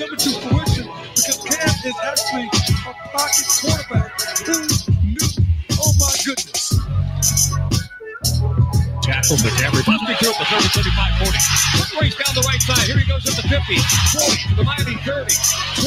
Coming 0.00 0.18
to 0.18 0.30
fruition 0.30 0.86
because 1.14 1.38
Cam 1.44 1.68
is 1.84 1.96
actually 2.02 2.69
a 2.90 2.94
pocket 3.08 3.46
quarterback. 3.60 4.20
Who 4.46 4.52
knew? 5.02 5.28
Oh 5.78 5.92
my 5.98 6.14
goodness. 6.24 6.70
Tackle 9.02 9.36
McCaffrey 9.38 9.84
busting 9.86 10.16
through 10.16 10.30
at 10.30 10.38
the 10.38 10.44
30, 10.44 10.68
35, 10.68 11.18
40. 11.18 11.38
Quick 11.76 12.00
race 12.00 12.16
down 12.16 12.34
the 12.34 12.42
right 12.46 12.62
side. 12.62 12.86
Here 12.86 12.98
he 12.98 13.06
goes 13.08 13.26
at 13.26 13.34
the 13.36 13.42
50, 13.48 13.78
40 13.78 14.48
to 14.48 14.54
the 14.56 14.64
Miami 14.64 14.94
30, 15.02 15.34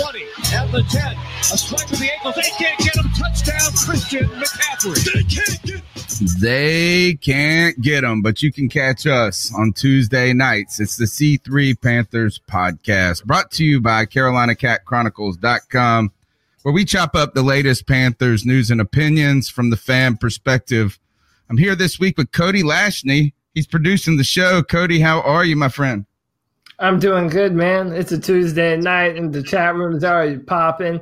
20 0.02 0.26
at 0.56 0.72
the 0.72 0.84
10. 0.84 1.18
A 1.54 1.58
swipe 1.58 1.90
with 1.90 2.00
the 2.00 2.12
ankles. 2.12 2.36
They 2.36 2.50
can't 2.58 2.80
get 2.80 2.96
him. 2.96 3.10
Touchdown, 3.18 3.72
Christian 3.86 4.26
McCaffrey. 4.30 5.14
They 5.14 5.24
can't 5.24 5.62
get 5.64 5.82
They 6.42 7.14
can't 7.22 7.80
get 7.82 8.02
them, 8.02 8.22
but 8.22 8.42
you 8.42 8.52
can 8.52 8.70
catch 8.70 9.06
us 9.06 9.54
on 9.56 9.74
Tuesday 9.74 10.34
nights. 10.34 10.80
It's 10.80 10.98
the 10.98 11.06
C3 11.06 11.80
Panthers 11.80 12.40
podcast 12.50 13.24
brought 13.26 13.52
to 13.52 13.64
you 13.64 13.80
by 13.82 14.06
CarolinaCatChronicles.com, 14.06 16.12
where 16.64 16.74
we 16.74 16.86
chop 16.86 17.16
up 17.16 17.34
the 17.34 17.44
latest 17.44 17.88
Panthers 17.88 18.46
news 18.46 18.72
and 18.72 18.82
opinions 18.82 19.50
from 19.50 19.70
the 19.70 19.78
fan 19.78 20.18
perspective. 20.18 20.98
I'm 21.50 21.58
here 21.58 21.76
this 21.76 22.00
week 22.00 22.18
with 22.18 22.32
Cody 22.32 22.64
Lashney. 22.64 23.34
He's 23.54 23.68
producing 23.68 24.18
the 24.18 24.24
show. 24.24 24.64
Cody, 24.64 25.00
how 25.00 25.22
are 25.22 25.44
you, 25.44 25.56
my 25.56 25.70
friend? 25.70 26.06
I'm 26.80 27.00
doing 27.00 27.28
good, 27.28 27.54
man. 27.54 27.94
It's 27.94 28.12
a 28.14 28.20
Tuesday 28.20 28.78
night, 28.78 29.16
and 29.16 29.32
the 29.32 29.44
chat 29.44 29.76
room's 29.76 30.04
already 30.04 30.40
popping. 30.40 31.02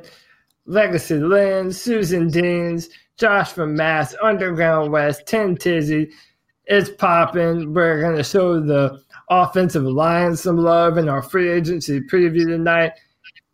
Legacy 0.66 1.14
Lynn, 1.14 1.72
Susan 1.72 2.28
Deans, 2.28 2.88
Josh 3.16 3.52
from 3.52 3.74
Mass, 3.74 4.14
Underground 4.22 4.92
West, 4.92 5.26
Ten 5.26 5.56
Tizzy. 5.56 6.10
It's 6.66 6.90
popping. 6.90 7.72
We're 7.72 8.00
going 8.00 8.16
to 8.16 8.24
show 8.24 8.60
the 8.60 9.00
offensive 9.30 9.84
line 9.84 10.36
some 10.36 10.58
love 10.58 10.98
in 10.98 11.08
our 11.08 11.22
free 11.22 11.50
agency 11.50 12.00
preview 12.00 12.46
tonight. 12.46 12.92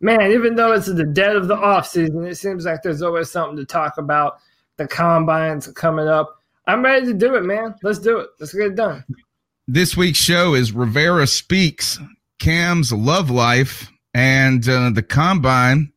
Man, 0.01 0.31
even 0.31 0.55
though 0.55 0.71
it's 0.71 0.87
the 0.87 1.03
dead 1.03 1.35
of 1.35 1.47
the 1.47 1.55
offseason, 1.55 2.25
it 2.29 2.35
seems 2.35 2.65
like 2.65 2.81
there's 2.81 3.01
always 3.01 3.29
something 3.29 3.57
to 3.57 3.65
talk 3.65 3.97
about. 3.97 4.39
The 4.77 4.87
combines 4.87 5.67
coming 5.67 6.07
up. 6.07 6.41
I'm 6.67 6.83
ready 6.83 7.07
to 7.07 7.13
do 7.13 7.35
it, 7.35 7.43
man. 7.43 7.75
Let's 7.83 7.99
do 7.99 8.19
it. 8.19 8.29
Let's 8.39 8.53
get 8.53 8.67
it 8.67 8.75
done. 8.75 9.03
This 9.67 9.97
week's 9.97 10.19
show 10.19 10.53
is 10.53 10.71
Rivera 10.71 11.27
Speaks, 11.27 11.99
Cam's 12.39 12.93
Love 12.93 13.29
Life, 13.29 13.91
and 14.13 14.67
uh, 14.67 14.89
the 14.89 15.03
Combine 15.03 15.91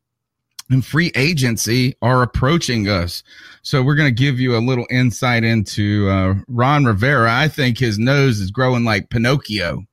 and 0.69 0.84
free 0.84 1.12
agency 1.14 1.94
are 2.02 2.22
approaching 2.22 2.88
us. 2.88 3.22
So 3.62 3.82
we're 3.82 3.94
going 3.94 4.14
to 4.14 4.22
give 4.22 4.40
you 4.40 4.56
a 4.56 4.58
little 4.58 4.86
insight 4.90 5.44
into 5.44 6.08
uh, 6.08 6.34
Ron 6.48 6.84
Rivera. 6.84 7.32
I 7.32 7.48
think 7.48 7.78
his 7.78 7.98
nose 7.98 8.40
is 8.40 8.50
growing 8.50 8.84
like 8.84 9.10
Pinocchio. 9.10 9.84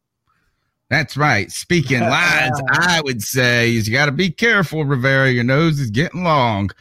That's 0.90 1.16
right. 1.16 1.52
Speaking 1.52 2.00
lines, 2.10 2.60
I 2.72 3.02
would 3.04 3.22
say 3.22 3.76
is 3.76 3.88
you 3.88 3.94
got 3.94 4.08
to 4.08 4.12
be 4.12 4.32
careful, 4.32 4.86
Rivera. 4.86 5.30
Your 5.30 5.44
nose 5.44 5.80
is 5.80 5.92
getting 5.92 6.24
long. 6.24 6.72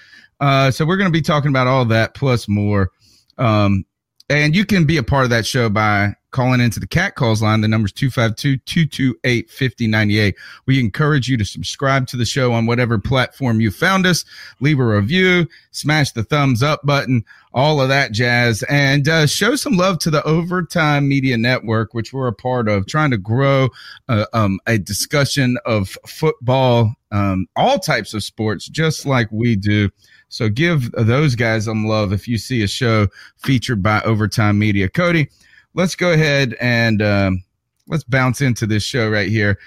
Uh, 0.41 0.71
so 0.71 0.87
we're 0.87 0.97
going 0.97 1.11
to 1.11 1.17
be 1.17 1.23
talking 1.23 1.51
about 1.51 1.67
all 1.67 1.85
that 1.87 2.15
plus 2.15 2.49
more. 2.49 2.91
Um, 3.39 3.85
and 4.31 4.55
you 4.55 4.65
can 4.65 4.85
be 4.85 4.97
a 4.97 5.03
part 5.03 5.25
of 5.25 5.31
that 5.31 5.47
show 5.47 5.69
by 5.69 6.15
calling 6.31 6.61
into 6.61 6.79
the 6.81 6.87
cat 6.87 7.15
calls 7.15 7.43
line. 7.43 7.61
The 7.61 7.69
number's 7.69 7.93
252-228-5098. 7.93 10.35
We 10.67 10.81
encourage 10.81 11.29
you 11.29 11.37
to 11.37 11.45
subscribe 11.45 12.07
to 12.09 12.17
the 12.17 12.25
show 12.25 12.53
on 12.53 12.67
whatever 12.67 12.99
platform 12.99 13.61
you 13.61 13.71
found 13.71 14.07
us. 14.07 14.25
Leave 14.61 14.79
a 14.79 14.85
review, 14.85 15.47
smash 15.71 16.13
the 16.13 16.25
thumbs 16.25 16.63
up 16.63 16.81
button, 16.85 17.25
all 17.55 17.81
of 17.81 17.89
that 17.89 18.13
jazz, 18.13 18.63
and 18.65 19.09
uh, 19.09 19.27
show 19.27 19.57
some 19.57 19.77
love 19.77 19.99
to 20.01 20.11
the 20.11 20.23
Overtime 20.25 21.09
Media 21.09 21.37
Network, 21.37 21.95
which 21.95 22.13
we're 22.13 22.29
a 22.29 22.33
part 22.33 22.69
of, 22.69 22.87
trying 22.87 23.11
to 23.11 23.19
grow 23.19 23.69
uh, 24.09 24.27
um, 24.33 24.61
a 24.67 24.79
discussion 24.79 25.59
of 25.65 25.97
football, 26.07 26.95
um, 27.11 27.47
all 27.57 27.79
types 27.79 28.15
of 28.15 28.23
sports, 28.23 28.69
just 28.69 29.07
like 29.07 29.29
we 29.33 29.57
do. 29.57 29.91
So 30.29 30.51
give 30.51 30.93
those 30.93 31.35
guys 31.35 31.65
some 31.65 31.87
love 31.87 32.13
if 32.13 32.29
you 32.29 32.37
see 32.37 32.63
a 32.63 32.69
show 32.69 33.09
featured 33.39 33.83
by 33.83 34.03
Overtime 34.03 34.59
Media. 34.59 34.91
Cody, 34.91 35.31
let's 35.75 35.95
go 35.95 36.13
ahead 36.13 36.57
and 36.61 37.03
um, 37.03 37.45
let's 37.87 38.05
bounce 38.05 38.41
into 38.41 38.67
this 38.67 38.83
show 38.83 39.09
right 39.11 39.29
here. 39.29 39.59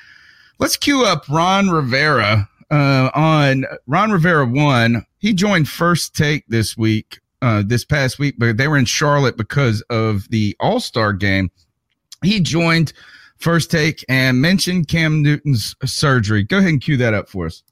Let's 0.59 0.77
cue 0.77 1.03
up 1.03 1.27
Ron 1.29 1.69
Rivera 1.69 2.47
uh, 2.69 3.09
on 3.13 3.65
Ron 3.87 4.11
Rivera 4.11 4.45
one. 4.45 5.05
He 5.17 5.33
joined 5.33 5.67
First 5.67 6.15
Take 6.15 6.45
this 6.47 6.77
week, 6.77 7.19
uh, 7.41 7.63
this 7.65 7.85
past 7.85 8.19
week, 8.19 8.35
but 8.37 8.57
they 8.57 8.67
were 8.67 8.77
in 8.77 8.85
Charlotte 8.85 9.37
because 9.37 9.81
of 9.89 10.29
the 10.29 10.55
All 10.59 10.79
Star 10.79 11.13
game. 11.13 11.51
He 12.23 12.39
joined 12.39 12.93
First 13.37 13.71
Take 13.71 14.05
and 14.07 14.41
mentioned 14.41 14.87
Cam 14.87 15.23
Newton's 15.23 15.75
surgery. 15.83 16.43
Go 16.43 16.59
ahead 16.59 16.69
and 16.69 16.81
cue 16.81 16.97
that 16.97 17.13
up 17.13 17.27
for 17.27 17.47
us. 17.47 17.63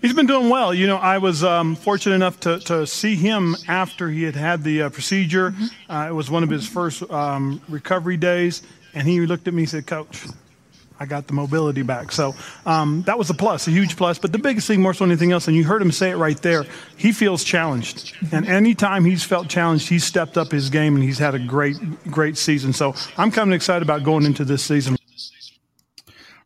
He's 0.00 0.14
been 0.14 0.26
doing 0.26 0.48
well. 0.48 0.72
You 0.72 0.86
know, 0.86 0.96
I 0.96 1.18
was 1.18 1.44
um, 1.44 1.76
fortunate 1.76 2.14
enough 2.14 2.40
to, 2.40 2.58
to 2.60 2.86
see 2.86 3.14
him 3.14 3.56
after 3.68 4.08
he 4.08 4.22
had 4.22 4.36
had 4.36 4.62
the 4.62 4.82
uh, 4.82 4.90
procedure. 4.90 5.54
Uh, 5.88 6.06
it 6.08 6.12
was 6.12 6.30
one 6.30 6.42
of 6.42 6.50
his 6.50 6.66
first 6.66 7.08
um, 7.10 7.60
recovery 7.68 8.16
days, 8.16 8.62
and 8.94 9.06
he 9.06 9.20
looked 9.26 9.48
at 9.48 9.54
me 9.54 9.62
and 9.62 9.70
said, 9.70 9.86
Coach, 9.86 10.26
I 10.98 11.06
got 11.06 11.26
the 11.26 11.32
mobility 11.32 11.82
back. 11.82 12.12
So 12.12 12.34
um, 12.66 13.02
that 13.02 13.18
was 13.18 13.28
a 13.28 13.34
plus, 13.34 13.66
a 13.66 13.70
huge 13.70 13.96
plus. 13.96 14.18
But 14.18 14.32
the 14.32 14.38
biggest 14.38 14.66
thing, 14.68 14.80
more 14.80 14.94
so 14.94 15.04
than 15.04 15.10
anything 15.10 15.32
else, 15.32 15.48
and 15.48 15.56
you 15.56 15.64
heard 15.64 15.82
him 15.82 15.90
say 15.90 16.10
it 16.10 16.16
right 16.16 16.40
there, 16.40 16.64
he 16.96 17.12
feels 17.12 17.42
challenged. 17.42 18.14
And 18.32 18.46
anytime 18.46 19.04
he's 19.04 19.24
felt 19.24 19.48
challenged, 19.48 19.88
he's 19.88 20.04
stepped 20.04 20.38
up 20.38 20.52
his 20.52 20.70
game, 20.70 20.94
and 20.94 21.02
he's 21.02 21.18
had 21.18 21.34
a 21.34 21.38
great, 21.40 21.76
great 22.10 22.36
season. 22.36 22.72
So 22.72 22.94
I'm 23.18 23.30
kind 23.30 23.50
of 23.50 23.54
excited 23.54 23.82
about 23.82 24.04
going 24.04 24.24
into 24.24 24.44
this 24.44 24.62
season. 24.62 24.96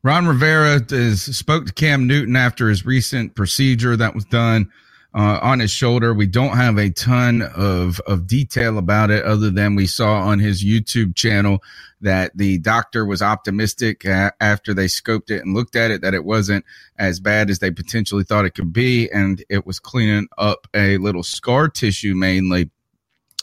Ron 0.03 0.27
Rivera 0.27 0.81
is, 0.91 1.37
spoke 1.37 1.67
to 1.67 1.73
Cam 1.73 2.07
Newton 2.07 2.37
after 2.37 2.69
his 2.69 2.87
recent 2.87 3.35
procedure 3.35 3.97
that 3.97 4.15
was 4.15 4.25
done 4.25 4.71
uh, 5.15 5.41
on 5.43 5.59
his 5.59 5.71
shoulder. 5.71 6.15
We 6.15 6.27
don't 6.27 6.57
have 6.57 6.79
a 6.79 6.91
ton 6.91 7.43
of, 7.43 8.01
of 8.07 8.27
detail 8.27 8.79
about 8.79 9.11
it 9.11 9.25
other 9.25 9.51
than 9.51 9.75
we 9.75 9.87
saw 9.87 10.21
on 10.21 10.39
his 10.39 10.65
YouTube 10.65 11.17
channel 11.17 11.63
that 12.01 12.37
the 12.37 12.59
doctor 12.59 13.05
was 13.05 13.23
optimistic 13.23 14.05
a- 14.05 14.33
after 14.41 14.73
they 14.73 14.87
scoped 14.87 15.31
it 15.31 15.43
and 15.45 15.55
looked 15.55 15.75
at 15.75 15.91
it 15.91 16.03
that 16.03 16.15
it 16.15 16.25
wasn't 16.25 16.65
as 16.99 17.19
bad 17.19 17.51
as 17.51 17.59
they 17.59 17.73
potentially 17.73 18.23
thought 18.23 18.45
it 18.45 18.55
could 18.55 18.73
be. 18.73 19.11
And 19.11 19.45
it 19.49 19.67
was 19.67 19.81
cleaning 19.81 20.29
up 20.39 20.69
a 20.75 20.99
little 20.99 21.25
scar 21.25 21.69
tissue 21.69 22.15
mainly. 22.15 22.71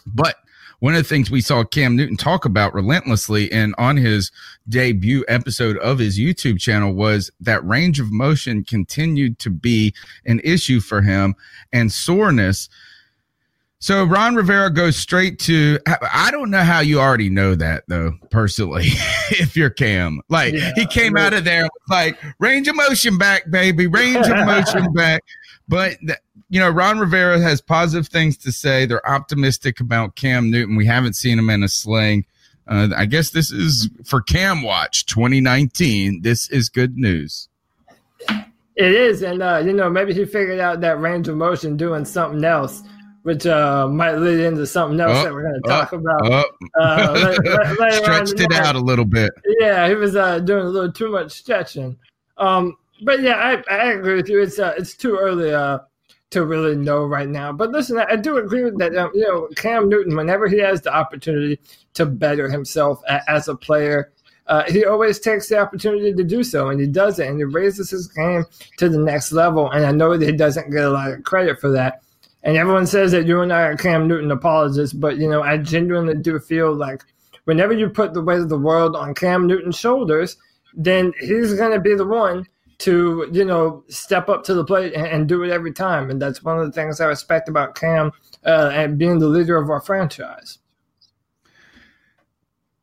But 0.05 0.37
one 0.79 0.95
of 0.95 1.03
the 1.03 1.07
things 1.07 1.31
we 1.31 1.41
saw 1.41 1.63
Cam 1.63 1.95
Newton 1.95 2.17
talk 2.17 2.45
about 2.45 2.73
relentlessly 2.73 3.51
and 3.51 3.73
on 3.77 3.97
his 3.97 4.31
debut 4.67 5.23
episode 5.27 5.77
of 5.77 5.99
his 5.99 6.19
YouTube 6.19 6.59
channel 6.59 6.93
was 6.93 7.31
that 7.39 7.65
range 7.65 7.99
of 7.99 8.11
motion 8.11 8.63
continued 8.63 9.39
to 9.39 9.49
be 9.49 9.93
an 10.25 10.41
issue 10.43 10.79
for 10.79 11.01
him 11.01 11.35
and 11.71 11.91
soreness. 11.91 12.69
So 13.79 14.03
Ron 14.03 14.35
Rivera 14.35 14.71
goes 14.71 14.95
straight 14.95 15.37
to 15.41 15.77
I 15.85 16.31
don't 16.31 16.49
know 16.49 16.63
how 16.63 16.79
you 16.79 16.99
already 16.99 17.29
know 17.29 17.55
that 17.55 17.83
though, 17.87 18.13
personally, 18.31 18.85
if 19.31 19.55
you're 19.55 19.69
Cam. 19.69 20.21
Like 20.29 20.53
yeah, 20.53 20.71
he 20.75 20.87
came 20.87 21.17
out 21.17 21.33
of 21.33 21.43
there 21.43 21.67
like 21.89 22.17
range 22.39 22.67
of 22.67 22.75
motion 22.75 23.17
back, 23.17 23.49
baby, 23.51 23.85
range 23.85 24.27
of 24.27 24.37
motion 24.45 24.91
back. 24.93 25.21
But 25.67 25.97
you 26.49 26.59
know, 26.59 26.69
Ron 26.69 26.99
Rivera 26.99 27.39
has 27.39 27.61
positive 27.61 28.07
things 28.07 28.37
to 28.37 28.51
say. 28.51 28.85
They're 28.85 29.07
optimistic 29.09 29.79
about 29.79 30.15
Cam 30.15 30.51
Newton. 30.51 30.75
We 30.75 30.85
haven't 30.85 31.13
seen 31.13 31.39
him 31.39 31.49
in 31.49 31.63
a 31.63 31.67
sling. 31.67 32.25
Uh, 32.67 32.89
I 32.95 33.05
guess 33.05 33.29
this 33.31 33.51
is 33.51 33.89
for 34.05 34.21
Cam 34.21 34.61
Watch 34.61 35.05
2019. 35.05 36.21
This 36.21 36.49
is 36.49 36.69
good 36.69 36.97
news. 36.97 37.49
It 38.77 38.91
is, 38.91 39.21
and 39.21 39.41
uh, 39.41 39.61
you 39.65 39.71
know, 39.71 39.89
maybe 39.89 40.13
he 40.13 40.25
figured 40.25 40.59
out 40.59 40.81
that 40.81 40.99
range 40.99 41.27
of 41.27 41.37
motion 41.37 41.77
doing 41.77 42.03
something 42.03 42.43
else, 42.43 42.83
which 43.23 43.45
uh, 43.45 43.87
might 43.87 44.15
lead 44.15 44.39
into 44.39 44.67
something 44.67 44.99
else 44.99 45.23
that 45.23 45.31
we're 45.31 45.43
going 45.43 45.61
to 45.61 45.69
talk 45.69 45.93
about. 45.93 46.45
Uh, 46.77 47.33
Stretched 47.91 48.39
it 48.39 48.51
out 48.53 48.75
a 48.75 48.79
little 48.79 49.05
bit. 49.05 49.31
Yeah, 49.59 49.87
he 49.87 49.95
was 49.95 50.17
uh, 50.17 50.39
doing 50.39 50.65
a 50.65 50.69
little 50.69 50.91
too 50.91 51.09
much 51.09 51.31
stretching. 51.31 51.97
Um, 52.37 52.75
but 53.01 53.21
yeah, 53.21 53.35
I, 53.35 53.73
I 53.73 53.91
agree 53.91 54.15
with 54.15 54.29
you. 54.29 54.41
It's 54.41 54.59
uh, 54.59 54.73
it's 54.77 54.95
too 54.95 55.17
early 55.19 55.53
uh, 55.53 55.79
to 56.31 56.45
really 56.45 56.75
know 56.75 57.05
right 57.05 57.29
now. 57.29 57.51
But 57.51 57.71
listen, 57.71 57.97
I, 57.97 58.15
do 58.15 58.37
agree 58.37 58.63
with 58.63 58.77
that. 58.79 58.95
Um, 58.95 59.11
you 59.13 59.21
know, 59.21 59.47
Cam 59.55 59.89
Newton, 59.89 60.15
whenever 60.15 60.47
he 60.47 60.59
has 60.59 60.81
the 60.81 60.93
opportunity 60.93 61.59
to 61.93 62.05
better 62.05 62.49
himself 62.49 63.01
a, 63.07 63.21
as 63.29 63.47
a 63.47 63.55
player, 63.55 64.11
uh, 64.47 64.63
he 64.67 64.85
always 64.85 65.19
takes 65.19 65.49
the 65.49 65.57
opportunity 65.57 66.13
to 66.13 66.23
do 66.23 66.43
so, 66.43 66.69
and 66.69 66.79
he 66.79 66.87
does 66.87 67.19
it, 67.19 67.27
and 67.27 67.37
he 67.37 67.43
raises 67.43 67.89
his 67.89 68.07
game 68.07 68.45
to 68.77 68.89
the 68.89 68.97
next 68.97 69.31
level. 69.31 69.71
And 69.71 69.85
I 69.85 69.91
know 69.91 70.17
that 70.17 70.25
he 70.25 70.31
doesn't 70.31 70.71
get 70.71 70.83
a 70.83 70.89
lot 70.89 71.11
of 71.11 71.23
credit 71.23 71.59
for 71.59 71.71
that. 71.71 72.01
And 72.43 72.57
everyone 72.57 72.85
says 72.85 73.11
that 73.11 73.25
you 73.25 73.41
and 73.41 73.51
I 73.51 73.63
are 73.63 73.75
Cam 73.75 74.07
Newton 74.07 74.31
apologists, 74.31 74.93
but 74.93 75.17
you 75.17 75.27
know, 75.27 75.41
I 75.41 75.57
genuinely 75.57 76.15
do 76.15 76.37
feel 76.39 76.75
like 76.75 77.01
whenever 77.45 77.73
you 77.73 77.89
put 77.89 78.13
the 78.13 78.21
weight 78.21 78.39
of 78.39 78.49
the 78.49 78.57
world 78.57 78.95
on 78.95 79.15
Cam 79.15 79.47
Newton's 79.47 79.79
shoulders, 79.79 80.37
then 80.75 81.11
he's 81.19 81.53
going 81.55 81.71
to 81.71 81.79
be 81.79 81.95
the 81.95 82.05
one 82.05 82.45
to 82.79 83.29
you 83.31 83.45
know 83.45 83.83
step 83.87 84.29
up 84.29 84.43
to 84.43 84.53
the 84.53 84.63
plate 84.63 84.93
and, 84.93 85.07
and, 85.07 85.29
do 85.29 85.43
it 85.43 85.51
every 85.51 85.71
time, 85.71 86.09
and 86.09 86.21
that's 86.21 86.43
one 86.43 86.59
of 86.59 86.65
the 86.65 86.71
things 86.71 86.99
I 86.99 87.05
respect 87.05 87.47
about 87.47 87.75
Cam 87.75 88.11
uh, 88.45 88.71
and 88.73 88.97
being 88.97 89.19
the 89.19 89.27
leader 89.27 89.57
of 89.57 89.69
our 89.69 89.81
franchise. 89.81 90.59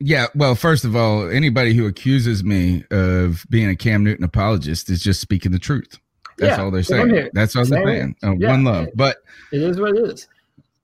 Yeah, 0.01 0.27
well, 0.35 0.55
first 0.55 0.85
of 0.85 0.97
all, 0.97 1.29
anybody 1.29 1.75
who 1.75 1.87
accuses 1.87 2.43
me 2.43 2.85
of 2.91 3.47
being 3.51 3.69
a 3.69 3.77
Cam 3.77 4.03
Newton 4.03 4.25
apologist 4.25 4.91
is 4.91 5.01
just 5.01 5.21
speaking 5.21 5.53
the 5.53 5.61
truth. 5.61 5.99
That's 6.39 6.59
yeah, 6.59 6.65
all 6.65 6.71
they're 6.71 6.83
saying. 6.83 7.29
That's 7.35 7.55
all 7.55 7.65
they're 7.65 7.85
saying. 7.85 8.17
Uh, 8.23 8.35
yeah, 8.37 8.49
one 8.49 8.65
love, 8.65 8.89
but 8.95 9.19
it 9.53 9.63
is 9.63 9.79
what 9.79 9.97
it 9.97 10.11
is. 10.11 10.27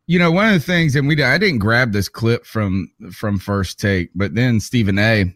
You 0.06 0.18
know, 0.18 0.30
one 0.30 0.46
of 0.46 0.54
the 0.54 0.60
things, 0.60 0.94
and 0.94 1.08
we 1.08 1.20
I 1.22 1.38
didn't 1.38 1.58
grab 1.58 1.92
this 1.92 2.08
clip 2.08 2.46
from 2.46 2.92
from 3.12 3.38
first 3.38 3.80
take, 3.80 4.10
but 4.14 4.34
then 4.34 4.60
Stephen 4.60 4.98
A. 4.98 5.34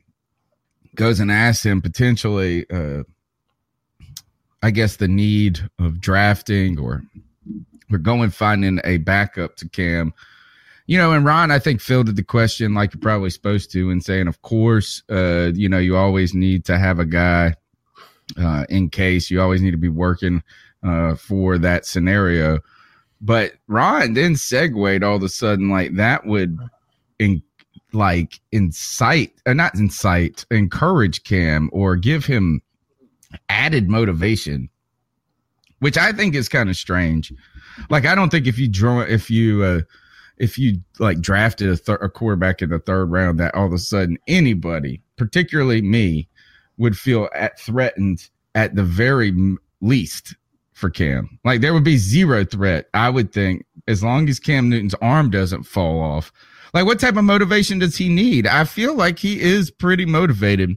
goes 0.94 1.18
and 1.18 1.32
asks 1.32 1.64
him 1.64 1.82
potentially. 1.82 2.66
Uh, 2.70 3.02
I 4.62 4.70
guess 4.70 4.96
the 4.96 5.08
need 5.08 5.60
of 5.78 6.00
drafting 6.00 6.78
or 6.78 7.02
we're 7.90 7.98
going 7.98 8.30
finding 8.30 8.80
a 8.84 8.98
backup 8.98 9.56
to 9.56 9.68
Cam. 9.68 10.14
You 10.86 10.98
know, 10.98 11.12
and 11.12 11.24
Ron, 11.24 11.50
I 11.50 11.58
think 11.58 11.80
fielded 11.80 12.16
the 12.16 12.24
question 12.24 12.74
like 12.74 12.92
you're 12.92 13.00
probably 13.00 13.30
supposed 13.30 13.70
to, 13.72 13.90
and 13.90 14.02
saying, 14.02 14.26
of 14.26 14.42
course, 14.42 15.02
uh, 15.10 15.52
you 15.54 15.68
know, 15.68 15.78
you 15.78 15.96
always 15.96 16.34
need 16.34 16.64
to 16.64 16.78
have 16.78 16.98
a 16.98 17.04
guy 17.04 17.54
uh, 18.36 18.64
in 18.68 18.90
case 18.90 19.30
you 19.30 19.40
always 19.40 19.62
need 19.62 19.70
to 19.70 19.76
be 19.76 19.88
working 19.88 20.42
uh, 20.82 21.14
for 21.14 21.58
that 21.58 21.86
scenario. 21.86 22.58
But 23.20 23.52
Ron 23.68 24.14
then 24.14 24.34
segued 24.34 25.04
all 25.04 25.16
of 25.16 25.22
a 25.22 25.28
sudden 25.28 25.70
like 25.70 25.94
that 25.96 26.26
would 26.26 26.58
in 27.18 27.42
like 27.92 28.40
incite, 28.50 29.32
uh, 29.46 29.52
not 29.52 29.74
incite, 29.74 30.44
encourage 30.50 31.22
Cam 31.22 31.70
or 31.72 31.94
give 31.94 32.26
him 32.26 32.62
added 33.48 33.88
motivation, 33.88 34.68
which 35.80 35.96
I 35.96 36.12
think 36.12 36.34
is 36.34 36.48
kind 36.48 36.70
of 36.70 36.76
strange. 36.76 37.32
Like 37.90 38.06
I 38.06 38.14
don't 38.14 38.30
think 38.30 38.46
if 38.46 38.58
you 38.58 38.68
draw 38.68 39.00
if 39.00 39.30
you 39.30 39.62
uh 39.62 39.80
if 40.38 40.58
you 40.58 40.80
like 40.98 41.20
drafted 41.20 41.68
a, 41.68 41.76
thir- 41.76 41.94
a 41.96 42.10
quarterback 42.10 42.62
in 42.62 42.70
the 42.70 42.78
third 42.78 43.10
round 43.10 43.38
that 43.38 43.54
all 43.54 43.66
of 43.66 43.72
a 43.72 43.78
sudden 43.78 44.18
anybody, 44.26 45.00
particularly 45.16 45.82
me, 45.82 46.28
would 46.78 46.96
feel 46.96 47.28
at 47.34 47.58
threatened 47.58 48.28
at 48.54 48.74
the 48.74 48.82
very 48.82 49.56
least 49.80 50.34
for 50.72 50.90
Cam. 50.90 51.38
Like 51.44 51.60
there 51.60 51.72
would 51.72 51.84
be 51.84 51.96
zero 51.96 52.44
threat, 52.44 52.88
I 52.92 53.08
would 53.08 53.32
think, 53.32 53.64
as 53.86 54.02
long 54.02 54.28
as 54.28 54.40
Cam 54.40 54.68
Newton's 54.68 54.94
arm 54.94 55.30
doesn't 55.30 55.62
fall 55.62 56.00
off. 56.00 56.32
Like 56.74 56.86
what 56.86 56.98
type 56.98 57.16
of 57.16 57.24
motivation 57.24 57.78
does 57.78 57.96
he 57.96 58.08
need? 58.08 58.46
I 58.46 58.64
feel 58.64 58.94
like 58.94 59.18
he 59.18 59.40
is 59.40 59.70
pretty 59.70 60.06
motivated 60.06 60.76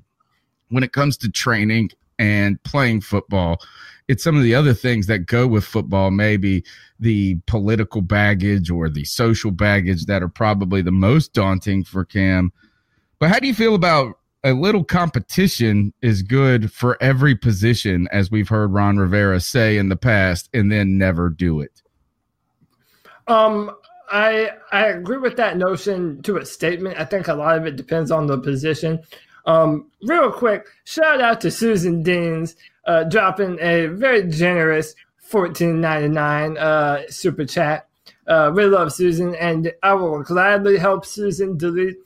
when 0.69 0.83
it 0.83 0.93
comes 0.93 1.17
to 1.17 1.31
training 1.31 1.91
and 2.19 2.61
playing 2.63 3.01
football. 3.01 3.61
It's 4.07 4.23
some 4.23 4.37
of 4.37 4.43
the 4.43 4.53
other 4.53 4.73
things 4.73 5.07
that 5.07 5.25
go 5.25 5.47
with 5.47 5.63
football, 5.63 6.11
maybe 6.11 6.63
the 6.99 7.35
political 7.47 8.01
baggage 8.01 8.69
or 8.69 8.89
the 8.89 9.03
social 9.03 9.51
baggage 9.51 10.05
that 10.05 10.21
are 10.21 10.29
probably 10.29 10.81
the 10.81 10.91
most 10.91 11.33
daunting 11.33 11.83
for 11.83 12.05
Cam. 12.05 12.51
But 13.19 13.29
how 13.29 13.39
do 13.39 13.47
you 13.47 13.53
feel 13.53 13.73
about 13.73 14.19
a 14.43 14.53
little 14.53 14.83
competition 14.83 15.91
is 16.03 16.21
good 16.21 16.71
for 16.71 17.01
every 17.01 17.35
position, 17.35 18.07
as 18.11 18.29
we've 18.29 18.49
heard 18.49 18.71
Ron 18.71 18.97
Rivera 18.97 19.39
say 19.39 19.77
in 19.77 19.89
the 19.89 19.95
past, 19.95 20.49
and 20.53 20.71
then 20.71 20.99
never 20.99 21.29
do 21.29 21.61
it? 21.61 21.81
Um, 23.27 23.71
I 24.11 24.51
I 24.71 24.85
agree 24.87 25.17
with 25.17 25.35
that 25.37 25.57
notion 25.57 26.21
to 26.23 26.37
a 26.37 26.45
statement. 26.45 26.99
I 26.99 27.05
think 27.05 27.27
a 27.27 27.33
lot 27.33 27.57
of 27.57 27.65
it 27.65 27.75
depends 27.75 28.11
on 28.11 28.27
the 28.27 28.37
position. 28.37 29.01
Um, 29.45 29.91
real 30.03 30.31
quick, 30.31 30.67
shout 30.85 31.21
out 31.21 31.41
to 31.41 31.51
Susan 31.51 32.03
Deans 32.03 32.55
uh, 32.85 33.03
dropping 33.03 33.59
a 33.59 33.87
very 33.87 34.27
generous 34.29 34.95
fourteen 35.17 35.81
ninety 35.81 36.09
nine 36.09 36.57
uh, 36.57 37.03
super 37.09 37.45
chat. 37.45 37.87
Uh, 38.27 38.51
really 38.53 38.71
love 38.71 38.91
Susan, 38.91 39.35
and 39.35 39.71
I 39.83 39.93
will 39.93 40.23
gladly 40.23 40.77
help 40.77 41.05
Susan 41.05 41.57
delete 41.57 41.97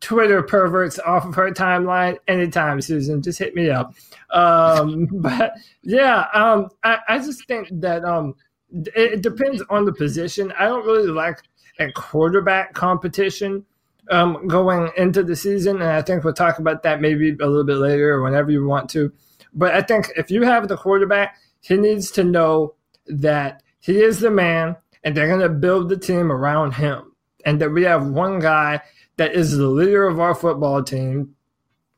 Twitter 0.00 0.42
perverts 0.42 0.98
off 0.98 1.24
of 1.24 1.34
her 1.34 1.50
timeline 1.50 2.18
anytime. 2.28 2.80
Susan, 2.82 3.22
just 3.22 3.38
hit 3.38 3.54
me 3.54 3.70
up. 3.70 3.94
Um, 4.30 5.06
but 5.12 5.54
yeah, 5.82 6.26
um, 6.34 6.68
I, 6.82 6.98
I 7.08 7.18
just 7.18 7.46
think 7.46 7.68
that 7.80 8.04
um, 8.04 8.34
it, 8.70 9.12
it 9.14 9.22
depends 9.22 9.62
on 9.70 9.84
the 9.86 9.92
position. 9.92 10.52
I 10.58 10.66
don't 10.66 10.84
really 10.84 11.08
like 11.08 11.38
a 11.78 11.90
quarterback 11.92 12.74
competition 12.74 13.64
um, 14.10 14.46
going 14.46 14.90
into 14.96 15.22
the 15.22 15.36
season, 15.36 15.76
and 15.76 15.90
I 15.90 16.02
think 16.02 16.24
we'll 16.24 16.34
talk 16.34 16.58
about 16.58 16.82
that 16.82 17.00
maybe 17.00 17.30
a 17.30 17.46
little 17.46 17.64
bit 17.64 17.76
later 17.76 18.14
or 18.14 18.22
whenever 18.22 18.50
you 18.50 18.66
want 18.66 18.90
to. 18.90 19.12
But 19.54 19.74
I 19.74 19.82
think 19.82 20.10
if 20.16 20.30
you 20.30 20.42
have 20.42 20.68
the 20.68 20.76
quarterback, 20.76 21.36
he 21.60 21.76
needs 21.76 22.10
to 22.12 22.24
know 22.24 22.74
that 23.06 23.62
he 23.80 24.02
is 24.02 24.20
the 24.20 24.30
man, 24.30 24.76
and 25.04 25.16
they're 25.16 25.28
going 25.28 25.40
to 25.40 25.48
build 25.48 25.88
the 25.88 25.96
team 25.96 26.32
around 26.32 26.72
him, 26.72 27.12
and 27.44 27.60
that 27.60 27.70
we 27.70 27.82
have 27.84 28.06
one 28.06 28.38
guy 28.38 28.82
that 29.16 29.34
is 29.34 29.56
the 29.56 29.68
leader 29.68 30.06
of 30.06 30.20
our 30.20 30.34
football 30.34 30.82
team. 30.82 31.34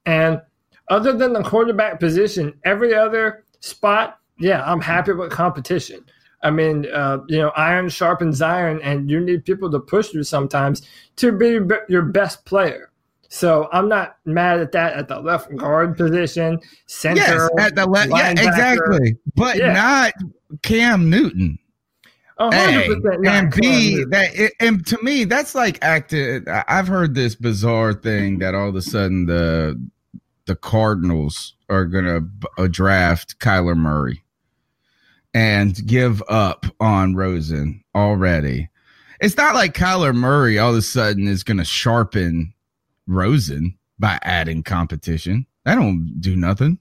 And 0.04 0.42
other 0.88 1.12
than 1.12 1.32
the 1.32 1.42
quarterback 1.42 2.00
position, 2.00 2.54
every 2.64 2.94
other 2.94 3.44
spot, 3.60 4.18
yeah, 4.38 4.62
I'm 4.64 4.80
happy 4.80 5.12
with 5.12 5.30
competition. 5.30 6.04
I 6.44 6.50
mean, 6.50 6.86
uh, 6.92 7.18
you 7.26 7.38
know, 7.38 7.48
iron 7.56 7.88
sharpens 7.88 8.42
iron, 8.42 8.80
and 8.82 9.10
you 9.10 9.18
need 9.18 9.44
people 9.44 9.70
to 9.70 9.80
push 9.80 10.12
you 10.12 10.22
sometimes 10.22 10.82
to 11.16 11.32
be 11.32 11.58
your 11.88 12.02
best 12.02 12.44
player. 12.44 12.90
So 13.28 13.68
I'm 13.72 13.88
not 13.88 14.18
mad 14.26 14.60
at 14.60 14.70
that 14.72 14.92
at 14.92 15.08
the 15.08 15.18
left 15.18 15.54
guard 15.56 15.96
position, 15.96 16.60
center, 16.86 17.16
yes, 17.16 17.50
at 17.58 17.74
the 17.74 17.86
left, 17.86 18.10
yeah, 18.10 18.30
exactly, 18.30 19.16
but 19.34 19.56
yeah. 19.56 19.72
not 19.72 20.12
Cam 20.62 21.10
Newton. 21.10 21.58
A, 22.38 22.88
and 23.26 23.52
B 23.52 24.04
that 24.10 24.52
and 24.58 24.84
to 24.86 24.98
me 25.02 25.24
that's 25.24 25.54
like 25.54 25.78
acted. 25.82 26.48
I've 26.48 26.88
heard 26.88 27.14
this 27.14 27.36
bizarre 27.36 27.94
thing 27.94 28.40
that 28.40 28.56
all 28.56 28.68
of 28.68 28.74
a 28.74 28.82
sudden 28.82 29.26
the 29.26 29.80
the 30.46 30.56
Cardinals 30.56 31.54
are 31.68 31.84
gonna 31.86 32.22
draft 32.68 33.38
Kyler 33.38 33.76
Murray 33.76 34.23
and 35.34 35.84
give 35.86 36.22
up 36.28 36.64
on 36.80 37.16
Rosen 37.16 37.82
already. 37.94 38.68
It's 39.20 39.36
not 39.36 39.54
like 39.54 39.74
Kyler 39.74 40.14
Murray 40.14 40.58
all 40.58 40.70
of 40.70 40.76
a 40.76 40.82
sudden 40.82 41.26
is 41.26 41.42
going 41.42 41.58
to 41.58 41.64
sharpen 41.64 42.54
Rosen 43.06 43.76
by 43.98 44.18
adding 44.22 44.62
competition. 44.62 45.46
That 45.64 45.74
don't 45.74 46.20
do 46.20 46.36
nothing. 46.36 46.78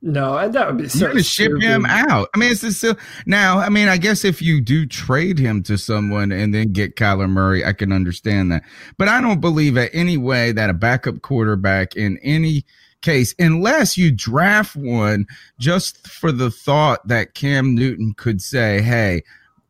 No, 0.00 0.48
that 0.48 0.66
would 0.66 0.78
be 0.78 0.88
so 0.88 1.00
You're 1.00 1.08
going 1.08 1.18
to 1.18 1.24
ship 1.24 1.50
stupid. 1.50 1.62
him 1.62 1.84
out. 1.86 2.28
I 2.32 2.38
mean, 2.38 2.52
it's 2.52 2.60
just, 2.60 2.84
now. 3.26 3.58
I 3.58 3.68
mean, 3.68 3.88
I 3.88 3.96
guess 3.96 4.24
if 4.24 4.40
you 4.40 4.60
do 4.60 4.86
trade 4.86 5.40
him 5.40 5.62
to 5.64 5.76
someone 5.76 6.30
and 6.30 6.54
then 6.54 6.72
get 6.72 6.94
Kyler 6.94 7.28
Murray, 7.28 7.64
I 7.64 7.72
can 7.72 7.92
understand 7.92 8.52
that. 8.52 8.62
But 8.96 9.08
I 9.08 9.20
don't 9.20 9.40
believe 9.40 9.76
at 9.76 9.90
any 9.92 10.16
way 10.16 10.52
that 10.52 10.70
a 10.70 10.74
backup 10.74 11.22
quarterback 11.22 11.96
in 11.96 12.16
any 12.18 12.64
case, 13.02 13.34
unless 13.38 13.96
you 13.96 14.10
draft 14.10 14.76
one 14.76 15.26
just 15.58 16.08
for 16.08 16.32
the 16.32 16.50
thought 16.50 17.06
that 17.08 17.34
Cam 17.34 17.74
Newton 17.74 18.14
could 18.16 18.42
say, 18.42 18.80
"Hey, 18.82 19.22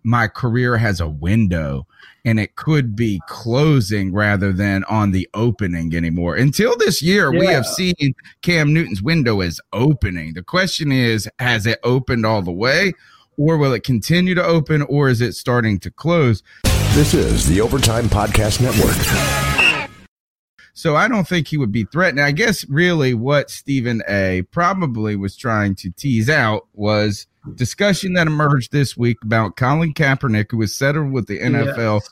my 0.03 0.29
career 0.29 0.77
has 0.77 1.01
a 1.01 1.09
window." 1.09 1.87
And 2.25 2.39
it 2.39 2.57
could 2.57 2.95
be 2.95 3.21
closing 3.27 4.13
rather 4.13 4.53
than 4.53 4.85
on 4.85 5.13
the 5.13 5.27
opening 5.33 5.95
anymore. 5.95 6.35
Until 6.35 6.77
this 6.77 7.01
year, 7.01 7.31
we 7.31 7.47
have 7.47 7.65
seen 7.65 7.95
Cam 8.43 8.75
Newton's 8.75 9.01
window 9.01 9.41
is 9.41 9.63
opening. 9.73 10.35
The 10.35 10.43
question 10.43 10.93
is, 10.93 11.27
has 11.39 11.65
it 11.65 11.79
opened 11.85 12.27
all 12.27 12.43
the 12.43 12.53
way, 12.53 12.93
or 13.39 13.57
will 13.57 13.73
it 13.73 13.83
continue 13.83 14.35
to 14.35 14.45
open, 14.45 14.83
or 14.83 15.09
is 15.09 15.23
it 15.23 15.37
starting 15.37 15.79
to 15.79 15.91
close? 15.91 16.43
This 16.93 17.15
is 17.15 17.49
the 17.49 17.61
Overtime 17.63 18.07
Podcast 18.07 18.61
Network. 18.61 19.48
So 20.79 20.95
I 20.95 21.09
don't 21.09 21.27
think 21.27 21.49
he 21.49 21.57
would 21.57 21.73
be 21.73 21.87
threatened. 21.87 22.21
I 22.21 22.31
guess 22.31 22.65
really 22.69 23.13
what 23.13 23.51
Stephen 23.51 24.01
A 24.07 24.43
probably 24.53 25.17
was 25.17 25.37
trying 25.37 25.75
to 25.75 25.91
tease 25.91 26.31
out 26.31 26.69
was 26.73 27.27
discussion 27.57 28.13
that 28.13 28.29
emerged 28.29 28.71
this 28.71 28.97
week 28.97 29.17
about 29.25 29.57
Colin 29.57 29.93
Kaepernick, 29.93 30.53
who 30.53 30.59
was 30.59 30.73
settled 30.73 31.11
with 31.11 31.27
the 31.27 31.41
NFL 31.41 32.03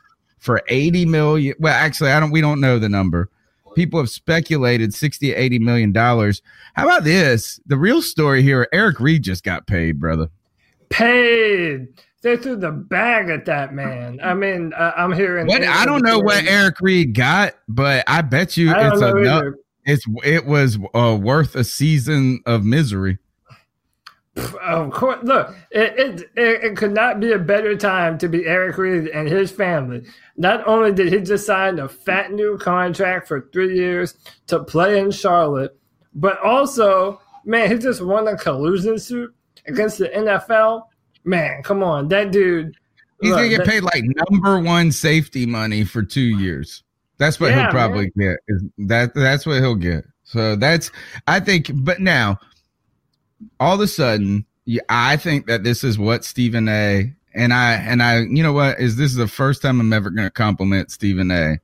for 0.41 0.63
80 0.67 1.07
million. 1.07 1.55
Well, 1.61 1.75
actually, 1.75 2.11
I 2.11 2.19
don't, 2.19 2.33
we 2.33 2.41
don't 2.41 2.61
know 2.61 2.81
the 2.81 2.89
number. 2.89 3.31
People 3.77 4.01
have 4.01 4.11
speculated 4.11 4.93
60 4.93 5.31
to 5.31 5.35
80 5.37 5.61
million 5.61 5.93
dollars. 5.93 6.43
How 6.75 6.87
about 6.87 7.05
this? 7.05 7.61
The 7.67 7.79
real 7.79 8.03
story 8.03 8.43
here, 8.43 8.67
Eric 8.73 8.99
Reid 8.99 9.23
just 9.23 9.45
got 9.45 9.69
paid, 9.69 10.01
brother. 10.01 10.29
Paid. 10.89 11.89
They 12.23 12.37
threw 12.37 12.57
the 12.57 12.73
bag 12.73 13.29
at 13.29 13.45
that 13.45 13.73
man. 13.73 14.19
I 14.23 14.35
mean, 14.35 14.73
uh, 14.73 14.93
I'm 14.97 15.13
hearing. 15.13 15.47
What 15.47 15.63
I 15.63 15.85
don't 15.85 16.03
know 16.03 16.19
what 16.19 16.45
Eric 16.45 16.81
Reid 16.81 17.15
got, 17.15 17.55
but 17.69 18.03
I 18.09 18.23
bet 18.23 18.57
you 18.57 18.73
I 18.73 18.89
it's 18.89 19.01
enough. 19.01 19.45
It's 19.85 20.05
it 20.25 20.45
was 20.45 20.79
uh, 20.95 21.17
worth 21.21 21.55
a 21.55 21.63
season 21.63 22.41
of 22.45 22.65
misery. 22.65 23.19
Of 24.37 24.91
course, 24.91 25.21
look, 25.23 25.55
it, 25.71 25.99
it, 25.99 26.21
it, 26.37 26.65
it 26.65 26.77
could 26.77 26.93
not 26.93 27.21
be 27.21 27.33
a 27.33 27.39
better 27.39 27.77
time 27.77 28.19
to 28.19 28.29
be 28.29 28.45
Eric 28.45 28.77
Reid 28.77 29.09
and 29.09 29.29
his 29.29 29.51
family. 29.51 30.05
Not 30.37 30.67
only 30.67 30.93
did 30.93 31.13
he 31.13 31.21
just 31.21 31.47
sign 31.47 31.79
a 31.79 31.89
fat 31.89 32.33
new 32.33 32.59
contract 32.59 33.29
for 33.29 33.49
three 33.53 33.77
years 33.77 34.15
to 34.49 34.65
play 34.65 34.99
in 34.99 35.11
Charlotte, 35.11 35.79
but 36.15 36.39
also, 36.41 37.21
man, 37.45 37.71
he 37.71 37.79
just 37.79 38.03
won 38.03 38.27
a 38.27 38.37
collusion 38.37 38.99
suit 38.99 39.35
against 39.69 39.99
the 39.99 40.09
NFL. 40.09 40.83
Man, 41.25 41.63
come 41.63 41.83
on, 41.83 42.09
that 42.09 42.31
dude. 42.31 42.77
He's 43.21 43.31
look, 43.31 43.39
gonna 43.39 43.49
get 43.49 43.59
that- 43.59 43.67
paid 43.67 43.83
like 43.83 44.05
number 44.05 44.61
one 44.61 44.93
safety 44.93 45.47
money 45.47 45.85
for 45.85 46.03
two 46.03 46.21
years. 46.21 46.83
That's 47.19 47.41
what 47.41 47.51
Yeah, 47.51 47.63
he'll 47.63 47.71
probably 47.71 48.11
get. 48.17 48.37
That 48.79 49.15
that's 49.15 49.47
what 49.47 49.57
he'll 49.61 49.75
get. 49.75 50.05
So 50.25 50.55
that's 50.57 50.91
I 51.27 51.41
think. 51.41 51.71
But 51.73 52.01
now, 52.01 52.39
all 53.59 53.75
of 53.77 53.81
a 53.81 53.89
sudden, 53.89 54.45
yeah, 54.67 54.83
I 54.89 55.17
think 55.17 55.47
that 55.47 55.65
this 55.65 55.83
is 55.83 55.99
what 55.99 56.25
Stephen 56.25 56.69
A. 56.69 57.13
And 57.35 57.53
I 57.53 57.75
and 57.75 58.03
I, 58.03 58.21
you 58.21 58.43
know 58.43 58.53
what 58.53 58.79
is 58.81 58.97
this 58.97 59.11
is 59.11 59.17
the 59.17 59.29
first 59.29 59.63
time 59.63 59.81
I'm 59.81 59.93
ever 59.93 60.11
going 60.11 60.27
to 60.27 60.31
compliment 60.31 60.91
Stephen 60.91 61.31
A. 61.31 61.59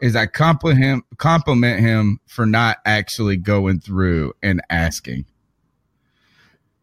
Is 0.00 0.14
I 0.14 0.26
compliment 0.26 0.82
him 0.82 1.02
compliment 1.18 1.80
him 1.80 2.20
for 2.26 2.44
not 2.46 2.78
actually 2.84 3.36
going 3.36 3.80
through 3.80 4.32
and 4.42 4.62
asking. 4.70 5.24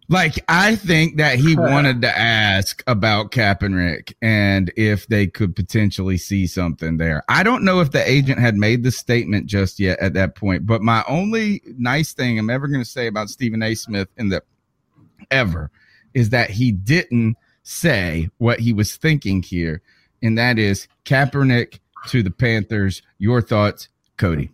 Like 0.09 0.43
I 0.47 0.75
think 0.75 1.17
that 1.17 1.39
he 1.39 1.55
wanted 1.57 2.01
to 2.01 2.17
ask 2.17 2.83
about 2.87 3.31
Kaepernick 3.31 4.13
and 4.21 4.71
if 4.75 5.07
they 5.07 5.27
could 5.27 5.55
potentially 5.55 6.17
see 6.17 6.47
something 6.47 6.97
there. 6.97 7.23
I 7.29 7.43
don't 7.43 7.63
know 7.63 7.79
if 7.79 7.91
the 7.91 8.07
agent 8.07 8.39
had 8.39 8.55
made 8.55 8.83
the 8.83 8.91
statement 8.91 9.47
just 9.47 9.79
yet 9.79 9.99
at 9.99 10.13
that 10.13 10.35
point, 10.35 10.65
but 10.65 10.81
my 10.81 11.03
only 11.07 11.61
nice 11.77 12.13
thing 12.13 12.37
I'm 12.37 12.49
ever 12.49 12.67
going 12.67 12.83
to 12.83 12.89
say 12.89 13.07
about 13.07 13.29
Stephen 13.29 13.63
A. 13.63 13.75
Smith 13.75 14.09
in 14.17 14.29
the 14.29 14.43
ever 15.31 15.71
is 16.13 16.29
that 16.29 16.49
he 16.51 16.71
didn't 16.71 17.37
say 17.63 18.29
what 18.37 18.59
he 18.59 18.73
was 18.73 18.95
thinking 18.95 19.41
here, 19.41 19.81
and 20.21 20.37
that 20.37 20.59
is 20.59 20.87
Kaepernick 21.05 21.79
to 22.07 22.21
the 22.21 22.31
Panthers. 22.31 23.01
Your 23.17 23.41
thoughts, 23.41 23.87
Cody? 24.17 24.51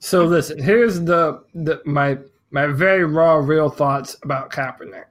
So 0.00 0.24
listen, 0.24 0.62
here's 0.62 1.00
the, 1.00 1.42
the 1.54 1.80
my 1.84 2.18
my 2.50 2.66
very 2.66 3.04
raw, 3.04 3.36
real 3.36 3.68
thoughts 3.70 4.16
about 4.22 4.50
Kaepernick. 4.50 5.04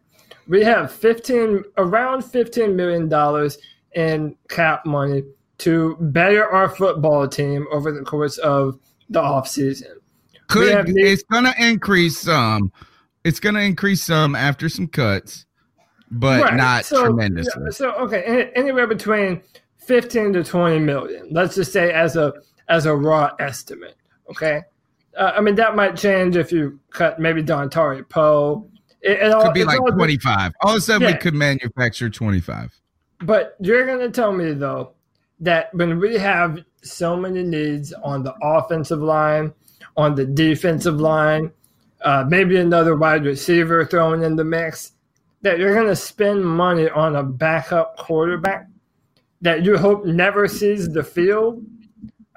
We 0.48 0.63
have 0.63 0.91
fifteen 0.91 1.63
around 1.77 2.24
fifteen 2.24 2.75
million 2.75 3.10
dollars 3.10 3.58
in 3.94 4.36
cap 4.50 4.86
money 4.86 5.24
to 5.60 5.98
better 6.00 6.48
our 6.50 6.70
football 6.70 7.27
team 7.27 7.65
over 7.72 7.91
the 7.91 8.01
course 8.03 8.38
of 8.38 8.79
the 9.10 9.20
offseason. 9.22 9.94
Could 10.48 10.88
it's 10.89 11.24
going 11.24 11.44
to 11.44 11.53
increase 11.60 12.20
some? 12.20 12.72
It's 13.24 13.39
going 13.41 13.56
to 13.56 13.62
increase 13.62 14.03
some 14.03 14.36
after 14.36 14.70
some 14.70 14.88
cuts, 14.88 15.46
but 16.12 16.44
Right, 16.44 16.53
not 16.56 16.86
so- 16.86 17.03
tremendously. 17.06 17.63
yeah, 17.65 17.70
So 17.72 17.91
okay, 17.96 18.24
any- 18.24 18.51
anywhere 18.56 18.88
between 18.88 19.41
fifteen 19.77 20.32
to 20.34 20.44
twenty 20.44 20.79
million. 20.79 21.27
Let's 21.32 21.56
just 21.56 21.74
say 21.74 21.91
as 21.91 22.15
a 22.15 22.34
as 22.70 22.86
a 22.86 22.96
raw 22.96 23.32
estimate. 23.39 23.96
Okay, 24.29 24.62
uh, 25.16 25.34
I 25.36 25.42
mean 25.42 25.56
that 25.56 25.76
might 25.76 25.96
change 25.96 26.36
if 26.36 26.52
you 26.52 26.80
cut 26.90 27.20
maybe 27.20 27.44
Dontari 27.44 28.08
Poe. 28.08 28.70
It, 29.02 29.20
it 29.20 29.32
all, 29.32 29.44
could 29.44 29.54
be 29.54 29.64
like 29.64 29.80
all- 29.80 29.92
25. 29.92 30.54
All 30.62 30.72
of 30.72 30.78
a 30.78 30.82
sudden, 30.82 31.08
we 31.08 31.14
could 31.18 31.34
manufacture 31.34 32.10
25. 32.10 32.80
But 33.20 33.56
you're 33.60 33.86
going 33.86 34.00
to 34.00 34.12
tell 34.12 34.32
me 34.32 34.54
though 34.54 34.94
that 35.40 35.74
when 35.74 36.00
we 36.00 36.18
have 36.18 36.64
so 36.82 37.16
many 37.16 37.44
needs 37.44 37.94
on 37.94 38.24
the 38.24 38.34
offensive 38.42 39.02
line, 39.02 39.54
on 39.96 40.16
the 40.16 40.26
defensive 40.26 41.00
line, 41.00 41.52
uh, 42.02 42.26
maybe 42.28 42.58
another 42.58 42.96
wide 42.96 43.26
receiver 43.26 43.86
thrown 43.86 44.24
in 44.24 44.36
the 44.36 44.44
mix, 44.44 44.94
that 45.42 45.60
you're 45.60 45.74
going 45.74 45.88
to 45.88 45.96
spend 45.96 46.44
money 46.44 46.90
on 46.90 47.16
a 47.16 47.24
backup 47.24 47.98
quarterback 47.98 48.68
that 49.42 49.64
you 49.64 49.78
hope 49.78 50.06
never 50.06 50.48
sees 50.48 50.90
the 50.90 51.04
field. 51.04 51.64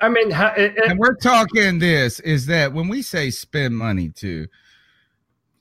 I 0.00 0.08
mean, 0.08 0.30
it, 0.32 0.58
it- 0.76 0.90
And 0.90 0.98
we're 0.98 1.14
talking 1.16 1.78
this 1.78 2.20
is 2.20 2.46
that 2.46 2.72
when 2.72 2.88
we 2.88 3.02
say 3.02 3.30
spend 3.30 3.76
money 3.76 4.08
too, 4.08 4.46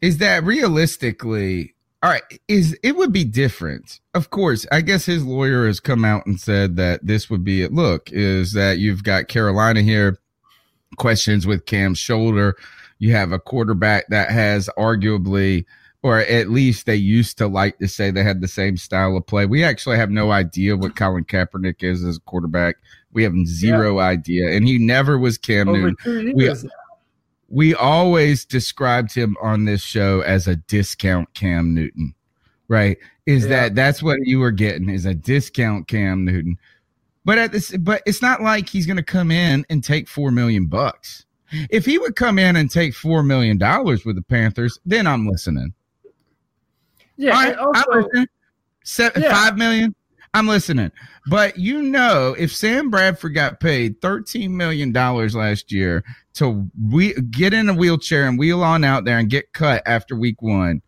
is 0.01 0.17
that 0.19 0.43
realistically, 0.43 1.75
all 2.01 2.09
right, 2.09 2.23
is 2.47 2.77
it 2.83 2.95
would 2.95 3.11
be 3.11 3.25
different. 3.25 3.99
Of 4.13 4.29
course, 4.29 4.65
I 4.71 4.81
guess 4.81 5.05
his 5.05 5.25
lawyer 5.25 5.67
has 5.67 5.79
come 5.81 6.05
out 6.05 6.25
and 6.25 6.39
said 6.39 6.77
that 6.77 7.05
this 7.05 7.29
would 7.29 7.43
be 7.43 7.61
it. 7.63 7.73
Look, 7.73 8.09
is 8.11 8.53
that 8.53 8.77
you've 8.77 9.03
got 9.03 9.27
Carolina 9.27 9.81
here, 9.81 10.17
questions 10.97 11.45
with 11.45 11.65
Cam's 11.65 11.99
shoulder. 11.99 12.55
You 12.99 13.11
have 13.13 13.31
a 13.33 13.39
quarterback 13.39 14.07
that 14.07 14.31
has 14.31 14.69
arguably, 14.77 15.65
or 16.01 16.19
at 16.19 16.49
least 16.49 16.85
they 16.85 16.95
used 16.95 17.37
to 17.39 17.47
like 17.47 17.77
to 17.79 17.87
say 17.89 18.09
they 18.11 18.23
had 18.23 18.39
the 18.41 18.47
same 18.47 18.77
style 18.77 19.17
of 19.17 19.27
play. 19.27 19.45
We 19.45 19.63
actually 19.65 19.97
have 19.97 20.09
no 20.11 20.31
idea 20.31 20.77
what 20.77 20.95
Colin 20.95 21.25
Kaepernick 21.25 21.83
is 21.83 22.03
as 22.05 22.17
a 22.17 22.21
quarterback. 22.21 22.77
We 23.11 23.23
have 23.23 23.33
zero 23.45 23.99
idea, 23.99 24.49
and 24.55 24.67
he 24.67 24.77
never 24.77 25.17
was 25.17 25.37
Cam 25.37 25.67
over 25.69 25.91
Newton. 26.05 26.33
we- 26.35 26.53
We 27.51 27.73
always 27.73 28.45
described 28.45 29.15
him 29.15 29.35
on 29.41 29.65
this 29.65 29.81
show 29.81 30.21
as 30.21 30.47
a 30.47 30.55
discount 30.55 31.33
Cam 31.33 31.73
Newton, 31.73 32.13
right? 32.67 32.97
Is 33.25 33.43
Yeah. 33.43 33.49
that 33.49 33.75
that's 33.75 34.03
what 34.03 34.19
you 34.21 34.37
were 34.39 34.51
getting 34.51 34.87
is 34.89 35.05
a 35.07 35.15
discount 35.15 35.87
Cam 35.87 36.25
Newton. 36.25 36.59
But 37.25 37.39
at 37.39 37.51
this, 37.51 37.75
but 37.77 38.03
it's 38.05 38.21
not 38.21 38.43
like 38.43 38.69
he's 38.69 38.85
going 38.85 38.97
to 38.97 39.03
come 39.03 39.31
in 39.31 39.65
and 39.69 39.83
take 39.83 40.07
four 40.07 40.29
million 40.29 40.67
bucks. 40.67 41.25
If 41.71 41.85
he 41.85 41.97
would 41.97 42.15
come 42.15 42.37
in 42.37 42.55
and 42.55 42.69
take 42.69 42.93
four 42.93 43.23
million 43.23 43.57
dollars 43.57 44.05
with 44.05 44.15
the 44.15 44.21
Panthers, 44.21 44.79
then 44.85 45.07
I'm 45.07 45.27
listening. 45.27 45.73
Yeah, 47.17 47.31
right, 47.31 47.55
also, 47.57 47.83
I'm 47.91 48.03
listening. 48.03 48.27
Seven, 48.83 49.23
Yeah. 49.23 49.33
Five 49.33 49.57
million. 49.57 49.95
I'm 50.33 50.47
listening. 50.47 50.91
But 51.27 51.57
you 51.57 51.81
know, 51.81 52.35
if 52.37 52.55
Sam 52.55 52.89
Bradford 52.89 53.33
got 53.33 53.59
paid 53.59 53.99
$13 54.01 54.51
million 54.51 54.93
last 54.93 55.71
year 55.71 56.03
to 56.35 56.69
we 56.89 57.13
get 57.13 57.53
in 57.53 57.69
a 57.69 57.73
wheelchair 57.73 58.27
and 58.27 58.37
wheel 58.37 58.63
on 58.63 58.83
out 58.83 59.05
there 59.05 59.17
and 59.17 59.29
get 59.29 59.53
cut 59.53 59.81
after 59.85 60.15
week 60.15 60.41
one 60.41 60.81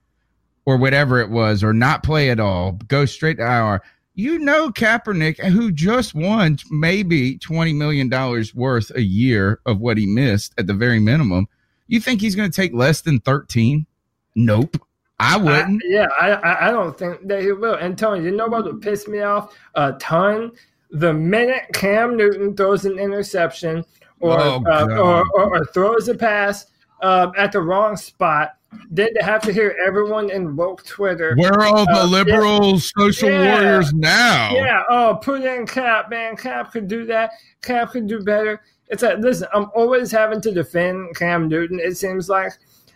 or 0.65 0.77
whatever 0.77 1.19
it 1.19 1.29
was, 1.29 1.63
or 1.63 1.73
not 1.73 2.03
play 2.03 2.29
at 2.29 2.39
all, 2.39 2.73
go 2.87 3.05
straight 3.05 3.37
to 3.37 3.43
IR. 3.43 3.81
You 4.13 4.37
know, 4.37 4.69
Kaepernick, 4.69 5.39
who 5.39 5.71
just 5.71 6.13
won 6.13 6.59
maybe 6.69 7.39
$20 7.39 7.75
million 7.75 8.09
worth 8.53 8.91
a 8.93 9.01
year 9.01 9.59
of 9.65 9.79
what 9.79 9.97
he 9.97 10.05
missed 10.05 10.53
at 10.59 10.67
the 10.67 10.73
very 10.73 10.99
minimum, 10.99 11.47
you 11.87 11.99
think 11.99 12.21
he's 12.21 12.35
going 12.35 12.49
to 12.51 12.55
take 12.55 12.73
less 12.73 13.01
than 13.01 13.19
13? 13.21 13.87
Nope. 14.35 14.77
I 15.21 15.35
I, 15.35 15.37
wouldn't. 15.37 15.83
yeah, 15.85 16.07
I, 16.19 16.31
I 16.31 16.67
I 16.67 16.71
don't 16.71 16.97
think 16.97 17.27
that 17.27 17.41
he 17.41 17.51
will. 17.51 17.75
And 17.75 17.97
Tony, 17.97 18.25
you 18.25 18.31
know 18.31 18.47
what 18.47 18.65
would 18.65 18.81
piss 18.81 19.07
me 19.07 19.21
off 19.21 19.55
a 19.75 19.93
ton? 19.93 20.51
The 20.91 21.13
minute 21.13 21.63
Cam 21.73 22.17
Newton 22.17 22.55
throws 22.55 22.85
an 22.85 22.99
interception 22.99 23.85
or 24.19 24.39
Oh, 24.39 24.63
uh, 24.65 24.87
or, 24.91 25.23
or, 25.33 25.57
or 25.57 25.65
throws 25.65 26.07
a 26.09 26.15
pass 26.15 26.65
uh, 27.01 27.31
at 27.37 27.51
the 27.51 27.61
wrong 27.61 27.95
spot, 27.95 28.55
then 28.89 29.13
to 29.15 29.23
have 29.23 29.41
to 29.43 29.53
hear 29.53 29.75
everyone 29.85 30.29
in 30.29 30.55
woke 30.55 30.85
Twitter. 30.85 31.35
Where 31.35 31.53
are 31.53 31.65
all 31.65 31.85
the 31.85 32.01
uh, 32.01 32.05
liberal 32.05 32.79
social 32.79 33.29
yeah. 33.29 33.53
warriors 33.53 33.93
now? 33.93 34.51
Yeah, 34.53 34.83
oh, 34.89 35.19
put 35.21 35.41
in 35.43 35.65
Cap, 35.65 36.09
man. 36.09 36.35
Cap 36.35 36.71
could 36.71 36.87
do 36.87 37.05
that. 37.05 37.31
Cap 37.61 37.91
could 37.91 38.07
do 38.07 38.21
better. 38.21 38.61
It's 38.87 39.03
like, 39.03 39.19
listen, 39.19 39.47
I'm 39.53 39.69
always 39.73 40.11
having 40.11 40.41
to 40.41 40.51
defend 40.51 41.15
Cam 41.15 41.47
Newton, 41.47 41.79
it 41.79 41.95
seems 41.95 42.29
like. 42.29 42.51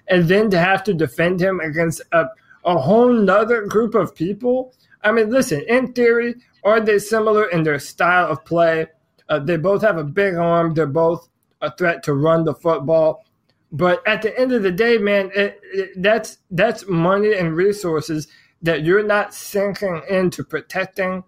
And 0.07 0.27
then 0.27 0.49
to 0.51 0.59
have 0.59 0.83
to 0.85 0.93
defend 0.93 1.41
him 1.41 1.59
against 1.59 2.01
a, 2.11 2.25
a 2.63 2.77
whole 2.77 3.11
nother 3.11 3.65
group 3.65 3.95
of 3.95 4.15
people. 4.15 4.73
I 5.03 5.11
mean, 5.11 5.29
listen, 5.29 5.63
in 5.67 5.93
theory, 5.93 6.35
are 6.63 6.79
they 6.79 6.99
similar 6.99 7.45
in 7.49 7.63
their 7.63 7.79
style 7.79 8.31
of 8.31 8.45
play? 8.45 8.87
Uh, 9.29 9.39
they 9.39 9.57
both 9.57 9.81
have 9.81 9.97
a 9.97 10.03
big 10.03 10.35
arm. 10.35 10.73
They're 10.73 10.87
both 10.87 11.29
a 11.61 11.75
threat 11.75 12.03
to 12.03 12.13
run 12.13 12.43
the 12.43 12.53
football. 12.53 13.25
But 13.71 14.07
at 14.07 14.21
the 14.21 14.37
end 14.39 14.51
of 14.51 14.63
the 14.63 14.71
day, 14.71 14.97
man, 14.97 15.31
it, 15.35 15.59
it, 15.73 15.89
that's 16.01 16.37
that's 16.51 16.87
money 16.87 17.33
and 17.33 17.55
resources 17.55 18.27
that 18.61 18.83
you're 18.83 19.05
not 19.05 19.33
sinking 19.33 20.01
into 20.09 20.43
protecting 20.43 21.23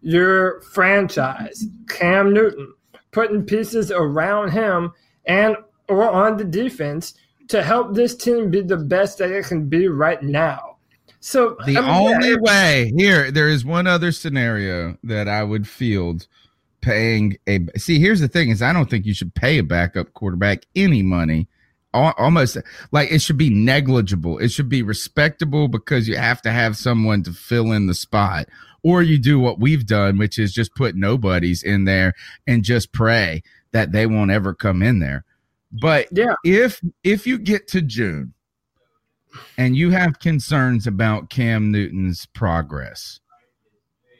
your 0.00 0.60
franchise. 0.62 1.66
Cam 1.88 2.32
Newton, 2.32 2.72
putting 3.10 3.44
pieces 3.44 3.90
around 3.90 4.50
him 4.50 4.92
and 5.26 5.56
or 5.88 6.08
on 6.10 6.36
the 6.36 6.44
defense 6.44 7.14
to 7.50 7.62
help 7.62 7.94
this 7.94 8.14
team 8.14 8.50
be 8.50 8.62
the 8.62 8.76
best 8.76 9.18
that 9.18 9.30
it 9.30 9.44
can 9.44 9.68
be 9.68 9.88
right 9.88 10.22
now. 10.22 10.76
So 11.18 11.56
the 11.66 11.76
I 11.76 11.80
mean, 11.80 11.90
only 11.90 12.30
yeah, 12.30 12.36
way 12.40 12.92
here, 12.96 13.30
there 13.30 13.48
is 13.48 13.64
one 13.64 13.86
other 13.86 14.12
scenario 14.12 14.96
that 15.04 15.28
I 15.28 15.42
would 15.42 15.68
field 15.68 16.26
paying 16.80 17.36
a. 17.46 17.60
See, 17.76 18.00
here's 18.00 18.20
the 18.20 18.28
thing: 18.28 18.50
is 18.50 18.62
I 18.62 18.72
don't 18.72 18.88
think 18.88 19.04
you 19.04 19.14
should 19.14 19.34
pay 19.34 19.58
a 19.58 19.62
backup 19.62 20.14
quarterback 20.14 20.64
any 20.74 21.02
money. 21.02 21.48
Almost 21.92 22.56
like 22.92 23.10
it 23.10 23.20
should 23.20 23.36
be 23.36 23.50
negligible. 23.50 24.38
It 24.38 24.52
should 24.52 24.68
be 24.68 24.82
respectable 24.82 25.66
because 25.66 26.06
you 26.06 26.16
have 26.16 26.40
to 26.42 26.52
have 26.52 26.76
someone 26.76 27.24
to 27.24 27.32
fill 27.32 27.72
in 27.72 27.88
the 27.88 27.94
spot, 27.94 28.46
or 28.84 29.02
you 29.02 29.18
do 29.18 29.40
what 29.40 29.58
we've 29.58 29.84
done, 29.84 30.16
which 30.16 30.38
is 30.38 30.52
just 30.52 30.74
put 30.76 30.94
nobodies 30.94 31.64
in 31.64 31.84
there 31.84 32.14
and 32.46 32.62
just 32.62 32.92
pray 32.92 33.42
that 33.72 33.90
they 33.90 34.06
won't 34.06 34.30
ever 34.30 34.54
come 34.54 34.82
in 34.82 35.00
there. 35.00 35.24
But 35.72 36.08
Yeah. 36.10 36.34
if 36.44 36.80
if 37.04 37.26
you 37.26 37.38
get 37.38 37.68
to 37.68 37.80
June 37.82 38.34
and 39.56 39.76
you 39.76 39.90
have 39.90 40.18
concerns 40.18 40.86
about 40.86 41.30
Cam 41.30 41.70
Newton's 41.70 42.26
progress, 42.26 43.20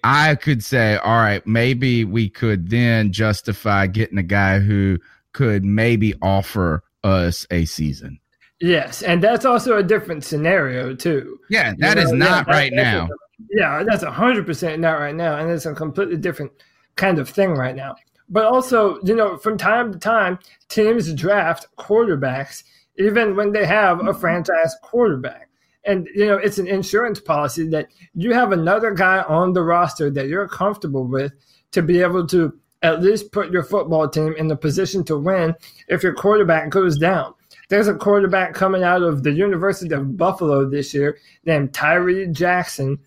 I 0.04 0.34
could 0.36 0.62
say, 0.64 0.96
all 0.96 1.16
right, 1.18 1.44
maybe 1.46 2.04
we 2.04 2.28
could 2.30 2.70
then 2.70 3.12
justify 3.12 3.86
getting 3.86 4.18
a 4.18 4.22
guy 4.22 4.60
who 4.60 4.98
could 5.32 5.64
maybe 5.64 6.14
offer 6.22 6.82
us 7.04 7.46
a 7.50 7.64
season. 7.64 8.18
Yes, 8.60 9.02
and 9.02 9.22
that's 9.22 9.44
also 9.44 9.78
a 9.78 9.82
different 9.82 10.22
scenario 10.22 10.94
too. 10.94 11.38
Yeah, 11.48 11.72
that 11.78 11.96
You 11.96 12.02
is 12.04 12.12
not 12.12 12.46
right 12.46 12.72
now. 12.72 13.06
a- 13.06 13.08
yeah, 13.50 13.82
that's 13.82 14.04
hundred 14.04 14.44
percent 14.46 14.80
not 14.80 15.00
right 15.00 15.14
now, 15.14 15.36
and 15.38 15.50
it's 15.50 15.64
a 15.66 15.74
completely 15.74 16.16
different 16.18 16.52
kind 16.96 17.18
of 17.18 17.28
thing 17.28 17.50
right 17.54 17.74
now. 17.74 17.94
But 18.30 18.44
also, 18.44 19.00
you 19.02 19.14
know, 19.14 19.36
from 19.36 19.58
time 19.58 19.92
to 19.92 19.98
time, 19.98 20.38
teams 20.68 21.12
draft 21.12 21.66
quarterbacks 21.76 22.62
even 22.98 23.34
when 23.34 23.52
they 23.52 23.66
have 23.66 23.98
a 23.98 24.02
mm-hmm. 24.02 24.20
franchise 24.20 24.76
quarterback. 24.82 25.48
And 25.84 26.08
you 26.14 26.26
know, 26.26 26.36
it's 26.36 26.58
an 26.58 26.66
insurance 26.66 27.20
policy 27.20 27.66
that 27.70 27.88
you 28.14 28.34
have 28.34 28.52
another 28.52 28.92
guy 28.92 29.22
on 29.22 29.54
the 29.54 29.62
roster 29.62 30.10
that 30.10 30.28
you're 30.28 30.48
comfortable 30.48 31.06
with 31.06 31.32
to 31.72 31.82
be 31.82 32.00
able 32.02 32.26
to 32.28 32.52
at 32.82 33.02
least 33.02 33.32
put 33.32 33.50
your 33.50 33.62
football 33.62 34.08
team 34.08 34.34
in 34.36 34.48
the 34.48 34.56
position 34.56 35.04
to 35.04 35.18
win 35.18 35.54
if 35.88 36.02
your 36.02 36.14
quarterback 36.14 36.70
goes 36.70 36.98
down. 36.98 37.34
There's 37.68 37.88
a 37.88 37.94
quarterback 37.94 38.52
coming 38.52 38.82
out 38.82 39.02
of 39.02 39.22
the 39.22 39.32
University 39.32 39.94
of 39.94 40.16
Buffalo 40.16 40.68
this 40.68 40.92
year 40.92 41.18
named 41.44 41.72
Tyree 41.72 42.26
Jackson, 42.26 42.98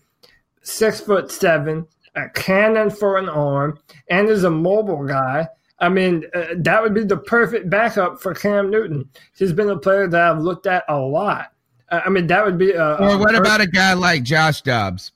six 0.62 1.00
foot 1.00 1.30
seven, 1.30 1.86
a 2.16 2.28
cannon 2.30 2.90
for 2.90 3.18
an 3.18 3.28
arm, 3.28 3.78
and 4.08 4.28
is 4.28 4.44
a 4.44 4.50
mobile 4.50 5.04
guy. 5.04 5.48
I 5.80 5.88
mean, 5.88 6.24
uh, 6.34 6.46
that 6.58 6.80
would 6.82 6.94
be 6.94 7.04
the 7.04 7.16
perfect 7.16 7.68
backup 7.68 8.20
for 8.22 8.32
Cam 8.34 8.70
Newton. 8.70 9.08
He's 9.36 9.52
been 9.52 9.70
a 9.70 9.78
player 9.78 10.06
that 10.08 10.20
I've 10.20 10.40
looked 10.40 10.66
at 10.66 10.84
a 10.88 10.96
lot. 10.96 11.52
Uh, 11.90 12.00
I 12.04 12.08
mean, 12.10 12.26
that 12.28 12.44
would 12.44 12.56
be. 12.58 12.70
A, 12.72 12.94
Or 12.96 13.18
what 13.18 13.34
per- 13.34 13.40
about 13.40 13.60
a 13.60 13.66
guy 13.66 13.92
like 13.92 14.22
Josh 14.22 14.62
Dobbs? 14.62 15.12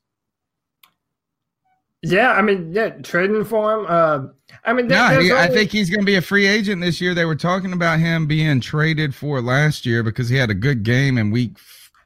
Yeah, 2.03 2.33
I 2.33 2.43
mean, 2.43 2.73
yeah, 2.73 2.91
trading 2.91 3.45
for 3.45 3.75
him. 3.81 3.87
Uh, 3.89 4.27
I 4.65 4.73
mean, 4.73 4.87
there- 4.89 5.15
No, 5.15 5.21
he, 5.21 5.33
I 5.33 5.49
think 5.49 5.71
he's 5.73 5.91
going 5.91 6.01
to 6.01 6.07
be 6.07 6.15
a 6.17 6.23
free 6.23 6.47
agent 6.47 6.81
this 6.81 7.01
year. 7.01 7.15
They 7.15 7.25
were 7.25 7.35
talking 7.37 7.73
about 7.73 7.99
him 7.99 8.27
being 8.27 8.61
traded 8.61 9.15
for 9.15 9.41
last 9.41 9.85
year 9.85 10.03
because 10.03 10.29
he 10.29 10.37
had 10.37 10.51
a 10.51 10.55
good 10.55 10.83
game 10.85 11.19
in 11.19 11.31
week 11.31 11.59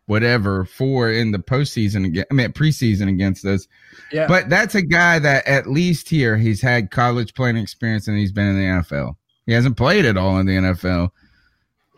whatever 0.07 0.65
four 0.65 1.11
in 1.11 1.33
the 1.33 1.39
postseason 1.39 2.07
again. 2.07 2.25
I 2.31 2.35
mean 2.35 2.53
preseason 2.53 3.09
against 3.09 3.45
us. 3.45 3.69
Yeah. 4.11 4.27
But 4.27 4.49
that's 4.49 4.75
a 4.75 4.83
guy 4.83 5.19
that 5.19 5.47
at 5.47 5.67
least 5.67 6.09
here 6.09 6.37
he's 6.37 6.61
had 6.61 6.91
college 6.91 7.35
playing 7.35 7.57
experience 7.57 8.09
and 8.09 8.19
he's 8.19 8.33
been 8.33 8.49
in 8.49 8.57
the 8.57 8.83
NFL. 8.83 9.17
He 9.47 9.53
hasn't 9.53 9.77
played 9.77 10.05
at 10.05 10.17
all 10.17 10.39
in 10.39 10.47
the 10.47 10.57
NFL. 10.57 11.11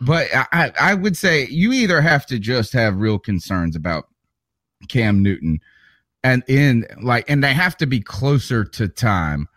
But 0.01 0.27
I, 0.35 0.45
I 0.51 0.71
I 0.79 0.93
would 0.93 1.17
say 1.17 1.47
you 1.47 1.71
either 1.71 2.01
have 2.01 2.25
to 2.27 2.39
just 2.39 2.73
have 2.73 2.97
real 2.97 3.17
concerns 3.17 3.75
about 3.75 4.09
Cam 4.89 5.23
Newton 5.23 5.59
and 6.23 6.43
in 6.47 6.85
like 7.01 7.29
and 7.29 7.43
they 7.43 7.53
have 7.53 7.77
to 7.77 7.85
be 7.85 8.01
closer 8.01 8.65
to 8.65 8.87
time 8.87 9.47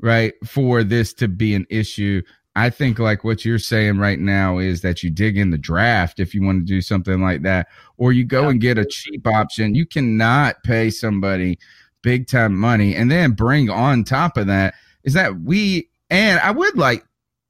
right 0.00 0.34
for 0.46 0.84
this 0.84 1.12
to 1.14 1.28
be 1.28 1.54
an 1.54 1.66
issue 1.70 2.22
i 2.56 2.68
think 2.68 2.98
like 2.98 3.24
what 3.24 3.44
you're 3.44 3.58
saying 3.58 3.98
right 3.98 4.18
now 4.18 4.58
is 4.58 4.80
that 4.82 5.02
you 5.02 5.10
dig 5.10 5.36
in 5.38 5.50
the 5.50 5.58
draft 5.58 6.20
if 6.20 6.34
you 6.34 6.42
want 6.42 6.60
to 6.60 6.64
do 6.64 6.80
something 6.80 7.20
like 7.22 7.42
that 7.42 7.66
or 7.96 8.12
you 8.12 8.24
go 8.24 8.48
and 8.48 8.60
get 8.60 8.78
a 8.78 8.84
cheap 8.84 9.26
option. 9.26 9.74
You 9.76 9.86
cannot 9.86 10.62
pay 10.64 10.90
somebody 10.90 11.58
big 12.02 12.26
time 12.26 12.54
money 12.56 12.96
and 12.96 13.10
then 13.10 13.30
bring 13.30 13.70
on 13.70 14.02
top 14.02 14.36
of 14.36 14.48
that. 14.48 14.74
Is 15.04 15.14
that 15.14 15.40
we 15.40 15.88
and 16.10 16.40
i 16.40 16.50
would 16.50 16.76
like 16.76 17.04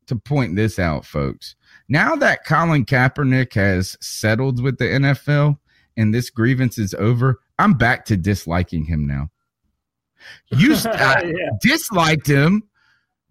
to 0.09 0.17
point 0.17 0.57
this 0.57 0.79
out 0.79 1.05
folks. 1.07 1.57
Now 1.89 2.17
that 2.17 2.45
colin 2.45 2.85
kaepernick 2.85 3.55
has 3.55 3.97
settled 4.01 4.63
with 4.63 4.79
the 4.79 4.85
nfl 4.85 5.59
and 5.97 6.15
this 6.15 6.29
grievance 6.31 6.79
is 6.79 6.95
over 6.95 7.41
i'm 7.59 7.75
back 7.75 8.05
to 8.07 8.17
disliking 8.17 8.85
him 8.85 9.07
now. 9.07 9.31
You 10.51 10.75
Yeah. 10.85 11.49
disliked 11.61 12.27
him 12.27 12.63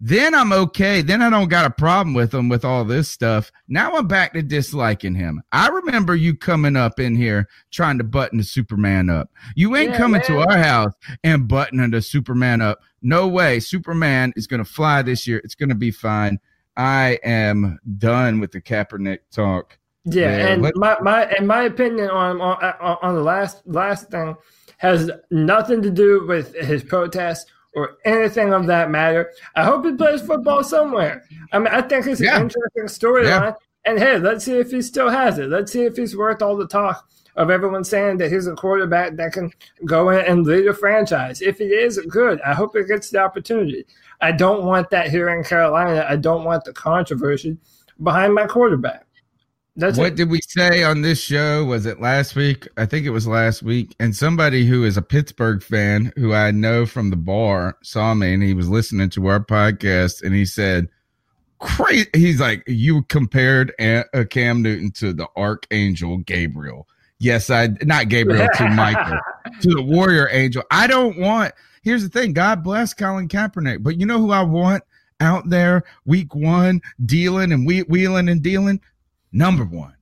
then 0.04 0.34
i'm 0.34 0.52
okay. 0.52 1.00
Then 1.00 1.22
i 1.22 1.30
don't 1.30 1.48
got 1.48 1.64
a 1.64 1.70
problem 1.70 2.12
with 2.12 2.34
him 2.34 2.48
with 2.48 2.64
all 2.64 2.84
this 2.84 3.08
stuff. 3.08 3.52
Now 3.68 3.96
i'm 3.96 4.08
back 4.08 4.32
to 4.32 4.42
disliking 4.42 5.14
him. 5.14 5.40
I 5.52 5.68
remember 5.68 6.16
you 6.16 6.36
coming 6.36 6.74
up 6.74 6.98
in 6.98 7.14
here 7.14 7.48
trying 7.70 7.98
to 7.98 8.04
button 8.04 8.38
the 8.38 8.44
superman 8.44 9.08
up. 9.08 9.30
You 9.54 9.76
ain't 9.76 9.92
Yeah, 9.92 9.98
coming 9.98 10.20
to 10.22 10.40
our 10.40 10.58
house 10.58 10.92
and 11.22 11.46
buttoning 11.46 11.92
the 11.92 12.02
superman 12.02 12.60
up. 12.60 12.80
No 13.00 13.28
way. 13.28 13.60
Superman 13.60 14.32
is 14.34 14.48
going 14.48 14.58
to 14.58 14.68
fly 14.68 15.02
this 15.02 15.26
year. 15.26 15.40
It's 15.44 15.54
going 15.54 15.68
to 15.68 15.76
be 15.76 15.92
fine. 15.92 16.40
I 16.76 17.20
am 17.22 17.78
done 17.98 18.40
with 18.40 18.50
the 18.50 18.60
kaepernick 18.60 19.18
talk. 19.30 19.78
Yeah, 20.04 20.36
Yeah, 20.36 20.46
and 20.48 20.72
my, 20.74 20.96
my 21.00 21.26
and 21.26 21.46
my 21.46 21.62
opinion 21.62 22.10
on, 22.10 22.40
on 22.40 22.56
on 22.80 22.98
on 23.02 23.14
the 23.14 23.22
last 23.22 23.62
last 23.66 24.10
thing 24.10 24.34
has 24.78 25.12
nothing 25.30 25.80
to 25.82 25.90
do 25.92 26.26
with 26.26 26.56
his 26.56 26.82
protest 26.82 27.52
or 27.74 27.96
anything 28.04 28.52
of 28.52 28.66
that 28.66 28.90
matter. 28.90 29.32
I 29.56 29.64
hope 29.64 29.84
he 29.84 29.92
plays 29.92 30.22
football 30.22 30.62
somewhere. 30.62 31.24
I 31.52 31.58
mean, 31.58 31.68
I 31.68 31.82
think 31.82 32.06
it's 32.06 32.20
Yeah. 32.20 32.36
an 32.36 32.42
interesting 32.42 32.84
storyline. 32.84 33.56
And 33.84 33.98
hey, 33.98 34.18
let's 34.18 34.44
see 34.44 34.58
if 34.58 34.70
he 34.70 34.80
still 34.82 35.08
has 35.08 35.38
it. 35.38 35.48
Let's 35.48 35.72
see 35.72 35.84
if 35.84 35.96
he's 35.96 36.16
worth 36.16 36.40
all 36.42 36.56
the 36.56 36.68
talk 36.68 37.08
of 37.34 37.50
everyone 37.50 37.82
saying 37.82 38.18
that 38.18 38.30
he's 38.30 38.46
a 38.46 38.54
quarterback 38.54 39.16
that 39.16 39.32
can 39.32 39.50
go 39.86 40.10
in 40.10 40.24
and 40.26 40.46
lead 40.46 40.66
a 40.66 40.74
franchise. 40.74 41.40
If 41.40 41.58
he 41.58 41.64
is, 41.64 41.98
good. 42.08 42.40
I 42.42 42.52
hope 42.54 42.76
he 42.76 42.84
gets 42.84 43.10
the 43.10 43.18
opportunity. 43.18 43.86
I 44.20 44.32
don't 44.32 44.64
want 44.64 44.90
that 44.90 45.08
here 45.08 45.30
in 45.30 45.42
Carolina. 45.42 46.06
I 46.08 46.16
don't 46.16 46.44
want 46.44 46.64
the 46.64 46.72
controversy 46.72 47.56
behind 48.02 48.34
my 48.34 48.46
quarterback. 48.46 49.06
That's 49.74 49.96
what 49.96 50.08
it. 50.08 50.14
did 50.16 50.28
we 50.30 50.40
say 50.46 50.84
on 50.84 51.00
this 51.00 51.18
show? 51.20 51.64
Was 51.64 51.86
it 51.86 51.98
last 52.00 52.36
week? 52.36 52.68
I 52.76 52.84
think 52.84 53.06
it 53.06 53.10
was 53.10 53.26
last 53.26 53.62
week. 53.62 53.94
And 53.98 54.14
somebody 54.14 54.66
who 54.66 54.84
is 54.84 54.98
a 54.98 55.02
Pittsburgh 55.02 55.62
fan 55.62 56.12
who 56.16 56.34
I 56.34 56.50
know 56.50 56.84
from 56.84 57.08
the 57.08 57.16
bar 57.16 57.78
saw 57.82 58.12
me 58.12 58.34
and 58.34 58.42
he 58.42 58.52
was 58.52 58.68
listening 58.68 59.08
to 59.10 59.26
our 59.28 59.40
podcast 59.40 60.22
and 60.22 60.34
he 60.34 60.44
said, 60.44 60.88
Crazy. 61.58 62.10
He's 62.12 62.40
like, 62.40 62.64
You 62.66 63.02
compared 63.04 63.72
a- 63.80 64.04
uh, 64.14 64.24
Cam 64.24 64.62
Newton 64.62 64.90
to 64.92 65.12
the 65.12 65.28
Archangel 65.36 66.18
Gabriel. 66.18 66.86
Yes, 67.18 67.50
I 67.50 67.68
not 67.82 68.08
Gabriel 68.08 68.48
to 68.56 68.68
Michael, 68.68 69.16
to 69.60 69.68
the 69.74 69.82
warrior 69.82 70.28
angel. 70.32 70.64
I 70.72 70.88
don't 70.88 71.18
want, 71.18 71.54
here's 71.84 72.02
the 72.02 72.08
thing 72.08 72.32
God 72.32 72.64
bless 72.64 72.92
Colin 72.94 73.28
Kaepernick, 73.28 73.82
but 73.82 73.98
you 73.98 74.06
know 74.06 74.18
who 74.18 74.32
I 74.32 74.42
want 74.42 74.82
out 75.20 75.48
there 75.48 75.84
week 76.04 76.34
one 76.34 76.82
dealing 77.06 77.52
and 77.52 77.64
we- 77.64 77.82
wheeling 77.82 78.28
and 78.28 78.42
dealing? 78.42 78.80
Number 79.32 79.64
one. 79.64 79.94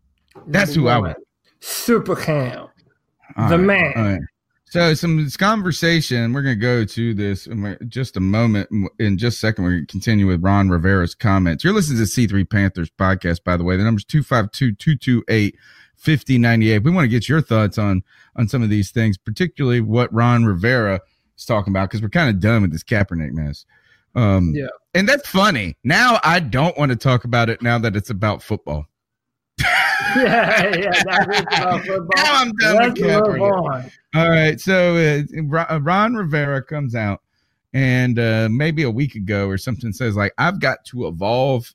That's 0.47 0.75
who 0.75 0.89
I 0.89 0.99
want. 0.99 1.19
Super 1.61 2.17
Cam. 2.17 2.69
All 3.37 3.49
The 3.49 3.59
right, 3.59 3.65
man. 3.67 3.93
right. 3.97 4.21
So 4.67 4.95
some 4.95 5.23
this 5.25 5.37
conversation. 5.37 6.33
We're 6.33 6.43
going 6.43 6.55
to 6.57 6.61
go 6.61 6.85
to 6.85 7.13
this 7.15 7.47
in 7.49 7.77
just 7.89 8.17
a 8.17 8.21
moment. 8.21 8.69
In 9.01 9.19
just 9.19 9.39
a 9.39 9.41
second, 9.41 9.65
we're 9.65 9.71
going 9.73 9.87
to 9.87 9.91
continue 9.93 10.27
with 10.29 10.43
Ron 10.45 10.69
Rivera's 10.71 11.15
comments. 11.15 11.65
You're 11.65 11.73
listening 11.73 11.99
to 11.99 12.05
C3 12.05 12.49
Panthers 12.49 12.89
podcast, 12.91 13.43
by 13.43 13.57
the 13.57 13.65
way. 13.65 13.77
The 13.77 13.83
number's 13.83 14.05
5098. 15.97 16.79
We 16.85 16.91
want 16.91 17.05
to 17.05 17.09
get 17.09 17.29
your 17.29 17.41
thoughts 17.43 17.79
on 17.79 18.03
on 18.37 18.49
some 18.49 18.63
of 18.63 18.71
these 18.71 18.91
things, 18.91 19.19
particularly 19.19 19.81
what 19.81 20.13
Ron 20.15 20.45
Rivera 20.45 21.01
is 21.37 21.45
talking 21.45 21.73
about, 21.73 21.89
because 21.91 22.01
we're 22.01 22.09
kind 22.09 22.31
of 22.31 22.41
done 22.41 22.63
with 22.63 22.73
this 22.73 22.85
Kaepernick 22.85 23.33
mess. 23.33 23.67
Um, 24.15 24.53
Yeah. 24.55 24.69
and 24.95 25.09
that's 25.09 25.29
funny. 25.29 25.77
Now 25.85 26.21
I 26.25 26.41
don't 26.41 26.77
want 26.79 26.91
to 26.91 26.97
talk 26.97 27.25
about 27.25 27.51
it 27.51 27.61
now 27.63 27.79
that 27.79 27.97
it's 27.97 28.11
about 28.11 28.43
football. 28.43 28.87
yeah, 30.17 30.77
yeah. 30.77 31.03
That 31.05 31.81
is 31.81 31.87
football. 31.87 32.09
Now 32.17 32.41
I'm 32.41 32.53
done 32.57 32.77
Let's 32.77 33.01
with 33.01 33.27
move 33.27 33.43
on. 33.43 33.91
All 34.15 34.29
right, 34.29 34.61
so 34.61 34.97
uh, 34.97 35.43
Ron- 35.45 35.85
Ron 35.85 36.15
Rivera 36.15 36.63
comes 36.63 36.95
out, 36.95 37.23
and 37.73 38.19
uh, 38.19 38.49
maybe 38.51 38.83
a 38.83 38.91
week 38.91 39.15
ago 39.15 39.49
or 39.49 39.59
something 39.59 39.93
says 39.93 40.17
like, 40.17 40.33
"I've 40.39 40.61
got 40.61 40.85
to 40.87 41.07
evolve 41.07 41.75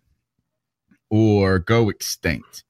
or 1.10 1.60
go 1.60 1.90
extinct." 1.90 2.64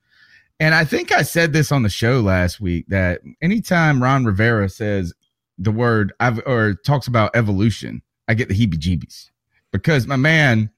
And 0.60 0.74
I 0.74 0.86
think 0.86 1.12
I 1.12 1.24
said 1.24 1.52
this 1.52 1.72
on 1.72 1.84
the 1.84 1.90
show 1.90 2.22
last 2.22 2.62
week 2.62 2.86
that 2.88 3.22
anytime 3.42 4.02
Ron 4.02 4.24
Rivera 4.24 4.70
says 4.70 5.14
the 5.58 5.72
word 5.72 6.14
I've 6.20 6.40
or 6.46 6.76
talks 6.76 7.08
about 7.08 7.36
evolution, 7.36 8.02
I 8.28 8.36
get 8.36 8.48
the 8.50 8.56
heebie-jeebies 8.56 9.32
because 9.72 10.08
my 10.08 10.16
man 10.16 10.70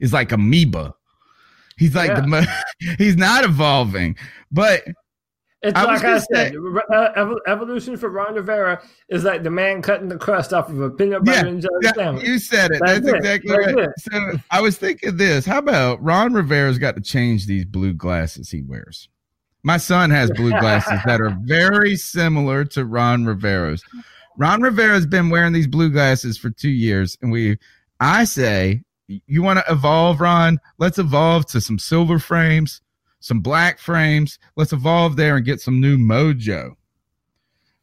is 0.00 0.12
like 0.12 0.32
amoeba. 0.32 0.94
He's 1.78 1.94
like 1.94 2.14
the 2.14 2.26
mo- 2.26 2.42
he's 2.98 3.16
not 3.16 3.44
evolving, 3.44 4.16
but 4.50 4.82
It's 5.62 5.78
I 5.78 5.84
like 5.84 6.04
I 6.04 6.18
said, 6.18 6.26
say- 6.32 6.56
uh, 6.56 7.12
evo- 7.16 7.38
evolution 7.46 7.96
for 7.96 8.08
Ron 8.10 8.34
Rivera 8.34 8.82
is 9.08 9.22
like 9.24 9.42
the 9.42 9.50
man 9.50 9.80
cutting 9.80 10.08
the 10.08 10.18
crust 10.18 10.52
off 10.52 10.68
of 10.68 10.80
a 10.80 10.90
peanut 10.90 11.24
butter 11.24 11.46
and 11.48 11.62
jelly 11.62 11.74
yeah, 11.82 11.92
sandwich. 11.94 12.26
you 12.26 12.38
said 12.38 12.72
it. 12.72 12.80
That's 12.84 13.00
That's, 13.00 13.06
it. 13.08 13.16
exactly 13.16 13.50
That's 13.56 13.72
right. 13.74 13.84
it. 13.84 13.90
So 14.00 14.38
I 14.50 14.60
was 14.60 14.76
thinking 14.76 15.16
this. 15.16 15.46
How 15.46 15.58
about 15.58 16.02
Ron 16.02 16.32
Rivera's 16.34 16.78
got 16.78 16.96
to 16.96 17.00
change 17.00 17.46
these 17.46 17.64
blue 17.64 17.92
glasses 17.92 18.50
he 18.50 18.62
wears? 18.62 19.08
My 19.62 19.76
son 19.76 20.10
has 20.10 20.30
blue 20.32 20.50
glasses 20.50 20.98
that 21.06 21.20
are 21.20 21.36
very 21.44 21.94
similar 21.94 22.64
to 22.66 22.84
Ron 22.84 23.24
Rivera's. 23.24 23.84
Ron 24.36 24.60
Rivera's 24.62 25.06
been 25.06 25.30
wearing 25.30 25.52
these 25.52 25.68
blue 25.68 25.90
glasses 25.90 26.36
for 26.36 26.50
two 26.50 26.70
years, 26.70 27.16
and 27.22 27.30
we, 27.30 27.58
I 28.00 28.24
say, 28.24 28.82
you 29.06 29.42
want 29.42 29.58
to 29.58 29.72
evolve, 29.72 30.20
Ron? 30.20 30.58
Let's 30.78 30.98
evolve 30.98 31.46
to 31.46 31.60
some 31.60 31.78
silver 31.78 32.18
frames, 32.18 32.80
some 33.20 33.40
black 33.40 33.78
frames. 33.78 34.38
Let's 34.56 34.72
evolve 34.72 35.16
there 35.16 35.36
and 35.36 35.44
get 35.44 35.60
some 35.60 35.80
new 35.80 35.98
mojo. 35.98 36.76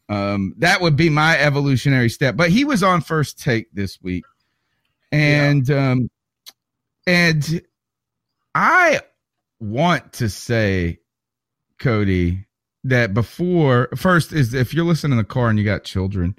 Um, 0.09 0.55
that 0.57 0.81
would 0.81 0.95
be 0.95 1.09
my 1.09 1.37
evolutionary 1.37 2.09
step. 2.09 2.35
But 2.35 2.49
he 2.49 2.65
was 2.65 2.81
on 2.81 3.01
first 3.01 3.39
take 3.39 3.71
this 3.73 4.01
week, 4.01 4.25
and 5.11 5.69
um, 5.69 6.09
and 7.05 7.61
I 8.55 9.01
want 9.59 10.13
to 10.13 10.29
say, 10.29 10.99
Cody, 11.77 12.47
that 12.83 13.13
before 13.13 13.89
first 13.95 14.33
is 14.33 14.53
if 14.53 14.73
you're 14.73 14.85
listening 14.85 15.13
in 15.13 15.17
the 15.19 15.23
car 15.23 15.49
and 15.49 15.59
you 15.59 15.65
got 15.65 15.83
children, 15.83 16.35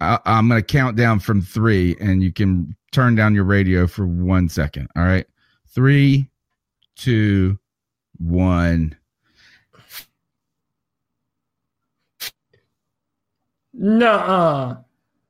I, 0.00 0.18
I'm 0.24 0.48
going 0.48 0.62
to 0.62 0.66
count 0.66 0.96
down 0.96 1.20
from 1.20 1.42
three, 1.42 1.96
and 2.00 2.22
you 2.22 2.32
can 2.32 2.74
turn 2.94 3.16
down 3.16 3.34
your 3.34 3.44
radio 3.44 3.86
for 3.86 4.06
one 4.06 4.48
second. 4.48 4.88
All 4.96 5.02
right, 5.02 5.26
three, 5.68 6.30
two, 6.96 7.58
one. 8.18 8.96
No, 13.72 14.84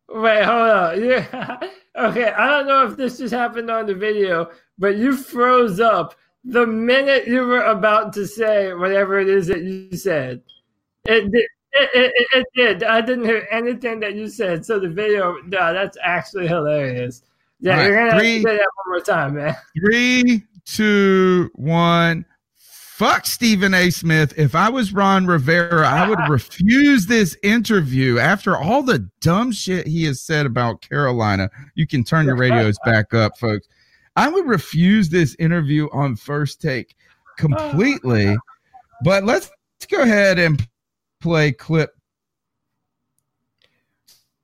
wait, 0.09 0.45
hold 0.45 0.71
on. 0.71 1.03
Yeah, 1.05 1.59
okay. 1.97 2.31
I 2.33 2.47
don't 2.49 2.67
know 2.67 2.87
if 2.87 2.97
this 2.97 3.19
just 3.19 3.33
happened 3.33 3.71
on 3.71 3.87
the 3.87 3.95
video, 3.95 4.51
but 4.79 4.97
you 4.97 5.17
froze 5.17 5.81
up 5.81 6.15
the 6.45 6.67
minute 6.67 7.27
you 7.27 7.41
were 7.41 7.63
about 7.63 8.13
to 8.13 8.27
say 8.27 8.75
whatever 8.75 9.19
it 9.19 9.29
is 9.29 9.47
that 9.47 9.63
you 9.63 9.97
said. 9.97 10.43
It 11.07 11.31
did. 11.33 11.49
It, 11.77 11.91
it, 11.95 12.27
it, 12.33 12.47
did. 12.55 12.85
I 12.85 13.01
didn't 13.01 13.25
hear 13.25 13.49
anything 13.51 13.99
that 14.01 14.15
you 14.15 14.29
said. 14.29 14.65
So 14.65 14.79
the 14.79 14.89
video, 14.89 15.39
no, 15.47 15.73
that's 15.73 15.99
actually 16.01 16.47
hilarious. 16.47 17.23
Yeah, 17.65 17.73
All 17.73 17.79
right, 17.79 17.87
you're 17.87 17.97
gonna 17.97 18.11
have 18.13 18.21
three- 18.21 18.37
to 18.43 18.43
say 18.43 18.57
that 18.59 18.69
one 18.85 18.89
more 18.89 19.01
time, 19.01 19.35
man. 19.37 19.57
Three, 19.81 20.45
two, 20.67 21.51
one. 21.55 22.27
Fuck 22.59 23.25
Stephen 23.25 23.73
A. 23.73 23.89
Smith. 23.91 24.35
If 24.37 24.55
I 24.55 24.69
was 24.69 24.93
Ron 24.93 25.27
Rivera, 25.27 25.89
I 25.89 26.07
would 26.07 26.19
refuse 26.29 27.07
this 27.07 27.37
interview 27.43 28.19
after 28.19 28.55
all 28.57 28.83
the 28.83 29.09
dumb 29.23 29.51
shit 29.51 29.87
he 29.87 30.05
has 30.05 30.21
said 30.21 30.45
about 30.45 30.83
Carolina. 30.83 31.49
You 31.75 31.87
can 31.87 32.05
turn 32.05 32.27
your 32.27 32.37
radios 32.37 32.77
back 32.85 33.15
up, 33.15 33.39
folks. 33.39 33.67
I 34.15 34.29
would 34.29 34.47
refuse 34.47 35.09
this 35.09 35.35
interview 35.39 35.89
on 35.91 36.17
first 36.17 36.61
take 36.61 36.95
completely. 37.39 38.37
But 39.03 39.25
let's, 39.25 39.51
let's 39.81 39.87
go 39.91 40.03
ahead 40.03 40.39
and 40.39 40.65
play 41.21 41.51
clip 41.51 41.95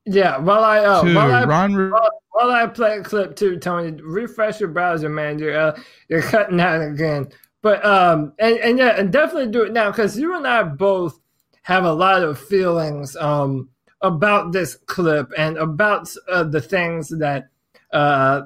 Yeah, 0.06 0.38
while 0.38 0.64
I 0.64 0.78
uh, 0.78 1.04
while 1.04 1.32
I 1.32 1.44
Ron 1.44 1.74
Ri- 1.74 1.92
While, 2.32 2.50
I 2.50 2.66
play 2.68 2.98
a 2.98 3.02
clip 3.02 3.36
too, 3.36 3.58
Tony, 3.58 4.00
refresh 4.02 4.60
your 4.60 4.70
browser, 4.70 5.08
man. 5.08 5.38
You're 5.38 5.58
uh, 5.58 5.80
you're 6.08 6.22
cutting 6.22 6.60
out 6.60 6.80
again. 6.82 7.28
But 7.62 7.84
um, 7.84 8.32
and, 8.38 8.58
and 8.58 8.78
yeah, 8.78 8.98
and 8.98 9.12
definitely 9.12 9.52
do 9.52 9.64
it 9.64 9.72
now 9.72 9.90
because 9.90 10.18
you 10.18 10.36
and 10.36 10.46
I 10.46 10.62
both 10.64 11.20
have 11.62 11.84
a 11.84 11.92
lot 11.92 12.22
of 12.22 12.38
feelings 12.38 13.16
um 13.16 13.68
about 14.02 14.52
this 14.52 14.76
clip 14.86 15.30
and 15.38 15.58
about 15.58 16.08
uh, 16.30 16.44
the 16.44 16.60
things 16.60 17.10
that 17.18 17.50
uh 17.92 18.42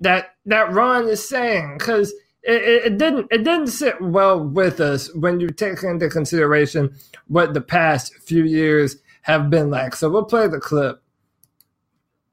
that 0.00 0.36
that 0.46 0.72
Ron 0.72 1.08
is 1.08 1.28
saying 1.28 1.78
because. 1.78 2.14
It, 2.44 2.62
it 2.86 2.98
didn't 2.98 3.28
it 3.30 3.44
didn't 3.44 3.68
sit 3.68 4.00
well 4.00 4.42
with 4.42 4.80
us 4.80 5.14
when 5.14 5.40
you 5.40 5.50
take 5.50 5.82
into 5.84 6.08
consideration 6.08 6.94
what 7.28 7.54
the 7.54 7.60
past 7.60 8.14
few 8.18 8.44
years 8.44 8.96
have 9.22 9.50
been 9.50 9.70
like. 9.70 9.94
So 9.96 10.10
we'll 10.10 10.24
play 10.24 10.48
the 10.48 10.60
clip. 10.60 11.02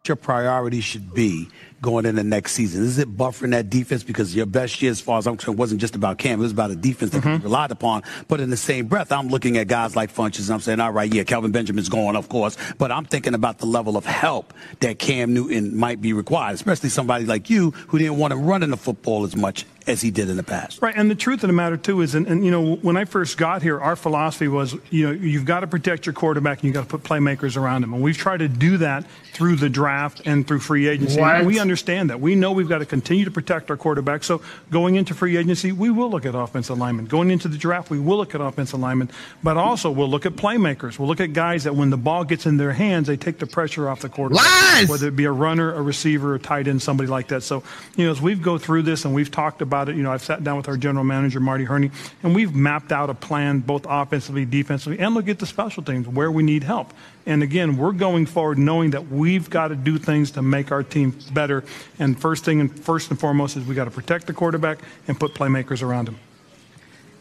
Your 0.08 0.16
priority 0.16 0.82
should 0.82 1.14
be 1.14 1.50
going 1.82 2.06
into 2.06 2.24
next 2.24 2.54
season? 2.54 2.84
Is 2.84 2.98
it 3.00 3.15
buffering 3.15 3.52
that 3.52 3.70
defense? 3.70 4.04
Because 4.04 4.36
your 4.36 4.46
best 4.46 4.82
year, 4.82 4.92
as 4.92 5.00
far 5.02 5.18
as 5.18 5.28
I'm 5.28 5.38
concerned, 5.38 5.58
wasn't 5.58 5.82
just 5.82 5.96
about 5.96 6.18
Cam. 6.18 6.39
It 6.39 6.44
was 6.44 6.52
about 6.52 6.72
a 6.72 6.76
defense 6.76 7.12
that 7.12 7.20
Mm-hmm. 7.20 7.30
we 7.39 7.44
relied 7.44 7.72
upon. 7.72 8.04
But 8.28 8.39
in 8.39 8.50
the 8.50 8.58
same 8.58 8.88
breath, 8.88 9.12
I'm 9.12 9.28
looking 9.28 9.58
at 9.58 9.68
guys 9.68 9.96
like 9.96 10.13
Funchess 10.13 10.46
and 10.48 10.54
I'm 10.54 10.60
saying, 10.62 10.80
all 10.80 10.92
right, 10.92 11.13
yeah, 11.13 11.24
Kelvin 11.24 11.52
Benjamin's 11.52 11.89
going, 11.89 12.15
of 12.15 12.30
course. 12.30 12.56
But 12.78 12.92
I'm 12.92 13.06
thinking 13.06 13.34
about 13.34 13.58
the 13.60 13.65
level 13.65 13.98
of 13.98 14.06
help 14.06 14.54
that 14.80 15.00
Cam 15.00 15.34
Newton 15.34 15.76
might 15.76 16.02
be 16.02 16.13
required, 16.13 16.56
especially 16.56 16.89
somebody 16.89 17.26
like 17.26 17.50
you 17.50 17.72
who 17.88 17.98
didn't 17.98 18.18
want 18.18 18.32
to 18.32 18.38
run 18.38 18.63
in 18.63 18.70
the 18.70 18.78
football 18.78 19.24
as 19.26 19.36
much 19.36 19.65
as 19.88 20.02
he 20.02 20.12
did 20.12 20.30
in 20.30 20.38
the 20.38 20.44
past. 20.44 20.82
Right, 20.82 20.94
and 20.96 21.10
the 21.10 21.15
truth 21.15 21.44
of 21.44 21.48
the 21.48 21.54
matter 21.54 21.76
too 21.76 22.02
is, 22.02 22.13
and, 22.13 22.28
and 22.28 22.46
you 22.46 22.52
know, 22.52 22.76
when 22.76 22.96
I 22.96 23.06
first 23.06 23.38
got 23.38 23.63
here, 23.63 23.80
our 23.82 23.96
philosophy 23.96 24.48
was, 24.48 24.76
you 24.92 25.08
know, 25.08 25.12
you've 25.12 25.46
got 25.46 25.62
to 25.62 25.68
protect 25.68 26.06
your 26.06 26.13
quarterback 26.13 26.60
and 26.60 26.65
you've 26.65 26.76
got 26.76 26.82
to 26.84 26.88
put 26.88 27.04
playmakers 27.04 27.58
around 27.58 27.84
him, 27.84 27.94
and 27.94 28.04
we've 28.04 28.18
tried 28.18 28.38
to 28.38 28.48
do 28.48 28.78
that 28.78 29.04
through 29.34 29.56
the 29.56 29.70
draft 29.70 30.22
and 30.26 30.48
through 30.48 30.60
free 30.60 30.88
agency. 30.88 31.20
What? 31.20 31.38
And 31.38 31.48
we 31.48 31.60
understand 31.70 32.10
that. 32.10 32.20
We 32.20 32.34
know 32.34 32.52
we've 32.52 32.68
got 32.68 32.80
to 32.80 32.86
continue 32.86 33.26
to 33.26 33.32
protect 33.32 33.70
our 33.70 33.78
quarterback. 33.78 34.24
So 34.24 34.42
going 34.72 34.96
into 34.96 35.14
free 35.14 35.38
agency, 35.38 35.72
we 35.72 35.92
will 35.92 36.10
look 36.10 36.26
at 36.26 36.34
offensive 36.34 36.80
linemen. 36.80 37.06
Going 37.06 37.30
into 37.30 37.48
the 37.48 37.58
draft, 37.58 37.92
we 37.92 38.00
will 38.00 38.18
look 38.18 38.34
at 38.34 38.42
offensive 38.42 38.80
linemen, 38.80 39.12
but 39.44 39.56
also 39.56 39.92
we'll 39.92 40.10
look 40.10 40.26
at 40.26 40.34
playmakers. 40.34 40.98
We'll 40.98 41.08
look 41.08 41.20
at 41.20 41.34
guys 41.34 41.66
that 41.66 41.76
when 41.76 41.92
the 41.92 41.98
ball 41.98 42.24
gets 42.24 42.48
in 42.48 42.58
their 42.58 42.74
hands, 42.74 43.06
they 43.06 43.18
take 43.18 43.38
the 43.38 43.46
pressure 43.46 43.88
off 43.88 44.02
the 44.02 44.10
quarterback. 44.10 44.46
Lies! 44.46 44.90
Whether 44.90 45.10
it 45.10 45.16
be 45.16 45.26
a 45.26 45.32
runner, 45.32 45.74
a 45.74 45.82
receiver, 45.82 46.34
a 46.34 46.40
tight 46.40 46.68
end, 46.68 46.82
somebody 46.82 47.08
like 47.08 47.28
that. 47.28 47.44
So, 47.44 47.64
you 47.96 48.06
know, 48.06 48.12
as 48.12 48.20
we've 48.20 48.42
go 48.42 48.58
through 48.58 48.82
this 48.82 49.06
and 49.06 49.14
we've 49.14 49.30
talked 49.30 49.62
about 49.62 49.90
it, 49.90 49.96
you 49.96 50.02
know, 50.02 50.12
I've 50.12 50.24
sat 50.24 50.44
down 50.44 50.58
with 50.58 50.68
our 50.68 50.78
general 50.78 51.06
manager, 51.06 51.40
Marty 51.40 51.66
Hurney, 51.66 51.92
and 52.24 52.34
we've 52.34 52.56
mapped 52.56 52.92
out 52.92 53.12
a 53.12 53.14
plan 53.14 53.60
both 53.60 53.86
offensively, 53.88 54.46
defensively, 54.46 54.98
and 55.00 55.14
look 55.14 55.28
at 55.28 55.38
the 55.38 55.46
special 55.46 55.84
teams 55.84 56.08
where 56.08 56.32
we 56.32 56.42
need 56.42 56.64
help. 56.64 56.94
And 57.30 57.44
again, 57.44 57.78
we're 57.78 57.92
going 57.92 58.26
forward 58.26 58.58
knowing 58.58 58.89
that 58.89 59.10
we've 59.10 59.52
got 59.52 59.68
to 59.68 59.76
do 59.76 60.00
things 60.00 60.32
to 60.32 60.42
make 60.42 60.72
our 60.72 60.82
team 60.82 61.15
better. 61.32 61.63
And 62.00 62.20
first 62.20 62.44
thing 62.44 62.60
and 62.60 62.84
first 62.84 63.12
and 63.12 63.20
foremost 63.20 63.56
is 63.56 63.65
we 63.65 63.76
got 63.76 63.86
to 63.86 63.92
protect 63.92 64.26
the 64.26 64.34
quarterback 64.34 64.80
and 65.08 65.18
put 65.20 65.36
playmakers 65.36 65.84
around 65.84 66.08
him. 66.08 66.18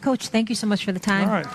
Coach, 0.01 0.29
thank 0.29 0.49
you 0.49 0.55
so 0.55 0.67
much 0.67 0.83
for 0.83 0.93
the 0.93 0.99
time. 0.99 1.29
All 1.29 1.35
right. 1.35 1.47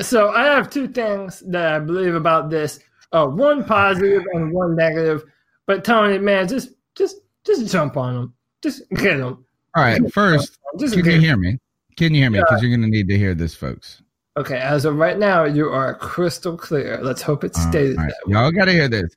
So 0.00 0.28
I 0.28 0.44
have 0.44 0.68
two 0.68 0.88
things 0.88 1.40
that 1.46 1.74
I 1.74 1.78
believe 1.78 2.14
about 2.14 2.50
this. 2.50 2.80
Uh, 3.12 3.26
one 3.26 3.64
positive 3.64 4.24
and 4.34 4.52
one 4.52 4.76
negative. 4.76 5.24
But 5.66 5.86
Tony, 5.86 6.18
man, 6.18 6.48
just 6.48 6.72
just 6.96 7.16
just 7.46 7.72
jump 7.72 7.96
on 7.96 8.14
them. 8.14 8.34
Just 8.62 8.82
get 8.90 9.16
them. 9.16 9.46
All 9.74 9.82
right. 9.82 10.00
First, 10.12 10.58
Just 10.78 10.94
can 10.94 11.06
you 11.06 11.18
hear 11.18 11.38
me? 11.38 11.58
Can 11.96 12.12
you 12.12 12.20
hear 12.20 12.30
me? 12.30 12.40
Because 12.40 12.60
you're 12.60 12.70
going 12.70 12.82
to 12.82 12.88
need 12.88 13.08
to 13.08 13.16
hear 13.16 13.34
this, 13.34 13.54
folks. 13.54 14.02
Okay, 14.38 14.58
as 14.58 14.84
of 14.84 14.96
right 14.96 15.18
now, 15.18 15.44
you 15.44 15.68
are 15.68 15.94
crystal 15.94 16.56
clear. 16.56 16.98
Let's 17.02 17.20
hope 17.20 17.42
it 17.44 17.56
All 17.56 17.68
stays 17.70 17.96
right. 17.96 18.08
that 18.08 18.26
way. 18.26 18.32
Y'all 18.34 18.52
got 18.52 18.66
to 18.66 18.72
hear 18.72 18.88
this. 18.88 19.14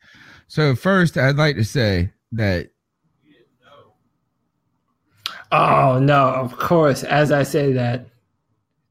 So, 0.47 0.75
first, 0.75 1.17
I'd 1.17 1.35
like 1.37 1.55
to 1.57 1.63
say 1.63 2.11
that 2.33 2.71
Oh 5.51 5.99
no, 5.99 6.27
of 6.27 6.57
course. 6.57 7.03
As 7.03 7.31
I 7.31 7.43
say 7.43 7.73
that, 7.73 8.07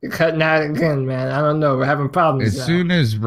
you're 0.03 0.13
cutting 0.13 0.43
out 0.43 0.63
again, 0.63 1.07
man. 1.07 1.31
I 1.31 1.41
don't 1.41 1.59
know. 1.59 1.77
We're 1.77 1.87
having 1.87 2.09
problems. 2.11 2.49
as 2.53 2.59
now. 2.59 2.65
soon 2.67 2.91
as 2.91 3.19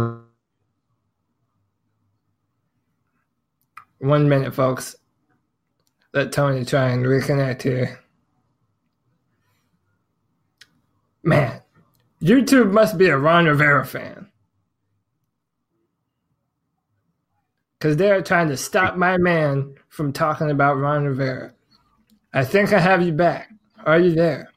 One 4.00 4.28
minute, 4.30 4.54
folks. 4.54 4.96
Let 6.14 6.32
Tony 6.32 6.64
try 6.64 6.90
and 6.90 7.04
reconnect 7.06 7.64
here. 7.64 8.00
Man, 11.24 11.63
YouTube 12.24 12.72
must 12.72 12.98
be 12.98 13.08
a 13.08 13.18
Ron 13.18 13.46
Rivera 13.46 13.86
fan. 13.86 14.30
Because 17.78 17.98
they're 17.98 18.22
trying 18.22 18.48
to 18.48 18.56
stop 18.56 18.96
my 18.96 19.18
man 19.18 19.76
from 19.90 20.14
talking 20.14 20.50
about 20.50 20.78
Ron 20.78 21.04
Rivera. 21.04 21.54
I 22.34 22.46
think 22.46 22.72
I 22.72 22.80
have 22.80 23.02
you 23.02 23.12
back. 23.12 23.50
Are 23.86 24.00
you 24.00 24.16
there? 24.16 24.50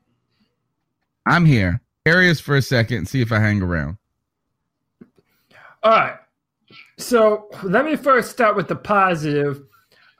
I'm 1.26 1.44
here. 1.44 1.80
Areas 2.06 2.38
for 2.38 2.54
a 2.54 2.62
second, 2.62 3.06
see 3.06 3.20
if 3.20 3.32
I 3.32 3.40
hang 3.40 3.60
around. 3.60 3.96
All 5.82 5.90
right. 5.90 6.16
So 6.98 7.48
let 7.64 7.84
me 7.84 7.96
first 7.96 8.30
start 8.30 8.54
with 8.54 8.68
the 8.68 8.76
positive 8.76 9.62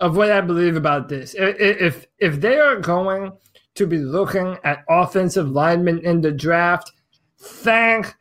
of 0.00 0.16
what 0.16 0.32
I 0.32 0.40
believe 0.40 0.76
about 0.76 1.08
this. 1.08 1.34
If 1.38 2.06
if 2.18 2.40
they 2.40 2.58
are 2.58 2.76
going 2.76 3.32
to 3.76 3.86
be 3.86 3.98
looking 3.98 4.58
at 4.64 4.84
offensive 4.88 5.48
linemen 5.48 6.00
in 6.00 6.20
the 6.20 6.32
draft, 6.32 6.92
thank 7.38 8.14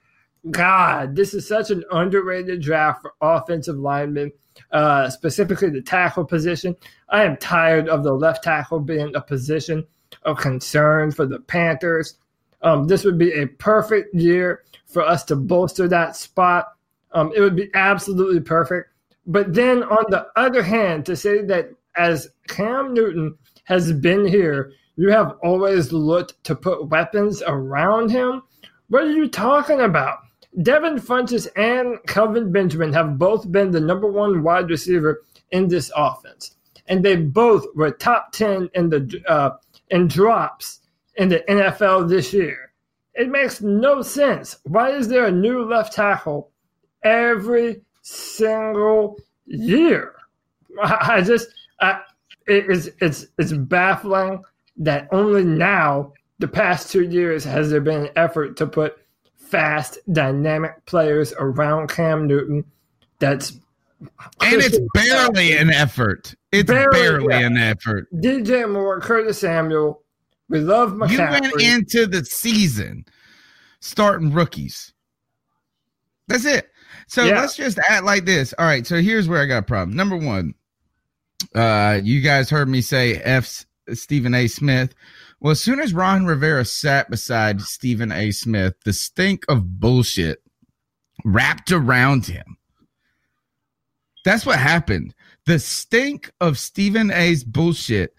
God. 0.52 1.16
This 1.16 1.34
is 1.34 1.48
such 1.48 1.72
an 1.72 1.84
underrated 1.92 2.62
draft 2.62 3.02
for 3.02 3.14
offensive 3.22 3.78
linemen, 3.78 4.32
uh, 4.72 5.10
specifically 5.10 5.70
the 5.70 5.82
tackle 5.82 6.26
position. 6.26 6.76
I 7.10 7.24
am 7.24 7.38
tired 7.38 7.90
of 7.90 8.04
the 8.04 8.14
left 8.14 8.44
tackle 8.44 8.80
being 8.80 9.16
a 9.16 9.22
position 9.22 9.86
of 10.24 10.38
concern 10.38 11.12
for 11.12 11.26
the 11.26 11.40
Panthers. 11.40 12.18
Um, 12.62 12.88
this 12.88 13.04
would 13.04 13.18
be 13.18 13.32
a 13.34 13.48
perfect 13.48 14.14
year 14.16 14.64
for 14.86 15.04
us 15.04 15.24
to 15.26 15.36
bolster 15.36 15.88
that 15.88 16.16
spot. 16.16 16.74
Um, 17.12 17.32
it 17.36 17.42
would 17.42 17.56
be 17.56 17.70
absolutely 17.74 18.42
perfect. 18.42 18.90
But 19.28 19.54
then 19.54 19.84
on 19.84 20.06
the 20.10 20.28
other 20.36 20.62
hand, 20.62 21.06
to 21.06 21.16
say 21.16 21.42
that 21.44 21.70
as 21.96 22.30
Cam 22.48 22.94
Newton 22.94 23.38
has 23.66 23.92
been 23.92 24.26
here, 24.26 24.72
you 24.96 25.10
have 25.10 25.36
always 25.44 25.92
looked 25.92 26.42
to 26.46 26.56
put 26.56 26.90
weapons 26.90 27.44
around 27.46 28.12
him. 28.12 28.44
What 28.90 29.04
are 29.04 29.12
you 29.12 29.28
talking 29.28 29.82
about? 29.82 30.20
Devin 30.62 31.00
Funchess 31.00 31.48
and 31.56 31.98
Kelvin 32.08 32.52
Benjamin 32.52 32.94
have 32.94 33.18
both 33.18 33.52
been 33.52 33.72
the 33.72 33.80
number 33.80 34.10
one 34.10 34.44
wide 34.44 34.70
receiver 34.70 35.24
in 35.52 35.68
this 35.68 35.92
offense, 35.96 36.56
and 36.88 37.04
they 37.04 37.16
both 37.16 37.66
were 37.76 37.92
top 37.92 38.32
ten 38.32 38.70
in 38.74 38.90
the 38.90 39.22
uh, 39.28 39.52
in 39.90 40.08
drops 40.08 40.80
in 41.16 41.30
the 41.30 41.44
NFL 41.48 42.10
this 42.10 42.34
year. 42.34 42.72
It 43.14 43.30
makes 43.30 43.62
no 43.62 44.02
sense. 44.02 44.58
Why 44.64 44.92
is 44.92 45.08
there 45.08 45.26
a 45.26 45.32
new 45.32 45.64
left 45.64 45.94
tackle 45.94 46.52
every 47.04 47.82
single 48.02 49.18
year? 49.46 50.14
I 50.84 51.22
just, 51.22 51.48
I, 51.80 52.02
it 52.48 52.70
is, 52.70 52.92
it's, 53.00 53.28
it's 53.38 53.54
baffling 53.54 54.44
that 54.78 55.08
only 55.12 55.46
now, 55.46 56.14
the 56.40 56.48
past 56.48 56.92
two 56.92 57.04
years, 57.04 57.44
has 57.44 57.70
there 57.70 57.82
been 57.82 58.06
an 58.06 58.12
effort 58.16 58.58
to 58.58 58.68
put 58.68 58.98
fast, 59.46 60.00
dynamic 60.12 60.86
players 60.86 61.34
around 61.40 61.90
Cam 61.90 62.28
Newton. 62.28 62.66
That's 63.20 63.52
and 64.42 64.62
it's 64.62 64.80
barely 64.94 65.54
an 65.54 65.70
effort. 65.70 66.36
It's 66.52 66.70
barely, 66.70 67.00
barely 67.00 67.44
an 67.44 67.58
effort. 67.58 68.08
DJ 68.14 68.72
Moore, 68.72 69.00
Curtis 69.00 69.40
Samuel, 69.40 70.02
we 70.50 70.60
love 70.60 70.92
McCaffrey. 70.92 71.12
You 71.12 71.42
went 71.42 71.62
into 71.62 72.06
the 72.06 72.26
season 72.26 73.06
starting 73.80 74.34
rookies. 74.34 74.94
That's 76.28 76.46
it. 76.46 76.70
So 77.08 77.24
yeah. 77.24 77.40
let's 77.40 77.56
just 77.56 77.80
act 77.88 78.04
like 78.04 78.26
this. 78.26 78.54
All 78.58 78.66
right. 78.66 78.86
So 78.86 79.02
here's 79.02 79.30
where 79.30 79.42
I 79.42 79.46
got 79.46 79.60
a 79.60 79.62
problem. 79.64 79.96
Number 79.96 80.18
one, 80.18 80.54
uh, 81.54 82.00
you 82.04 82.22
guys 82.22 82.50
heard 82.50 82.68
me 82.68 82.82
say 82.82 83.16
F 83.16 83.66
Stephen 83.94 84.34
A. 84.34 84.48
Smith. 84.48 84.94
Well, 85.40 85.52
as 85.52 85.62
soon 85.62 85.80
as 85.80 85.94
Ron 85.94 86.26
Rivera 86.26 86.66
sat 86.66 87.10
beside 87.10 87.62
Stephen 87.62 88.12
A. 88.12 88.32
Smith, 88.32 88.76
the 88.84 88.94
stink 88.94 89.46
of 89.48 89.80
bullshit 89.80 90.42
wrapped 91.24 91.72
around 91.72 92.26
him. 92.26 92.58
That's 94.24 94.46
what 94.46 94.58
happened. 94.60 95.14
The 95.46 95.60
stink 95.60 96.32
of 96.42 96.58
Stephen 96.58 97.12
A.'s 97.12 97.44
bullshit 97.44 98.16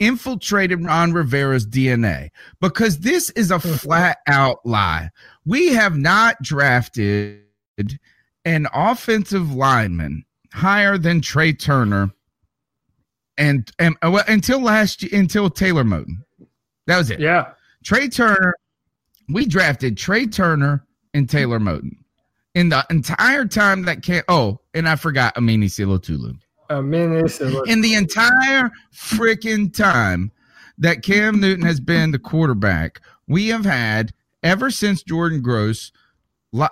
infiltrated 0.00 0.82
Ron 0.82 1.12
Rivera's 1.12 1.66
DNA 1.66 2.30
because 2.60 3.00
this 3.00 3.28
is 3.30 3.50
a 3.50 3.58
mm-hmm. 3.58 3.74
flat 3.74 4.18
out 4.26 4.64
lie. 4.64 5.10
We 5.44 5.68
have 5.74 5.96
not 5.96 6.40
drafted 6.42 7.42
an 8.44 8.66
offensive 8.72 9.54
lineman 9.54 10.24
higher 10.52 10.96
than 10.96 11.20
Trai 11.20 11.58
Turner 11.58 12.10
and, 13.36 13.70
and 13.78 13.96
well, 14.02 14.24
until 14.26 14.60
last 14.60 15.02
year, 15.02 15.18
until 15.18 15.48
Taylor 15.50 15.84
Moton. 15.84 16.24
That 16.90 16.98
was 16.98 17.10
it. 17.10 17.20
Yeah. 17.20 17.52
Trai 17.84 18.12
Turner, 18.12 18.56
we 19.28 19.46
drafted 19.46 19.94
Trai 19.96 20.30
Turner 20.32 20.84
and 21.14 21.30
Taylor 21.30 21.60
Moton. 21.60 21.92
In 22.56 22.68
the 22.68 22.84
entire 22.90 23.44
time 23.44 23.84
that 23.84 24.02
came, 24.02 24.24
oh, 24.28 24.58
and 24.74 24.88
I 24.88 24.96
forgot 24.96 25.36
Amini 25.36 25.72
Tulu 26.02 26.34
a 26.68 26.82
minute. 26.82 27.40
In 27.68 27.80
the 27.80 27.94
entire 27.94 28.72
freaking 28.92 29.72
time 29.72 30.32
that 30.78 31.02
Cam 31.02 31.38
Newton 31.40 31.64
has 31.64 31.78
been 31.78 32.10
the 32.10 32.18
quarterback, 32.18 33.00
we 33.28 33.48
have 33.48 33.64
had 33.64 34.12
ever 34.42 34.68
since 34.68 35.04
Jordan 35.04 35.42
Gross 35.42 35.92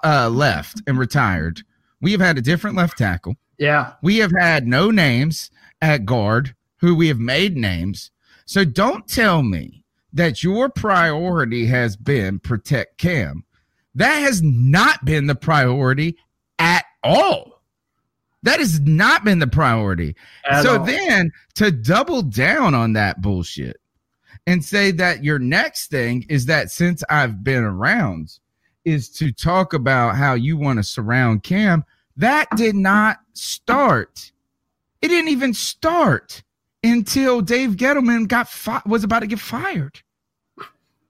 uh, 0.03 0.29
left 0.33 0.83
and 0.89 0.99
retired. 0.99 1.63
We 2.01 2.11
have 2.11 2.21
had 2.21 2.39
a 2.39 2.43
different 2.43 2.77
left 2.77 2.99
tackle. 2.99 3.37
Yeah, 3.57 3.93
we 4.03 4.19
have 4.19 4.33
had 4.37 4.67
no 4.67 4.91
names 4.91 5.51
at 5.81 6.07
guard 6.07 6.57
who 6.79 6.97
we 6.97 7.07
have 7.07 7.21
made 7.21 7.57
names. 7.57 8.11
So 8.47 8.65
don't 8.65 9.07
tell 9.07 9.45
me 9.45 9.78
that 10.13 10.43
your 10.43 10.69
priority 10.69 11.67
has 11.67 11.97
been 11.97 12.39
protect 12.39 12.99
Cam. 12.99 13.45
That 13.95 14.17
has 14.17 14.43
not 14.43 15.05
been 15.05 15.27
the 15.27 15.35
priority 15.35 16.17
at 16.59 16.85
all. 17.03 17.63
That 18.43 18.61
has 18.61 18.81
not 18.81 19.25
been 19.25 19.41
the 19.41 19.47
priority. 19.47 20.15
At 20.49 20.63
so 20.63 20.79
all. 20.79 20.85
then 20.85 21.33
to 21.57 21.71
double 21.71 22.23
down 22.23 22.75
on 22.75 22.93
that 22.95 23.21
bullshit 23.21 23.81
and 24.47 24.65
say 24.65 24.93
that 24.93 25.25
your 25.25 25.39
next 25.39 25.91
thing 25.91 26.25
is 26.29 26.47
that 26.47 26.71
since 26.71 27.03
I've 27.11 27.43
been 27.43 27.65
around 27.65 28.39
is 28.85 29.11
to 29.11 29.33
talk 29.33 29.75
about 29.75 30.17
how 30.17 30.35
you 30.35 30.57
want 30.57 30.79
to 30.79 30.83
surround 30.83 31.43
Cam, 31.43 31.85
that 32.17 32.49
did 32.57 32.75
not 32.75 33.19
start. 33.35 34.33
It 35.03 35.09
didn't 35.09 35.31
even 35.31 35.53
start 35.53 36.43
until 36.83 37.41
Dave 37.41 37.71
Gettleman 37.73 38.29
got 38.29 38.49
fi- 38.49 38.83
was 38.87 39.05
about 39.05 39.21
to 39.21 39.27
get 39.27 39.41
fired. 39.41 40.01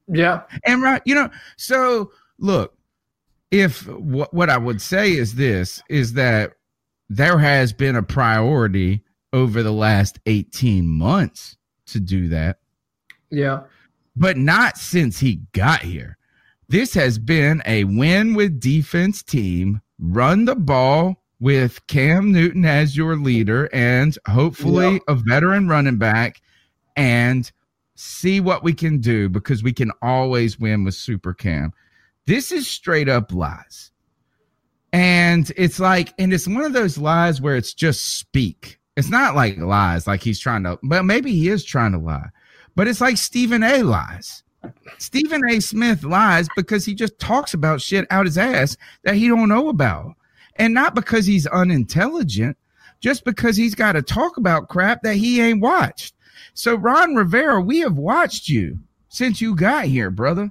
Yeah. 0.07 0.43
And 0.65 0.83
right, 0.83 1.03
you 1.05 1.15
know, 1.15 1.31
so 1.57 2.13
look, 2.39 2.75
if 3.51 3.87
what 3.89 4.33
what 4.33 4.51
I 4.51 4.59
would 4.59 4.81
say 4.81 5.13
is 5.13 5.35
this 5.35 5.83
is 5.89 6.15
that 6.15 6.55
there 7.09 7.39
has 7.39 7.73
been 7.73 7.97
a 7.97 8.03
priority 8.03 9.03
over 9.33 9.63
the 9.63 9.73
last 9.73 10.19
18 10.27 10.87
months 10.87 11.57
to 11.87 12.01
do 12.01 12.29
that. 12.29 12.59
Yeah. 13.31 13.61
But 14.17 14.37
not 14.37 14.79
since 14.79 15.21
he 15.21 15.41
got 15.53 15.83
here. 15.83 16.17
This 16.69 16.93
has 16.95 17.19
been 17.19 17.63
a 17.65 17.85
win 17.85 18.35
with 18.35 18.61
defense 18.61 19.23
team, 19.23 19.81
run 19.99 20.45
the 20.45 20.57
ball 20.57 21.23
with 21.41 21.87
Cam 21.87 22.33
Newton 22.33 22.65
as 22.65 22.97
your 22.97 23.17
leader 23.17 23.69
and 23.73 24.17
hopefully 24.29 24.95
yep. 24.95 25.03
a 25.09 25.15
veteran 25.15 25.69
running 25.69 25.99
back 25.99 26.41
and 26.97 27.51
see 27.95 28.41
what 28.41 28.63
we 28.63 28.73
can 28.73 28.99
do 28.99 29.29
because 29.29 29.63
we 29.63 29.73
can 29.73 29.93
always 30.03 30.59
win 30.59 30.85
with 30.85 30.95
Super 30.95 31.35
Cam. 31.35 31.73
This 32.27 32.53
is 32.53 32.67
straight 32.67 33.09
up 33.09 33.33
lies. 33.33 33.93
And 34.93 35.53
it's 35.57 35.79
like, 35.79 36.15
and 36.19 36.33
it's 36.33 36.49
one 36.49 36.65
of 36.65 36.73
those 36.73 36.99
lies 36.99 37.41
where 37.41 37.57
it's 37.57 37.75
just 37.75 38.19
speak. 38.19 38.79
It's 38.97 39.11
not 39.11 39.37
like 39.37 39.59
lies, 39.59 40.07
like 40.07 40.23
he's 40.23 40.41
trying 40.41 40.65
to, 40.65 40.79
but 40.83 41.05
maybe 41.05 41.33
he 41.33 41.49
is 41.49 41.65
trying 41.65 41.93
to 41.93 41.99
lie. 41.99 42.31
But 42.75 42.89
it's 42.89 43.01
like 43.01 43.17
Stephen 43.17 43.63
A 43.63 43.83
lies. 43.83 44.43
Stephen 44.99 45.43
A. 45.49 45.61
Smith 45.61 46.03
lies 46.03 46.49
because 46.57 46.85
he 46.85 46.95
just 46.95 47.19
talks 47.19 47.55
about 47.55 47.81
shit 47.81 48.07
out 48.11 48.27
his 48.27 48.39
ass 48.39 48.77
that 49.05 49.15
he 49.15 49.29
don't 49.29 49.49
know 49.49 49.69
about. 49.69 50.15
And 50.59 50.75
not 50.75 50.95
because 50.95 51.27
he's 51.27 51.47
unintelligent, 51.47 52.57
just 53.01 53.25
because 53.25 53.57
he's 53.57 53.75
got 53.75 53.93
to 53.93 54.03
talk 54.03 54.37
about 54.37 54.69
crap 54.69 55.03
that 55.03 55.15
he 55.15 55.41
ain't 55.41 55.61
watched. 55.61 56.15
So 56.55 56.75
Ron 56.75 57.15
Rivera, 57.15 57.61
we 57.61 57.79
have 57.79 57.97
watched 57.97 58.49
you 58.49 58.79
since 59.09 59.41
you 59.41 59.55
got 59.55 59.85
here, 59.85 60.11
brother. 60.11 60.51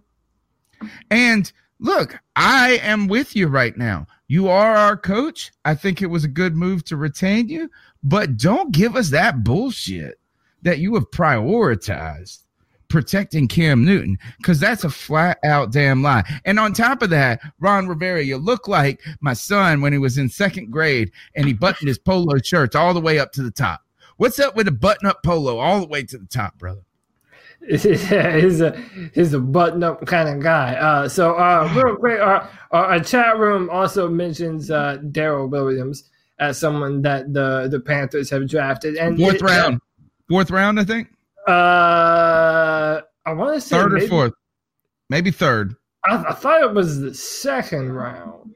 And 1.12 1.52
look, 1.80 2.18
I 2.36 2.78
am 2.82 3.08
with 3.08 3.36
you 3.36 3.48
right 3.48 3.76
now. 3.76 4.08
You 4.28 4.48
are 4.50 4.76
our 4.76 4.98
coach. 4.98 5.52
I 5.66 5.76
think 5.76 6.02
it 6.02 6.08
was 6.08 6.24
a 6.24 6.30
good 6.30 6.56
move 6.56 6.84
to 6.86 6.98
retain 6.98 7.50
you, 7.50 7.70
but 8.04 8.38
don't 8.38 8.72
give 8.72 8.96
us 8.96 9.10
that 9.10 9.44
bullshit 9.44 10.20
that 10.62 10.80
you 10.80 10.96
have 10.96 11.12
prioritized 11.12 12.44
protecting 12.90 13.48
Cam 13.48 13.84
Newton 13.84 14.18
because 14.38 14.60
that's 14.60 14.84
a 14.84 14.90
flat 14.90 15.40
out 15.44 15.72
damn 15.72 16.02
lie. 16.02 16.24
And 16.46 16.60
on 16.60 16.74
top 16.74 17.02
of 17.02 17.10
that, 17.12 17.42
Ron 17.60 17.88
Rivera, 17.88 18.24
you 18.24 18.38
look 18.38 18.68
like 18.68 19.02
my 19.20 19.34
son 19.34 19.82
when 19.82 19.94
he 19.94 20.00
was 20.00 20.18
in 20.18 20.30
second 20.30 20.72
grade 20.72 21.12
and 21.36 21.46
he 21.46 21.54
buttoned 21.54 21.88
his 21.88 22.00
polo 22.00 22.38
shirts 22.44 22.76
all 22.76 22.94
the 22.94 23.02
way 23.02 23.20
up 23.20 23.32
to 23.34 23.44
the 23.44 23.52
top. 23.52 23.82
What's 24.18 24.40
up 24.40 24.56
with 24.56 24.68
a 24.68 24.72
button 24.72 25.08
up 25.08 25.22
polo 25.24 25.60
all 25.60 25.80
the 25.80 25.88
way 25.88 26.04
to 26.04 26.18
the 26.18 26.26
top, 26.26 26.58
brother? 26.58 26.82
yeah, 27.68 28.38
he's 28.38 28.62
a 28.62 28.80
he's 29.14 29.34
a 29.34 29.40
button 29.40 29.84
up 29.84 30.06
kind 30.06 30.30
of 30.30 30.42
guy. 30.42 30.76
Uh, 30.76 31.10
so 31.10 31.34
uh, 31.34 31.70
real 31.76 31.96
quick, 31.96 32.20
our, 32.20 32.50
our, 32.72 33.00
chat 33.00 33.38
room 33.38 33.70
also 33.70 34.08
mentions 34.08 34.70
uh, 34.70 34.98
Daryl 35.12 35.50
Williams 35.50 36.10
as 36.40 36.58
someone 36.58 37.02
that 37.02 37.34
the 37.34 37.68
the 37.70 37.80
Panthers 37.80 38.30
have 38.30 38.48
drafted 38.48 38.96
and 38.96 39.18
fourth 39.18 39.36
it, 39.36 39.42
round, 39.42 39.82
fourth 40.30 40.52
round, 40.52 40.80
I 40.80 40.84
think. 40.84 41.10
Uh, 41.48 43.02
I 43.26 43.34
want 43.34 43.56
to 43.56 43.62
say 43.62 43.78
third 43.78 43.94
maybe, 43.94 44.06
or 44.06 44.10
fourth, 44.10 44.34
maybe 45.10 45.32
third. 45.32 45.76
I, 46.04 46.26
I, 46.30 46.34
thought 46.34 46.62
it 46.62 46.74
was 46.74 47.00
the 47.00 47.14
second 47.14 47.94
round. 47.94 48.54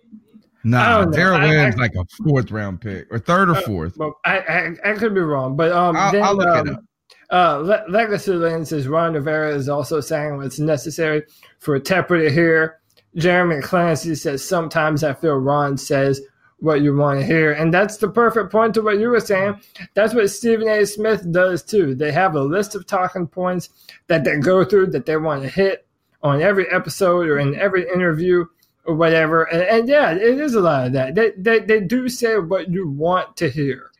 No, 0.63 0.77
nah, 0.77 1.05
Daryl 1.05 1.41
Williams 1.41 1.77
like 1.77 1.95
a 1.95 2.05
fourth 2.23 2.51
round 2.51 2.81
pick 2.81 3.07
or 3.11 3.17
third 3.17 3.49
or 3.49 3.55
uh, 3.55 3.61
fourth. 3.61 3.99
Uh, 3.99 4.11
I, 4.25 4.39
I, 4.39 4.91
I 4.91 4.93
could 4.93 5.13
be 5.13 5.21
wrong, 5.21 5.55
but 5.55 5.71
um, 5.71 5.95
I'll, 5.95 6.11
then, 6.11 6.23
I'll 6.23 6.35
look 6.35 6.47
um, 6.47 6.67
it 6.67 6.73
up. 6.73 6.83
Uh, 7.31 7.57
Le- 7.63 7.85
Legacy 7.89 8.33
Lane 8.33 8.65
says 8.65 8.87
Ron 8.87 9.13
Rivera 9.13 9.55
is 9.55 9.69
also 9.69 10.01
saying 10.01 10.37
what's 10.37 10.59
necessary 10.59 11.23
for 11.59 11.79
Tepper 11.79 12.21
to 12.21 12.31
hear. 12.31 12.81
Jeremy 13.15 13.61
Clancy 13.61 14.15
says 14.15 14.43
sometimes 14.43 15.03
I 15.03 15.13
feel 15.13 15.35
Ron 15.35 15.77
says 15.77 16.21
what 16.61 16.81
you 16.81 16.95
want 16.95 17.19
to 17.19 17.25
hear, 17.25 17.53
and 17.53 17.73
that's 17.73 17.97
the 17.97 18.07
perfect 18.07 18.51
point 18.51 18.73
to 18.75 18.81
what 18.81 18.99
you 18.99 19.09
were 19.09 19.19
saying. 19.19 19.59
That's 19.93 20.13
what 20.13 20.29
Stephen 20.29 20.67
A. 20.67 20.85
Smith 20.85 21.29
does 21.31 21.63
too. 21.63 21.95
They 21.95 22.11
have 22.11 22.35
a 22.35 22.41
list 22.41 22.75
of 22.75 22.85
talking 22.85 23.27
points 23.27 23.69
that 24.07 24.23
they 24.23 24.37
go 24.37 24.63
through 24.63 24.87
that 24.87 25.05
they 25.05 25.17
want 25.17 25.41
to 25.41 25.49
hit 25.49 25.87
on 26.23 26.41
every 26.41 26.69
episode 26.69 27.27
or 27.27 27.39
in 27.39 27.55
every 27.55 27.87
interview 27.89 28.45
or 28.85 28.95
whatever. 28.95 29.43
And, 29.43 29.63
and 29.63 29.89
yeah, 29.89 30.11
it 30.11 30.39
is 30.39 30.53
a 30.53 30.61
lot 30.61 30.87
of 30.87 30.93
that. 30.93 31.15
They, 31.15 31.31
they 31.37 31.59
they 31.59 31.81
do 31.81 32.07
say 32.07 32.37
what 32.37 32.69
you 32.69 32.87
want 32.87 33.35
to 33.37 33.49
hear. 33.49 33.91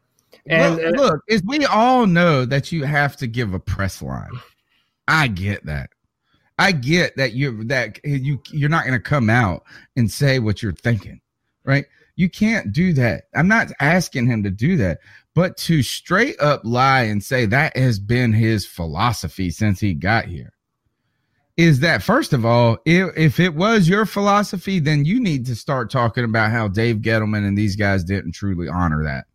And 0.48 0.76
look, 0.76 0.86
uh, 0.86 0.90
look, 0.90 1.22
is 1.28 1.44
we 1.44 1.66
all 1.66 2.06
know 2.06 2.46
that 2.46 2.72
you 2.72 2.84
have 2.84 3.18
to 3.18 3.28
give 3.28 3.54
a 3.54 3.60
press 3.60 4.02
line. 4.02 4.32
I 5.08 5.28
get 5.28 5.66
that. 5.66 5.90
I 6.58 6.72
get 6.72 7.16
that 7.18 7.34
you 7.34 7.64
that 7.66 8.00
you 8.04 8.40
you're 8.52 8.70
not 8.70 8.86
going 8.86 8.94
to 8.94 9.00
come 9.00 9.30
out 9.30 9.64
and 9.96 10.12
say 10.12 10.40
what 10.40 10.62
you're 10.62 10.74
thinking, 10.74 11.22
right? 11.64 11.86
You 12.16 12.30
can't 12.30 12.72
do 12.72 12.94
that. 12.94 13.26
I'm 13.34 13.48
not 13.48 13.72
asking 13.80 14.28
him 14.28 14.44
to 14.44 14.50
do 14.50 14.78
that, 14.78 15.00
but 15.34 15.58
to 15.58 15.82
straight 15.82 16.40
up 16.40 16.62
lie 16.64 17.04
and 17.04 17.24
say 17.24 17.46
that 17.46 17.76
has 17.76 18.00
been 18.00 18.34
his 18.34 18.66
philosophy 18.66 19.50
since 19.50 19.80
he 19.80 19.94
got 19.94 20.26
here. 20.26 20.54
Is 21.58 21.80
that 21.82 22.02
first 22.02 22.34
of 22.34 22.46
all, 22.46 22.78
if, 22.86 23.16
if 23.18 23.40
it 23.40 23.54
was 23.54 23.88
your 23.88 24.06
philosophy, 24.06 24.80
then 24.80 25.06
you 25.06 25.20
need 25.20 25.46
to 25.48 25.56
start 25.56 25.92
talking 25.92 26.24
about 26.24 26.52
how 26.52 26.68
Dave 26.68 26.98
Gettleman 26.98 27.48
and 27.48 27.58
these 27.58 27.76
guys 27.76 28.04
didn't 28.04 28.32
truly 28.32 28.68
honor 28.68 29.04
that. 29.04 29.26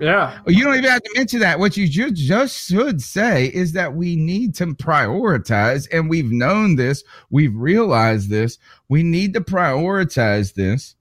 Yeah. 0.00 0.40
You 0.46 0.64
don't 0.64 0.76
even 0.76 0.90
have 0.90 1.02
to 1.02 1.12
mention 1.16 1.40
that. 1.40 1.58
What 1.58 1.76
you 1.76 1.88
just, 1.88 2.14
just 2.14 2.68
should 2.68 3.02
say 3.02 3.46
is 3.46 3.72
that 3.72 3.94
we 3.94 4.16
need 4.16 4.54
to 4.56 4.66
prioritize, 4.68 5.86
and 5.92 6.08
we've 6.08 6.30
known 6.30 6.76
this, 6.76 7.04
we've 7.30 7.54
realized 7.54 8.30
this. 8.30 8.58
We 8.88 9.02
need 9.02 9.34
to 9.34 9.40
prioritize 9.40 10.54
this. 10.54 10.94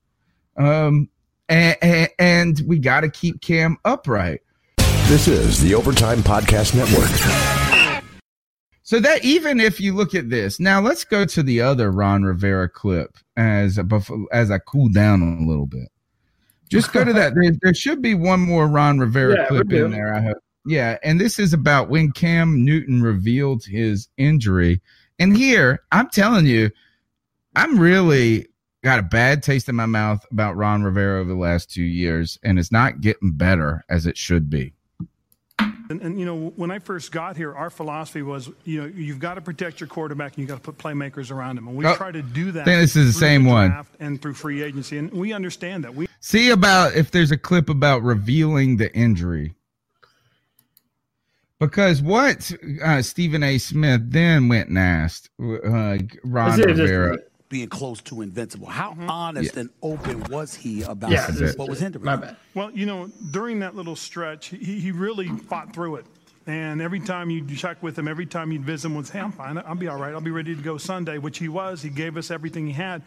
Um, 0.57 1.09
and, 1.49 1.77
and, 1.81 2.09
and 2.19 2.61
we 2.65 2.79
got 2.79 3.01
to 3.01 3.09
keep 3.09 3.41
Cam 3.41 3.77
upright. 3.85 4.41
This 5.07 5.27
is 5.27 5.61
the 5.61 5.75
Overtime 5.75 6.19
Podcast 6.19 6.75
Network. 6.75 7.09
So 8.83 8.99
that 8.99 9.23
even 9.23 9.59
if 9.59 9.79
you 9.79 9.93
look 9.93 10.15
at 10.15 10.29
this, 10.29 10.59
now 10.59 10.81
let's 10.81 11.05
go 11.05 11.23
to 11.23 11.43
the 11.43 11.61
other 11.61 11.91
Ron 11.91 12.23
Rivera 12.23 12.67
clip 12.67 13.17
as 13.37 13.77
a, 13.77 13.85
as 14.33 14.51
I 14.51 14.57
cool 14.57 14.89
down 14.89 15.21
a 15.21 15.47
little 15.47 15.65
bit. 15.65 15.89
Just 16.69 16.91
go 16.93 17.03
to 17.03 17.13
that. 17.13 17.33
There, 17.41 17.51
there 17.61 17.73
should 17.73 18.01
be 18.01 18.15
one 18.15 18.41
more 18.41 18.67
Ron 18.67 18.99
Rivera 18.99 19.37
yeah, 19.37 19.47
clip 19.47 19.71
in 19.71 19.91
there. 19.91 20.13
I 20.13 20.21
hope. 20.21 20.37
Yeah, 20.65 20.97
and 21.03 21.19
this 21.19 21.39
is 21.39 21.53
about 21.53 21.89
when 21.89 22.11
Cam 22.11 22.63
Newton 22.63 23.01
revealed 23.01 23.63
his 23.63 24.09
injury. 24.17 24.81
And 25.19 25.35
here, 25.35 25.83
I'm 25.91 26.09
telling 26.09 26.45
you, 26.45 26.69
I'm 27.55 27.79
really 27.79 28.47
got 28.83 28.99
a 28.99 29.03
bad 29.03 29.43
taste 29.43 29.69
in 29.69 29.75
my 29.75 29.85
mouth 29.85 30.25
about 30.31 30.55
Ron 30.55 30.83
Rivera 30.83 31.19
over 31.19 31.29
the 31.29 31.39
last 31.39 31.71
two 31.71 31.83
years, 31.83 32.39
and 32.43 32.57
it's 32.57 32.71
not 32.71 33.01
getting 33.01 33.31
better 33.31 33.83
as 33.89 34.05
it 34.05 34.17
should 34.17 34.49
be. 34.49 34.73
And, 35.59 36.01
and, 36.01 36.17
you 36.17 36.25
know, 36.25 36.53
when 36.55 36.71
I 36.71 36.79
first 36.79 37.11
got 37.11 37.35
here, 37.35 37.53
our 37.53 37.69
philosophy 37.69 38.21
was, 38.21 38.49
you 38.63 38.81
know, 38.81 38.87
you've 38.87 39.19
got 39.19 39.33
to 39.33 39.41
protect 39.41 39.81
your 39.81 39.87
quarterback 39.87 40.31
and 40.31 40.39
you've 40.39 40.47
got 40.47 40.55
to 40.55 40.61
put 40.61 40.77
playmakers 40.77 41.31
around 41.31 41.57
him. 41.57 41.67
And 41.67 41.75
we 41.75 41.85
oh, 41.85 41.95
try 41.95 42.11
to 42.11 42.21
do 42.21 42.51
that. 42.53 42.65
This 42.65 42.95
is 42.95 43.13
the 43.13 43.19
same 43.19 43.43
the 43.43 43.49
one. 43.49 43.85
And 43.99 44.21
through 44.21 44.35
free 44.35 44.63
agency. 44.63 44.97
And 44.97 45.11
we 45.11 45.33
understand 45.33 45.83
that. 45.83 45.93
We 45.93 46.07
see 46.21 46.49
about 46.49 46.95
if 46.95 47.11
there's 47.11 47.31
a 47.31 47.37
clip 47.37 47.67
about 47.67 48.03
revealing 48.03 48.77
the 48.77 48.93
injury. 48.95 49.53
Because 51.59 52.01
what 52.01 52.51
uh, 52.81 53.01
Stephen 53.01 53.43
A. 53.43 53.57
Smith 53.57 54.01
then 54.05 54.47
went 54.47 54.69
and 54.69 54.79
asked 54.79 55.29
uh, 55.39 55.97
Ron 56.23 56.59
Rivera 56.61 57.19
being 57.51 57.67
close 57.67 58.01
to 58.01 58.21
invincible. 58.21 58.65
How 58.65 58.91
mm-hmm. 58.91 59.09
honest 59.09 59.53
yeah. 59.53 59.61
and 59.61 59.69
open 59.83 60.23
was 60.23 60.55
he 60.55 60.81
about 60.81 61.11
yeah, 61.11 61.29
what 61.57 61.69
was 61.69 61.79
hindering? 61.79 62.05
My 62.05 62.15
bad. 62.15 62.37
Well, 62.55 62.71
you 62.71 62.87
know, 62.87 63.11
during 63.29 63.59
that 63.59 63.75
little 63.75 63.95
stretch, 63.95 64.47
he, 64.47 64.79
he 64.79 64.91
really 64.91 65.27
fought 65.27 65.73
through 65.73 65.97
it. 65.97 66.05
And 66.47 66.81
every 66.81 66.99
time 66.99 67.29
you 67.29 67.45
check 67.55 67.83
with 67.83 67.99
him, 67.99 68.07
every 68.07 68.25
time 68.25 68.51
you'd 68.51 68.63
visit 68.63 68.87
him, 68.87 68.95
was, 68.95 69.11
hey, 69.11 69.19
I'm 69.19 69.31
fine. 69.31 69.59
I'll 69.59 69.75
be 69.75 69.87
all 69.87 69.99
right. 69.99 70.13
I'll 70.13 70.21
be 70.21 70.31
ready 70.31 70.55
to 70.55 70.61
go 70.61 70.77
Sunday, 70.79 71.19
which 71.19 71.37
he 71.37 71.49
was. 71.49 71.83
He 71.83 71.89
gave 71.89 72.17
us 72.17 72.31
everything 72.31 72.65
he 72.65 72.73
had. 72.73 73.03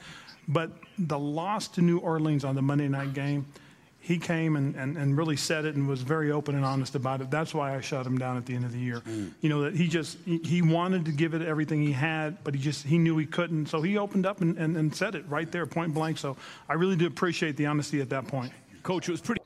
But 0.47 0.71
the 0.99 1.19
loss 1.19 1.67
to 1.69 1.81
New 1.81 1.99
Orleans 1.99 2.45
on 2.45 2.55
the 2.55 2.63
Monday 2.63 2.87
night 2.87 3.15
game– 3.15 3.47
he 4.05 4.19
came 4.19 4.55
and, 4.57 4.77
and, 4.77 4.99
and 4.99 5.17
really 5.17 5.35
said 5.35 5.65
it 5.65 5.77
and 5.77 5.89
was 5.89 6.03
very 6.03 6.31
open 6.31 6.55
and 6.55 6.63
honest 6.63 6.95
about 6.95 7.23
it. 7.23 7.31
That's 7.31 7.55
why 7.55 7.75
I 7.75 7.81
shut 7.81 8.07
him 8.07 8.19
down 8.19 8.37
at 8.37 8.45
the 8.45 8.55
end 8.55 8.67
of 8.67 8.73
the 8.73 8.79
year. 8.79 9.01
Mm. 9.01 9.33
You 9.41 9.49
know, 9.49 9.63
that 9.63 9.75
he 9.75 9.89
just, 9.89 10.19
he, 10.27 10.37
he, 10.45 10.61
wanted 10.61 11.07
to 11.07 11.11
give 11.11 11.33
it 11.33 11.41
everything 11.41 11.81
he 11.81 11.93
had, 11.93 12.45
but 12.45 12.55
he 12.55 12.61
just, 12.61 12.85
he 12.85 12.99
knew 12.99 13.17
he 13.17 13.25
couldn't. 13.25 13.65
So 13.65 13.81
he 13.81 13.97
opened 13.97 14.27
up 14.27 14.43
and, 14.43 14.59
and, 14.59 14.77
and 14.77 14.95
said 14.95 15.15
it 15.15 15.25
right 15.27 15.51
there, 15.51 15.65
point 15.65 15.95
blank. 15.95 16.19
So 16.19 16.37
I 16.69 16.75
really 16.75 16.97
do 16.97 17.07
appreciate 17.07 17.57
the 17.57 17.65
honesty 17.65 18.03
at 18.03 18.11
that 18.11 18.29
point. 18.29 18.53
Coach, 18.83 19.09
it 19.09 19.13
was 19.13 19.23
pretty. 19.23 19.41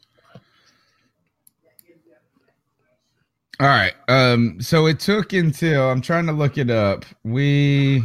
All 3.61 3.69
right. 3.69 3.95
Um, 4.09 4.61
so 4.61 4.87
it 4.87 4.99
took 4.99 5.33
until 5.33 5.89
I'm 5.89 6.01
trying 6.01 6.27
to 6.27 6.33
look 6.33 6.59
it 6.59 6.69
up. 6.69 7.05
We, 7.23 8.03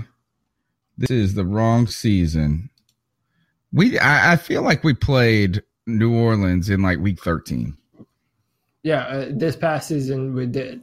this 0.99 1.09
is 1.09 1.33
the 1.33 1.45
wrong 1.45 1.87
season. 1.87 2.69
We, 3.71 3.97
I, 3.97 4.33
I 4.33 4.35
feel 4.35 4.61
like 4.61 4.83
we 4.83 4.93
played 4.93 5.63
New 5.85 6.15
Orleans 6.15 6.69
in 6.69 6.81
like 6.81 6.99
week 6.99 7.21
13. 7.21 7.75
Yeah, 8.83 9.03
uh, 9.03 9.25
this 9.31 9.55
past 9.55 9.87
season 9.87 10.33
we 10.33 10.45
did. 10.45 10.81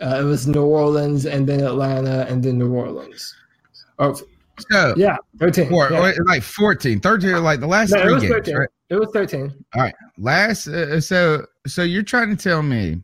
Uh, 0.00 0.18
it 0.20 0.24
was 0.24 0.46
New 0.46 0.64
Orleans 0.64 1.26
and 1.26 1.46
then 1.46 1.60
Atlanta 1.60 2.26
and 2.28 2.42
then 2.42 2.58
New 2.58 2.72
Orleans. 2.72 3.34
Oh, 3.98 4.14
so, 4.70 4.94
yeah, 4.96 5.16
13. 5.38 5.68
Four, 5.68 5.90
yeah. 5.90 6.12
like 6.24 6.42
14, 6.42 7.00
13, 7.00 7.42
like 7.42 7.60
the 7.60 7.66
last 7.66 7.92
no, 7.92 8.02
three 8.02 8.20
games, 8.20 8.28
13. 8.28 8.56
right? 8.56 8.68
It 8.88 8.96
was 8.96 9.08
13. 9.12 9.64
All 9.74 9.82
right. 9.82 9.94
Last, 10.18 10.68
uh, 10.68 11.00
so, 11.00 11.46
so 11.66 11.82
you're 11.82 12.02
trying 12.02 12.34
to 12.34 12.42
tell 12.42 12.62
me, 12.62 13.02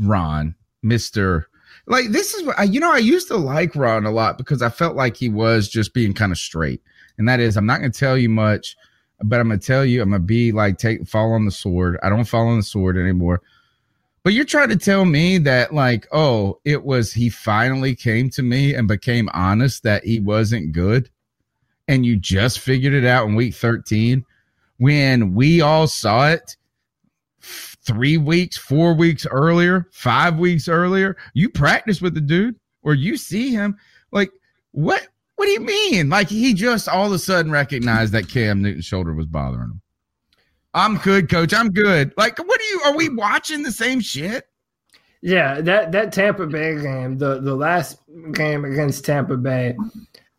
Ron, 0.00 0.54
Mr. 0.84 1.44
Like, 1.86 2.08
this 2.08 2.34
is 2.34 2.44
what, 2.44 2.58
I, 2.58 2.64
you 2.64 2.80
know, 2.80 2.92
I 2.92 2.98
used 2.98 3.28
to 3.28 3.36
like 3.36 3.74
Ron 3.76 4.06
a 4.06 4.10
lot 4.10 4.38
because 4.38 4.62
I 4.62 4.68
felt 4.68 4.96
like 4.96 5.16
he 5.16 5.28
was 5.28 5.68
just 5.68 5.94
being 5.94 6.14
kind 6.14 6.32
of 6.32 6.38
straight. 6.38 6.82
And 7.18 7.28
that 7.28 7.40
is, 7.40 7.56
I'm 7.56 7.66
not 7.66 7.80
going 7.80 7.92
to 7.92 7.98
tell 7.98 8.18
you 8.18 8.28
much 8.28 8.76
but 9.22 9.40
I'm 9.40 9.48
gonna 9.48 9.60
tell 9.60 9.84
you, 9.84 10.02
I'm 10.02 10.10
gonna 10.10 10.20
be 10.20 10.52
like 10.52 10.78
take 10.78 11.06
fall 11.06 11.32
on 11.32 11.44
the 11.44 11.50
sword. 11.50 11.98
I 12.02 12.08
don't 12.08 12.24
fall 12.24 12.48
on 12.48 12.58
the 12.58 12.62
sword 12.62 12.96
anymore. 12.96 13.42
But 14.22 14.32
you're 14.32 14.44
trying 14.44 14.70
to 14.70 14.76
tell 14.76 15.04
me 15.04 15.38
that 15.38 15.72
like, 15.72 16.08
oh, 16.10 16.58
it 16.64 16.84
was 16.84 17.12
he 17.12 17.28
finally 17.28 17.94
came 17.94 18.28
to 18.30 18.42
me 18.42 18.74
and 18.74 18.88
became 18.88 19.28
honest 19.32 19.84
that 19.84 20.04
he 20.04 20.18
wasn't 20.20 20.72
good, 20.72 21.10
and 21.88 22.04
you 22.04 22.16
just 22.16 22.58
figured 22.58 22.92
it 22.92 23.04
out 23.04 23.28
in 23.28 23.36
week 23.36 23.54
13 23.54 24.24
when 24.78 25.34
we 25.34 25.60
all 25.60 25.86
saw 25.86 26.28
it 26.28 26.56
three 27.40 28.18
weeks, 28.18 28.56
four 28.58 28.94
weeks 28.94 29.26
earlier, 29.30 29.88
five 29.92 30.38
weeks 30.38 30.68
earlier. 30.68 31.16
You 31.34 31.48
practice 31.48 32.02
with 32.02 32.14
the 32.14 32.20
dude, 32.20 32.56
or 32.82 32.94
you 32.94 33.16
see 33.16 33.50
him. 33.50 33.76
Like, 34.10 34.30
what 34.72 35.06
what 35.36 35.46
do 35.46 35.52
you 35.52 35.60
mean? 35.60 36.08
Like 36.08 36.28
he 36.28 36.54
just 36.54 36.88
all 36.88 37.06
of 37.06 37.12
a 37.12 37.18
sudden 37.18 37.52
recognized 37.52 38.12
that 38.12 38.28
Cam 38.28 38.62
Newton's 38.62 38.84
shoulder 38.84 39.14
was 39.14 39.26
bothering 39.26 39.70
him. 39.70 39.82
I'm 40.74 40.98
good, 40.98 41.30
coach. 41.30 41.54
I'm 41.54 41.70
good. 41.70 42.12
Like, 42.18 42.38
what 42.38 42.60
are 42.60 42.64
you? 42.64 42.80
Are 42.84 42.96
we 42.96 43.08
watching 43.08 43.62
the 43.62 43.72
same 43.72 44.00
shit? 44.00 44.46
Yeah, 45.22 45.60
that 45.62 45.92
that 45.92 46.12
Tampa 46.12 46.46
Bay 46.46 46.80
game, 46.80 47.18
the 47.18 47.40
the 47.40 47.54
last 47.54 47.98
game 48.32 48.64
against 48.64 49.04
Tampa 49.04 49.36
Bay. 49.36 49.76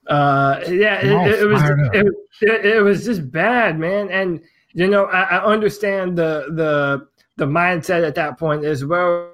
Uh, 0.07 0.61
yeah, 0.67 0.99
it, 0.99 1.27
it, 1.27 1.39
it 1.41 1.45
was 1.45 1.61
it, 1.93 2.07
it, 2.41 2.65
it, 2.65 2.81
was 2.81 3.03
just 3.03 3.29
bad, 3.31 3.79
man. 3.79 4.09
And 4.09 4.41
you 4.73 4.87
know, 4.87 5.05
I, 5.05 5.37
I 5.37 5.43
understand 5.43 6.17
the 6.17 6.45
the 6.55 7.07
the 7.37 7.45
mindset 7.45 8.05
at 8.05 8.15
that 8.15 8.37
point 8.37 8.63
as 8.63 8.85
well. 8.85 9.31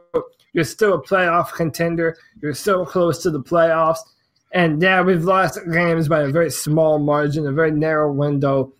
You're 0.53 0.63
still 0.63 0.93
a 0.93 1.01
playoff 1.01 1.51
contender. 1.53 2.17
You're 2.41 2.53
so 2.53 2.85
close 2.85 3.21
to 3.23 3.29
the 3.29 3.41
playoffs 3.41 3.99
and 4.53 4.81
yeah, 4.81 5.01
we've 5.01 5.23
lost 5.23 5.59
games 5.71 6.07
by 6.07 6.21
a 6.21 6.29
very 6.29 6.51
small 6.51 6.99
margin, 6.99 7.47
a 7.47 7.51
very 7.51 7.71
narrow 7.71 8.11
window. 8.11 8.71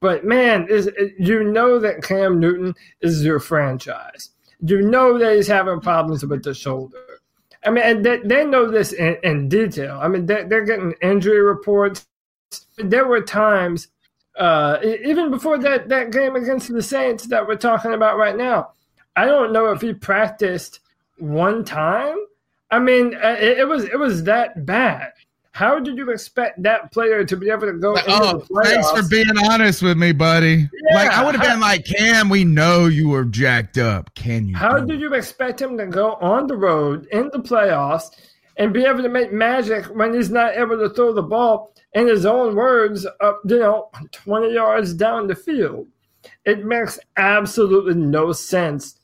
But 0.00 0.24
man, 0.24 0.66
is 0.68 0.90
you 1.18 1.44
know 1.44 1.78
that 1.78 2.02
Cam 2.02 2.40
Newton 2.40 2.74
is 3.00 3.24
your 3.24 3.38
franchise. 3.38 4.30
You 4.64 4.82
know 4.82 5.18
that 5.18 5.36
he's 5.36 5.46
having 5.46 5.80
problems 5.80 6.24
with 6.24 6.42
the 6.42 6.54
shoulder. 6.54 6.98
I 7.64 7.70
mean, 7.70 7.84
and 7.84 8.04
they, 8.04 8.18
they 8.18 8.44
know 8.44 8.68
this 8.68 8.92
in, 8.92 9.16
in 9.22 9.48
detail. 9.48 10.00
I 10.02 10.08
mean, 10.08 10.26
they, 10.26 10.44
they're 10.44 10.64
getting 10.64 10.94
injury 11.00 11.40
reports. 11.40 12.06
There 12.76 13.06
were 13.06 13.20
times, 13.20 13.88
uh, 14.36 14.78
even 14.82 15.30
before 15.30 15.58
that, 15.58 15.88
that 15.88 16.10
game 16.10 16.34
against 16.34 16.72
the 16.72 16.82
Saints 16.82 17.26
that 17.28 17.46
we're 17.46 17.56
talking 17.56 17.92
about 17.92 18.18
right 18.18 18.36
now, 18.36 18.72
I 19.14 19.26
don't 19.26 19.52
know 19.52 19.70
if 19.70 19.80
he 19.80 19.92
practiced 19.94 20.80
one 21.18 21.64
time. 21.64 22.16
I 22.72 22.78
mean, 22.78 23.14
uh, 23.14 23.36
it, 23.38 23.58
it 23.58 23.68
was 23.68 23.84
it 23.84 23.98
was 23.98 24.24
that 24.24 24.66
bad. 24.66 25.12
How 25.52 25.78
did 25.78 25.98
you 25.98 26.10
expect 26.10 26.62
that 26.62 26.90
player 26.92 27.24
to 27.24 27.36
be 27.36 27.50
able 27.50 27.66
to 27.66 27.74
go? 27.74 27.94
Oh, 28.08 28.42
thanks 28.64 28.90
for 28.90 29.06
being 29.06 29.36
honest 29.50 29.82
with 29.82 29.98
me, 29.98 30.12
buddy. 30.12 30.66
Yeah, 30.90 30.94
like 30.94 31.10
I 31.10 31.22
would 31.22 31.34
have 31.34 31.44
been 31.46 31.60
like, 31.60 31.84
Cam, 31.84 32.30
we 32.30 32.42
know 32.42 32.86
you 32.86 33.10
were 33.10 33.26
jacked 33.26 33.76
up. 33.76 34.14
Can 34.14 34.48
you? 34.48 34.56
How 34.56 34.80
did 34.80 34.98
you 34.98 35.12
expect 35.12 35.60
him 35.60 35.76
to 35.76 35.86
go 35.86 36.14
on 36.14 36.46
the 36.46 36.56
road 36.56 37.06
in 37.12 37.28
the 37.34 37.40
playoffs 37.40 38.06
and 38.56 38.72
be 38.72 38.86
able 38.86 39.02
to 39.02 39.10
make 39.10 39.30
magic 39.30 39.84
when 39.94 40.14
he's 40.14 40.30
not 40.30 40.56
able 40.56 40.78
to 40.78 40.88
throw 40.88 41.12
the 41.12 41.22
ball 41.22 41.74
in 41.92 42.06
his 42.06 42.24
own 42.24 42.56
words 42.56 43.06
up, 43.20 43.42
you 43.44 43.58
know, 43.58 43.90
twenty 44.10 44.54
yards 44.54 44.94
down 44.94 45.26
the 45.26 45.36
field? 45.36 45.86
It 46.46 46.64
makes 46.64 46.98
absolutely 47.18 47.94
no 47.94 48.32
sense. 48.32 48.98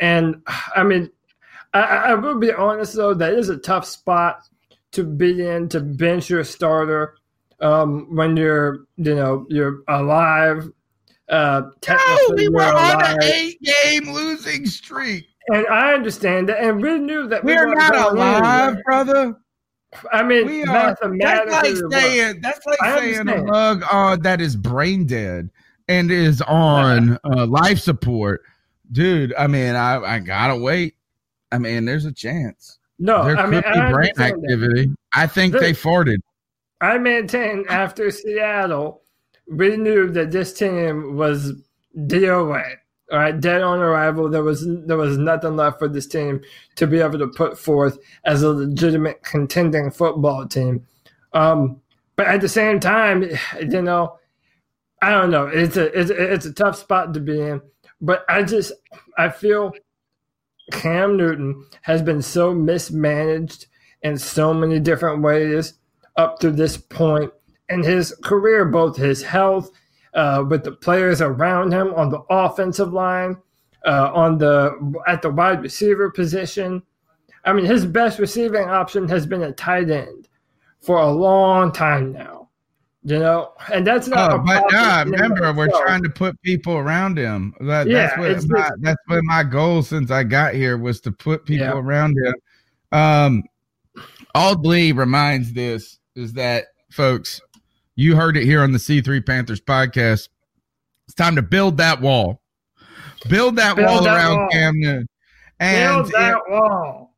And 0.00 0.42
I 0.76 0.82
mean, 0.82 1.10
I, 1.74 1.80
I 1.80 2.14
will 2.14 2.38
be 2.38 2.52
honest 2.52 2.94
though, 2.94 3.14
that 3.14 3.34
is 3.34 3.48
a 3.48 3.56
tough 3.56 3.84
spot 3.84 4.48
to 4.92 5.02
be 5.04 5.46
in 5.46 5.68
to 5.70 5.80
bench 5.80 6.30
your 6.30 6.44
starter 6.44 7.16
um, 7.60 8.14
when 8.14 8.36
you're 8.36 8.86
you 8.96 9.14
know 9.14 9.46
you're 9.48 9.82
alive. 9.88 10.70
Uh, 11.28 11.62
no, 11.88 12.34
we 12.36 12.48
were 12.48 12.62
on 12.62 13.02
an 13.02 13.22
eight-game 13.22 14.12
losing 14.12 14.66
streak, 14.66 15.26
and 15.48 15.66
I 15.68 15.94
understand 15.94 16.48
that, 16.50 16.62
and 16.62 16.80
we 16.80 16.98
knew 16.98 17.26
that 17.28 17.42
we, 17.42 17.52
we 17.52 17.58
are 17.58 17.74
not 17.74 17.96
alive, 17.96 18.76
brother. 18.84 19.34
I 20.12 20.22
mean, 20.22 20.46
we 20.46 20.64
are. 20.64 20.96
That's 21.18 21.52
like 21.52 21.76
saying 21.90 22.40
that's 22.40 22.64
like 22.66 22.82
I 22.82 22.98
saying 22.98 23.20
understand. 23.20 23.48
a 23.48 23.52
mug 23.52 23.84
uh, 23.90 24.16
that 24.16 24.40
is 24.40 24.54
brain 24.54 25.06
dead 25.06 25.50
and 25.88 26.10
is 26.10 26.42
on 26.42 27.18
uh, 27.24 27.46
life 27.46 27.78
support, 27.78 28.42
dude. 28.92 29.34
I 29.36 29.46
mean, 29.46 29.74
I 29.74 29.96
I 29.96 30.18
gotta 30.18 30.56
wait. 30.56 30.94
I 31.54 31.58
mean, 31.58 31.84
there's 31.84 32.04
a 32.04 32.12
chance. 32.12 32.80
No, 32.98 33.24
there 33.24 33.36
I 33.36 33.46
mean, 33.46 33.62
could 33.62 33.72
be 33.72 33.92
brain 33.92 34.12
activity. 34.18 34.86
That. 34.86 34.96
I 35.14 35.26
think 35.28 35.52
the, 35.52 35.60
they 35.60 35.72
farted. 35.72 36.18
I 36.80 36.98
maintain 36.98 37.64
after 37.68 38.10
Seattle, 38.10 39.02
we 39.46 39.76
knew 39.76 40.10
that 40.10 40.32
this 40.32 40.52
team 40.52 41.16
was 41.16 41.52
DOA. 41.96 42.64
All 43.12 43.18
right, 43.18 43.38
dead 43.38 43.62
on 43.62 43.78
arrival. 43.78 44.28
There 44.28 44.42
was 44.42 44.66
there 44.66 44.96
was 44.96 45.16
nothing 45.16 45.54
left 45.54 45.78
for 45.78 45.86
this 45.86 46.08
team 46.08 46.40
to 46.74 46.88
be 46.88 46.98
able 46.98 47.20
to 47.20 47.28
put 47.28 47.56
forth 47.56 47.98
as 48.24 48.42
a 48.42 48.48
legitimate 48.50 49.22
contending 49.22 49.92
football 49.92 50.48
team. 50.48 50.84
Um, 51.34 51.80
but 52.16 52.26
at 52.26 52.40
the 52.40 52.48
same 52.48 52.80
time, 52.80 53.22
you 53.60 53.82
know, 53.82 54.18
I 55.00 55.10
don't 55.10 55.30
know. 55.30 55.46
It's 55.46 55.76
a 55.76 55.96
it's 55.96 56.10
a, 56.10 56.32
it's 56.32 56.46
a 56.46 56.52
tough 56.52 56.76
spot 56.76 57.14
to 57.14 57.20
be 57.20 57.40
in. 57.40 57.62
But 58.00 58.24
I 58.28 58.42
just 58.42 58.72
I 59.16 59.28
feel 59.28 59.72
Cam 60.72 61.16
Newton 61.16 61.64
has 61.82 62.02
been 62.02 62.22
so 62.22 62.54
mismanaged 62.54 63.66
in 64.02 64.18
so 64.18 64.52
many 64.52 64.78
different 64.78 65.22
ways 65.22 65.74
up 66.16 66.38
to 66.40 66.50
this 66.50 66.76
point 66.76 67.32
in 67.68 67.82
his 67.82 68.14
career, 68.22 68.64
both 68.64 68.96
his 68.96 69.22
health, 69.22 69.70
uh, 70.14 70.44
with 70.48 70.64
the 70.64 70.72
players 70.72 71.20
around 71.20 71.72
him 71.72 71.92
on 71.94 72.10
the 72.10 72.20
offensive 72.30 72.92
line, 72.92 73.36
uh, 73.84 74.10
on 74.14 74.38
the 74.38 74.94
at 75.06 75.22
the 75.22 75.30
wide 75.30 75.62
receiver 75.62 76.10
position. 76.10 76.82
I 77.44 77.52
mean, 77.52 77.66
his 77.66 77.84
best 77.84 78.18
receiving 78.18 78.64
option 78.64 79.08
has 79.08 79.26
been 79.26 79.42
a 79.42 79.52
tight 79.52 79.90
end 79.90 80.28
for 80.80 80.98
a 80.98 81.10
long 81.10 81.72
time 81.72 82.12
now. 82.12 82.33
You 83.06 83.18
know, 83.18 83.52
and 83.70 83.86
that's 83.86 84.08
not. 84.08 84.32
Oh, 84.32 84.38
but 84.38 84.64
yeah, 84.72 85.02
remember, 85.02 85.52
we're 85.52 85.68
trying 85.68 86.02
to 86.04 86.08
put 86.08 86.40
people 86.40 86.74
around 86.74 87.18
him. 87.18 87.54
That, 87.60 87.86
yeah, 87.86 88.16
that's 88.16 88.46
what 88.46 88.58
my, 88.58 88.70
that's 88.80 89.02
what 89.06 89.20
my 89.24 89.42
goal 89.42 89.82
since 89.82 90.10
I 90.10 90.24
got 90.24 90.54
here 90.54 90.78
was 90.78 91.02
to 91.02 91.12
put 91.12 91.44
people 91.44 91.66
yeah. 91.66 91.74
around 91.74 92.16
him. 92.16 92.34
Um, 92.98 93.42
Ald 94.34 94.64
Lee 94.64 94.92
reminds 94.92 95.52
this 95.52 95.98
is 96.16 96.32
that 96.32 96.68
folks, 96.90 97.42
you 97.94 98.16
heard 98.16 98.38
it 98.38 98.44
here 98.44 98.62
on 98.62 98.72
the 98.72 98.78
C3 98.78 99.24
Panthers 99.26 99.60
podcast. 99.60 100.30
It's 101.06 101.14
time 101.14 101.36
to 101.36 101.42
build 101.42 101.76
that 101.76 102.00
wall. 102.00 102.40
Build 103.28 103.56
that 103.56 103.76
build 103.76 103.88
wall 103.88 104.02
that 104.04 104.16
around 104.16 104.38
wall. 104.38 104.48
Cam 104.50 104.80
Newton. 104.80 105.08
And 105.60 106.04
build 106.04 106.12
that 106.12 106.36
it, 106.36 106.42
wall. 106.50 107.13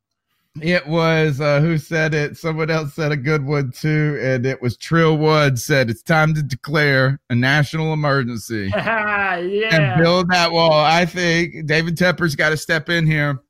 It 0.62 0.86
was 0.86 1.40
uh, 1.40 1.60
who 1.60 1.78
said 1.78 2.14
it? 2.14 2.36
Someone 2.36 2.70
else 2.70 2.94
said 2.94 3.12
a 3.12 3.16
good 3.16 3.44
one 3.44 3.72
too, 3.72 4.18
and 4.22 4.46
it 4.46 4.60
was 4.62 4.76
Trill 4.76 5.16
Wood 5.18 5.58
said 5.58 5.90
it's 5.90 6.02
time 6.02 6.34
to 6.34 6.42
declare 6.42 7.20
a 7.30 7.34
national 7.34 7.92
emergency 7.92 8.70
yeah. 8.74 9.36
and 9.38 10.02
build 10.02 10.30
that 10.30 10.52
wall. 10.52 10.72
I 10.72 11.04
think 11.04 11.66
David 11.66 11.96
Tepper's 11.96 12.34
got 12.34 12.50
to 12.50 12.56
step 12.56 12.88
in 12.88 13.06
here, 13.06 13.40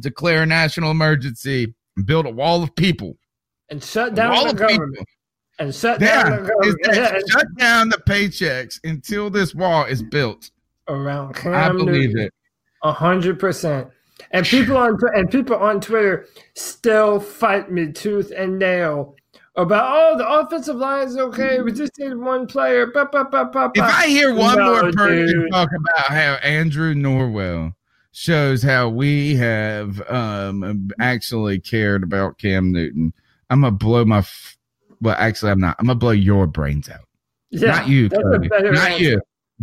declare 0.00 0.42
a 0.42 0.46
national 0.46 0.90
emergency, 0.90 1.74
and 1.96 2.06
build 2.06 2.26
a 2.26 2.30
wall 2.30 2.62
of 2.62 2.74
people 2.76 3.16
and 3.72 3.82
shut 3.82 4.14
down 4.14 4.46
the 4.46 4.54
government. 4.54 4.92
People. 4.92 5.06
And 5.58 5.74
shut 5.74 6.00
down 6.00 6.30
yeah, 6.30 6.36
the 6.36 6.48
government. 6.48 7.30
shut 7.30 7.46
down 7.56 7.88
the 7.88 7.98
paychecks 7.98 8.78
until 8.84 9.30
this 9.30 9.54
wall 9.54 9.84
is 9.84 10.02
built 10.02 10.50
around. 10.88 11.34
Cam 11.34 11.54
I 11.54 11.68
believe 11.68 12.10
Newton. 12.10 12.26
it. 12.26 12.34
A 12.82 12.92
hundred 12.92 13.38
percent. 13.38 13.88
And 14.32 14.46
people 14.46 14.76
on 14.76 14.98
and 15.14 15.30
people 15.30 15.56
on 15.56 15.80
Twitter 15.80 16.26
still 16.54 17.20
fight 17.20 17.70
me 17.70 17.92
tooth 17.92 18.32
and 18.34 18.58
nail 18.58 19.14
about 19.56 19.84
oh 19.94 20.16
the 20.16 20.28
offensive 20.28 20.76
line 20.76 21.06
is 21.06 21.18
okay. 21.18 21.60
We 21.60 21.72
just 21.72 21.92
need 21.98 22.14
one 22.14 22.46
player. 22.46 22.86
Bah, 22.86 23.08
bah, 23.12 23.24
bah, 23.24 23.70
if 23.74 23.82
I 23.82 24.08
hear 24.08 24.34
one 24.34 24.56
no, 24.56 24.72
more 24.72 24.92
person 24.92 25.26
dude. 25.26 25.52
talk 25.52 25.68
about 25.76 26.06
how 26.06 26.34
Andrew 26.42 26.94
Norwell 26.94 27.74
shows 28.12 28.62
how 28.62 28.88
we 28.88 29.34
have 29.36 30.00
um, 30.10 30.90
actually 31.00 31.58
cared 31.58 32.02
about 32.02 32.38
Cam 32.38 32.72
Newton, 32.72 33.12
I'm 33.50 33.60
gonna 33.60 33.72
blow 33.72 34.04
my. 34.04 34.18
F- 34.18 34.56
well, 35.02 35.16
actually, 35.18 35.50
I'm 35.50 35.60
not. 35.60 35.76
I'm 35.78 35.86
gonna 35.86 35.98
blow 35.98 36.10
your 36.10 36.46
brains 36.46 36.88
out. 36.88 37.06
Yeah, 37.50 37.72
not 37.72 37.88
you, 37.88 38.08
Cody. 38.08 38.48
Not 38.48 38.62
answer. 38.62 39.02
you 39.02 39.20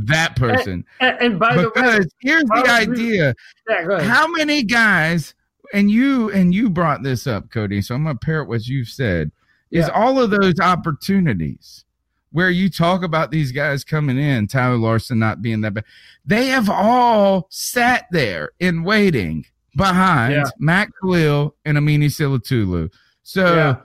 that 0.08 0.36
person. 0.36 0.86
And, 1.00 1.18
and, 1.22 1.40
by 1.40 1.56
because 1.56 1.74
the 1.74 1.82
way, 1.82 2.06
here's 2.22 2.44
the 2.44 2.70
idea: 2.70 3.36
yeah, 3.68 4.02
how 4.04 4.28
many 4.28 4.64
guys? 4.64 5.34
And 5.72 5.92
you 5.92 6.32
and 6.32 6.54
you 6.54 6.70
brought 6.70 7.04
this 7.04 7.28
up, 7.28 7.52
Cody. 7.52 7.82
So 7.82 7.94
I'm 7.94 8.04
gonna 8.04 8.18
parrot 8.18 8.48
what 8.48 8.68
you've 8.68 8.88
said. 8.88 9.32
Is 9.70 9.86
yeah. 9.86 9.94
all 9.94 10.20
of 10.20 10.32
those 10.32 10.60
opportunities 10.60 11.86
where 12.32 12.50
you 12.50 12.70
talk 12.70 13.04
about 13.04 13.32
these 13.32 13.52
guys 13.52 13.84
coming 13.84 14.18
in, 14.18 14.48
Tyler 14.48 14.78
Larsen 14.78 15.20
not 15.20 15.42
being 15.42 15.62
that 15.62 15.74
bad, 15.74 15.86
they 16.26 16.48
have 16.48 16.70
all 16.70 17.48
sat 17.50 18.06
there 18.12 18.52
in 18.60 18.84
waiting 18.84 19.46
behind 19.76 20.34
yeah. 20.34 20.44
Matt 20.60 20.90
Kalil 21.00 21.56
and 21.66 21.78
Amini 21.78 22.06
Silatolu. 22.06 22.92
So, 23.24 23.56
yeah. 23.56 23.76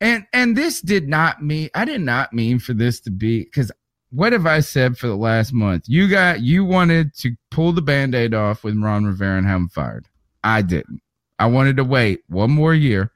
and 0.00 0.26
and 0.32 0.56
this 0.56 0.80
did 0.80 1.08
not 1.08 1.42
mean 1.42 1.68
I 1.74 1.84
did 1.84 2.00
not 2.00 2.32
mean 2.32 2.58
for 2.58 2.74
this 2.74 3.00
to 3.00 3.10
be 3.10 3.44
because 3.44 3.70
what 4.12 4.32
have 4.34 4.46
I 4.46 4.60
said 4.60 4.98
for 4.98 5.06
the 5.06 5.16
last 5.16 5.52
month? 5.52 5.84
You 5.88 6.06
got 6.06 6.40
you 6.42 6.64
wanted 6.64 7.14
to 7.16 7.34
pull 7.50 7.72
the 7.72 7.82
band-aid 7.82 8.34
off 8.34 8.62
with 8.62 8.76
Ron 8.76 9.06
Rivera 9.06 9.38
and 9.38 9.46
have 9.46 9.56
him 9.56 9.68
fired. 9.68 10.06
I 10.44 10.62
didn't. 10.62 11.00
I 11.38 11.46
wanted 11.46 11.76
to 11.78 11.84
wait 11.84 12.22
one 12.28 12.50
more 12.50 12.74
year, 12.74 13.10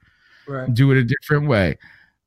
right. 0.47 0.73
do 0.73 0.91
it 0.91 0.97
a 0.97 1.03
different 1.03 1.47
way. 1.47 1.77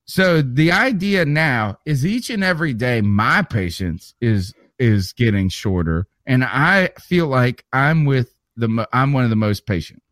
So 0.04 0.40
the 0.40 0.72
idea 0.72 1.24
now 1.24 1.78
is 1.84 2.06
each 2.06 2.30
and 2.30 2.42
every 2.42 2.72
day 2.72 3.00
my 3.00 3.42
patience 3.42 4.14
is 4.20 4.54
is 4.78 5.12
getting 5.12 5.48
shorter, 5.48 6.06
and 6.26 6.44
I 6.44 6.90
feel 7.00 7.26
like 7.26 7.64
I'm 7.72 8.04
with 8.04 8.32
the 8.56 8.88
I'm 8.92 9.12
one 9.12 9.24
of 9.24 9.30
the 9.30 9.36
most 9.36 9.66
patient. 9.66 10.02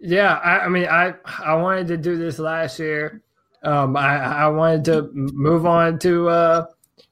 Yeah, 0.00 0.34
I, 0.34 0.60
I 0.60 0.68
mean, 0.68 0.86
I 0.86 1.14
I 1.38 1.54
wanted 1.54 1.86
to 1.88 1.96
do 1.96 2.18
this 2.18 2.38
last 2.38 2.78
year. 2.78 3.22
Um, 3.62 3.96
I 3.96 4.16
I 4.16 4.48
wanted 4.48 4.84
to 4.86 5.10
move 5.12 5.64
on 5.64 5.98
to 6.00 6.28
uh 6.28 6.66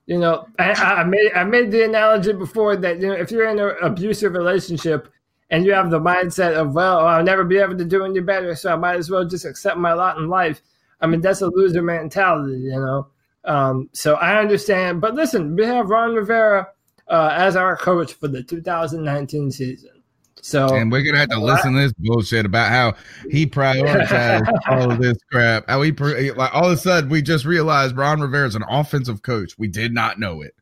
you 0.09 0.19
know, 0.19 0.47
I, 0.59 0.73
I, 0.73 1.05
made 1.05 1.33
I 1.35 1.45
made 1.45 1.71
the 1.71 1.85
analogy 1.85 2.33
before 2.33 2.77
that 2.77 2.99
you 2.99 3.09
know 3.09 3.13
if 3.13 3.31
you're 3.31 3.47
in 3.47 3.59
an 3.59 3.77
abusive 3.83 4.33
relationship 4.33 5.13
and 5.51 5.67
you 5.67 5.73
have 5.75 5.91
the 5.91 6.01
mindset 6.01 6.55
of 6.55 6.75
well 6.75 7.07
I'll 7.07 7.23
never 7.23 7.45
be 7.45 7.59
able 7.59 7.77
to 7.77 7.85
do 7.85 8.05
any 8.05 8.21
better, 8.21 8.57
so 8.57 8.73
I 8.73 8.77
might 8.77 8.97
as 8.97 9.11
well 9.11 9.27
just 9.27 9.45
accept 9.45 9.77
my 9.77 9.93
lot 9.93 10.17
in 10.17 10.29
life. 10.29 10.63
I 11.03 11.07
mean 11.07 11.21
that's 11.21 11.43
a 11.43 11.49
loser 11.49 11.83
mentality, 11.83 12.59
you 12.59 12.81
know. 12.81 13.09
Um, 13.45 13.91
so 13.93 14.15
I 14.15 14.41
understand, 14.41 15.03
but 15.03 15.15
listen, 15.15 15.55
we 15.55 15.67
have 15.67 15.91
Ron 15.91 16.15
Rivera 16.15 16.69
uh, 17.09 17.31
as 17.33 17.55
our 17.55 17.77
coach 17.77 18.15
for 18.15 18.29
the 18.29 18.43
2019 18.43 19.51
season. 19.51 19.98
So 20.43 20.75
and 20.75 20.91
we're 20.91 21.03
gonna 21.03 21.19
have 21.19 21.31
to 21.31 21.41
listen 21.41 21.75
to 21.75 21.81
this 21.81 21.93
bullshit 21.99 22.47
about 22.47 22.71
how 22.71 22.95
he 23.31 23.47
prioritized 23.47 24.49
all 24.69 24.93
of 24.93 25.01
this 25.01 25.19
crap. 25.31 25.69
How 25.69 25.83
he 25.83 25.93
like 26.33 26.55
all 26.55 26.67
of 26.67 26.73
a 26.73 26.77
sudden 26.77 27.11
we 27.11 27.23
just 27.23 27.45
realized 27.45 27.97
Ron 27.97 28.21
Rivera 28.21 28.47
is 28.47 28.55
an 28.55 28.65
offensive 28.69 29.23
coach. 29.23 29.59
We 29.59 29.69
did 29.69 29.93
not 29.93 30.19
know 30.19 30.43
it. 30.43 30.55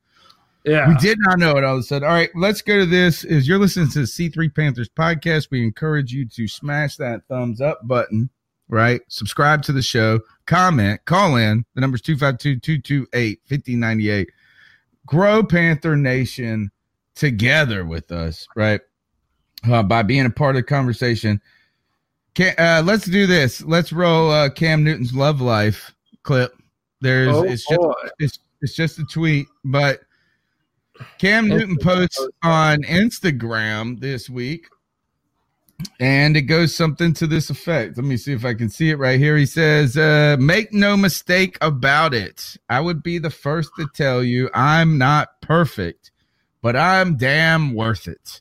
Yeah. 0.67 0.89
We 0.89 0.97
did 0.97 1.19
not 1.21 1.39
know 1.39 1.57
it 1.57 1.65
all 1.65 1.75
of 1.75 1.81
a 1.81 1.85
sudden. 1.85 2.09
All 2.09 2.15
right, 2.15 2.31
let's 2.35 2.61
go 2.61 2.81
to 2.81 2.87
this. 2.87 3.23
Is 3.23 3.47
you're 3.47 3.59
listening 3.59 3.89
to 3.91 4.01
the 4.01 4.07
C3 4.07 4.53
Panthers 4.53 4.89
podcast. 4.89 5.47
We 5.51 5.63
encourage 5.63 6.13
you 6.13 6.27
to 6.31 6.49
smash 6.49 6.97
that 6.97 7.23
thumbs 7.29 7.61
up 7.61 7.87
button, 7.87 8.31
right? 8.69 9.01
Subscribe 9.07 9.63
to 9.63 9.73
the 9.73 9.83
show, 9.83 10.19
comment, 10.47 11.05
call 11.05 11.37
in. 11.37 11.65
The 11.75 11.81
number's 11.81 12.03
252-228-5098. 12.03 14.27
Grow 15.07 15.45
Panther 15.45 15.97
Nation 15.97 16.73
together 17.15 17.85
with 17.85 18.11
us, 18.11 18.49
right? 18.57 18.81
Uh, 19.71 19.83
by 19.83 20.03
being 20.03 20.27
a 20.27 20.31
part 20.31 20.55
of 20.57 20.61
the 20.63 20.67
conversation. 20.67 21.41
Can, 22.35 22.55
uh, 22.59 22.83
let's 22.85 23.07
do 23.07 23.27
this. 23.27 23.63
Let's 23.63 23.93
roll 23.93 24.31
uh, 24.31 24.51
Cam 24.51 24.85
Newton's 24.85 25.15
love 25.15 25.41
life 25.41 25.95
clip. 26.23 26.53
There's 27.01 27.35
Oh, 27.35 27.43
it's 27.43 27.67
just 27.67 27.81
it's, 28.19 28.39
it's 28.61 28.75
just 28.75 28.99
a 28.99 29.05
tweet, 29.05 29.47
but 29.65 30.01
Cam 31.19 31.49
Newton 31.49 31.79
posts 31.79 32.27
on 32.43 32.83
Instagram 32.83 33.99
this 34.01 34.29
week, 34.29 34.67
and 36.01 36.37
it 36.37 36.43
goes 36.43 36.75
something 36.75 37.13
to 37.15 37.27
this 37.27 37.51
effect. 37.51 37.97
Let 37.97 38.07
me 38.07 38.17
see 38.17 38.33
if 38.33 38.45
I 38.45 38.55
can 38.55 38.69
see 38.69 38.91
it 38.91 38.99
right 38.99 39.19
here. 39.19 39.37
He 39.37 39.47
says, 39.47 39.97
uh, 39.97 40.37
Make 40.39 40.73
no 40.73 40.97
mistake 40.97 41.59
about 41.61 42.15
it. 42.15 42.57
I 42.69 42.81
would 42.81 43.03
be 43.03 43.19
the 43.19 43.31
first 43.31 43.71
to 43.79 43.89
tell 43.95 44.23
you 44.23 44.51
I'm 44.55 44.99
not 44.99 45.41
perfect, 45.43 46.13
but 46.63 46.77
I'm 46.77 47.17
damn 47.17 47.75
worth 47.75 48.09
it. 48.09 48.41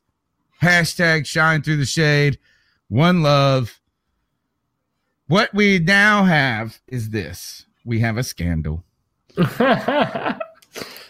Hashtag 0.61 1.25
shine 1.25 1.61
through 1.61 1.77
the 1.77 1.85
shade. 1.85 2.39
One 2.87 3.21
love. 3.23 3.79
What 5.27 5.53
we 5.53 5.79
now 5.79 6.23
have 6.25 6.79
is 6.87 7.09
this 7.09 7.65
we 7.83 7.99
have 7.99 8.17
a 8.17 8.23
scandal. 8.23 8.83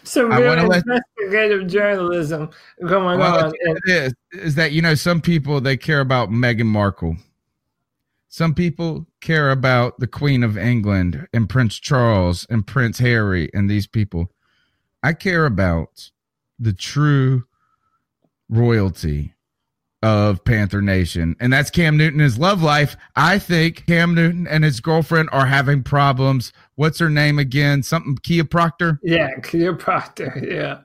Some 0.03 0.29
real 0.29 0.47
wanna 0.47 0.67
let- 0.67 0.83
investigative 0.85 1.67
journalism 1.67 2.49
going 2.85 3.19
Well, 3.19 3.45
on. 3.47 3.53
it 3.59 3.77
is 3.87 4.13
is 4.33 4.55
that 4.55 4.71
you 4.71 4.81
know 4.81 4.95
some 4.95 5.19
people 5.21 5.59
they 5.61 5.77
care 5.77 5.99
about 5.99 6.29
Meghan 6.29 6.65
Markle. 6.67 7.17
Some 8.27 8.53
people 8.53 9.07
care 9.21 9.49
about 9.51 9.99
the 9.99 10.07
Queen 10.07 10.43
of 10.43 10.57
England 10.57 11.27
and 11.33 11.47
Prince 11.49 11.79
Charles 11.79 12.45
and 12.49 12.67
Prince 12.67 12.99
Harry 12.99 13.49
and 13.53 13.69
these 13.69 13.87
people. 13.87 14.31
I 15.01 15.13
care 15.13 15.45
about 15.45 16.11
the 16.59 16.73
true 16.73 17.45
royalty 18.49 19.33
of 20.05 20.45
Panther 20.45 20.83
Nation, 20.83 21.35
and 21.39 21.51
that's 21.51 21.71
Cam 21.71 21.97
Newton. 21.97 22.19
His 22.19 22.37
love 22.37 22.61
life. 22.61 22.95
I 23.15 23.39
think 23.39 23.87
Cam 23.87 24.13
Newton 24.13 24.45
and 24.45 24.63
his 24.63 24.79
girlfriend 24.79 25.29
are 25.31 25.47
having 25.47 25.81
problems. 25.81 26.53
What's 26.75 26.99
her 26.99 27.09
name 27.09 27.39
again? 27.39 27.81
Something 27.81 28.15
Kia 28.21 28.43
Proctor. 28.45 28.99
Yeah, 29.01 29.31
Clear 29.41 29.73
Proctor. 29.75 30.39
Yeah. 30.47 30.81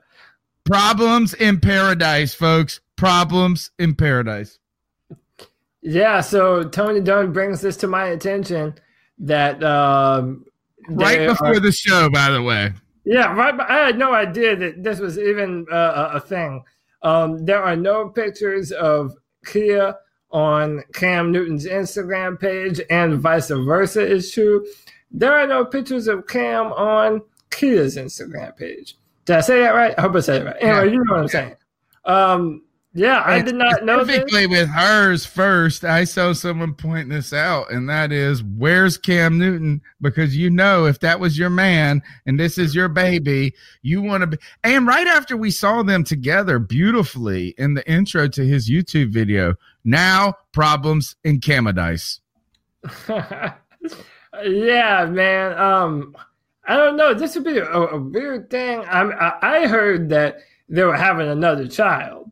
Problems 0.65 1.35
in 1.35 1.59
paradise, 1.59 2.33
folks. 2.33 2.81
Problems 2.95 3.69
in 3.77 3.93
paradise. 3.93 4.57
Yeah, 5.83 6.21
so 6.21 6.63
Tony 6.63 6.99
Dunn 7.01 7.31
brings 7.31 7.61
this 7.61 7.77
to 7.77 7.87
my 7.87 8.05
attention 8.07 8.73
that 9.19 9.63
um, 9.63 10.45
Right 10.89 11.27
before 11.27 11.53
are- 11.55 11.59
the 11.59 11.71
show, 11.71 12.09
by 12.09 12.31
the 12.31 12.41
way. 12.41 12.73
Yeah, 13.05 13.33
right. 13.35 13.59
I 13.59 13.85
had 13.85 13.97
no 13.99 14.13
idea 14.13 14.55
that 14.55 14.83
this 14.83 14.99
was 14.99 15.17
even 15.19 15.65
uh, 15.71 16.11
a 16.13 16.19
thing. 16.19 16.63
Um, 17.03 17.45
there 17.45 17.61
are 17.63 17.75
no 17.75 18.09
pictures 18.09 18.71
of 18.71 19.13
Kia 19.45 19.95
on 20.31 20.83
Cam 20.93 21.31
Newton's 21.31 21.65
Instagram 21.65 22.39
page, 22.39 22.79
and 22.89 23.19
vice 23.19 23.49
versa 23.49 24.05
is 24.05 24.31
true. 24.31 24.65
There 25.11 25.33
are 25.33 25.47
no 25.47 25.65
pictures 25.65 26.07
of 26.07 26.27
Cam 26.27 26.67
on 26.73 27.21
Kia's 27.49 27.97
Instagram 27.97 28.55
page. 28.55 28.95
Did 29.25 29.35
I 29.37 29.41
say 29.41 29.59
that 29.59 29.71
right? 29.75 29.93
I 29.97 30.01
hope 30.01 30.15
I 30.15 30.19
said 30.21 30.41
it 30.41 30.45
right. 30.45 30.55
Anyway, 30.61 30.85
Yeah. 30.85 30.91
you 30.91 31.03
know 31.03 31.13
what 31.13 31.21
I'm 31.21 31.27
saying. 31.27 31.55
Um, 32.05 32.63
yeah, 32.93 33.23
I 33.25 33.41
did 33.41 33.55
not 33.55 33.85
know. 33.85 34.03
Specifically 34.03 34.47
with 34.47 34.67
hers 34.67 35.25
first, 35.25 35.85
I 35.85 36.03
saw 36.03 36.33
someone 36.33 36.73
point 36.73 37.09
this 37.09 37.31
out, 37.31 37.71
and 37.71 37.89
that 37.89 38.11
is 38.11 38.43
where's 38.43 38.97
Cam 38.97 39.37
Newton? 39.37 39.81
Because 40.01 40.35
you 40.35 40.49
know, 40.49 40.85
if 40.85 40.99
that 40.99 41.19
was 41.19 41.39
your 41.39 41.49
man 41.49 42.01
and 42.25 42.37
this 42.37 42.57
is 42.57 42.75
your 42.75 42.89
baby, 42.89 43.53
you 43.81 44.01
want 44.01 44.21
to 44.21 44.27
be. 44.27 44.37
And 44.65 44.85
right 44.85 45.07
after 45.07 45.37
we 45.37 45.51
saw 45.51 45.83
them 45.83 46.03
together 46.03 46.59
beautifully 46.59 47.55
in 47.57 47.75
the 47.75 47.89
intro 47.89 48.27
to 48.27 48.45
his 48.45 48.69
YouTube 48.69 49.13
video, 49.13 49.55
now 49.85 50.33
problems 50.51 51.15
in 51.23 51.39
Camadice. 51.39 52.19
yeah, 54.43 55.05
man. 55.05 55.57
Um, 55.57 56.15
I 56.67 56.75
don't 56.75 56.97
know. 56.97 57.13
This 57.13 57.35
would 57.35 57.45
be 57.45 57.57
a, 57.57 57.65
a 57.65 57.97
weird 57.97 58.49
thing. 58.49 58.83
I'm, 58.89 59.11
I, 59.13 59.37
I 59.41 59.67
heard 59.67 60.09
that 60.09 60.39
they 60.67 60.83
were 60.83 60.95
having 60.95 61.29
another 61.29 61.67
child. 61.67 62.30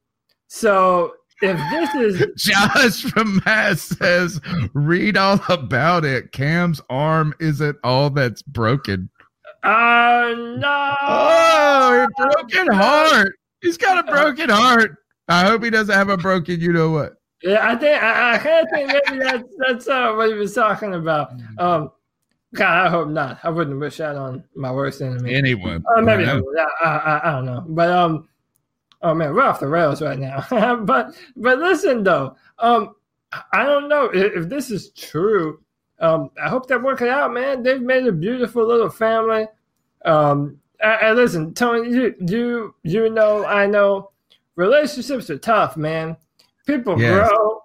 So 0.51 1.13
if 1.41 1.57
this 1.71 1.95
is 2.19 2.33
Josh 2.51 3.03
from 3.03 3.41
Mass 3.45 3.81
says, 3.83 4.41
read 4.73 5.15
all 5.15 5.39
about 5.47 6.03
it. 6.03 6.31
Cam's 6.31 6.81
arm 6.89 7.33
isn't 7.39 7.77
all 7.83 8.09
that's 8.09 8.41
broken. 8.41 9.09
oh 9.63 10.57
no, 10.59 10.95
Oh, 11.01 12.07
a 12.07 12.23
broken 12.23 12.73
heart. 12.73 13.33
He's 13.61 13.77
got 13.77 13.99
a 14.07 14.11
broken 14.11 14.49
heart. 14.49 14.97
I 15.27 15.45
hope 15.45 15.63
he 15.63 15.69
doesn't 15.69 15.93
have 15.93 16.09
a 16.09 16.17
broken, 16.17 16.59
you 16.59 16.73
know 16.73 16.89
what? 16.89 17.13
yeah, 17.43 17.59
I 17.69 17.75
think 17.75 18.01
I, 18.03 18.33
I 18.33 18.37
kind 18.39 18.65
of 18.65 18.69
think 18.73 18.91
maybe 19.07 19.23
that's 19.23 19.55
that's 19.67 19.87
uh, 19.87 20.13
what 20.13 20.27
he 20.29 20.33
was 20.33 20.53
talking 20.55 20.95
about. 20.95 21.31
Um, 21.57 21.91
God, 22.55 22.87
I 22.87 22.89
hope 22.89 23.07
not. 23.09 23.39
I 23.43 23.49
wouldn't 23.49 23.79
wish 23.79 23.97
that 23.97 24.15
on 24.15 24.43
my 24.55 24.71
worst 24.71 25.01
enemy. 25.01 25.35
Anyone. 25.35 25.83
Uh, 25.95 26.01
maybe 26.01 26.25
I. 26.25 26.37
I, 26.37 26.89
I, 26.89 27.21
I 27.23 27.31
don't 27.33 27.45
know, 27.45 27.63
but 27.69 27.89
um, 27.91 28.27
oh 29.01 29.13
man, 29.13 29.33
we're 29.33 29.43
off 29.43 29.59
the 29.59 29.67
rails 29.67 30.01
right 30.01 30.19
now. 30.19 30.45
but 30.83 31.15
but 31.35 31.59
listen 31.59 32.03
though, 32.03 32.35
um, 32.59 32.95
I 33.53 33.63
don't 33.65 33.87
know 33.89 34.05
if, 34.05 34.33
if 34.43 34.49
this 34.49 34.71
is 34.71 34.89
true. 34.91 35.59
Um, 35.99 36.29
I 36.41 36.47
hope 36.49 36.67
they're 36.67 36.79
working 36.79 37.09
out, 37.09 37.33
man. 37.33 37.61
They've 37.61 37.81
made 37.81 38.07
a 38.07 38.11
beautiful 38.11 38.65
little 38.65 38.89
family. 38.89 39.47
Um, 40.05 40.57
and, 40.81 41.17
listen, 41.17 41.53
Tony, 41.53 41.89
you 41.89 42.15
you 42.25 42.75
you 42.83 43.09
know, 43.09 43.45
I 43.45 43.65
know, 43.65 44.11
relationships 44.55 45.29
are 45.29 45.37
tough, 45.37 45.75
man. 45.75 46.15
People 46.65 46.99
Yes. 46.99 47.27
grow. 47.29 47.61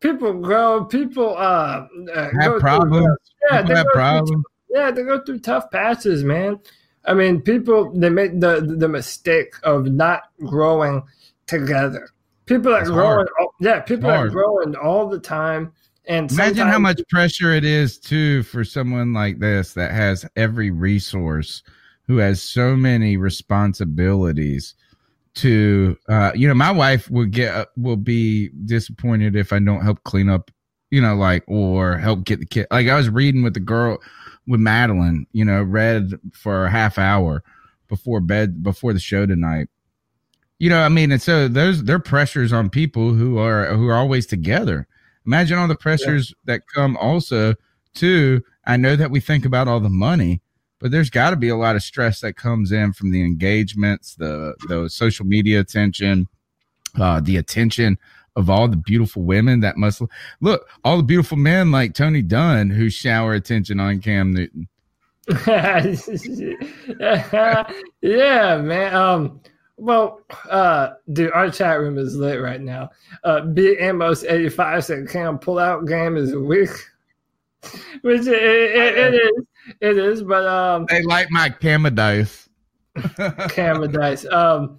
People 0.00 0.32
grow. 0.34 0.84
People 0.84 1.36
uh, 1.36 1.40
uh 1.40 1.86
go 2.12 2.22
Have 2.40 2.50
through- 2.52 2.60
problems. 2.60 3.06
yeah, 3.50 3.62
People 3.62 3.68
they 3.68 3.74
have 3.74 3.86
go 3.86 3.92
through 3.92 3.92
problems. 3.92 4.44
yeah, 4.70 4.90
they 4.90 5.02
go 5.04 5.20
through 5.24 5.38
tough 5.40 5.70
patches, 5.70 6.24
man. 6.24 6.58
I 7.06 7.14
mean, 7.14 7.40
people 7.40 7.92
they 7.92 8.10
make 8.10 8.40
the 8.40 8.60
the 8.60 8.88
mistake 8.88 9.54
of 9.62 9.86
not 9.86 10.24
growing 10.40 11.02
together. 11.46 12.08
People 12.46 12.74
It's 12.76 12.88
growing, 12.88 13.26
all, 13.40 13.54
yeah, 13.58 13.80
people 13.80 14.08
are 14.08 14.28
growing 14.28 14.76
all 14.76 15.08
the 15.08 15.18
time, 15.18 15.72
and 16.06 16.30
Imagine 16.30 16.68
how 16.68 16.78
much 16.78 17.00
pressure 17.10 17.52
it 17.52 17.64
is, 17.64 17.98
too, 17.98 18.44
for 18.44 18.62
someone 18.62 19.12
like 19.12 19.40
this 19.40 19.74
that 19.74 19.90
has 19.90 20.24
every 20.36 20.70
resource, 20.70 21.64
who 22.06 22.18
has 22.18 22.40
so 22.40 22.76
many 22.76 23.16
responsibilities 23.16 24.74
to, 25.34 25.96
uh, 26.08 26.30
you 26.36 26.46
know, 26.46 26.54
my 26.54 26.70
wife 26.70 27.10
will 27.10 27.26
get, 27.26 27.66
will 27.76 27.96
be 27.96 28.50
disappointed 28.64 29.34
if 29.34 29.52
I 29.52 29.58
don't 29.58 29.82
help 29.82 30.04
clean 30.04 30.28
up, 30.28 30.52
you 30.90 31.00
know, 31.00 31.16
like, 31.16 31.42
or 31.48 31.98
help 31.98 32.24
get 32.24 32.38
the 32.38 32.46
kid. 32.46 32.68
Like 32.70 32.86
I 32.86 32.94
was 32.94 33.10
reading 33.10 33.42
with 33.42 33.54
the 33.54 33.60
girl, 33.60 33.98
with 34.46 34.60
Madeline, 34.60 35.26
you 35.32 35.44
know, 35.44 35.62
read 35.62 36.12
for 36.32 36.66
a 36.66 36.70
half 36.70 36.98
hour 36.98 37.42
before 37.88 38.20
bed, 38.20 38.62
before 38.62 38.92
the 38.92 39.00
show 39.00 39.26
tonight. 39.26 39.68
You 40.58 40.70
know, 40.70 40.80
I 40.80 40.88
mean, 40.88 41.12
and 41.12 41.20
so 41.20 41.48
those 41.48 41.84
there 41.84 41.98
pressures 41.98 42.52
on 42.52 42.70
people 42.70 43.12
who 43.12 43.38
are 43.38 43.66
who 43.66 43.88
are 43.88 43.96
always 43.96 44.26
together. 44.26 44.86
Imagine 45.26 45.58
all 45.58 45.68
the 45.68 45.76
pressures 45.76 46.32
that 46.44 46.62
come 46.72 46.96
also 46.96 47.54
too. 47.94 48.42
I 48.64 48.76
know 48.76 48.96
that 48.96 49.10
we 49.10 49.20
think 49.20 49.44
about 49.44 49.68
all 49.68 49.80
the 49.80 49.90
money, 49.90 50.40
but 50.78 50.90
there's 50.90 51.10
got 51.10 51.30
to 51.30 51.36
be 51.36 51.48
a 51.48 51.56
lot 51.56 51.76
of 51.76 51.82
stress 51.82 52.20
that 52.20 52.36
comes 52.36 52.72
in 52.72 52.92
from 52.94 53.10
the 53.10 53.22
engagements, 53.22 54.14
the 54.14 54.54
the 54.68 54.88
social 54.88 55.26
media 55.26 55.60
attention, 55.60 56.26
uh, 56.98 57.20
the 57.20 57.36
attention 57.36 57.98
of 58.36 58.50
all 58.50 58.68
the 58.68 58.76
beautiful 58.76 59.22
women 59.22 59.60
that 59.60 59.76
must 59.76 60.02
look, 60.40 60.68
all 60.84 60.98
the 60.98 61.02
beautiful 61.02 61.36
men 61.36 61.70
like 61.70 61.94
Tony 61.94 62.22
Dunn 62.22 62.70
who 62.70 62.90
shower 62.90 63.34
attention 63.34 63.80
on 63.80 64.00
Cam 64.00 64.32
Newton. 64.32 64.68
yeah, 68.00 68.58
man. 68.58 68.94
Um, 68.94 69.40
well, 69.78 70.20
uh, 70.48 70.90
dude, 71.12 71.32
our 71.32 71.50
chat 71.50 71.80
room 71.80 71.98
is 71.98 72.14
lit 72.14 72.40
right 72.40 72.60
now. 72.60 72.90
Uh, 73.24 73.40
B 73.40 73.76
Amos 73.80 74.22
eighty 74.24 74.48
five 74.48 74.84
said 74.84 75.08
Cam 75.08 75.38
pull 75.38 75.58
out 75.58 75.86
game 75.86 76.16
is 76.16 76.34
weak, 76.34 76.70
which 78.02 78.26
it, 78.26 78.28
it, 78.28 78.98
it 78.98 79.14
is, 79.14 79.44
it 79.80 79.98
is. 79.98 80.22
But 80.22 80.46
um, 80.46 80.86
They 80.88 81.02
like 81.02 81.28
my 81.30 81.50
camera 81.50 81.90
dice. 83.88 84.24
Um, 84.30 84.78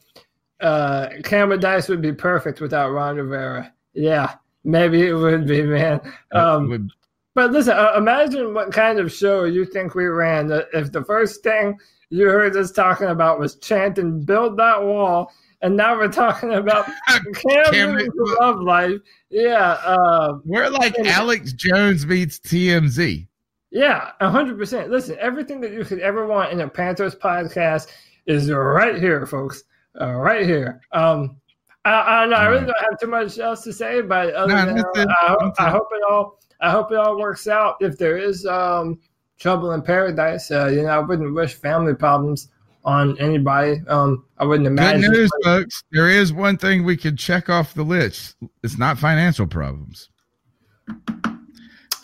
uh, 0.59 1.09
camera 1.23 1.57
dice 1.57 1.87
would 1.87 2.01
be 2.01 2.13
perfect 2.13 2.61
without 2.61 2.91
Ron 2.91 3.17
Rivera. 3.17 3.73
Yeah, 3.93 4.35
maybe 4.63 5.05
it 5.05 5.13
would 5.13 5.47
be, 5.47 5.63
man. 5.63 6.01
Um, 6.31 6.69
would 6.69 6.91
But 7.33 7.51
listen, 7.51 7.73
uh, 7.77 7.93
imagine 7.95 8.53
what 8.53 8.71
kind 8.71 8.99
of 8.99 9.11
show 9.11 9.43
you 9.43 9.65
think 9.65 9.95
we 9.95 10.05
ran 10.05 10.51
if 10.73 10.91
the 10.91 11.03
first 11.03 11.43
thing 11.43 11.77
you 12.09 12.25
heard 12.27 12.55
us 12.55 12.71
talking 12.71 13.07
about 13.07 13.39
was 13.39 13.55
chanting 13.57 14.23
"Build 14.23 14.57
that 14.57 14.81
wall," 14.81 15.31
and 15.61 15.75
now 15.75 15.95
we're 15.95 16.07
talking 16.11 16.53
about 16.53 16.85
Cam 17.33 17.97
love 18.39 18.59
life. 18.61 18.99
Yeah, 19.29 19.71
uh, 19.83 20.39
we're 20.45 20.69
like 20.69 20.97
and, 20.97 21.07
Alex 21.07 21.53
Jones 21.53 22.05
meets 22.05 22.39
TMZ. 22.39 23.27
Yeah, 23.71 24.11
hundred 24.21 24.57
percent. 24.57 24.89
Listen, 24.89 25.17
everything 25.19 25.61
that 25.61 25.73
you 25.73 25.83
could 25.83 25.99
ever 25.99 26.25
want 26.25 26.51
in 26.51 26.61
a 26.61 26.67
Panthers 26.67 27.15
podcast 27.15 27.87
is 28.25 28.49
right 28.51 28.97
here, 28.97 29.25
folks. 29.25 29.63
Uh, 29.99 30.13
right 30.13 30.45
here. 30.45 30.81
Um, 30.91 31.37
I, 31.85 31.91
I 31.91 32.21
don't 32.21 32.29
know. 32.31 32.35
I 32.35 32.45
really 32.47 32.65
don't 32.65 32.79
have 32.79 32.99
too 32.99 33.07
much 33.07 33.39
else 33.39 33.63
to 33.63 33.73
say, 33.73 34.01
but 34.01 34.33
other 34.33 34.53
no, 34.53 34.83
than 34.93 35.09
I, 35.09 35.35
I, 35.57 35.69
hope 35.69 35.87
it 35.91 36.01
all. 36.09 36.39
I 36.61 36.69
hope 36.69 36.91
it 36.91 36.97
all 36.97 37.17
works 37.17 37.47
out. 37.47 37.77
If 37.79 37.97
there 37.97 38.17
is 38.17 38.45
um, 38.45 38.99
trouble 39.39 39.71
in 39.71 39.81
paradise, 39.81 40.51
uh, 40.51 40.67
you 40.67 40.83
know, 40.83 40.89
I 40.89 40.99
wouldn't 40.99 41.33
wish 41.33 41.55
family 41.55 41.95
problems 41.95 42.49
on 42.83 43.17
anybody. 43.19 43.81
Um, 43.87 44.25
I 44.37 44.45
wouldn't 44.45 44.67
imagine. 44.67 45.01
Good 45.01 45.11
news, 45.11 45.31
folks. 45.43 45.83
There 45.91 46.09
is 46.09 46.31
one 46.31 46.57
thing 46.57 46.83
we 46.83 46.97
can 46.97 47.17
check 47.17 47.49
off 47.49 47.73
the 47.73 47.83
list. 47.83 48.35
It's 48.63 48.77
not 48.77 48.97
financial 48.97 49.47
problems. 49.47 50.09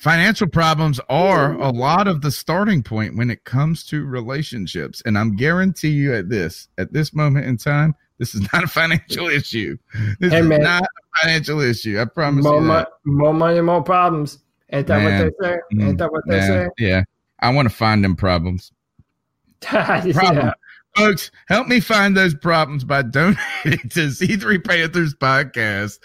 Financial 0.03 0.47
problems 0.47 0.99
are 1.07 1.53
a 1.53 1.69
lot 1.69 2.09
of 2.09 2.19
the 2.19 2.29
starting 2.29 2.83
point 2.83 3.15
when 3.15 3.29
it 3.29 3.45
comes 3.45 3.85
to 3.85 4.03
relationships, 4.03 5.01
and 5.05 5.17
I'm 5.17 5.37
guarantee 5.37 5.91
you 5.91 6.13
at 6.13 6.27
this 6.27 6.67
at 6.77 6.91
this 6.91 7.13
moment 7.13 7.45
in 7.45 7.55
time, 7.55 7.95
this 8.17 8.35
is 8.35 8.41
not 8.53 8.65
a 8.65 8.67
financial 8.67 9.29
issue. 9.29 9.77
This 10.19 10.33
hey, 10.33 10.41
is 10.41 10.45
man. 10.45 10.61
not 10.61 10.83
a 10.83 11.21
financial 11.21 11.61
issue. 11.61 12.01
I 12.01 12.03
promise 12.03 12.43
more 12.43 12.59
you. 12.59 12.67
That. 12.67 12.89
more 13.05 13.33
money, 13.33 13.61
more 13.61 13.81
problems. 13.81 14.39
Ain't 14.73 14.87
that 14.87 15.01
man. 15.01 15.23
what 15.23 15.33
they 15.39 15.47
say? 15.47 15.85
Ain't 15.85 15.97
that 15.99 16.11
what 16.11 16.23
they 16.27 16.37
man. 16.37 16.49
say? 16.49 16.69
Yeah. 16.85 17.03
I 17.39 17.53
want 17.53 17.69
to 17.69 17.73
find 17.73 18.03
them 18.03 18.17
problems. 18.17 18.73
Problem. 19.61 20.51
Folks, 20.95 21.31
help 21.47 21.67
me 21.67 21.79
find 21.79 22.15
those 22.15 22.35
problems 22.35 22.83
by 22.83 23.01
donating 23.01 23.39
to 23.89 24.09
C3 24.09 24.63
Panthers 24.63 25.15
podcast. 25.15 25.97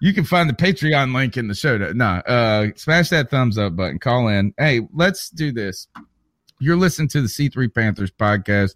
You 0.00 0.12
can 0.12 0.24
find 0.24 0.48
the 0.48 0.54
Patreon 0.54 1.14
link 1.14 1.38
in 1.38 1.48
the 1.48 1.54
show. 1.54 1.78
No, 1.78 1.92
nah, 1.92 2.18
uh, 2.26 2.68
smash 2.76 3.08
that 3.10 3.30
thumbs 3.30 3.56
up 3.56 3.76
button. 3.76 3.98
Call 3.98 4.28
in. 4.28 4.52
Hey, 4.58 4.82
let's 4.92 5.30
do 5.30 5.52
this. 5.52 5.88
You're 6.60 6.76
listening 6.76 7.08
to 7.08 7.22
the 7.22 7.28
C3 7.28 7.74
Panthers 7.74 8.10
podcast. 8.10 8.74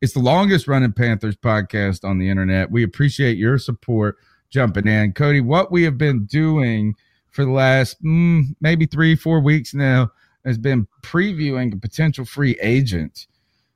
It's 0.00 0.14
the 0.14 0.20
longest 0.20 0.66
running 0.66 0.92
Panthers 0.92 1.36
podcast 1.36 2.08
on 2.08 2.18
the 2.18 2.30
internet. 2.30 2.70
We 2.70 2.82
appreciate 2.82 3.36
your 3.36 3.58
support 3.58 4.16
jumping 4.48 4.86
in. 4.86 5.12
Cody, 5.12 5.42
what 5.42 5.70
we 5.70 5.82
have 5.82 5.98
been 5.98 6.24
doing 6.24 6.94
for 7.30 7.44
the 7.44 7.50
last 7.50 8.02
mm, 8.02 8.44
maybe 8.62 8.86
three, 8.86 9.14
four 9.14 9.40
weeks 9.40 9.74
now 9.74 10.10
has 10.46 10.56
been 10.56 10.88
previewing 11.02 11.74
a 11.74 11.76
potential 11.76 12.24
free 12.24 12.58
agent 12.62 13.26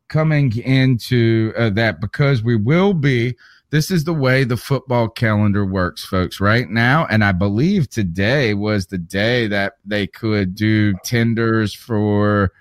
coming 0.09 0.57
into 0.59 1.53
uh, 1.57 1.71
that 1.71 2.01
because 2.01 2.43
we 2.43 2.57
will 2.57 2.95
be. 2.95 3.37
This 3.71 3.91
is 3.91 4.05
the 4.05 4.15
way 4.15 4.45
the 4.45 4.57
football 4.57 5.09
calendar 5.09 5.67
works, 5.67 6.05
folks, 6.05 6.41
right 6.41 6.71
now. 6.71 7.07
And 7.11 7.25
I 7.25 7.33
believe 7.33 7.91
today 7.91 8.55
was 8.55 8.87
the 8.87 8.99
day 8.99 9.49
that 9.49 9.75
they 9.85 10.07
could 10.07 10.55
do 10.55 10.95
tenders 11.05 11.75
for 11.75 12.53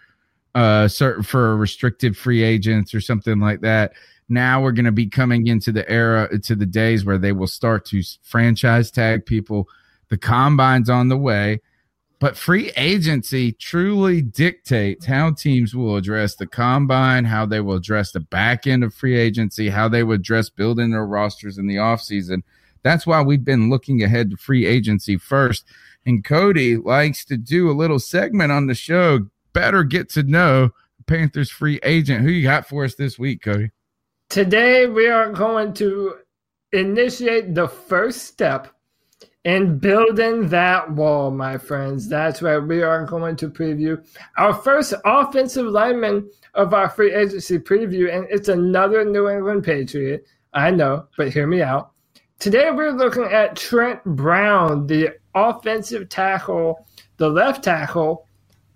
uh 0.55 0.87
certain 0.87 1.21
for 1.21 1.57
restricted 1.57 2.17
free 2.17 2.41
agents 2.41 2.93
or 2.93 3.01
something 3.01 3.39
like 3.39 3.61
that. 3.61 3.93
Now 4.29 4.61
we're 4.61 4.71
going 4.71 4.85
to 4.85 4.91
be 4.91 5.07
coming 5.07 5.47
into 5.47 5.71
the 5.71 5.87
era 5.89 6.39
to 6.39 6.55
the 6.55 6.65
days 6.65 7.05
where 7.05 7.17
they 7.17 7.31
will 7.31 7.47
start 7.47 7.85
to 7.87 8.01
franchise 8.23 8.89
tag 8.89 9.25
people. 9.25 9.67
The 10.09 10.17
combine's 10.17 10.89
on 10.89 11.09
the 11.09 11.17
way, 11.17 11.61
but 12.19 12.37
free 12.37 12.71
agency 12.77 13.51
truly 13.51 14.21
dictates 14.21 15.05
how 15.05 15.31
teams 15.33 15.75
will 15.75 15.95
address 15.95 16.35
the 16.35 16.47
combine, 16.47 17.25
how 17.25 17.45
they 17.45 17.59
will 17.59 17.75
address 17.75 18.11
the 18.11 18.19
back 18.19 18.65
end 18.65 18.83
of 18.83 18.93
free 18.93 19.17
agency, 19.17 19.69
how 19.69 19.87
they 19.89 20.03
will 20.03 20.15
address 20.15 20.49
building 20.49 20.91
their 20.91 21.05
rosters 21.05 21.57
in 21.57 21.67
the 21.67 21.75
offseason. 21.75 22.43
That's 22.83 23.05
why 23.05 23.21
we've 23.21 23.43
been 23.43 23.69
looking 23.69 24.03
ahead 24.03 24.29
to 24.29 24.37
free 24.37 24.65
agency 24.65 25.17
first. 25.17 25.65
And 26.05 26.23
Cody 26.23 26.77
likes 26.77 27.25
to 27.25 27.37
do 27.37 27.69
a 27.69 27.73
little 27.73 27.99
segment 27.99 28.51
on 28.51 28.67
the 28.67 28.75
show 28.75 29.27
better 29.53 29.83
get 29.83 30.09
to 30.09 30.21
know 30.21 30.69
Panthers 31.07 31.49
free 31.49 31.79
agent. 31.83 32.21
Who 32.21 32.29
you 32.29 32.43
got 32.43 32.67
for 32.67 32.83
us 32.83 32.95
this 32.95 33.17
week, 33.17 33.41
Cody? 33.41 33.71
Today 34.29 34.85
we 34.85 35.07
are 35.07 35.31
going 35.31 35.73
to 35.75 36.15
initiate 36.71 37.55
the 37.55 37.67
first 37.67 38.25
step 38.25 38.74
in 39.45 39.77
building 39.77 40.49
that 40.49 40.91
wall, 40.91 41.29
my 41.29 41.57
friends. 41.57 42.09
That's 42.09 42.41
where 42.41 42.61
we 42.61 42.81
are 42.81 43.05
going 43.05 43.35
to 43.37 43.49
preview 43.49 44.03
our 44.37 44.53
first 44.53 44.95
offensive 45.05 45.67
lineman 45.67 46.29
of 46.55 46.73
our 46.73 46.89
free 46.89 47.13
agency 47.13 47.59
preview, 47.59 48.13
and 48.13 48.27
it's 48.29 48.49
another 48.49 49.05
New 49.05 49.29
England 49.29 49.63
Patriot. 49.63 50.25
I 50.53 50.71
know, 50.71 51.05
but 51.15 51.31
hear 51.31 51.45
me 51.45 51.61
out. 51.61 51.91
Today 52.39 52.71
we're 52.71 52.91
looking 52.91 53.25
at 53.25 53.55
Trent 53.55 54.03
Brown, 54.03 54.87
the 54.87 55.11
offensive 55.35 56.09
tackle, 56.09 56.87
the 57.17 57.29
left 57.29 57.63
tackle 57.63 58.27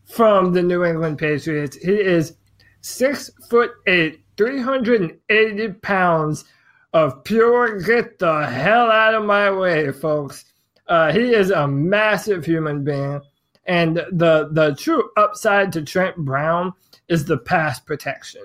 from 0.05 0.53
the 0.53 0.61
New 0.61 0.85
England 0.85 1.17
Patriots. 1.17 1.77
He 1.77 1.93
is 1.93 2.37
six 2.81 3.31
foot 3.49 3.71
eight, 3.87 4.21
380 4.37 5.67
pounds 5.81 6.45
of 6.93 7.23
pure 7.23 7.79
get 7.81 8.19
the 8.19 8.45
hell 8.45 8.91
out 8.91 9.13
of 9.13 9.25
my 9.25 9.51
way, 9.51 9.91
folks. 9.91 10.45
Uh, 10.89 11.13
he 11.13 11.33
is 11.33 11.51
a 11.51 11.67
massive 11.67 12.43
human 12.43 12.83
being. 12.83 13.21
And 13.65 13.97
the 13.97 14.49
the 14.51 14.75
true 14.75 15.09
upside 15.15 15.71
to 15.73 15.83
Trent 15.83 16.17
Brown 16.17 16.73
is 17.07 17.25
the 17.25 17.37
pass 17.37 17.79
protection. 17.79 18.41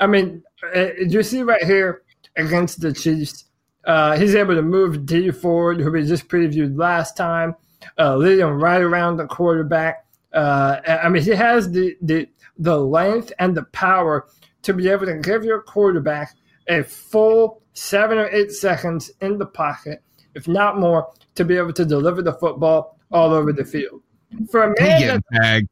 I 0.00 0.06
mean, 0.06 0.42
uh, 0.74 0.94
you 1.06 1.22
see 1.22 1.42
right 1.42 1.62
here 1.62 2.02
against 2.36 2.80
the 2.80 2.92
Chiefs, 2.92 3.44
uh, 3.84 4.16
he's 4.16 4.34
able 4.34 4.54
to 4.54 4.62
move 4.62 5.04
Dee 5.04 5.30
Ford, 5.30 5.78
who 5.78 5.92
we 5.92 6.06
just 6.06 6.26
previewed 6.26 6.78
last 6.78 7.16
time, 7.16 7.54
uh, 7.98 8.16
leading 8.16 8.46
right 8.46 8.80
around 8.80 9.18
the 9.18 9.26
quarterback. 9.26 10.06
Uh, 10.32 10.80
I 10.86 11.10
mean, 11.10 11.22
he 11.22 11.30
has 11.30 11.70
the, 11.70 11.94
the 12.00 12.28
the 12.58 12.78
length 12.78 13.32
and 13.38 13.54
the 13.54 13.64
power 13.64 14.26
to 14.62 14.72
be 14.72 14.88
able 14.88 15.06
to 15.06 15.18
give 15.18 15.44
your 15.44 15.60
quarterback 15.60 16.34
a 16.68 16.82
full 16.82 17.62
seven 17.74 18.16
or 18.18 18.28
eight 18.28 18.52
seconds 18.52 19.10
in 19.20 19.38
the 19.38 19.46
pocket, 19.46 20.02
if 20.34 20.48
not 20.48 20.78
more, 20.78 21.12
to 21.34 21.44
be 21.44 21.56
able 21.56 21.72
to 21.72 21.84
deliver 21.84 22.22
the 22.22 22.32
football 22.32 22.98
all 23.10 23.32
over 23.32 23.52
the 23.52 23.64
field. 23.64 24.02
For 24.50 24.64
a 24.64 24.66
man, 24.80 25.00
he 25.00 25.04
getting 25.04 25.24
tagged. 25.32 25.68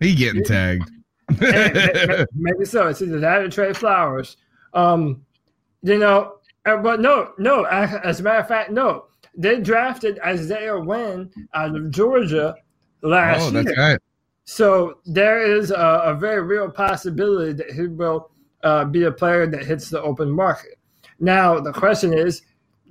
He 0.00 0.14
getting 0.14 0.44
tagged. 0.44 0.90
maybe, 2.34 2.64
so. 2.64 2.88
It's 2.88 3.02
either 3.02 3.20
that 3.20 3.42
or 3.42 3.48
Trey 3.48 3.72
Flowers. 3.72 4.36
Um, 4.74 5.24
you 5.82 5.98
know, 5.98 6.36
uh, 6.66 6.76
but 6.78 7.00
no, 7.00 7.32
no. 7.38 7.64
As 7.64 8.20
a 8.20 8.22
matter 8.22 8.40
of 8.40 8.48
fact, 8.48 8.70
no. 8.70 9.06
They 9.36 9.60
drafted 9.60 10.18
Isaiah 10.24 10.78
Wynn 10.78 11.30
out 11.54 11.76
of 11.76 11.90
Georgia 11.90 12.56
last 13.02 13.54
oh, 13.54 13.60
year. 13.60 13.74
Right. 13.76 13.98
So 14.44 14.98
there 15.06 15.40
is 15.40 15.70
a, 15.70 16.02
a, 16.04 16.14
very 16.14 16.42
real 16.42 16.68
possibility 16.68 17.52
that 17.52 17.70
he 17.70 17.86
will 17.86 18.30
uh, 18.64 18.84
be 18.84 19.04
a 19.04 19.12
player 19.12 19.46
that 19.46 19.64
hits 19.64 19.88
the 19.88 20.02
open 20.02 20.28
market. 20.28 20.76
Now 21.20 21.60
the 21.60 21.72
question 21.72 22.12
is, 22.12 22.42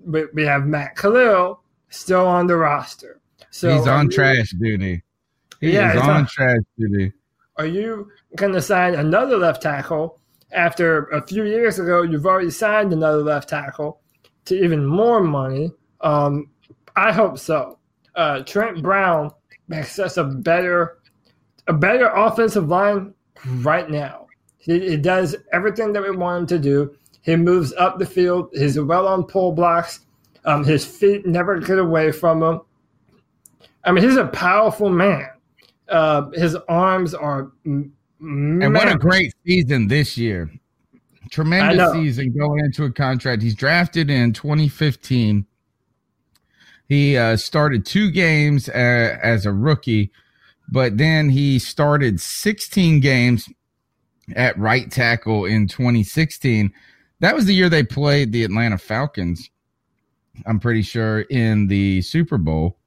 we, 0.06 0.26
we 0.34 0.44
have 0.46 0.66
Matt 0.66 0.96
Kalil 0.96 1.62
still 1.90 2.26
on 2.26 2.48
the 2.48 2.56
roster. 2.56 3.20
So 3.52 3.76
he's 3.76 3.88
on 3.88 4.10
trash 4.10 4.52
duty. 4.52 5.04
He 5.60 5.74
yeah, 5.74 5.94
is 5.94 6.02
on, 6.02 6.10
on 6.10 6.28
trash 6.28 6.62
duty. 6.78 7.12
Are 7.58 7.66
you 7.66 8.10
going 8.36 8.54
to 8.54 8.62
sign 8.62 8.96
another 8.96 9.38
left 9.38 9.62
tackle 9.62 10.20
after 10.52 11.06
a 11.08 11.26
few 11.26 11.44
years 11.44 11.80
ago? 11.80 12.04
You've 12.04 12.26
already 12.26 12.52
signed 12.52 12.94
another 12.94 13.22
left 13.22 13.50
tackle 13.50 14.02
to 14.46 14.56
even 14.64 14.86
more 14.86 15.22
money. 15.22 15.72
Um, 16.02 16.50
I 16.96 17.12
hope 17.12 17.38
so. 17.38 17.80
Uh, 18.16 18.42
Trent 18.44 18.82
Brown 18.82 19.32
makes 19.68 20.00
us 20.00 20.18
a 20.18 20.24
better 20.24 21.00
a 21.68 21.74
better 21.74 22.08
offensive 22.08 22.68
line 22.68 23.14
right 23.46 23.90
now. 23.90 24.28
He, 24.58 24.90
he, 24.90 24.98
does 24.98 25.36
everything 25.54 25.94
that 25.94 26.02
we 26.02 26.12
want 26.12 26.42
him 26.42 26.48
to 26.48 26.60
do. 26.60 26.96
He 27.22 27.36
moves 27.36 27.74
up 27.74 28.00
the 28.00 28.06
field. 28.06 28.50
He's 28.54 28.80
well 28.80 29.08
on 29.08 29.24
pull 29.24 29.52
blocks. 29.52 30.02
Um, 30.46 30.64
his 30.64 30.86
feet 30.86 31.26
never 31.26 31.60
get 31.60 31.80
away 31.80 32.12
from 32.12 32.42
him. 32.42 32.62
I 33.84 33.92
mean, 33.92 34.04
he's 34.04 34.18
a 34.18 34.28
powerful 34.28 34.90
man. 34.90 35.28
Uh, 35.88 36.30
his 36.32 36.56
arms 36.68 37.14
are. 37.14 37.52
M- 37.66 37.94
and 38.22 38.74
what 38.74 38.92
a 38.92 38.98
great 38.98 39.34
season 39.46 39.88
this 39.88 40.18
year! 40.18 40.52
Tremendous 41.32 41.94
season 41.94 42.34
going 42.38 42.60
into 42.60 42.84
a 42.84 42.92
contract. 42.92 43.42
He's 43.42 43.56
drafted 43.56 44.10
in 44.10 44.34
2015. 44.34 45.46
He 46.90 47.18
uh, 47.18 47.38
started 47.38 47.86
two 47.86 48.12
games 48.12 48.68
uh, 48.68 49.18
as 49.22 49.46
a 49.46 49.54
rookie 49.54 50.12
but 50.72 50.98
then 50.98 51.30
he 51.30 51.60
started 51.60 52.20
16 52.20 53.00
games 53.00 53.50
at 54.36 54.58
right 54.58 54.90
tackle 54.92 55.46
in 55.46 55.68
2016. 55.68 56.72
That 57.20 57.36
was 57.36 57.46
the 57.46 57.54
year 57.54 57.70
they 57.70 57.84
played 57.84 58.32
the 58.32 58.44
Atlanta 58.44 58.78
Falcons. 58.78 59.50
I'm 60.46 60.60
pretty 60.60 60.82
sure 60.82 61.22
in 61.22 61.68
the 61.68 62.02
Super 62.02 62.38
Bowl. 62.38 62.78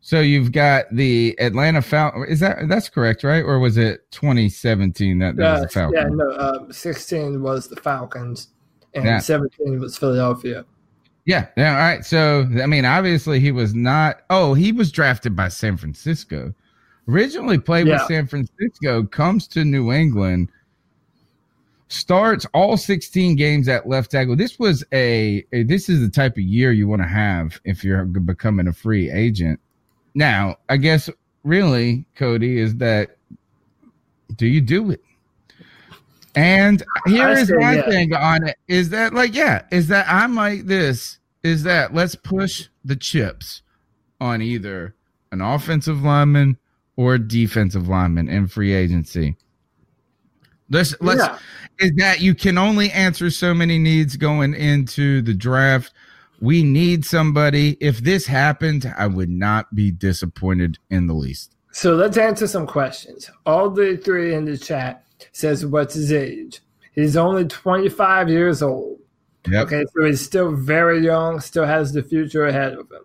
So 0.00 0.20
you've 0.20 0.52
got 0.52 0.84
the 0.92 1.34
Atlanta 1.40 1.82
Falcons. 1.82 2.28
Is 2.28 2.40
that 2.40 2.68
that's 2.68 2.88
correct, 2.88 3.24
right? 3.24 3.42
Or 3.42 3.58
was 3.58 3.76
it 3.76 4.08
2017 4.12 5.18
that 5.18 5.34
there 5.34 5.52
was 5.52 5.62
the 5.62 5.68
Falcons? 5.68 6.00
yeah, 6.00 6.08
no, 6.08 6.30
uh, 6.30 6.72
16 6.72 7.42
was 7.42 7.66
the 7.66 7.74
Falcons, 7.76 8.48
and 8.94 9.04
Yeah. 9.04 9.18
17 9.18 9.80
was 9.80 9.98
Philadelphia. 9.98 10.64
Yeah. 11.24 11.48
Yeah. 11.56 11.72
All 11.72 11.78
right. 11.78 12.04
So, 12.04 12.48
I 12.62 12.66
mean, 12.66 12.84
obviously 12.84 13.40
he 13.40 13.50
was 13.50 13.74
not. 13.74 14.20
Oh, 14.30 14.54
he 14.54 14.70
was 14.70 14.92
drafted 14.92 15.34
by 15.34 15.48
San 15.48 15.76
Francisco. 15.76 16.54
Originally 17.08 17.58
played 17.58 17.88
with 17.88 18.00
San 18.02 18.26
Francisco, 18.28 19.02
comes 19.04 19.48
to 19.48 19.64
New 19.64 19.92
England, 19.92 20.50
starts 21.88 22.46
all 22.52 22.76
16 22.76 23.36
games 23.36 23.68
at 23.68 23.88
left 23.88 24.10
tackle. 24.10 24.36
This 24.36 24.58
was 24.58 24.84
a, 24.92 25.44
a 25.52 25.62
this 25.64 25.88
is 25.88 26.00
the 26.00 26.08
type 26.08 26.32
of 26.32 26.42
year 26.42 26.72
you 26.72 26.88
want 26.88 27.02
to 27.02 27.08
have 27.08 27.60
if 27.64 27.84
you're 27.84 28.04
becoming 28.04 28.68
a 28.68 28.72
free 28.72 29.10
agent. 29.10 29.60
Now, 30.14 30.56
I 30.68 30.78
guess 30.78 31.10
really, 31.44 32.04
Cody, 32.16 32.58
is 32.58 32.76
that 32.76 33.16
do 34.34 34.46
you 34.46 34.60
do 34.60 34.90
it? 34.90 35.02
And 36.34 36.82
here 37.06 37.28
is 37.30 37.38
I 37.38 37.42
is 37.42 37.48
say 37.48 37.54
my 37.54 37.74
yeah. 37.76 37.88
thing 37.88 38.14
on 38.14 38.46
it 38.46 38.56
is 38.68 38.90
that 38.90 39.14
like 39.14 39.34
yeah, 39.34 39.62
is 39.70 39.88
that 39.88 40.06
I'm 40.08 40.34
like 40.34 40.66
this 40.66 41.18
is 41.42 41.62
that 41.62 41.94
let's 41.94 42.14
push 42.14 42.68
the 42.84 42.96
chips 42.96 43.62
on 44.20 44.42
either 44.42 44.94
an 45.32 45.40
offensive 45.40 46.02
lineman 46.02 46.58
or 46.96 47.14
a 47.14 47.18
defensive 47.18 47.88
lineman 47.88 48.28
in 48.28 48.48
free 48.48 48.72
agency. 48.72 49.36
Let's 50.70 50.94
let's 51.00 51.20
Yeah. 51.20 51.38
is 51.78 51.92
that 51.96 52.20
you 52.20 52.34
can 52.34 52.58
only 52.58 52.90
answer 52.90 53.30
so 53.30 53.54
many 53.54 53.78
needs 53.78 54.16
going 54.16 54.54
into 54.54 55.22
the 55.22 55.34
draft. 55.34 55.92
We 56.40 56.62
need 56.62 57.04
somebody. 57.04 57.76
If 57.80 58.00
this 58.00 58.26
happened, 58.26 58.92
I 58.98 59.06
would 59.06 59.30
not 59.30 59.74
be 59.74 59.90
disappointed 59.90 60.78
in 60.90 61.06
the 61.06 61.14
least. 61.14 61.52
So 61.72 61.94
let's 61.94 62.16
answer 62.16 62.46
some 62.46 62.66
questions. 62.66 63.30
All 63.44 63.70
the 63.70 63.96
three 63.96 64.34
in 64.34 64.44
the 64.44 64.58
chat 64.58 65.04
says, 65.32 65.64
"What's 65.64 65.94
his 65.94 66.12
age?" 66.12 66.60
He's 66.92 67.16
only 67.16 67.44
25 67.44 68.28
years 68.28 68.62
old. 68.62 68.98
Yep. 69.48 69.66
Okay, 69.66 69.84
so 69.94 70.04
he's 70.04 70.20
still 70.24 70.50
very 70.52 71.00
young, 71.00 71.40
still 71.40 71.66
has 71.66 71.92
the 71.92 72.02
future 72.02 72.46
ahead 72.46 72.72
of 72.72 72.90
him. 72.90 73.04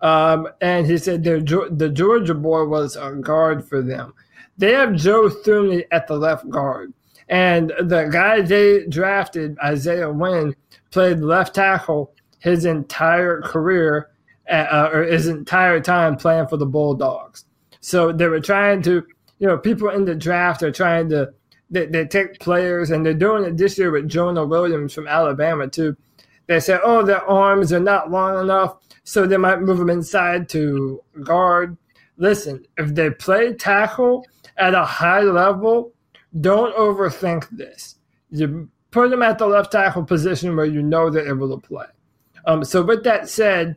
Um, 0.00 0.48
and 0.60 0.86
he 0.86 0.98
said 0.98 1.22
the, 1.22 1.68
the 1.70 1.88
Georgia 1.88 2.34
boy 2.34 2.64
was 2.64 2.96
a 2.96 3.12
guard 3.12 3.66
for 3.66 3.82
them. 3.82 4.14
They 4.58 4.72
have 4.72 4.94
Joe 4.94 5.28
Thuney 5.28 5.84
at 5.90 6.06
the 6.06 6.16
left 6.16 6.48
guard. 6.48 6.92
And 7.28 7.72
the 7.80 8.08
guy 8.10 8.40
they 8.40 8.86
drafted, 8.86 9.58
Isaiah 9.62 10.10
Wynn, 10.10 10.54
played 10.90 11.20
left 11.20 11.54
tackle 11.54 12.12
his 12.38 12.64
entire 12.64 13.42
career, 13.42 14.10
uh, 14.48 14.90
or 14.92 15.02
his 15.02 15.26
entire 15.26 15.80
time 15.80 16.16
playing 16.16 16.46
for 16.46 16.56
the 16.56 16.66
Bulldogs. 16.66 17.44
So 17.80 18.12
they 18.12 18.28
were 18.28 18.40
trying 18.40 18.82
to, 18.82 19.04
you 19.38 19.46
know, 19.46 19.58
people 19.58 19.90
in 19.90 20.04
the 20.04 20.14
draft 20.14 20.62
are 20.62 20.72
trying 20.72 21.08
to, 21.10 21.32
they, 21.68 21.86
they 21.86 22.06
take 22.06 22.38
players, 22.38 22.90
and 22.90 23.04
they're 23.04 23.14
doing 23.14 23.44
it 23.44 23.56
this 23.56 23.76
year 23.76 23.90
with 23.90 24.08
Jonah 24.08 24.46
Williams 24.46 24.94
from 24.94 25.08
Alabama, 25.08 25.66
too. 25.66 25.96
They 26.46 26.60
say, 26.60 26.78
oh, 26.82 27.02
their 27.04 27.28
arms 27.28 27.72
are 27.72 27.80
not 27.80 28.10
long 28.10 28.40
enough, 28.40 28.76
so 29.02 29.26
they 29.26 29.36
might 29.36 29.60
move 29.60 29.78
them 29.78 29.90
inside 29.90 30.48
to 30.50 31.02
guard. 31.24 31.76
Listen, 32.18 32.64
if 32.78 32.94
they 32.94 33.10
play 33.10 33.52
tackle 33.52 34.24
at 34.58 34.74
a 34.74 34.84
high 34.84 35.22
level, 35.22 35.92
don't 36.40 36.74
overthink 36.76 37.48
this. 37.50 37.96
You 38.30 38.68
put 38.90 39.10
them 39.10 39.22
at 39.22 39.38
the 39.38 39.46
left 39.46 39.72
tackle 39.72 40.04
position 40.04 40.56
where 40.56 40.66
you 40.66 40.82
know 40.82 41.10
they're 41.10 41.28
able 41.28 41.48
to 41.50 41.66
play. 41.66 41.86
Um, 42.46 42.64
so, 42.64 42.82
with 42.82 43.02
that 43.04 43.28
said, 43.28 43.76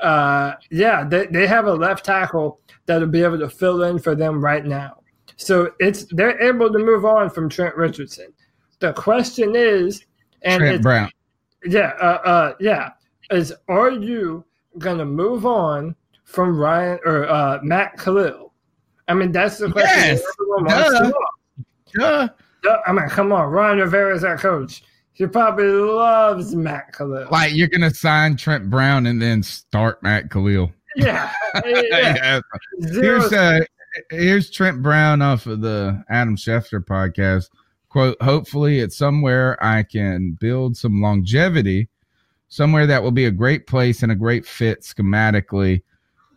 uh, 0.00 0.54
yeah, 0.70 1.04
they, 1.04 1.26
they 1.26 1.46
have 1.46 1.66
a 1.66 1.74
left 1.74 2.04
tackle 2.04 2.60
that'll 2.86 3.08
be 3.08 3.22
able 3.22 3.38
to 3.38 3.48
fill 3.48 3.82
in 3.84 3.98
for 3.98 4.14
them 4.14 4.42
right 4.42 4.64
now. 4.64 5.00
So 5.36 5.72
it's 5.78 6.04
they're 6.10 6.40
able 6.42 6.70
to 6.70 6.78
move 6.78 7.06
on 7.06 7.30
from 7.30 7.48
Trent 7.48 7.74
Richardson. 7.74 8.32
The 8.80 8.92
question 8.92 9.54
is, 9.56 10.04
and 10.42 10.60
Trent 10.60 10.82
Brown. 10.82 11.10
yeah, 11.64 11.92
uh, 12.00 12.20
uh, 12.24 12.54
yeah, 12.60 12.90
is 13.30 13.52
are 13.68 13.90
you 13.90 14.44
gonna 14.78 15.04
move 15.04 15.46
on 15.46 15.96
from 16.24 16.58
Ryan 16.58 16.98
or 17.06 17.26
uh, 17.28 17.58
Matt 17.62 17.96
Kalil? 17.96 18.49
I 19.10 19.14
mean, 19.14 19.32
that's 19.32 19.58
the 19.58 19.68
question. 19.72 20.20
Yes, 20.20 20.22
duh. 20.68 21.12
Duh. 21.94 22.28
Duh, 22.62 22.78
I 22.86 22.92
mean, 22.92 23.08
come 23.08 23.32
on, 23.32 23.50
Ron 23.50 23.78
Rivera 23.78 24.14
is 24.14 24.22
our 24.22 24.38
coach. 24.38 24.84
He 25.14 25.26
probably 25.26 25.64
loves 25.66 26.54
Matt 26.54 26.92
Kalil. 26.92 27.26
Like 27.28 27.52
you're 27.52 27.66
gonna 27.66 27.92
sign 27.92 28.36
Trent 28.36 28.70
Brown 28.70 29.06
and 29.06 29.20
then 29.20 29.42
start 29.42 30.00
Matt 30.04 30.30
Kalil. 30.30 30.72
yeah, 30.94 31.32
yeah. 31.64 31.82
Yeah. 31.90 32.40
Here's 32.92 33.32
uh, 33.32 33.60
here's 34.10 34.48
Trent 34.48 34.80
Brown 34.80 35.22
off 35.22 35.46
of 35.46 35.60
the 35.60 36.04
Adam 36.08 36.36
Schefter 36.36 36.84
podcast. 36.84 37.46
Quote: 37.88 38.16
Hopefully, 38.22 38.78
it's 38.78 38.96
somewhere 38.96 39.62
I 39.62 39.82
can 39.82 40.36
build 40.38 40.76
some 40.76 41.02
longevity, 41.02 41.88
somewhere 42.48 42.86
that 42.86 43.02
will 43.02 43.10
be 43.10 43.24
a 43.24 43.32
great 43.32 43.66
place 43.66 44.04
and 44.04 44.12
a 44.12 44.16
great 44.16 44.46
fit 44.46 44.82
schematically 44.82 45.82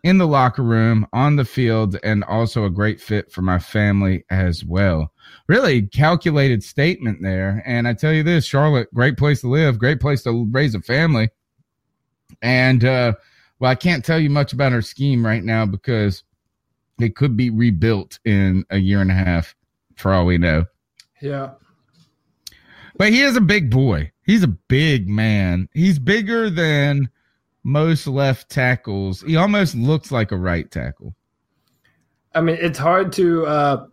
in 0.04 0.18
the 0.18 0.28
locker 0.28 0.64
room, 0.64 1.08
on 1.14 1.38
the 1.38 1.46
field, 1.46 1.98
and 2.04 2.24
also 2.26 2.66
a 2.66 2.70
great 2.70 3.00
fit 3.00 3.32
for 3.32 3.42
my 3.42 3.58
family 3.58 4.26
as 4.30 4.64
well. 4.66 5.12
Really 5.48 5.84
calculated 5.84 6.64
statement 6.64 7.20
there. 7.22 7.64
And 7.66 7.88
I 7.88 7.94
tell 7.94 8.12
you 8.12 8.22
this, 8.22 8.46
Charlotte, 8.46 8.94
great 8.94 9.18
place 9.18 9.42
to 9.42 9.48
live, 9.48 9.80
great 9.80 10.02
place 10.02 10.24
to 10.24 10.48
raise 10.52 10.76
a 10.76 10.82
family. 10.82 11.30
And 12.42 12.84
uh, 12.84 13.14
well, 13.60 13.72
I 13.72 13.76
can't 13.76 14.04
tell 14.04 14.20
you 14.20 14.30
much 14.30 14.52
about 14.52 14.74
our 14.74 14.82
scheme 14.82 15.26
right 15.26 15.44
now 15.44 15.66
because 15.66 16.24
it 17.00 17.16
could 17.16 17.38
be 17.38 17.50
rebuilt 17.50 18.20
in 18.26 18.66
a 18.70 18.78
year 18.78 19.02
and 19.02 19.10
a 19.10 19.16
half, 19.16 19.56
for 19.96 20.14
all 20.14 20.26
we 20.26 20.38
know. 20.38 20.66
yeah. 21.22 21.52
But 22.96 23.10
he 23.10 23.22
is 23.22 23.36
a 23.36 23.42
big 23.42 23.72
boy. 23.72 24.12
He's 24.24 24.44
a 24.44 24.48
big 24.48 25.10
man. 25.10 25.68
He's 25.74 25.98
bigger 25.98 26.50
than 26.52 27.10
most 27.64 28.08
left 28.08 28.50
tackles. 28.50 29.22
He 29.22 29.36
almost 29.36 29.76
looks 29.76 30.12
like 30.12 30.32
a 30.32 30.38
right 30.38 30.70
tackle. 30.70 31.16
I 32.36 32.42
mean, 32.42 32.58
it's 32.60 32.80
hard 32.80 33.12
to 33.14 33.46
uh, 33.46 33.88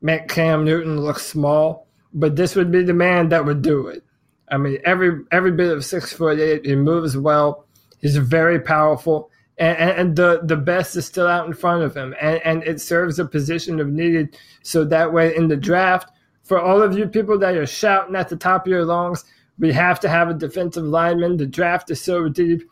make 0.00 0.28
Cam 0.28 0.64
Newton 0.64 1.00
look 1.00 1.18
small, 1.18 1.88
but 2.12 2.36
this 2.36 2.54
would 2.54 2.70
be 2.70 2.82
the 2.82 2.92
man 2.92 3.28
that 3.30 3.44
would 3.44 3.62
do 3.62 3.88
it. 3.88 4.04
I 4.48 4.58
mean, 4.58 4.78
every 4.84 5.22
every 5.32 5.52
bit 5.52 5.72
of 5.72 5.84
six 5.84 6.12
foot 6.12 6.38
eight, 6.38 6.64
he 6.64 6.76
moves 6.76 7.16
well. 7.16 7.66
He's 7.98 8.16
very 8.16 8.60
powerful, 8.60 9.30
and, 9.58 9.76
and, 9.76 9.90
and 9.90 10.16
the 10.16 10.40
the 10.44 10.56
best 10.56 10.94
is 10.94 11.06
still 11.06 11.26
out 11.26 11.46
in 11.46 11.54
front 11.54 11.82
of 11.82 11.96
him, 11.96 12.14
and 12.20 12.40
and 12.44 12.62
it 12.62 12.80
serves 12.80 13.18
a 13.18 13.24
position 13.24 13.80
of 13.80 13.88
needed. 13.88 14.36
So 14.62 14.84
that 14.84 15.12
way, 15.12 15.34
in 15.34 15.48
the 15.48 15.56
draft, 15.56 16.10
for 16.44 16.60
all 16.60 16.80
of 16.80 16.96
you 16.96 17.08
people 17.08 17.38
that 17.38 17.56
are 17.56 17.66
shouting 17.66 18.14
at 18.14 18.28
the 18.28 18.36
top 18.36 18.66
of 18.66 18.70
your 18.70 18.84
lungs, 18.84 19.24
we 19.58 19.72
have 19.72 19.98
to 20.00 20.08
have 20.08 20.28
a 20.28 20.34
defensive 20.34 20.84
lineman. 20.84 21.38
The 21.38 21.46
draft 21.46 21.90
is 21.90 22.00
so 22.00 22.28
deep. 22.28 22.62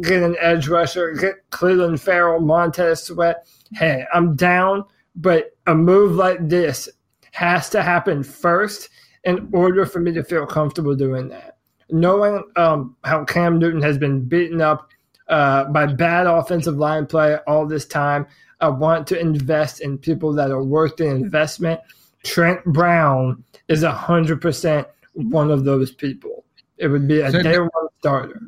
Get 0.00 0.22
an 0.22 0.36
edge 0.40 0.68
rusher. 0.68 1.12
Get 1.12 1.48
Clelin 1.50 1.98
Ferrell, 2.00 2.40
Montez 2.40 3.02
Sweat. 3.04 3.46
Hey, 3.72 4.06
I'm 4.14 4.34
down, 4.36 4.84
but 5.16 5.50
a 5.66 5.74
move 5.74 6.12
like 6.12 6.48
this 6.48 6.88
has 7.32 7.68
to 7.70 7.82
happen 7.82 8.22
first 8.22 8.88
in 9.24 9.48
order 9.52 9.84
for 9.86 10.00
me 10.00 10.12
to 10.12 10.24
feel 10.24 10.46
comfortable 10.46 10.94
doing 10.94 11.28
that. 11.28 11.58
Knowing 11.90 12.42
um, 12.56 12.96
how 13.04 13.24
Cam 13.24 13.58
Newton 13.58 13.82
has 13.82 13.98
been 13.98 14.20
beaten 14.22 14.60
up 14.62 14.88
uh, 15.28 15.64
by 15.64 15.86
bad 15.86 16.26
offensive 16.26 16.76
line 16.76 17.06
play 17.06 17.36
all 17.46 17.66
this 17.66 17.84
time, 17.86 18.26
I 18.60 18.68
want 18.68 19.06
to 19.08 19.18
invest 19.18 19.80
in 19.80 19.98
people 19.98 20.32
that 20.34 20.50
are 20.50 20.62
worth 20.64 20.96
the 20.96 21.06
investment. 21.06 21.80
Trent 22.24 22.64
Brown 22.64 23.42
is 23.68 23.82
100% 23.82 24.86
one 25.14 25.50
of 25.50 25.64
those 25.64 25.92
people. 25.92 26.44
It 26.78 26.88
would 26.88 27.06
be 27.06 27.20
a 27.20 27.30
So- 27.30 27.42
day 27.42 27.58
one 27.58 27.70
starter. 27.98 28.40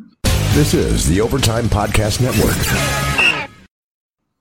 This 0.54 0.72
is 0.72 1.08
the 1.08 1.20
Overtime 1.20 1.64
Podcast 1.64 2.20
Network. 2.20 3.50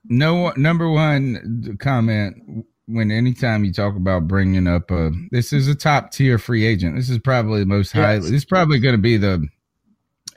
No 0.04 0.52
number 0.56 0.88
one 0.88 1.76
comment 1.80 2.64
when 2.86 3.10
anytime 3.10 3.64
you 3.64 3.72
talk 3.72 3.96
about 3.96 4.28
bringing 4.28 4.68
up 4.68 4.92
a 4.92 5.10
this 5.32 5.52
is 5.52 5.66
a 5.66 5.74
top 5.74 6.12
tier 6.12 6.38
free 6.38 6.64
agent. 6.64 6.94
This 6.94 7.10
is 7.10 7.18
probably 7.18 7.58
the 7.58 7.66
most 7.66 7.90
highly. 7.90 8.18
Yes. 8.18 8.24
This 8.26 8.32
is 8.32 8.44
probably 8.44 8.78
going 8.78 8.94
to 8.94 9.02
be 9.02 9.16
the 9.16 9.44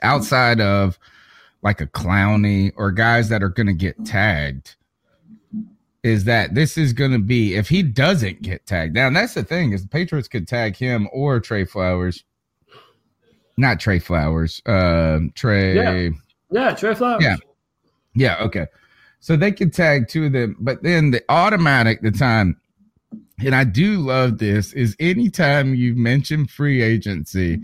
outside 0.02 0.60
of 0.60 0.98
like 1.62 1.80
a 1.80 1.86
Clowney 1.86 2.72
or 2.74 2.90
guys 2.90 3.28
that 3.28 3.44
are 3.44 3.48
going 3.48 3.68
to 3.68 3.72
get 3.72 4.04
tagged. 4.04 4.74
Is 6.02 6.24
that 6.24 6.56
this 6.56 6.76
is 6.76 6.92
going 6.92 7.12
to 7.12 7.20
be 7.20 7.54
if 7.54 7.68
he 7.68 7.84
doesn't 7.84 8.42
get 8.42 8.66
tagged? 8.66 8.96
Now 8.96 9.10
that's 9.10 9.34
the 9.34 9.44
thing 9.44 9.72
is 9.72 9.82
the 9.82 9.88
Patriots 9.88 10.26
could 10.26 10.48
tag 10.48 10.74
him 10.74 11.08
or 11.12 11.38
Trey 11.38 11.64
Flowers, 11.64 12.24
not 13.58 13.80
Trey 13.80 13.98
Flowers, 13.98 14.62
uh, 14.64 15.18
Trey. 15.34 15.74
Yeah. 15.74 16.08
Yeah, 16.50 16.74
Trey 16.74 16.94
Flowers. 16.94 17.22
Yeah. 17.22 17.36
Yeah, 18.14 18.36
okay. 18.40 18.66
So 19.20 19.36
they 19.36 19.52
could 19.52 19.74
tag 19.74 20.08
two 20.08 20.26
of 20.26 20.32
them, 20.32 20.56
but 20.60 20.82
then 20.82 21.10
the 21.10 21.22
automatic 21.28 22.00
the 22.00 22.12
time, 22.12 22.58
and 23.44 23.54
I 23.54 23.64
do 23.64 23.98
love 23.98 24.38
this, 24.38 24.72
is 24.72 24.96
anytime 25.00 25.74
you 25.74 25.94
mention 25.94 26.46
free 26.46 26.82
agency 26.82 27.60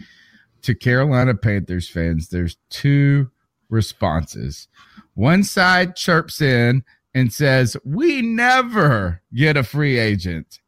to 0.62 0.74
Carolina 0.74 1.34
Panthers 1.34 1.88
fans, 1.88 2.28
there's 2.28 2.56
two 2.70 3.30
responses. 3.68 4.68
One 5.14 5.44
side 5.44 5.94
chirps 5.96 6.40
in 6.40 6.82
and 7.14 7.32
says, 7.32 7.76
We 7.84 8.20
never 8.20 9.22
get 9.32 9.56
a 9.56 9.62
free 9.62 9.98
agent, 9.98 10.60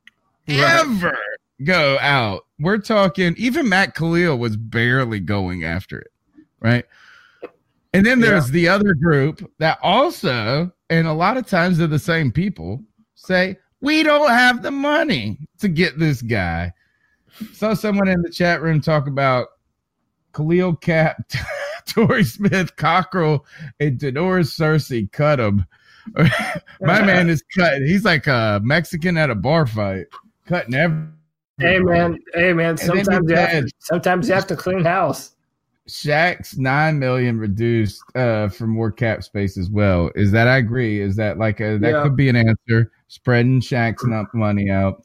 right. 0.48 0.58
ever 0.58 1.18
go 1.64 1.98
out. 2.00 2.45
We're 2.58 2.78
talking, 2.78 3.34
even 3.36 3.68
Matt 3.68 3.94
Kalil 3.94 4.38
was 4.38 4.56
barely 4.56 5.20
going 5.20 5.64
after 5.64 5.98
it, 5.98 6.12
right? 6.60 6.84
And 7.92 8.04
then 8.04 8.20
there's 8.20 8.48
yeah. 8.48 8.52
the 8.52 8.68
other 8.68 8.94
group 8.94 9.50
that 9.58 9.78
also, 9.82 10.70
and 10.90 11.06
a 11.06 11.12
lot 11.12 11.36
of 11.36 11.46
times 11.46 11.78
they're 11.78 11.86
the 11.86 11.98
same 11.98 12.30
people, 12.32 12.82
say, 13.14 13.56
We 13.80 14.02
don't 14.02 14.30
have 14.30 14.62
the 14.62 14.70
money 14.70 15.38
to 15.60 15.68
get 15.68 15.98
this 15.98 16.22
guy. 16.22 16.72
Saw 17.52 17.74
someone 17.74 18.08
in 18.08 18.22
the 18.22 18.30
chat 18.30 18.62
room 18.62 18.80
talk 18.80 19.06
about 19.06 19.48
Kalil 20.32 20.76
Cap, 20.76 21.16
Torrey 21.86 22.24
Smith, 22.24 22.76
Cockrell, 22.76 23.44
and 23.80 23.98
Da'Norris 23.98 24.54
Searcy 24.54 25.10
cut 25.10 25.40
him. 25.40 25.64
My 26.80 27.02
man 27.02 27.28
is 27.28 27.42
cut. 27.56 27.82
He's 27.82 28.04
like 28.04 28.26
a 28.26 28.60
Mexican 28.62 29.16
at 29.16 29.30
a 29.30 29.34
bar 29.34 29.66
fight, 29.66 30.06
cutting 30.46 30.74
every. 30.74 31.08
Hey 31.58 31.78
man, 31.78 32.18
hey 32.34 32.52
man. 32.52 32.76
Sometimes 32.76 33.30
you 33.30 33.36
have 33.36 33.64
to, 33.64 33.72
sometimes 33.78 34.28
you 34.28 34.34
have 34.34 34.46
to 34.48 34.56
clean 34.56 34.84
house. 34.84 35.32
Shaq's 35.88 36.58
nine 36.58 36.98
million 36.98 37.38
reduced 37.38 38.02
uh, 38.14 38.48
for 38.48 38.66
more 38.66 38.90
cap 38.90 39.22
space 39.22 39.56
as 39.56 39.70
well. 39.70 40.10
Is 40.14 40.32
that 40.32 40.48
I 40.48 40.56
agree? 40.56 41.00
Is 41.00 41.16
that 41.16 41.38
like 41.38 41.60
a, 41.60 41.78
that 41.78 41.92
yeah. 41.92 42.02
could 42.02 42.16
be 42.16 42.28
an 42.28 42.36
answer? 42.36 42.90
Spreading 43.08 43.60
Shaq's 43.60 44.04
money 44.34 44.68
out. 44.68 45.02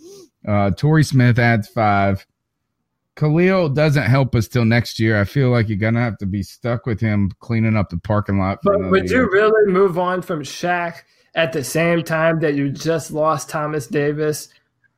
Uh, 0.48 0.72
Torrey 0.72 1.04
Smith 1.04 1.38
adds 1.38 1.68
five. 1.68 2.26
Kalil 3.16 3.70
doesn't 3.70 4.04
help 4.04 4.36
us 4.36 4.48
till 4.48 4.66
next 4.66 5.00
year. 5.00 5.20
I 5.20 5.26
feel 5.26 5.50
like 5.50 5.70
you're 5.70 5.78
gonna 5.78 6.02
have 6.02 6.18
to 6.18 6.26
be 6.26 6.42
stuck 6.42 6.86
with 6.86 7.00
him 7.00 7.32
cleaning 7.40 7.78
up 7.78 7.90
the 7.90 7.98
parking 7.98 8.40
lot. 8.40 8.60
but 8.64 8.90
would 8.90 9.10
year. 9.10 9.22
you 9.22 9.32
really 9.32 9.72
move 9.72 10.00
on 10.00 10.22
from 10.22 10.42
Shaq 10.42 11.04
at 11.36 11.54
the 11.54 11.64
same 11.64 12.04
time 12.04 12.40
that 12.40 12.56
you 12.56 12.72
just 12.72 13.12
lost 13.12 13.50
Thomas 13.50 13.88
Davis? 13.88 14.50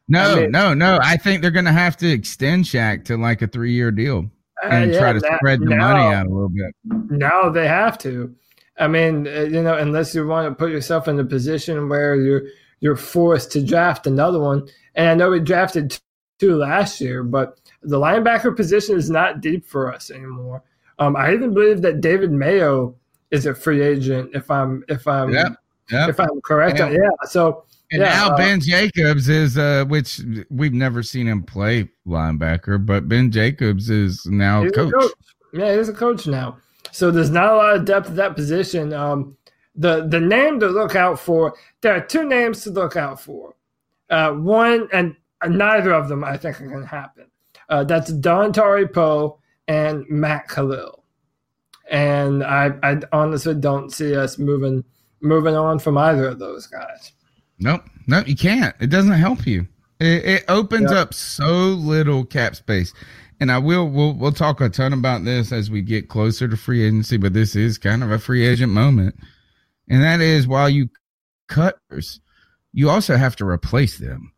No, 0.08 0.34
I 0.34 0.36
mean, 0.42 0.52
no, 0.52 0.74
no. 0.74 1.00
I 1.02 1.18
think 1.18 1.42
they're 1.42 1.52
gonna 1.52 1.72
have 1.72 1.98
to 1.98 2.10
extend 2.10 2.66
Shaq 2.66 3.06
to 3.06 3.18
like 3.18 3.42
a 3.42 3.48
three 3.48 3.74
year 3.74 3.92
deal 3.92 4.30
uh, 4.64 4.68
and 4.68 4.92
uh, 4.92 4.94
yeah, 4.94 5.00
try 5.00 5.14
to 5.14 5.20
that, 5.20 5.38
spread 5.38 5.62
the 5.62 5.66
now, 5.66 5.94
money 5.94 6.16
out 6.16 6.26
a 6.26 6.30
little 6.30 6.50
bit. 6.50 6.76
Now 7.10 7.50
they 7.50 7.68
have 7.68 7.98
to. 8.00 8.36
I 8.78 8.88
mean, 8.88 9.28
uh, 9.28 9.42
you 9.42 9.62
know, 9.62 9.78
unless 9.78 10.16
you 10.16 10.26
want 10.26 10.50
to 10.50 10.56
put 10.56 10.72
yourself 10.72 11.08
in 11.08 11.20
a 11.20 11.24
position 11.24 11.90
where 11.90 12.16
you're 12.16 12.44
you're 12.84 12.96
forced 12.98 13.52
to 13.54 13.64
draft 13.64 14.08
another 14.08 14.40
one. 14.40 14.68
And 14.96 15.08
I 15.10 15.16
know 15.16 15.30
we 15.30 15.40
drafted 15.40 15.98
two 16.38 16.58
last 16.58 17.00
year, 17.00 17.24
but 17.24 17.60
the 17.82 17.98
linebacker 17.98 18.56
position 18.56 18.98
is 18.98 19.10
not 19.10 19.40
deep 19.40 19.66
for 19.66 19.94
us 19.94 20.12
anymore. 20.12 20.64
Um, 21.00 21.16
I 21.16 21.34
even 21.34 21.54
believe 21.54 21.82
that 21.84 22.02
David 22.02 22.32
Mayo 22.32 22.96
is 23.32 23.46
a 23.46 23.56
free 23.56 23.82
agent. 23.82 24.32
If 24.34 24.52
I'm 24.52 24.84
if 24.90 25.08
I'm 25.08 25.32
yep, 25.32 25.54
yep. 25.92 26.10
if 26.10 26.20
I'm 26.20 26.42
correct, 26.44 26.80
yeah. 26.80 26.90
yeah. 26.90 27.10
So 27.24 27.64
and 27.94 28.02
yeah, 28.02 28.10
now 28.10 28.30
uh, 28.30 28.38
Ben 28.38 28.60
Jacobs 28.60 29.30
is 29.30 29.56
uh, 29.56 29.86
which 29.88 30.20
we've 30.50 30.74
never 30.74 31.04
seen 31.04 31.28
him 31.28 31.44
play 31.44 31.88
linebacker, 32.08 32.84
but 32.84 33.08
Ben 33.08 33.32
Jacobs 33.32 33.92
is 33.92 34.26
now 34.26 34.68
coach. 34.72 34.92
coach. 34.92 35.12
Yeah, 35.54 35.78
he's 35.78 35.90
a 35.90 35.94
coach 35.94 36.26
now. 36.26 36.58
So 36.92 37.12
there's 37.12 37.30
not 37.30 37.54
a 37.54 37.56
lot 37.56 37.76
of 37.76 37.86
depth 37.86 38.10
at 38.10 38.16
that 38.16 38.36
position. 38.36 38.94
Um, 38.94 39.38
the 39.76 40.08
the 40.08 40.20
name 40.20 40.60
to 40.62 40.68
look 40.68 40.96
out 40.96 41.20
for. 41.20 41.54
There 41.82 41.96
are 41.96 42.02
two 42.02 42.24
names 42.28 42.64
to 42.64 42.72
look 42.72 42.96
out 42.96 43.22
for. 43.22 43.54
Uh, 44.10 44.32
one 44.32 44.90
and 44.92 45.16
neither 45.48 45.94
of 45.94 46.10
them 46.10 46.24
I 46.24 46.36
think 46.36 46.60
are 46.62 46.68
going 46.68 46.82
to 46.82 46.88
happen. 46.88 47.28
Uh, 47.70 47.84
that's 47.84 48.12
Dontari 48.12 48.92
Poe 48.92 49.38
and 49.68 50.04
Matt 50.10 50.48
Kalil. 50.48 51.04
And 51.92 52.44
I, 52.44 52.72
I 52.82 52.98
honestly 53.12 53.54
don't 53.54 53.92
see 53.92 54.16
us 54.16 54.40
moving 54.40 54.84
moving 55.22 55.56
on 55.56 55.78
from 55.78 56.00
either 56.00 56.28
of 56.28 56.40
those 56.40 56.66
guys. 56.66 57.12
Nope, 57.60 57.84
no, 58.08 58.24
you 58.26 58.36
can't. 58.36 58.76
It 58.80 58.88
doesn't 58.88 59.12
help 59.14 59.46
you. 59.46 59.68
It, 60.00 60.26
it 60.26 60.46
opens 60.48 60.92
yep. 60.92 61.00
up 61.00 61.14
so 61.14 61.46
little 61.46 62.26
cap 62.26 62.56
space. 62.56 62.94
And 63.40 63.52
I 63.52 63.58
will 63.58 63.90
we'll 63.90 64.14
we'll 64.14 64.32
talk 64.32 64.62
a 64.62 64.70
ton 64.70 64.94
about 64.94 65.26
this 65.26 65.52
as 65.52 65.70
we 65.70 65.82
get 65.82 66.08
closer 66.08 66.48
to 66.48 66.56
free 66.56 66.84
agency, 66.84 67.18
but 67.18 67.34
this 67.34 67.56
is 67.56 67.78
kind 67.78 68.04
of 68.04 68.12
a 68.12 68.20
free 68.20 68.46
agent 68.46 68.72
moment. 68.72 69.16
And 69.90 70.02
that 70.02 70.22
is 70.22 70.48
while 70.48 70.70
you 70.70 70.90
cutters, 71.48 72.22
you 72.72 72.90
also 72.90 73.18
have 73.18 73.36
to 73.38 73.46
replace 73.46 73.98
them. 73.98 74.34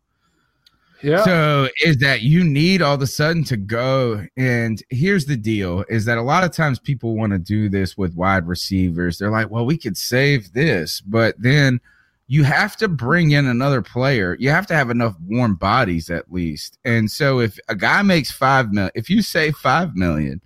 Yeah. 1.02 1.24
So 1.24 1.68
is 1.84 1.98
that 1.98 2.22
you 2.22 2.42
need 2.42 2.82
all 2.82 2.94
of 2.94 3.02
a 3.02 3.06
sudden 3.06 3.44
to 3.44 3.56
go 3.56 4.26
and 4.36 4.82
here's 4.90 5.26
the 5.26 5.36
deal 5.36 5.84
is 5.88 6.04
that 6.06 6.18
a 6.18 6.22
lot 6.22 6.42
of 6.42 6.52
times 6.52 6.78
people 6.78 7.14
want 7.14 7.32
to 7.32 7.38
do 7.38 7.68
this 7.68 7.96
with 7.96 8.14
wide 8.14 8.48
receivers. 8.48 9.18
They're 9.18 9.30
like, 9.30 9.50
well, 9.50 9.66
we 9.66 9.78
could 9.78 9.96
save 9.96 10.52
this, 10.52 11.00
but 11.00 11.34
then 11.38 11.80
you 12.26 12.44
have 12.44 12.76
to 12.76 12.88
bring 12.88 13.30
in 13.30 13.46
another 13.46 13.82
player. 13.82 14.36
You 14.38 14.50
have 14.50 14.66
to 14.68 14.74
have 14.74 14.90
enough 14.90 15.14
warm 15.26 15.54
bodies 15.54 16.10
at 16.10 16.32
least. 16.32 16.78
And 16.84 17.10
so 17.10 17.40
if 17.40 17.58
a 17.68 17.74
guy 17.74 18.02
makes 18.02 18.30
five 18.30 18.72
million, 18.72 18.90
if 18.94 19.08
you 19.08 19.22
save 19.22 19.56
five 19.56 19.94
million, 19.94 20.40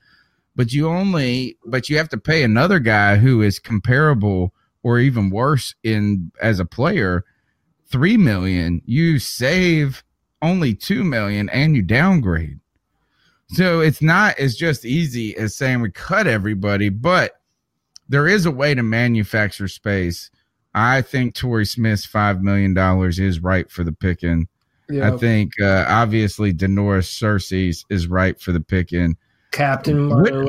but 0.56 0.72
you 0.72 0.88
only 0.88 1.56
but 1.64 1.88
you 1.88 1.96
have 1.96 2.10
to 2.10 2.18
pay 2.18 2.42
another 2.42 2.78
guy 2.78 3.16
who 3.16 3.40
is 3.40 3.58
comparable 3.58 4.52
or 4.82 4.98
even 4.98 5.30
worse 5.30 5.74
in 5.82 6.30
as 6.40 6.60
a 6.60 6.64
player, 6.64 7.24
three 7.86 8.16
million, 8.16 8.82
you 8.84 9.18
save 9.18 10.04
only 10.42 10.74
2 10.74 11.04
million 11.04 11.48
and 11.50 11.76
you 11.76 11.82
downgrade. 11.82 12.58
So 13.48 13.80
it's 13.80 14.00
not 14.00 14.38
as 14.38 14.54
just 14.54 14.84
easy 14.84 15.36
as 15.36 15.56
saying 15.56 15.80
we 15.80 15.90
cut 15.90 16.26
everybody, 16.26 16.88
but 16.88 17.40
there 18.08 18.28
is 18.28 18.46
a 18.46 18.50
way 18.50 18.74
to 18.74 18.82
manufacture 18.82 19.68
space. 19.68 20.30
I 20.74 21.02
think 21.02 21.34
Torrey 21.34 21.66
Smith's 21.66 22.06
$5 22.06 22.40
million 22.40 22.76
is 23.10 23.40
right 23.40 23.70
for 23.70 23.84
the 23.84 23.92
picking. 23.92 24.48
Yep. 24.88 25.12
I 25.12 25.16
think 25.16 25.52
uh, 25.60 25.84
obviously 25.88 26.52
Da'Norris 26.52 27.06
Searcy's 27.06 27.84
is 27.90 28.06
right 28.08 28.40
for 28.40 28.52
the 28.52 28.60
picking. 28.60 29.16
Captain 29.52 30.08
Would, 30.08 30.48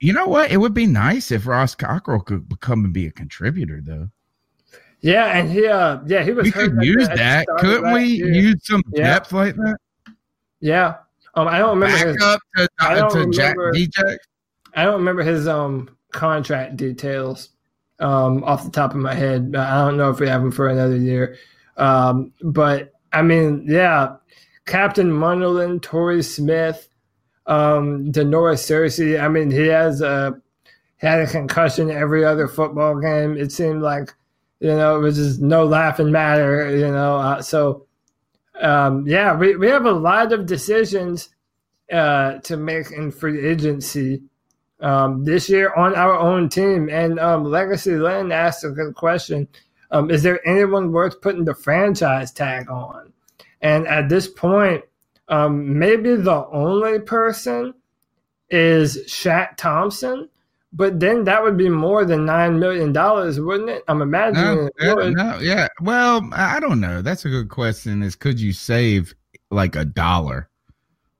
You 0.00 0.12
know 0.12 0.26
what? 0.26 0.50
It 0.50 0.56
would 0.56 0.74
be 0.74 0.86
nice 0.86 1.30
if 1.30 1.46
Ross 1.46 1.74
Cockrell 1.74 2.20
could 2.20 2.48
become 2.48 2.84
and 2.84 2.92
be 2.92 3.06
a 3.06 3.10
contributor, 3.10 3.80
though. 3.82 4.08
Yeah, 5.00 5.26
and 5.36 5.50
he 5.50 5.66
uh 5.66 5.98
yeah, 6.06 6.22
he 6.22 6.30
was 6.30 6.44
We 6.44 6.52
could 6.52 6.76
use 6.80 7.08
that. 7.08 7.46
Couldn't 7.58 7.92
we 7.92 8.04
year. 8.04 8.32
use 8.32 8.64
some 8.64 8.82
yeah. 8.92 9.14
depth 9.14 9.32
like 9.32 9.56
that? 9.56 9.76
Yeah. 10.60 10.94
Um 11.34 11.48
I 11.48 11.58
don't 11.58 11.78
remember 11.80 11.96
Back 11.96 12.06
his, 12.06 12.22
up 12.22 12.40
to, 12.56 12.68
don't 12.78 13.10
to 13.10 13.18
remember, 13.18 13.72
Jack 13.72 13.96
DJ. 14.06 14.16
I 14.74 14.84
don't 14.84 15.00
remember 15.00 15.24
his 15.24 15.48
um 15.48 15.90
contract 16.12 16.76
details 16.76 17.48
um 18.02 18.44
off 18.44 18.64
the 18.64 18.70
top 18.70 18.90
of 18.90 18.98
my 18.98 19.14
head. 19.14 19.54
I 19.56 19.84
don't 19.84 19.96
know 19.96 20.10
if 20.10 20.20
we 20.20 20.28
have 20.28 20.42
him 20.42 20.50
for 20.50 20.68
another 20.68 20.96
year. 20.96 21.36
Um 21.76 22.32
but 22.42 22.92
I 23.12 23.22
mean, 23.22 23.64
yeah, 23.68 24.16
Captain 24.66 25.10
Munnerlyn, 25.10 25.82
Torrey 25.82 26.22
Smith, 26.22 26.88
um, 27.46 28.10
Da'Norris 28.10 28.62
Searcy. 28.62 29.22
I 29.22 29.28
mean, 29.28 29.50
he 29.50 29.66
has 29.66 30.00
a 30.00 30.40
had 30.96 31.20
a 31.20 31.26
concussion 31.26 31.90
every 31.90 32.24
other 32.24 32.48
football 32.48 32.98
game. 32.98 33.36
It 33.36 33.52
seemed 33.52 33.82
like 33.82 34.14
you 34.62 34.68
know, 34.68 34.96
it 34.96 35.00
was 35.00 35.16
just 35.16 35.40
no 35.40 35.64
laughing 35.64 36.12
matter, 36.12 36.70
you 36.70 36.86
know. 36.86 37.16
Uh, 37.16 37.42
so, 37.42 37.84
um, 38.60 39.04
yeah, 39.08 39.34
we, 39.36 39.56
we 39.56 39.66
have 39.66 39.86
a 39.86 39.92
lot 39.92 40.32
of 40.32 40.46
decisions 40.46 41.30
uh, 41.92 42.38
to 42.38 42.56
make 42.56 42.92
in 42.92 43.10
free 43.10 43.44
agency 43.44 44.22
um, 44.82 45.24
this 45.24 45.48
year 45.48 45.72
on 45.74 45.94
our 45.94 46.18
own 46.18 46.48
team. 46.48 46.88
And 46.90 47.18
um, 47.18 47.44
Legacy 47.44 47.96
Lynn 47.96 48.32
asked 48.32 48.64
a 48.64 48.70
good 48.70 48.94
question 48.94 49.48
um, 49.90 50.10
Is 50.10 50.22
there 50.22 50.46
anyone 50.46 50.92
worth 50.92 51.20
putting 51.20 51.44
the 51.44 51.54
franchise 51.54 52.32
tag 52.32 52.70
on? 52.70 53.12
And 53.60 53.86
at 53.86 54.08
this 54.08 54.28
point, 54.28 54.84
um, 55.28 55.78
maybe 55.78 56.16
the 56.16 56.46
only 56.48 56.98
person 56.98 57.74
is 58.50 58.98
Shaq 59.06 59.56
Thompson 59.56 60.28
but 60.72 61.00
then 61.00 61.24
that 61.24 61.42
would 61.42 61.58
be 61.58 61.68
more 61.68 62.04
than 62.04 62.24
nine 62.24 62.58
million 62.58 62.92
dollars, 62.92 63.38
wouldn't 63.38 63.68
it? 63.68 63.84
I'm 63.88 64.00
imagining. 64.00 64.70
No, 64.80 65.00
yeah, 65.00 65.10
no, 65.10 65.38
yeah. 65.38 65.68
Well, 65.80 66.28
I 66.32 66.60
don't 66.60 66.80
know. 66.80 67.02
That's 67.02 67.24
a 67.24 67.28
good 67.28 67.50
question. 67.50 68.02
Is 68.02 68.16
could 68.16 68.40
you 68.40 68.52
save 68.52 69.14
like 69.50 69.76
a 69.76 69.84
dollar? 69.84 70.48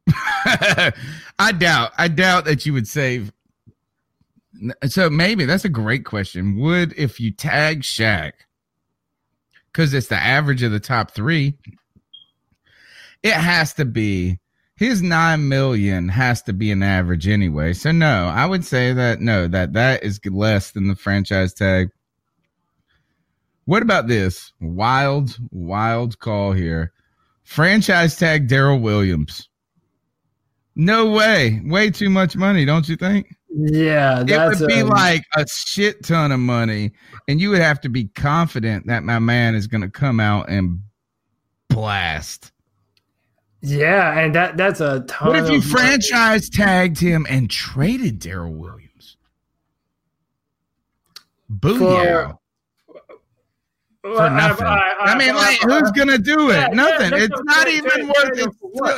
I 0.08 1.52
doubt. 1.56 1.92
I 1.98 2.08
doubt 2.08 2.46
that 2.46 2.64
you 2.64 2.72
would 2.72 2.88
save. 2.88 3.30
So 4.86 5.08
maybe 5.08 5.44
that's 5.44 5.64
a 5.64 5.70
great 5.70 6.04
question. 6.04 6.58
Would 6.58 6.94
if 6.96 7.18
you 7.18 7.32
tag 7.32 7.82
Shaq, 7.82 8.32
because 9.72 9.94
it's 9.94 10.08
the 10.08 10.16
average 10.16 10.62
of 10.62 10.72
the 10.72 10.80
top 10.80 11.12
three, 11.12 11.56
it 13.22 13.32
has 13.32 13.74
to 13.74 13.84
be 13.84 14.38
his 14.76 15.00
nine 15.00 15.48
million 15.48 16.08
has 16.08 16.42
to 16.42 16.52
be 16.52 16.70
an 16.70 16.82
average 16.82 17.28
anyway. 17.28 17.72
So 17.72 17.92
no, 17.92 18.26
I 18.26 18.46
would 18.46 18.64
say 18.64 18.92
that 18.92 19.20
no, 19.20 19.46
that 19.48 19.74
that 19.74 20.02
is 20.02 20.20
less 20.26 20.72
than 20.72 20.88
the 20.88 20.96
franchise 20.96 21.54
tag. 21.54 21.88
What 23.64 23.82
about 23.82 24.08
this 24.08 24.52
wild, 24.60 25.38
wild 25.52 26.18
call 26.18 26.52
here? 26.52 26.92
Franchise 27.44 28.16
tag 28.16 28.48
Daryl 28.48 28.80
Williams. 28.80 29.48
No 30.74 31.10
way. 31.12 31.60
Way 31.64 31.90
too 31.90 32.10
much 32.10 32.34
money, 32.34 32.64
don't 32.64 32.88
you 32.88 32.96
think? 32.96 33.36
Yeah, 33.54 34.24
it 34.26 34.60
would 34.60 34.66
be 34.66 34.80
um, 34.80 34.88
like 34.88 35.24
a 35.36 35.46
shit 35.46 36.04
ton 36.04 36.32
of 36.32 36.40
money, 36.40 36.92
and 37.28 37.40
you 37.40 37.50
would 37.50 37.60
have 37.60 37.80
to 37.82 37.90
be 37.90 38.04
confident 38.04 38.86
that 38.86 39.02
my 39.02 39.18
man 39.18 39.54
is 39.54 39.66
going 39.66 39.82
to 39.82 39.90
come 39.90 40.20
out 40.20 40.48
and 40.48 40.80
blast. 41.68 42.50
Yeah, 43.60 44.18
and 44.18 44.34
that 44.34 44.56
that's 44.56 44.80
a 44.80 45.00
ton. 45.06 45.28
What 45.28 45.38
if 45.38 45.50
you 45.50 45.60
franchise 45.60 46.48
tagged 46.48 46.98
him 46.98 47.26
and 47.28 47.50
traded 47.50 48.20
Daryl 48.20 48.56
Williams? 48.56 49.16
Booyah! 51.52 52.38
For 54.02 54.30
nothing. 54.30 54.66
I, 54.66 54.94
I, 55.00 55.12
I 55.12 55.18
mean, 55.18 55.34
like, 55.34 55.60
who's 55.60 55.90
gonna 55.92 56.18
do 56.18 56.50
it? 56.50 56.54
Yeah, 56.54 56.68
nothing. 56.68 57.12
Yeah, 57.12 57.24
it's 57.24 57.42
not 57.44 57.68
even 57.68 58.08
worth 58.08 58.38
it. 58.38 58.50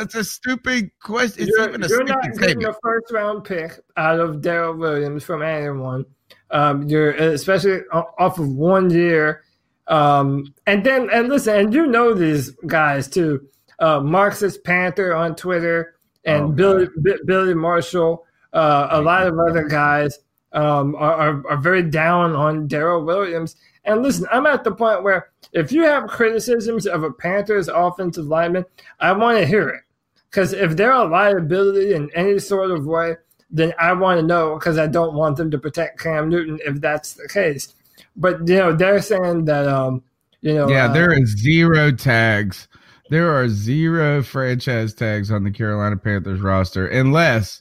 It's 0.02 0.14
a 0.14 0.24
stupid 0.24 0.90
question. 1.00 1.42
It's 1.42 1.56
you're, 1.56 1.68
even 1.68 1.82
a 1.82 1.88
you're 1.88 2.04
not 2.04 2.38
getting 2.38 2.64
a 2.64 2.72
first 2.82 3.12
round 3.12 3.44
pick 3.44 3.78
out 3.96 4.18
of 4.18 4.36
Daryl 4.36 4.76
Williams 4.76 5.22
from 5.22 5.42
anyone. 5.42 6.06
Um, 6.50 6.84
you're 6.88 7.12
especially 7.12 7.80
off 7.92 8.38
of 8.38 8.48
one 8.48 8.90
year. 8.90 9.44
Um, 9.86 10.54
and 10.66 10.84
then 10.84 11.10
and 11.10 11.28
listen, 11.28 11.54
and 11.54 11.74
you 11.74 11.86
know 11.86 12.14
these 12.14 12.50
guys 12.66 13.08
too. 13.08 13.46
Uh, 13.78 14.00
Marxist 14.00 14.64
Panther 14.64 15.14
on 15.14 15.36
Twitter 15.36 15.96
and 16.24 16.44
oh, 16.44 16.48
Billy 16.52 16.88
B- 17.02 17.18
Billy 17.26 17.54
Marshall, 17.54 18.24
uh, 18.54 18.88
a 18.90 19.02
lot 19.02 19.26
of 19.26 19.38
other 19.38 19.64
guys 19.64 20.18
um, 20.52 20.94
are, 20.94 21.14
are, 21.14 21.48
are 21.50 21.56
very 21.58 21.82
down 21.82 22.34
on 22.34 22.68
Daryl 22.68 23.04
Williams 23.04 23.56
and 23.84 24.02
listen, 24.02 24.26
I'm 24.30 24.46
at 24.46 24.64
the 24.64 24.72
point 24.72 25.02
where 25.02 25.30
if 25.52 25.70
you 25.70 25.82
have 25.82 26.08
criticisms 26.08 26.86
of 26.86 27.02
a 27.02 27.12
Panthers 27.12 27.68
offensive 27.68 28.26
lineman, 28.26 28.64
I 29.00 29.12
want 29.12 29.38
to 29.38 29.46
hear 29.46 29.68
it. 29.68 29.82
Because 30.30 30.52
if 30.52 30.76
they're 30.76 30.92
a 30.92 31.04
liability 31.04 31.94
in 31.94 32.10
any 32.14 32.38
sort 32.38 32.70
of 32.70 32.86
way, 32.86 33.16
then 33.50 33.72
I 33.78 33.92
want 33.92 34.20
to 34.20 34.26
know 34.26 34.58
because 34.58 34.78
I 34.78 34.86
don't 34.86 35.14
want 35.14 35.36
them 35.36 35.50
to 35.50 35.58
protect 35.58 36.00
Cam 36.00 36.28
Newton 36.28 36.58
if 36.64 36.80
that's 36.80 37.14
the 37.14 37.28
case. 37.28 37.72
But 38.16 38.48
you 38.48 38.56
know, 38.56 38.74
they're 38.74 39.02
saying 39.02 39.44
that 39.44 39.68
um, 39.68 40.02
you 40.40 40.54
know, 40.54 40.68
yeah, 40.68 40.86
uh, 40.86 40.92
there 40.92 41.12
is 41.12 41.36
zero 41.38 41.92
tags. 41.92 42.68
There 43.10 43.32
are 43.32 43.48
zero 43.48 44.22
franchise 44.22 44.94
tags 44.94 45.30
on 45.30 45.44
the 45.44 45.50
Carolina 45.50 45.96
Panthers 45.96 46.40
roster, 46.40 46.86
unless. 46.86 47.60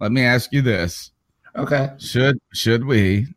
Let 0.00 0.10
me 0.10 0.22
ask 0.22 0.52
you 0.52 0.62
this. 0.62 1.12
Okay. 1.54 1.90
Should 1.98 2.36
should 2.52 2.84
we? 2.84 3.28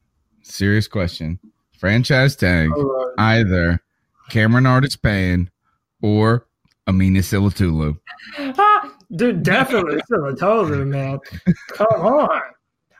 Serious 0.42 0.88
question 0.88 1.40
franchise 1.78 2.36
tag 2.36 2.72
either 3.18 3.80
Cameron 4.30 4.66
Artis 4.66 4.96
Payne 4.96 5.50
or 6.02 6.48
Amini 6.88 7.20
Silatolu. 7.20 7.98
dude, 9.16 9.44
definitely 9.44 10.02
Silatolu, 10.12 10.86
man. 10.88 11.20
Come 11.74 12.02
on. 12.02 12.42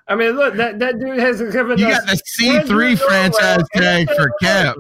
I 0.08 0.16
mean, 0.16 0.32
look, 0.34 0.56
that, 0.56 0.80
that 0.80 1.00
dude 1.00 1.20
has 1.20 1.42
given 1.52 1.80
you 1.80 1.90
got 1.90 2.06
the 2.06 2.20
C 2.26 2.60
three 2.62 2.96
franchise 2.96 3.64
tag 3.74 4.08
for 4.16 4.32
Cap. 4.42 4.78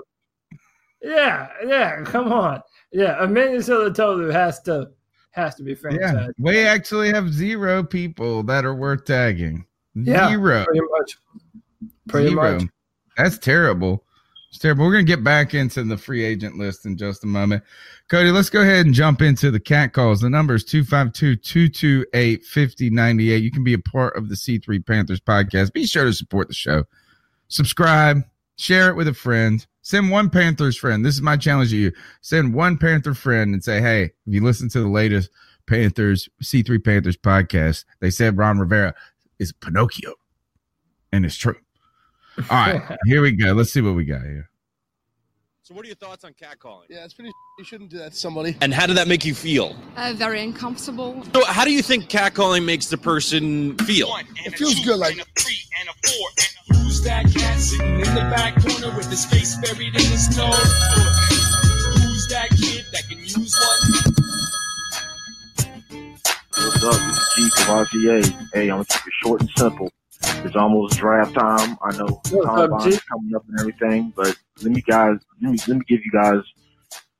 Yeah, 1.01 1.47
yeah, 1.65 2.01
come 2.03 2.31
on. 2.31 2.61
Yeah, 2.91 3.15
Amini 3.19 3.57
Silatolu 3.57 4.31
has 4.31 4.61
to 4.61 4.91
has 5.31 5.55
to 5.55 5.63
be 5.63 5.75
franchise. 5.75 6.13
Yeah, 6.13 6.27
we 6.37 6.59
actually 6.59 7.09
have 7.11 7.33
zero 7.33 7.83
people 7.83 8.43
that 8.43 8.65
are 8.65 8.75
worth 8.75 9.05
tagging. 9.05 9.65
Yeah, 9.95 10.29
zero. 10.29 10.63
Pretty 10.65 10.81
much. 10.91 11.17
Pretty 12.07 12.29
zero. 12.29 12.59
much. 12.59 12.69
That's 13.17 13.37
terrible. 13.37 14.03
It's 14.49 14.61
terrible. 14.61 14.85
We're 14.85 14.93
going 14.93 15.05
to 15.05 15.11
get 15.11 15.23
back 15.23 15.53
into 15.53 15.83
the 15.83 15.97
free 15.97 16.23
agent 16.23 16.57
list 16.57 16.85
in 16.85 16.97
just 16.97 17.23
a 17.25 17.27
moment. 17.27 17.63
Cody, 18.07 18.31
let's 18.31 18.49
go 18.49 18.61
ahead 18.61 18.85
and 18.85 18.95
jump 18.95 19.21
into 19.21 19.51
the 19.51 19.59
cat 19.59 19.91
calls. 19.91 20.21
The 20.21 20.29
number 20.29 20.55
is 20.55 20.63
252 20.63 21.35
228 21.35 22.45
5098. 22.45 23.43
You 23.43 23.51
can 23.51 23.65
be 23.65 23.73
a 23.73 23.79
part 23.79 24.15
of 24.15 24.29
the 24.29 24.35
C3 24.35 24.85
Panthers 24.85 25.19
podcast. 25.19 25.73
Be 25.73 25.85
sure 25.85 26.05
to 26.05 26.13
support 26.13 26.47
the 26.47 26.53
show. 26.53 26.85
Subscribe, 27.49 28.21
share 28.57 28.89
it 28.89 28.95
with 28.95 29.09
a 29.09 29.13
friend. 29.13 29.65
Send 29.81 30.09
one 30.09 30.29
Panthers 30.29 30.77
friend. 30.77 31.05
This 31.05 31.15
is 31.15 31.21
my 31.21 31.37
challenge 31.37 31.71
to 31.71 31.77
you. 31.77 31.91
Send 32.21 32.53
one 32.53 32.77
Panther 32.77 33.13
friend 33.13 33.53
and 33.53 33.63
say, 33.63 33.81
hey, 33.81 34.03
if 34.03 34.33
you 34.33 34.41
listen 34.41 34.69
to 34.69 34.79
the 34.79 34.87
latest 34.87 35.29
Panthers, 35.67 36.29
C3 36.41 36.83
Panthers 36.83 37.17
podcast, 37.17 37.85
they 37.99 38.09
said 38.09 38.37
Ron 38.37 38.57
Rivera 38.57 38.95
is 39.37 39.51
Pinocchio. 39.51 40.13
And 41.11 41.25
it's 41.25 41.35
true. 41.35 41.57
All 42.37 42.57
right, 42.57 42.97
here 43.05 43.21
we 43.21 43.31
go. 43.31 43.53
Let's 43.53 43.71
see 43.71 43.81
what 43.81 43.95
we 43.95 44.03
got 44.05 44.21
here. 44.21 44.49
So, 45.63 45.73
what 45.73 45.83
are 45.83 45.87
your 45.87 45.95
thoughts 45.95 46.23
on 46.23 46.33
catcalling? 46.33 46.85
Yeah, 46.89 47.05
it's 47.05 47.13
pretty. 47.13 47.31
You 47.57 47.65
shouldn't 47.65 47.89
do 47.89 47.97
that 47.97 48.11
to 48.11 48.17
somebody. 48.17 48.55
And 48.61 48.73
how 48.73 48.85
did 48.85 48.97
that 48.97 49.07
make 49.07 49.25
you 49.25 49.33
feel? 49.33 49.75
Uh, 49.95 50.13
very 50.15 50.43
uncomfortable. 50.43 51.23
So, 51.33 51.43
how 51.45 51.63
do 51.65 51.71
you 51.71 51.81
think 51.81 52.09
catcalling 52.09 52.65
makes 52.65 52.87
the 52.87 52.97
person 52.97 53.77
feel? 53.79 54.15
It 54.45 54.57
feels 54.57 54.79
good, 54.85 54.97
like. 54.99 55.15
Who's 55.15 57.01
that 57.03 57.25
cat 57.33 57.59
sitting 57.59 57.95
in 57.95 58.13
the 58.13 58.29
back 58.35 58.61
corner 58.61 58.95
with 58.95 59.09
his 59.09 59.25
face 59.25 59.55
buried 59.57 59.87
in 59.87 59.93
the 59.93 60.17
snow? 60.17 60.51
Who's 60.51 62.27
that 62.27 62.49
kid 62.49 62.85
that 62.91 63.03
can 63.09 63.19
use 63.19 63.55
one? 63.59 64.13
What's 66.57 66.83
up? 66.83 66.93
It's 66.93 67.35
G 67.35 67.49
Cavassier. 67.63 68.49
Hey, 68.53 68.63
I'm 68.63 68.77
gonna 68.77 68.85
keep 68.85 69.07
it 69.07 69.13
short 69.23 69.41
and 69.41 69.49
simple. 69.57 69.91
It's 70.21 70.55
almost 70.55 70.97
draft 70.97 71.33
time. 71.33 71.77
I 71.81 71.95
know 71.97 72.21
combine's 72.43 73.01
coming 73.01 73.35
up 73.35 73.45
and 73.49 73.59
everything, 73.59 74.13
but 74.15 74.35
let 74.61 74.71
me 74.71 74.81
guys 74.81 75.17
let 75.41 75.51
me 75.51 75.57
let 75.67 75.77
me 75.77 75.83
give 75.87 76.01
you 76.03 76.11
guys 76.11 76.41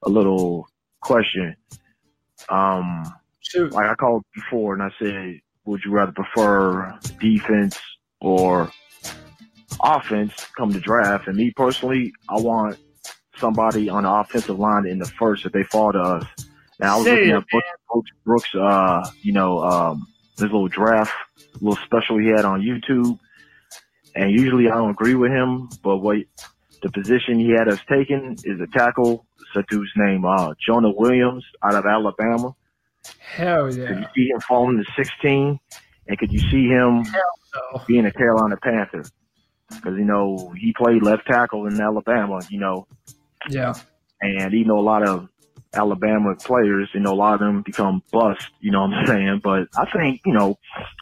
a 0.04 0.10
little 0.10 0.68
question. 1.02 1.56
Um, 2.50 3.14
Shoot. 3.40 3.72
like 3.72 3.90
I 3.90 3.96
called 3.96 4.24
before 4.34 4.74
and 4.74 4.84
I 4.84 4.92
said, 5.00 5.40
would 5.66 5.84
you 5.84 5.92
rather 5.92 6.12
prefer 6.12 6.98
defense 7.20 7.80
or 8.22 8.72
offense 9.84 10.34
come 10.58 10.72
to 10.74 10.80
draft? 10.80 11.28
And 11.28 11.38
me 11.38 11.52
personally, 11.56 12.14
I 12.30 12.40
want 12.40 12.78
somebody 13.38 13.90
on 13.90 14.04
the 14.04 14.12
offensive 14.12 14.60
line 14.60 14.86
in 14.86 15.00
the 15.00 15.06
first 15.06 15.46
if 15.46 15.52
they 15.52 15.64
fall 15.64 15.92
to 15.92 16.00
us. 16.00 16.26
Now 16.80 16.96
I 16.96 16.98
was 16.98 17.06
looking 17.08 17.32
at 17.32 17.48
Brooks, 17.48 17.68
Brooks, 17.92 18.12
Brooks 18.26 18.56
uh, 18.56 19.10
you 19.22 19.32
know, 19.32 19.64
um, 19.64 20.08
this 20.38 20.44
little 20.44 20.68
draft, 20.68 21.14
little 21.62 21.78
special 21.86 22.18
he 22.18 22.28
had 22.28 22.46
on 22.46 22.62
YouTube. 22.62 23.20
And 24.16 24.32
usually 24.32 24.68
I 24.70 24.76
don't 24.76 24.92
agree 24.92 25.16
with 25.16 25.32
him, 25.32 25.70
but 25.84 25.98
what 25.98 26.18
the 26.82 26.92
position 26.92 27.40
he 27.40 27.52
had 27.52 27.68
us 27.68 27.80
taken 27.90 28.36
is 28.44 28.60
a 28.62 28.68
tackle. 28.78 29.26
It's 29.40 29.56
a 29.56 29.64
dude's 29.70 29.92
name, 29.96 30.26
uh, 30.26 30.54
Jonah 30.66 30.92
Williams 30.92 31.44
out 31.64 31.76
of 31.76 31.86
Alabama. 31.86 32.56
Hell 33.20 33.74
yeah. 33.74 33.88
Could 33.88 33.98
you 34.00 34.08
see 34.16 34.30
him 34.30 34.40
falling 34.42 34.78
to 34.78 35.04
16? 35.04 35.60
And 36.08 36.18
could 36.18 36.32
you 36.32 36.40
see 36.40 36.68
him 36.68 37.04
no. 37.04 37.82
being 37.88 38.06
a 38.06 38.12
Carolina 38.12 38.58
Panther? 38.58 39.04
Because, 39.70 39.98
you 39.98 40.06
know, 40.06 40.54
he 40.58 40.74
played 40.74 41.02
left 41.04 41.26
tackle 41.26 41.66
in 41.66 41.80
Alabama, 41.82 42.42
you 42.50 42.60
know. 42.60 42.88
Yeah. 43.50 43.74
And 44.22 44.54
you 44.54 44.66
know 44.66 44.80
a 44.80 44.82
lot 44.82 45.08
of 45.08 45.28
Alabama 45.76 46.36
players, 46.36 46.90
you 46.94 47.00
know, 47.00 47.14
a 47.14 47.16
lot 47.16 47.34
of 47.36 47.40
them 47.40 47.62
become 47.62 48.02
bust, 48.12 48.48
you 48.60 48.72
know 48.72 48.82
what 48.82 48.94
I'm 48.94 49.06
saying? 49.08 49.42
But 49.44 49.68
I 49.78 49.90
think, 49.92 50.22
you 50.26 50.34
know, 50.34 50.58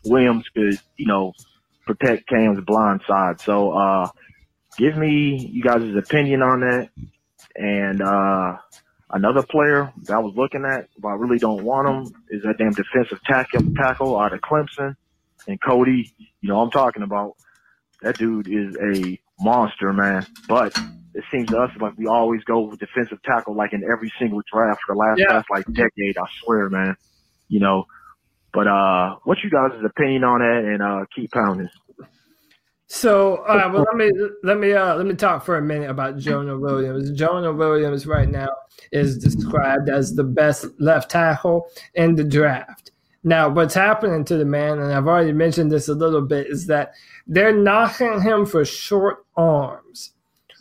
Williams 0.06 0.46
could, 0.50 0.80
you 0.98 1.06
know, 1.06 1.34
protect 1.86 2.28
Cam's 2.28 2.64
blind 2.66 3.02
side. 3.08 3.40
So, 3.42 3.72
uh, 3.72 4.10
give 4.78 4.98
me 4.98 5.50
you 5.52 5.64
guys' 5.64 5.96
opinion 5.96 6.42
on 6.42 6.62
that. 6.62 6.90
And, 7.56 8.02
uh, 8.02 8.58
another 9.12 9.44
player 9.44 9.94
that 10.04 10.14
I 10.14 10.20
was 10.20 10.34
looking 10.36 10.66
at, 10.66 10.90
but 10.98 11.10
I 11.10 11.14
really 11.14 11.38
don't 11.38 11.64
want 11.64 11.88
him, 11.88 12.24
is 12.30 12.44
that 12.44 12.58
damn 12.58 12.72
defensive 12.72 13.22
tackle, 13.24 13.62
tackle 13.76 14.20
out 14.20 14.34
of 14.34 14.42
Clemson. 14.42 14.96
And 15.48 15.62
Cody, 15.62 16.14
you 16.42 16.50
know 16.50 16.62
I'm 16.62 16.72
talking 16.72 17.04
about. 17.04 17.36
That 18.02 18.18
dude 18.18 18.48
is 18.48 18.76
a 18.82 19.20
monster, 19.40 19.94
man. 19.94 20.26
But 20.48 20.78
it 21.14 21.24
seems 21.32 21.50
to 21.50 21.58
us 21.60 21.72
like 21.80 21.98
we 21.98 22.08
always 22.08 22.44
go 22.44 22.62
with 22.62 22.80
defensive 22.80 23.22
tackle 23.24 23.56
like 23.56 23.74
in 23.74 23.84
every 23.84 24.12
single 24.20 24.42
draft 24.52 24.82
for 24.86 24.96
the 24.96 25.00
last 25.00 25.20
yeah. 25.20 25.28
past 25.30 25.48
like 25.50 25.66
decade. 25.74 26.18
I 26.18 26.26
swear, 26.44 26.70
man. 26.70 26.96
You 27.50 27.60
know, 27.60 27.86
but 28.52 28.68
uh, 28.68 29.18
what's 29.24 29.44
you 29.44 29.50
guys' 29.50 29.72
opinion 29.84 30.24
on 30.24 30.40
that? 30.40 30.64
And 30.66 30.82
uh, 30.82 31.06
keep 31.16 31.32
pounding. 31.32 31.70
So, 32.88 33.38
all 33.48 33.58
right, 33.58 33.72
well, 33.72 33.86
let 33.92 33.96
me 33.96 34.12
let 34.44 34.60
me 34.60 34.74
uh, 34.74 34.96
let 34.96 35.06
me 35.06 35.16
talk 35.16 35.44
for 35.44 35.58
a 35.58 35.62
minute 35.62 35.90
about 35.90 36.18
Jonah 36.18 36.58
Williams. 36.58 37.12
Jonah 37.12 37.52
Williams 37.52 38.06
right 38.06 38.30
now 38.30 38.50
is 38.92 39.18
described 39.18 39.90
as 39.90 40.14
the 40.16 40.24
best 40.24 40.66
left 40.80 41.10
tackle 41.10 41.68
in 41.96 42.16
the 42.16 42.24
draft. 42.24 42.92
Now, 43.24 43.50
what's 43.50 43.74
happening 43.74 44.26
to 44.26 44.38
the 44.38 44.46
man, 44.46 44.80
and 44.80 44.94
I've 44.94 45.08
already 45.08 45.32
mentioned 45.32 45.72
this 45.72 45.88
a 45.88 45.94
little 45.94 46.22
bit, 46.22 46.48
is 46.48 46.68
that 46.68 46.94
they're 47.26 47.56
knocking 47.56 48.22
him 48.22 48.46
for 48.46 48.66
short 48.66 49.26
arms 49.38 50.12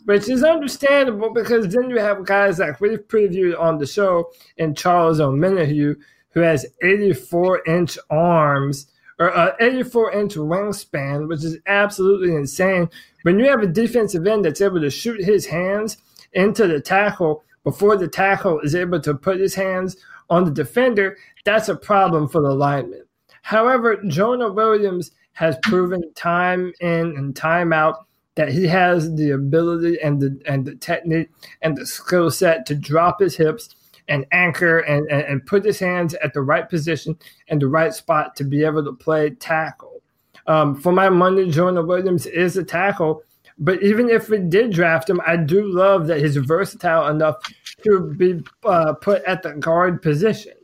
which 0.04 0.28
is 0.28 0.42
understandable 0.42 1.32
because 1.32 1.68
then 1.68 1.90
you 1.90 1.98
have 1.98 2.24
guys 2.24 2.58
like 2.58 2.80
we've 2.80 3.06
previewed 3.08 3.58
on 3.58 3.78
the 3.78 3.86
show 3.86 4.30
and 4.58 4.76
Charles 4.76 5.20
Omenihu, 5.20 5.96
who 6.30 6.40
has 6.40 6.66
84 6.82 7.62
inch 7.66 7.98
arms 8.10 8.86
or 9.18 9.36
uh, 9.36 9.52
84 9.60 10.12
inch 10.12 10.34
wingspan, 10.34 11.28
which 11.28 11.44
is 11.44 11.58
absolutely 11.66 12.34
insane. 12.34 12.88
When 13.22 13.38
you 13.38 13.46
have 13.46 13.62
a 13.62 13.66
defensive 13.66 14.26
end 14.26 14.44
that's 14.44 14.60
able 14.60 14.80
to 14.80 14.90
shoot 14.90 15.22
his 15.22 15.46
hands 15.46 15.98
into 16.32 16.66
the 16.66 16.80
tackle 16.80 17.44
before 17.64 17.96
the 17.96 18.08
tackle 18.08 18.60
is 18.60 18.74
able 18.74 19.00
to 19.00 19.14
put 19.14 19.38
his 19.38 19.54
hands 19.54 19.96
on 20.28 20.44
the 20.44 20.50
defender, 20.50 21.16
that's 21.44 21.68
a 21.68 21.76
problem 21.76 22.28
for 22.28 22.40
the 22.40 22.52
lineman. 22.52 23.04
However, 23.42 24.02
Jonah 24.06 24.50
Williams 24.50 25.12
has 25.34 25.56
proven 25.62 26.12
time 26.14 26.72
in 26.80 27.16
and 27.16 27.34
time 27.36 27.72
out 27.72 28.06
that 28.34 28.48
he 28.50 28.66
has 28.66 29.14
the 29.14 29.30
ability 29.30 29.98
and 30.02 30.20
the 30.20 30.40
and 30.46 30.64
the 30.64 30.74
technique 30.76 31.30
and 31.60 31.76
the 31.76 31.86
skill 31.86 32.30
set 32.30 32.66
to 32.66 32.74
drop 32.74 33.20
his 33.20 33.36
hips 33.36 33.74
and 34.08 34.26
anchor 34.32 34.80
and, 34.80 35.08
and, 35.10 35.22
and 35.22 35.46
put 35.46 35.64
his 35.64 35.78
hands 35.78 36.14
at 36.14 36.32
the 36.32 36.42
right 36.42 36.68
position 36.68 37.16
and 37.48 37.60
the 37.60 37.68
right 37.68 37.94
spot 37.94 38.34
to 38.36 38.44
be 38.44 38.64
able 38.64 38.84
to 38.84 38.92
play 38.92 39.30
tackle. 39.30 40.02
Um, 40.46 40.74
for 40.74 40.92
my 40.92 41.08
money, 41.08 41.50
Jonah 41.50 41.82
Williams 41.82 42.26
is 42.26 42.56
a 42.56 42.64
tackle. 42.64 43.22
But 43.58 43.82
even 43.82 44.08
if 44.08 44.28
we 44.28 44.38
did 44.38 44.72
draft 44.72 45.08
him, 45.08 45.20
I 45.26 45.36
do 45.36 45.66
love 45.72 46.06
that 46.08 46.20
he's 46.20 46.36
versatile 46.36 47.08
enough 47.08 47.36
to 47.84 48.12
be 48.16 48.42
uh, 48.64 48.94
put 48.94 49.22
at 49.24 49.42
the 49.42 49.52
guard 49.52 50.02
position. 50.02 50.54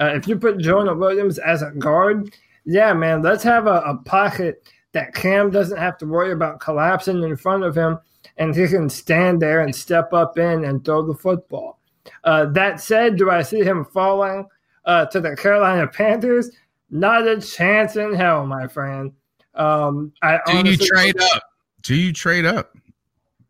Uh, 0.00 0.12
if 0.14 0.26
you 0.26 0.36
put 0.36 0.58
Jonah 0.58 0.94
Williams 0.94 1.38
as 1.38 1.62
a 1.62 1.70
guard, 1.70 2.34
yeah, 2.64 2.92
man, 2.92 3.22
let's 3.22 3.44
have 3.44 3.66
a, 3.66 3.82
a 3.86 3.96
pocket 4.04 4.66
that 4.92 5.14
Cam 5.14 5.50
doesn't 5.50 5.78
have 5.78 5.98
to 5.98 6.06
worry 6.06 6.32
about 6.32 6.60
collapsing 6.60 7.22
in 7.22 7.36
front 7.36 7.64
of 7.64 7.76
him, 7.76 7.98
and 8.36 8.54
he 8.54 8.66
can 8.68 8.88
stand 8.88 9.40
there 9.40 9.60
and 9.60 9.74
step 9.74 10.12
up 10.12 10.38
in 10.38 10.64
and 10.64 10.84
throw 10.84 11.02
the 11.02 11.14
football. 11.14 11.78
Uh, 12.24 12.46
that 12.46 12.80
said, 12.80 13.16
do 13.16 13.30
I 13.30 13.42
see 13.42 13.60
him 13.60 13.84
falling 13.84 14.46
uh, 14.84 15.06
to 15.06 15.20
the 15.20 15.36
Carolina 15.36 15.86
Panthers? 15.92 16.50
Not 16.90 17.28
a 17.28 17.40
chance 17.40 17.96
in 17.96 18.14
hell, 18.14 18.46
my 18.46 18.66
friend. 18.66 19.12
Um, 19.54 20.12
I 20.22 20.40
do 20.46 20.70
you 20.70 20.76
trade 20.76 21.20
up? 21.20 21.42
Do 21.82 21.94
you 21.94 22.12
trade 22.12 22.46
up? 22.46 22.76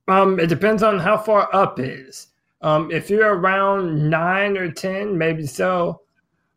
Um, 0.09 0.41
it 0.41 0.49
depends 0.49 0.83
on 0.83 0.99
how 0.99 1.17
far 1.17 1.49
up 1.55 1.79
is. 1.79 2.29
Um, 2.63 2.91
if 2.91 3.09
you're 3.09 3.37
around 3.37 4.11
nine 4.11 4.57
or 4.57 4.71
ten, 4.71 5.17
maybe 5.17 5.47
so. 5.47 6.03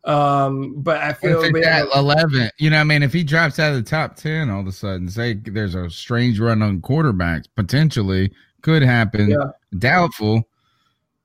Um, 0.06 0.82
but 0.82 0.98
I 0.98 1.14
feel 1.14 1.42
if 1.44 1.56
it's 1.56 1.66
at 1.66 1.88
eleven, 1.96 2.50
you 2.58 2.70
know, 2.70 2.78
I 2.78 2.84
mean, 2.84 3.04
if 3.04 3.14
he 3.14 3.24
drops 3.24 3.58
out 3.58 3.74
of 3.74 3.84
the 3.84 3.90
top 3.90 4.16
ten, 4.16 4.50
all 4.50 4.60
of 4.60 4.68
a 4.68 4.72
sudden, 4.72 5.08
say 5.10 5.34
there's 5.34 5.76
a 5.76 5.90
strange 5.90 6.40
run 6.40 6.62
on 6.62 6.82
quarterbacks, 6.82 7.46
potentially 7.56 8.32
could 8.62 8.82
happen. 8.82 9.30
Yeah. 9.30 9.52
Doubtful. 9.78 10.48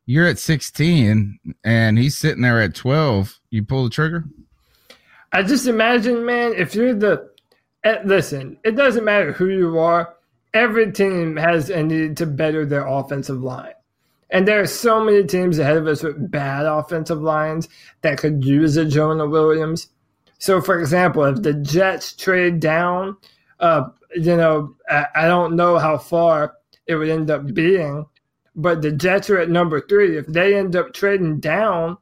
You're 0.07 0.26
at 0.26 0.39
sixteen, 0.39 1.39
and 1.64 1.99
he's 1.99 2.16
sitting 2.16 2.43
there 2.43 2.62
at 2.62 2.74
twelve. 2.74 3.41
You 3.51 3.64
pull 3.64 3.85
the 3.85 3.91
trigger. 3.91 4.24
I 5.33 5.43
just 5.43 5.66
imagine, 5.66 6.24
man, 6.24 6.55
if 6.57 6.74
you're 6.74 6.95
the 6.95 7.31
eh, 7.85 7.99
listen, 8.05 8.59
it 8.64 8.76
doesn't 8.76 9.05
matter 9.05 9.33
who 9.33 9.49
you 9.49 9.79
are. 9.79 10.14
Every 10.55 10.93
team 10.93 11.37
has 11.37 11.68
a 11.68 11.83
need 11.83 12.16
to 12.18 12.26
better 12.26 12.64
their 12.64 12.87
offensive 12.87 13.43
line. 13.43 13.74
And 14.31 14.47
there 14.47 14.61
are 14.61 14.66
so 14.66 15.03
many 15.03 15.24
teams 15.24 15.59
ahead 15.59 15.76
of 15.76 15.87
us 15.87 16.03
with 16.03 16.31
bad 16.31 16.66
offensive 16.66 17.22
lines 17.22 17.68
that 18.03 18.18
could 18.18 18.45
use 18.45 18.76
a 18.76 18.85
Jonah 18.85 19.26
Williams. 19.26 19.89
So, 20.39 20.61
for 20.61 20.79
example, 20.79 21.24
if 21.24 21.43
the 21.43 21.55
Jets 21.55 22.12
trade 22.12 22.61
down, 22.61 23.16
uh, 23.61 23.89
you 24.14 24.37
know, 24.37 24.76
I, 24.89 25.07
I 25.14 25.26
don't 25.26 25.57
know 25.57 25.79
how 25.79 25.99
far 25.99 26.55
it 26.87 26.97
would 26.97 27.09
end 27.09 27.31
up 27.31 27.55
being, 27.55 28.07
but 28.55 28.83
the 28.83 28.93
Jets 28.93 29.31
are 29.31 29.39
at 29.39 29.51
number 29.51 29.81
three. 29.81 30.18
If 30.18 30.26
they 30.26 30.57
end 30.57 30.76
up 30.76 30.93
trading 30.93 31.41
down, 31.41 31.97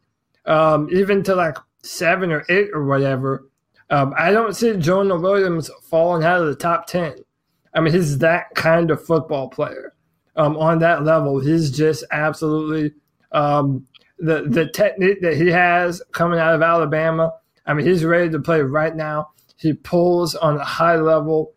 um, 0.47 0.89
even 0.93 1.23
to 1.25 1.35
like 1.35 1.57
seven 1.83 2.33
or 2.33 2.45
eight 2.49 2.71
or 2.73 2.85
whatever, 2.85 3.49
um, 3.91 4.15
I 4.19 4.33
don't 4.33 4.57
see 4.57 4.77
Jonah 4.77 5.17
Williams 5.17 5.71
falling 5.89 6.25
out 6.25 6.41
of 6.41 6.49
the 6.49 6.57
top 6.57 6.87
10. 6.87 7.17
I 7.73 7.81
mean, 7.81 7.93
he's 7.93 8.19
that 8.19 8.55
kind 8.55 8.91
of 8.91 9.05
football 9.05 9.49
player 9.49 9.95
um, 10.37 10.57
on 10.57 10.79
that 10.81 11.05
level. 11.05 11.41
He's 11.41 11.71
just 11.71 12.05
absolutely 12.11 12.95
um, 13.33 13.87
the 14.19 14.43
the 14.43 14.69
technique 14.69 15.21
that 15.23 15.37
he 15.37 15.49
has 15.49 16.03
coming 16.13 16.39
out 16.39 16.55
of 16.55 16.63
Alabama. 16.63 17.33
I 17.67 17.75
mean, 17.75 17.87
he's 17.87 18.05
ready 18.05 18.31
to 18.31 18.39
play 18.39 18.61
right 18.61 18.95
now. 18.95 19.31
He 19.57 19.73
pulls 19.73 20.35
on 20.35 20.57
a 20.57 20.65
high 20.65 20.97
level, 20.97 21.55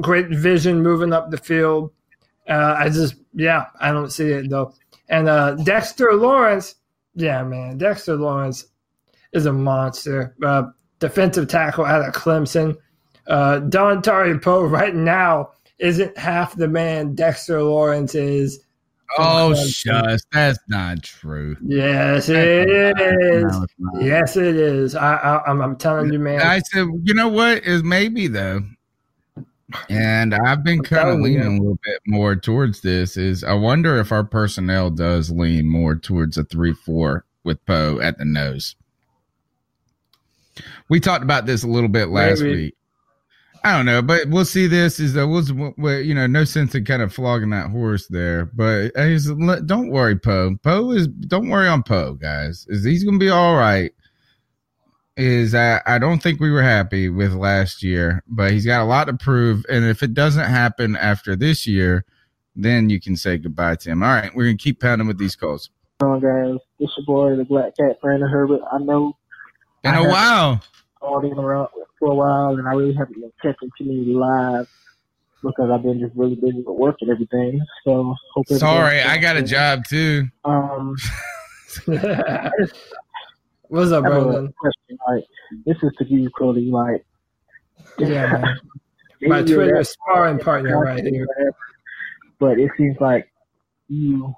great 0.00 0.28
vision 0.28 0.82
moving 0.82 1.12
up 1.12 1.30
the 1.30 1.38
field. 1.38 1.92
Uh, 2.48 2.74
I 2.78 2.88
just, 2.88 3.14
yeah, 3.34 3.66
I 3.80 3.92
don't 3.92 4.10
see 4.10 4.30
it 4.30 4.50
though. 4.50 4.74
And 5.08 5.28
uh, 5.28 5.54
Dexter 5.54 6.14
Lawrence, 6.14 6.76
yeah, 7.14 7.42
man, 7.42 7.78
Dexter 7.78 8.16
Lawrence 8.16 8.66
is 9.32 9.46
a 9.46 9.52
monster. 9.52 10.34
Uh, 10.44 10.64
defensive 10.98 11.48
tackle 11.48 11.84
out 11.84 12.06
of 12.06 12.14
Clemson. 12.14 12.76
Uh, 13.26 13.60
Dontari 13.60 14.40
Poe 14.40 14.64
right 14.64 14.94
now 14.94 15.50
isn't 15.80 16.16
half 16.16 16.54
the 16.56 16.68
man 16.68 17.14
Dexter 17.14 17.62
Lawrence 17.62 18.14
is. 18.14 18.60
Oh, 19.18 19.54
shush. 19.54 20.20
That's 20.32 20.58
not 20.68 21.02
true. 21.02 21.56
Yes, 21.64 22.28
it 22.28 22.70
is. 22.70 23.66
yes, 23.98 24.36
it 24.36 24.54
is. 24.54 24.94
I, 24.94 25.16
I, 25.16 25.50
I'm, 25.50 25.60
I'm 25.60 25.76
telling 25.76 26.12
you, 26.12 26.20
man. 26.20 26.40
I 26.40 26.60
said, 26.60 26.86
you 27.02 27.14
know 27.14 27.28
what 27.28 27.64
is 27.64 27.82
maybe 27.82 28.28
though, 28.28 28.62
and 29.88 30.32
I've 30.32 30.62
been 30.62 30.82
kind 30.82 31.08
of 31.08 31.18
leaning 31.18 31.46
a 31.46 31.60
little 31.60 31.78
bit 31.82 32.00
more 32.06 32.36
towards 32.36 32.82
this. 32.82 33.16
Is 33.16 33.42
I 33.42 33.54
wonder 33.54 33.98
if 33.98 34.12
our 34.12 34.22
personnel 34.22 34.90
does 34.90 35.30
lean 35.30 35.66
more 35.66 35.96
towards 35.96 36.38
a 36.38 36.44
three-four 36.44 37.24
with 37.42 37.64
Poe 37.66 37.98
at 38.00 38.16
the 38.18 38.24
nose. 38.24 38.76
We 40.88 41.00
talked 41.00 41.24
about 41.24 41.46
this 41.46 41.64
a 41.64 41.68
little 41.68 41.88
bit 41.88 42.10
last 42.10 42.42
maybe. 42.42 42.56
week. 42.56 42.74
I 43.62 43.76
don't 43.76 43.84
know, 43.84 44.00
but 44.00 44.28
we'll 44.28 44.46
see. 44.46 44.66
This 44.66 44.98
is 44.98 45.12
that 45.14 45.26
was 45.26 45.50
you 45.50 46.14
know 46.14 46.26
no 46.26 46.44
sense 46.44 46.74
in 46.74 46.84
kind 46.84 47.02
of 47.02 47.12
flogging 47.12 47.50
that 47.50 47.70
horse 47.70 48.06
there. 48.06 48.46
But 48.46 48.96
uh, 48.96 49.04
he's, 49.06 49.30
don't 49.66 49.90
worry, 49.90 50.18
Poe. 50.18 50.56
Poe 50.62 50.92
is 50.92 51.06
don't 51.06 51.50
worry 51.50 51.68
on 51.68 51.82
Poe, 51.82 52.14
guys. 52.14 52.66
Is 52.68 52.84
he's 52.84 53.04
gonna 53.04 53.18
be 53.18 53.28
all 53.28 53.56
right? 53.56 53.92
Is 55.16 55.54
I 55.54 55.82
I 55.84 55.98
don't 55.98 56.22
think 56.22 56.40
we 56.40 56.50
were 56.50 56.62
happy 56.62 57.10
with 57.10 57.34
last 57.34 57.82
year, 57.82 58.22
but 58.26 58.52
he's 58.52 58.64
got 58.64 58.82
a 58.82 58.86
lot 58.86 59.04
to 59.08 59.14
prove. 59.14 59.66
And 59.68 59.84
if 59.84 60.02
it 60.02 60.14
doesn't 60.14 60.48
happen 60.48 60.96
after 60.96 61.36
this 61.36 61.66
year, 61.66 62.06
then 62.56 62.88
you 62.88 62.98
can 62.98 63.14
say 63.14 63.36
goodbye 63.36 63.76
to 63.76 63.90
him. 63.90 64.02
All 64.02 64.08
right, 64.08 64.34
we're 64.34 64.44
gonna 64.44 64.56
keep 64.56 64.80
pounding 64.80 65.06
with 65.06 65.18
these 65.18 65.36
calls. 65.36 65.68
Hello, 66.00 66.18
guys. 66.18 66.58
It's 66.78 66.92
your 66.96 67.04
boy, 67.04 67.36
the 67.36 67.44
Black 67.44 67.76
Cat, 67.76 68.00
Brandon 68.00 68.30
Herbert. 68.30 68.62
I 68.72 68.78
know. 68.78 69.18
In 69.84 69.94
a 69.94 70.08
while. 70.08 70.62
All 71.02 71.20
in 71.20 71.38
around 71.38 71.68
for 72.00 72.10
a 72.10 72.14
while, 72.14 72.58
and 72.58 72.66
I 72.66 72.72
really 72.72 72.94
haven't 72.94 73.20
been 73.20 73.30
catching 73.40 73.70
too 73.78 73.84
many 73.84 74.06
live 74.06 74.66
because 75.42 75.70
I've 75.70 75.82
been 75.82 76.00
just 76.00 76.16
really 76.16 76.34
busy 76.34 76.62
with 76.66 76.76
work 76.76 76.96
and 77.00 77.10
everything. 77.10 77.60
So 77.84 78.16
sorry, 78.56 79.00
I 79.02 79.18
got 79.18 79.36
a 79.36 79.42
job 79.42 79.84
too. 79.84 80.26
Um, 80.44 80.96
what's 83.68 83.92
up, 83.92 84.02
bro? 84.02 84.48
Question, 84.58 84.98
like, 85.08 85.24
this 85.66 85.76
is 85.82 85.92
to 85.98 86.04
give 86.04 86.18
you, 86.18 86.30
Cody. 86.30 86.70
Like, 86.70 87.04
yeah, 87.98 88.54
my 89.22 89.42
Twitter 89.42 89.84
sparring 89.84 90.38
partner 90.40 90.80
right 90.80 91.04
here. 91.04 91.28
But 92.38 92.58
it 92.58 92.70
seems 92.76 92.96
like 93.00 93.30
you 93.88 94.34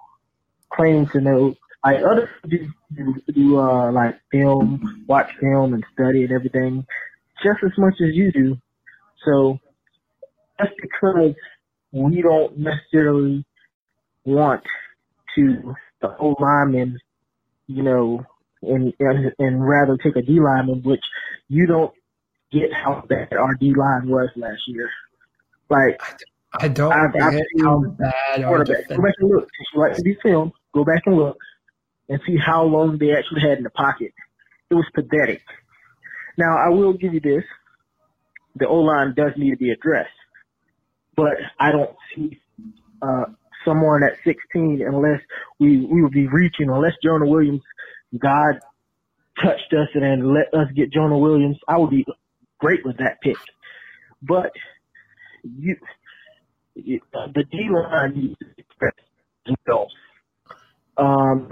claim 0.72 1.06
to 1.08 1.20
know 1.20 1.54
like 1.84 1.98
other 2.02 2.28
people 2.48 2.68
do, 2.94 3.14
do 3.32 3.58
uh, 3.58 3.92
like 3.92 4.18
film, 4.30 5.04
watch 5.06 5.30
film, 5.40 5.74
and 5.74 5.84
study 5.92 6.24
and 6.24 6.32
everything 6.32 6.84
just 7.42 7.58
as 7.64 7.72
much 7.78 7.94
as 8.00 8.14
you 8.14 8.32
do. 8.32 8.56
So 9.24 9.58
just 10.60 10.72
because 10.80 11.34
we 11.92 12.22
don't 12.22 12.58
necessarily 12.58 13.44
want 14.24 14.62
to 15.34 15.74
the 16.00 16.08
whole 16.08 16.36
lineman, 16.40 16.98
you 17.66 17.82
know, 17.82 18.24
and, 18.62 18.92
and 18.98 19.32
and 19.38 19.68
rather 19.68 19.96
take 19.96 20.16
a 20.16 20.22
D 20.22 20.40
lineman, 20.40 20.82
which 20.82 21.02
you 21.48 21.66
don't 21.66 21.92
get 22.52 22.72
how 22.72 23.04
bad 23.08 23.32
our 23.32 23.54
D 23.54 23.74
line 23.74 24.08
was 24.08 24.28
last 24.36 24.62
year. 24.66 24.90
Like 25.68 26.00
I 26.54 26.68
don't 26.68 26.92
I've, 26.92 27.14
I've 27.20 27.32
seen 27.32 27.64
how 27.64 27.84
bad 27.98 28.44
our 28.44 28.64
defense. 28.64 28.86
Go 28.88 29.02
back 29.02 29.14
and 29.18 29.30
look. 29.30 29.48
Like 29.74 29.96
to 29.96 30.02
be 30.02 30.16
filmed, 30.22 30.52
go 30.74 30.84
back 30.84 31.02
and 31.06 31.16
look 31.16 31.38
and 32.08 32.20
see 32.26 32.36
how 32.36 32.64
long 32.64 32.98
they 32.98 33.12
actually 33.12 33.40
had 33.40 33.58
in 33.58 33.64
the 33.64 33.70
pocket. 33.70 34.12
It 34.70 34.74
was 34.74 34.86
pathetic. 34.94 35.42
Now, 36.38 36.56
I 36.58 36.68
will 36.70 36.92
give 36.94 37.14
you 37.14 37.20
this. 37.20 37.44
The 38.56 38.68
O-line 38.68 39.14
does 39.16 39.32
need 39.36 39.50
to 39.50 39.56
be 39.56 39.70
addressed. 39.70 40.10
But 41.16 41.34
I 41.60 41.72
don't 41.72 41.94
see 42.14 42.40
uh, 43.02 43.24
someone 43.64 44.02
at 44.02 44.18
16 44.24 44.82
unless 44.86 45.20
we, 45.58 45.84
we 45.86 46.02
would 46.02 46.12
be 46.12 46.26
reaching, 46.26 46.70
unless 46.70 46.92
Jonah 47.02 47.26
Williams, 47.26 47.62
God 48.18 48.60
touched 49.42 49.72
us 49.72 49.88
and 49.94 50.32
let 50.32 50.52
us 50.54 50.68
get 50.74 50.92
Jonah 50.92 51.18
Williams. 51.18 51.56
I 51.68 51.78
would 51.78 51.90
be 51.90 52.06
great 52.58 52.84
with 52.84 52.98
that 52.98 53.20
pick. 53.22 53.36
But 54.22 54.52
you, 55.42 55.76
you 56.74 57.00
the 57.12 57.44
D 57.50 57.68
line 57.70 58.14
needs 58.14 58.38
to 58.38 58.46
express 58.56 58.94
themselves. 59.46 59.94
Um, 60.96 61.48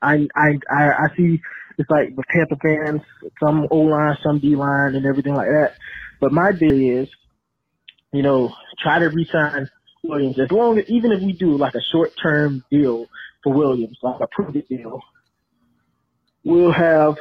I, 0.00 0.28
I, 0.34 0.58
I, 0.70 0.84
I 0.90 1.06
see 1.16 1.40
it's 1.78 1.90
like 1.90 2.14
the 2.16 2.24
Panther 2.28 2.56
fans, 2.60 3.02
some 3.40 3.66
O 3.70 3.78
line, 3.78 4.16
some 4.22 4.40
D 4.40 4.56
line, 4.56 4.94
and 4.94 5.06
everything 5.06 5.34
like 5.34 5.48
that. 5.48 5.74
But 6.20 6.32
my 6.32 6.52
deal 6.52 6.72
is, 7.02 7.08
you 8.12 8.22
know, 8.22 8.52
try 8.82 8.98
to 8.98 9.06
resign 9.06 9.68
Williams 10.02 10.38
as 10.40 10.50
long 10.50 10.78
as 10.78 10.84
even 10.88 11.12
if 11.12 11.22
we 11.22 11.32
do 11.32 11.56
like 11.56 11.74
a 11.74 11.82
short 11.92 12.10
term 12.20 12.64
deal 12.70 13.06
for 13.42 13.52
Williams, 13.52 13.96
like 14.02 14.20
a 14.20 14.26
prove 14.26 14.54
deal, 14.68 15.00
we'll 16.44 16.72
have 16.72 17.16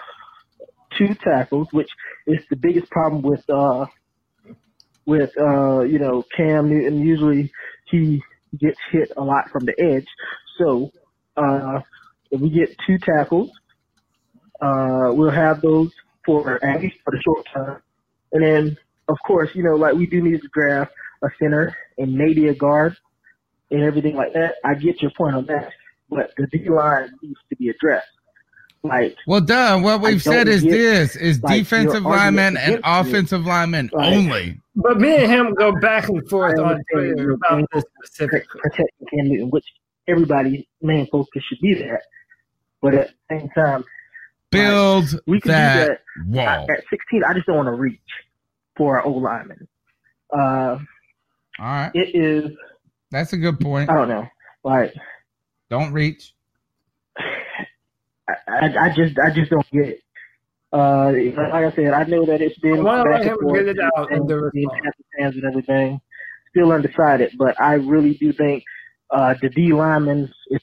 two 0.98 1.16
tackles, 1.24 1.68
which 1.72 1.90
is 2.26 2.40
the 2.50 2.56
biggest 2.56 2.90
problem 2.90 3.22
with 3.22 3.48
uh 3.50 3.86
with 5.06 5.32
uh, 5.40 5.82
you 5.82 6.00
know 6.00 6.24
Cam 6.36 6.70
Newton. 6.70 7.00
Usually 7.00 7.52
he 7.90 8.22
gets 8.60 8.78
hit 8.92 9.12
a 9.18 9.24
lot 9.24 9.50
from 9.52 9.66
the 9.66 9.74
edge. 9.80 10.06
So 10.60 10.92
uh, 11.36 11.80
if 12.32 12.42
we 12.42 12.50
get 12.50 12.76
two 12.86 12.98
tackles, 13.00 13.50
uh, 14.62 15.12
we'll 15.14 15.30
have 15.30 15.62
those 15.62 15.92
for 16.26 16.64
at 16.64 16.82
least 16.82 16.98
for 17.04 17.12
the 17.12 17.22
short 17.22 17.46
term. 17.54 17.82
And 18.32 18.44
then, 18.44 18.78
of 19.08 19.18
course, 19.26 19.50
you 19.54 19.64
know, 19.64 19.76
like 19.76 19.96
we 19.96 20.06
do 20.06 20.22
need 20.22 20.42
to 20.42 20.50
draft 20.54 20.92
a 21.24 21.28
center 21.40 21.76
and 21.98 22.14
maybe 22.14 22.48
a 22.48 22.54
guard 22.54 22.96
and 23.72 23.82
everything 23.84 24.16
like 24.16 24.34
that. 24.34 24.56
I 24.64 24.76
get 24.76 25.02
your 25.02 25.12
point 25.18 25.36
on 25.36 25.46
that, 25.48 25.72
but 26.10 26.32
the 26.38 26.48
D 26.48 26.70
line 26.70 27.10
needs 27.22 27.40
to 27.50 27.56
be 27.56 27.70
addressed. 27.70 28.08
Like, 28.84 29.16
well, 29.26 29.42
duh. 29.42 29.80
What 29.80 30.02
we've 30.02 30.22
said 30.22 30.48
is 30.48 30.64
this: 30.64 31.16
is 31.16 31.42
like, 31.42 31.58
defensive 31.58 32.04
your 32.04 32.12
linemen 32.12 32.58
and 32.58 32.76
it. 32.76 32.82
offensive 32.84 33.46
linemen 33.46 33.90
Right. 33.94 34.14
only. 34.14 34.62
But 34.76 35.00
me 35.00 35.16
and 35.18 35.32
him 35.32 35.54
go 35.56 35.72
back 35.80 36.08
and 36.08 36.28
forth 36.30 36.60
on 36.60 36.66
understand 36.66 36.86
Twitter 36.92 37.24
you're 37.24 37.34
about 37.34 37.66
this 37.74 37.84
specific. 38.04 38.48
protecting 38.50 39.08
Cam 39.10 39.28
Newton, 39.30 39.50
which 39.50 39.66
everybody's 40.08 40.64
main 40.82 41.08
focus 41.08 41.44
should 41.50 41.60
be 41.60 41.74
that. 41.76 42.02
But 42.82 42.94
at 42.94 43.10
the 43.30 43.40
same 43.40 43.50
time, 43.50 43.84
Build 44.50 45.20
we 45.28 45.42
can 45.42 45.52
that, 45.52 45.88
do 45.88 46.32
that 46.34 46.60
wall. 46.60 46.72
at 46.72 46.84
16. 46.90 47.24
I 47.24 47.34
just 47.34 47.48
don't 47.48 47.58
want 47.58 47.68
to 47.68 47.74
reach 47.74 48.00
for 48.78 48.98
our 48.98 49.06
old 49.06 49.22
lineman. 49.22 49.68
Uh, 50.34 50.78
All 51.60 51.66
right, 51.66 51.92
it 51.94 52.16
is. 52.16 52.52
that's 53.12 53.34
a 53.34 53.38
good 53.38 53.60
point. 53.60 53.90
I 53.90 53.96
don't 53.96 54.10
know. 54.10 54.26
Like 54.64 54.94
Don't 55.70 55.92
reach. 55.92 56.34
I, 58.30 58.34
I, 58.48 58.86
I 58.86 58.94
just 58.96 59.18
I 59.20 59.32
just 59.32 59.50
don't 59.52 59.70
get 59.72 59.88
it. 59.88 60.02
Uh, 60.72 61.12
like 61.38 61.64
I 61.64 61.72
said, 61.76 61.94
I 61.94 62.04
know 62.04 62.26
that 62.26 62.42
it's 62.42 62.60
been 62.60 62.84
Why 62.84 62.98
don't 62.98 63.12
back 63.12 63.26
and 63.26 63.40
forth 63.40 63.68
it 63.68 63.78
out 63.80 64.12
and 64.12 64.28
the 64.28 64.52
being 64.54 64.70
fans 65.18 65.36
and 65.36 65.46
everything. 65.46 66.02
Still 66.50 66.72
undecided, 66.72 67.34
but 67.38 67.60
I 67.62 67.76
really 67.76 68.16
do 68.16 68.34
think 68.34 68.64
uh, 69.10 69.36
the 69.42 69.50
D 69.50 69.72
linemen. 69.72 70.32
Is, 70.50 70.62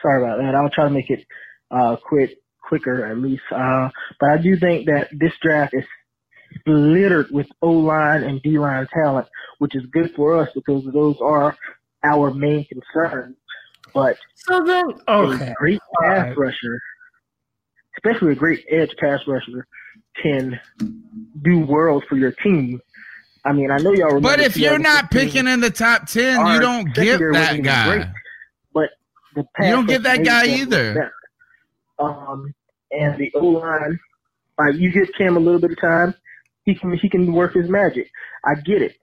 sorry 0.00 0.22
about 0.22 0.38
that. 0.38 0.54
I'll 0.54 0.70
try 0.70 0.84
to 0.84 0.90
make 0.90 1.10
it 1.10 1.24
uh, 1.74 1.96
quick, 1.96 2.38
quicker 2.62 3.04
at 3.06 3.18
least. 3.18 3.42
Uh, 3.50 3.88
but 4.20 4.30
I 4.30 4.38
do 4.38 4.56
think 4.56 4.86
that 4.86 5.08
this 5.12 5.32
draft 5.42 5.74
is 5.74 5.84
littered 6.66 7.30
with 7.30 7.46
O 7.62 7.70
line 7.70 8.22
and 8.22 8.40
D 8.42 8.58
line 8.58 8.86
talent, 8.94 9.26
which 9.58 9.74
is 9.74 9.84
good 9.86 10.12
for 10.14 10.36
us 10.38 10.48
because 10.54 10.84
those 10.92 11.16
are 11.20 11.56
our 12.04 12.32
main 12.32 12.66
concerns. 12.66 13.36
But 13.92 14.16
So 14.34 14.64
then, 14.64 14.84
okay, 15.08 15.50
a 15.50 15.54
great 15.54 15.80
pass 16.00 16.28
right. 16.28 16.36
rusher, 16.36 16.80
especially 17.96 18.32
a 18.32 18.36
great 18.36 18.64
edge 18.70 18.94
pass 18.98 19.20
rusher, 19.26 19.66
can 20.20 20.58
do 21.42 21.60
worlds 21.60 22.04
for 22.08 22.16
your 22.16 22.32
team. 22.32 22.80
I 23.44 23.52
mean, 23.52 23.70
I 23.70 23.76
know 23.78 23.92
y'all 23.92 24.06
remember. 24.08 24.28
But 24.28 24.40
if 24.40 24.56
you're 24.56 24.78
not 24.78 25.10
picking 25.10 25.46
in 25.46 25.60
the 25.60 25.70
top 25.70 26.06
ten, 26.06 26.46
you 26.46 26.60
don't 26.60 26.92
get 26.94 27.18
that 27.18 27.62
guy. 27.62 27.96
great, 27.96 28.06
but 28.72 28.90
the 29.34 29.44
pass 29.54 29.66
You 29.66 29.72
don't 29.72 29.86
get 29.86 30.02
that 30.04 30.24
guy 30.24 30.46
made 30.46 30.70
them 30.70 30.96
either. 30.96 31.12
Um, 31.98 32.54
and 32.90 33.18
the 33.18 33.30
O 33.34 33.46
line, 33.46 33.98
like 34.58 34.74
you 34.76 34.92
give 34.92 35.08
Cam 35.16 35.36
a 35.36 35.40
little 35.40 35.60
bit 35.60 35.72
of 35.72 35.80
time, 35.80 36.14
he 36.64 36.74
can 36.74 36.96
he 36.96 37.08
can 37.08 37.32
work 37.32 37.54
his 37.54 37.68
magic. 37.68 38.08
I 38.44 38.54
get 38.60 38.82
it, 38.82 38.96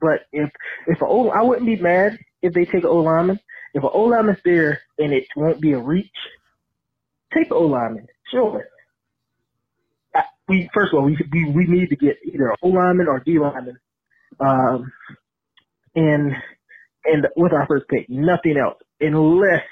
but 0.00 0.20
if 0.32 0.50
if 0.86 1.00
a 1.00 1.06
O, 1.06 1.28
I 1.30 1.42
wouldn't 1.42 1.66
be 1.66 1.76
mad 1.76 2.18
if 2.42 2.52
they 2.54 2.64
take 2.64 2.84
an 2.84 2.86
O 2.86 2.98
lineman. 2.98 3.40
If 3.74 3.82
an 3.82 3.90
O 3.92 4.04
lineman's 4.04 4.38
there 4.44 4.80
and 4.98 5.12
it 5.12 5.24
won't 5.36 5.60
be 5.60 5.72
a 5.72 5.78
reach, 5.78 6.08
take 7.34 7.48
the 7.48 7.54
O 7.56 7.66
lineman. 7.66 8.06
Sure. 8.30 8.64
I- 10.14 10.24
We 10.48 10.70
first 10.74 10.92
of 10.92 10.98
all 11.00 11.04
we 11.06 11.18
we, 11.32 11.50
we 11.50 11.66
need 11.66 11.88
to 11.90 11.96
get 11.96 12.18
either 12.24 12.50
an 12.50 12.56
O 12.62 12.68
lineman 12.68 13.08
or 13.08 13.20
D 13.20 13.38
lineman, 13.38 13.78
um, 14.40 14.92
and 15.94 16.32
and 17.04 17.26
with 17.36 17.52
our 17.52 17.66
first 17.66 17.86
pick, 17.88 18.08
nothing 18.08 18.56
else 18.56 18.78
unless 19.00 19.64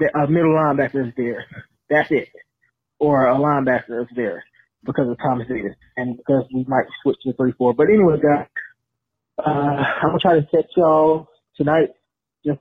a 0.00 0.26
middle 0.26 0.54
linebacker 0.54 1.08
is 1.08 1.14
there. 1.16 1.44
That's 1.90 2.10
it, 2.10 2.28
or 2.98 3.28
a 3.28 3.36
linebacker 3.36 4.02
is 4.02 4.08
there 4.16 4.44
because 4.84 5.08
of 5.08 5.16
Thomas 5.18 5.48
Davis 5.48 5.74
and 5.96 6.16
because 6.16 6.44
we 6.52 6.64
might 6.68 6.86
switch 7.02 7.16
to 7.22 7.32
three 7.34 7.52
four. 7.52 7.74
But 7.74 7.88
anyway, 7.88 8.18
guys, 8.20 8.46
uh, 9.38 9.50
I'm 9.50 10.08
gonna 10.08 10.18
try 10.20 10.34
to 10.40 10.46
catch 10.46 10.70
y'all 10.76 11.28
tonight. 11.56 11.90
Just 12.44 12.60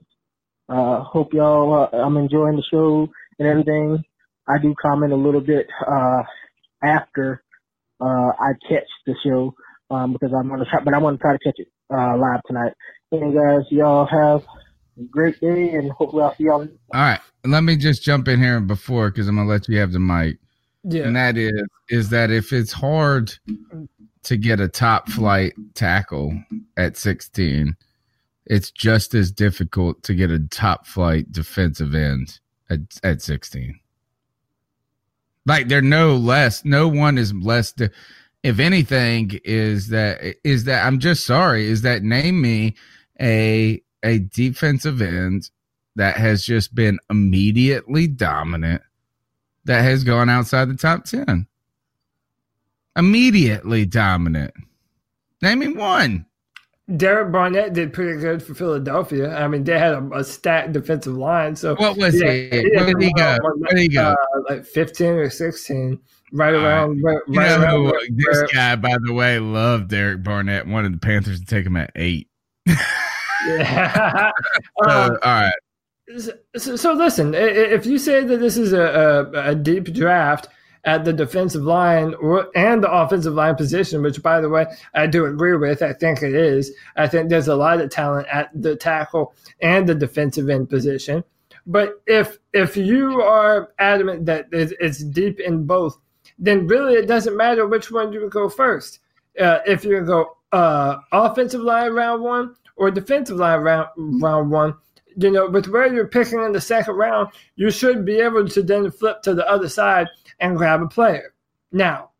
uh, 0.69 1.03
hope 1.03 1.33
y'all. 1.33 1.89
Uh, 1.91 1.97
I'm 1.97 2.17
enjoying 2.17 2.55
the 2.55 2.63
show 2.71 3.07
and 3.39 3.47
everything. 3.47 4.03
I 4.47 4.57
do 4.57 4.75
comment 4.81 5.13
a 5.13 5.17
little 5.17 5.41
bit 5.41 5.67
uh, 5.87 6.23
after 6.83 7.43
uh, 8.01 8.31
I 8.39 8.51
catch 8.69 8.87
the 9.05 9.15
show 9.23 9.55
um, 9.89 10.13
because 10.13 10.31
I'm 10.37 10.49
gonna 10.49 10.65
try, 10.65 10.83
but 10.83 10.93
I 10.93 10.97
want 10.97 11.17
to 11.17 11.21
try 11.21 11.33
to 11.33 11.39
catch 11.39 11.57
it 11.57 11.67
uh, 11.93 12.17
live 12.17 12.41
tonight. 12.45 12.73
Anyway, 13.11 13.35
guys, 13.35 13.63
y'all 13.69 14.05
have 14.05 14.43
great 15.09 15.39
day, 15.39 15.71
and 15.71 15.91
hopefully 15.91 16.23
I'll 16.23 16.35
see 16.35 16.45
y'all. 16.45 16.61
All 16.61 16.69
right, 16.93 17.19
let 17.45 17.61
me 17.61 17.75
just 17.75 18.03
jump 18.03 18.27
in 18.27 18.39
here 18.39 18.59
before 18.59 19.09
because 19.09 19.27
I'm 19.27 19.35
gonna 19.35 19.49
let 19.49 19.67
you 19.67 19.77
have 19.79 19.91
the 19.91 19.99
mic. 19.99 20.37
Yeah. 20.83 21.03
And 21.03 21.15
that 21.15 21.37
is 21.37 21.63
is 21.89 22.09
that 22.09 22.31
if 22.31 22.51
it's 22.53 22.71
hard 22.71 23.33
to 24.23 24.37
get 24.37 24.59
a 24.59 24.67
top 24.67 25.09
flight 25.09 25.53
tackle 25.73 26.33
at 26.77 26.97
16, 26.97 27.75
it's 28.45 28.71
just 28.71 29.13
as 29.13 29.31
difficult 29.31 30.03
to 30.03 30.13
get 30.13 30.31
a 30.31 30.39
top 30.39 30.85
flight 30.87 31.31
defensive 31.31 31.93
end 31.93 32.39
at, 32.69 32.79
at 33.03 33.21
16. 33.21 33.79
Like 35.45 35.67
they're 35.67 35.81
no 35.81 36.15
less, 36.15 36.63
no 36.63 36.87
one 36.87 37.17
is 37.17 37.33
less. 37.33 37.73
De- 37.73 37.89
if 38.43 38.59
anything, 38.59 39.39
is 39.43 39.89
that 39.89 40.35
is 40.43 40.65
that 40.65 40.85
I'm 40.85 40.99
just 40.99 41.25
sorry. 41.25 41.67
Is 41.67 41.81
that 41.81 42.03
name 42.03 42.41
me 42.41 42.75
a 43.19 43.82
a 44.03 44.19
defensive 44.19 45.01
end 45.01 45.49
that 45.95 46.17
has 46.17 46.43
just 46.43 46.73
been 46.75 46.99
immediately 47.09 48.07
dominant 48.07 48.81
that 49.65 49.81
has 49.83 50.03
gone 50.03 50.29
outside 50.29 50.69
the 50.69 50.75
top 50.75 51.05
10. 51.05 51.47
Immediately 52.95 53.85
dominant. 53.85 54.53
Name 55.41 55.59
me 55.59 55.67
one. 55.69 56.25
Derek 56.97 57.31
Barnett 57.31 57.73
did 57.73 57.93
pretty 57.93 58.19
good 58.19 58.43
for 58.43 58.53
Philadelphia. 58.53 59.33
I 59.37 59.47
mean, 59.47 59.63
they 59.63 59.79
had 59.79 59.93
a, 59.93 60.09
a 60.15 60.23
stacked 60.23 60.73
defensive 60.73 61.15
line. 61.15 61.55
So 61.55 61.75
What 61.75 61.95
was 61.97 62.21
yeah, 62.21 62.31
he? 62.31 62.49
yeah, 62.51 62.61
Where 62.75 62.85
did 62.93 63.01
he 63.01 63.13
go? 63.13 63.37
Where 63.41 63.69
did 63.73 63.77
he 63.79 63.87
go? 63.87 64.11
Uh, 64.35 64.41
like 64.49 64.65
fifteen 64.65 65.13
or 65.13 65.29
sixteen, 65.29 65.97
right 66.33 66.53
around. 66.53 67.01
Right, 67.01 67.17
You 67.29 67.39
right 67.39 67.57
know, 67.57 67.63
around 67.63 67.75
who- 67.77 67.83
where- 67.85 67.99
this 68.11 68.25
where- 68.37 68.47
guy, 68.53 68.75
by 68.75 68.95
the 69.01 69.13
way, 69.13 69.39
loved 69.39 69.89
Derek 69.89 70.23
Barnett. 70.23 70.67
Wanted 70.67 70.93
the 70.93 70.97
Panthers 70.97 71.39
to 71.39 71.45
take 71.45 71.65
him 71.65 71.77
at 71.77 71.91
eight. 71.95 72.27
Yeah. 73.47 74.31
So, 74.83 74.89
Um, 74.89 75.11
all 75.23 75.41
right. 75.41 75.53
So, 76.57 76.75
so 76.75 76.93
listen, 76.93 77.33
if 77.33 77.85
you 77.85 77.97
say 77.97 78.23
that 78.23 78.37
this 78.37 78.57
is 78.57 78.73
a, 78.73 79.31
a, 79.33 79.51
a 79.51 79.55
deep 79.55 79.93
draft 79.93 80.49
at 80.85 81.05
the 81.05 81.13
defensive 81.13 81.63
line 81.63 82.13
and 82.55 82.83
the 82.83 82.91
offensive 82.91 83.33
line 83.33 83.55
position, 83.55 84.01
which 84.01 84.21
by 84.21 84.41
the 84.41 84.49
way, 84.49 84.65
I 84.93 85.07
do 85.07 85.25
agree 85.25 85.55
with, 85.55 85.81
I 85.81 85.93
think 85.93 86.21
it 86.21 86.33
is. 86.33 86.71
I 86.97 87.07
think 87.07 87.29
there's 87.29 87.47
a 87.47 87.55
lot 87.55 87.79
of 87.79 87.89
talent 87.89 88.27
at 88.27 88.49
the 88.53 88.75
tackle 88.75 89.33
and 89.61 89.87
the 89.87 89.95
defensive 89.95 90.49
end 90.49 90.69
position. 90.69 91.23
But 91.65 92.01
if 92.07 92.39
if 92.51 92.75
you 92.75 93.21
are 93.21 93.71
adamant 93.79 94.25
that 94.25 94.47
it's, 94.51 94.73
it's 94.81 95.03
deep 95.03 95.39
in 95.39 95.65
both, 95.65 95.97
then 96.37 96.67
really 96.67 96.95
it 96.95 97.07
doesn't 97.07 97.37
matter 97.37 97.65
which 97.65 97.89
one 97.89 98.11
you 98.11 98.29
go 98.29 98.49
first. 98.49 98.99
Uh, 99.39 99.59
if 99.65 99.85
you 99.85 100.01
go 100.01 100.37
uh, 100.51 100.97
offensive 101.13 101.61
line 101.61 101.93
round 101.93 102.21
one 102.21 102.55
or 102.75 102.91
defensive 102.91 103.37
line 103.37 103.61
round 103.61 103.87
round 104.21 104.51
one, 104.51 104.75
you 105.15 105.31
know, 105.31 105.49
with 105.49 105.67
where 105.67 105.93
you're 105.93 106.07
picking 106.07 106.41
in 106.41 106.51
the 106.51 106.61
second 106.61 106.95
round, 106.95 107.29
you 107.55 107.69
should 107.69 108.05
be 108.05 108.19
able 108.19 108.47
to 108.47 108.63
then 108.63 108.91
flip 108.91 109.21
to 109.23 109.33
the 109.33 109.47
other 109.47 109.69
side 109.69 110.07
and 110.39 110.57
grab 110.57 110.81
a 110.81 110.87
player. 110.87 111.33
Now, 111.71 112.11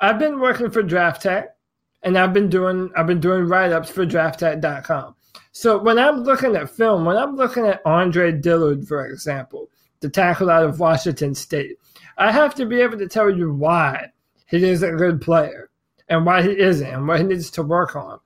I've 0.00 0.18
been 0.18 0.40
working 0.40 0.70
for 0.70 0.82
Draft 0.82 1.22
Tech, 1.22 1.56
and 2.02 2.18
I've 2.18 2.32
been 2.32 2.48
doing 2.48 2.90
I've 2.96 3.06
been 3.06 3.20
doing 3.20 3.46
write 3.46 3.72
ups 3.72 3.90
for 3.90 4.04
Draftek.com. 4.04 5.14
So 5.52 5.78
when 5.78 5.98
I'm 5.98 6.22
looking 6.22 6.56
at 6.56 6.70
film, 6.70 7.04
when 7.04 7.16
I'm 7.16 7.36
looking 7.36 7.66
at 7.66 7.82
Andre 7.84 8.32
Dillard, 8.32 8.88
for 8.88 9.06
example, 9.06 9.68
the 10.00 10.08
tackle 10.08 10.50
out 10.50 10.64
of 10.64 10.80
Washington 10.80 11.34
State, 11.34 11.76
I 12.16 12.32
have 12.32 12.54
to 12.56 12.66
be 12.66 12.80
able 12.80 12.98
to 12.98 13.08
tell 13.08 13.30
you 13.30 13.52
why 13.52 14.08
he 14.46 14.64
is 14.64 14.82
a 14.82 14.92
good 14.92 15.20
player 15.20 15.70
and 16.08 16.26
why 16.26 16.42
he 16.42 16.58
isn't 16.58 16.86
and 16.86 17.06
what 17.06 17.20
he 17.20 17.26
needs 17.26 17.50
to 17.52 17.62
work 17.62 17.94
on. 17.96 18.18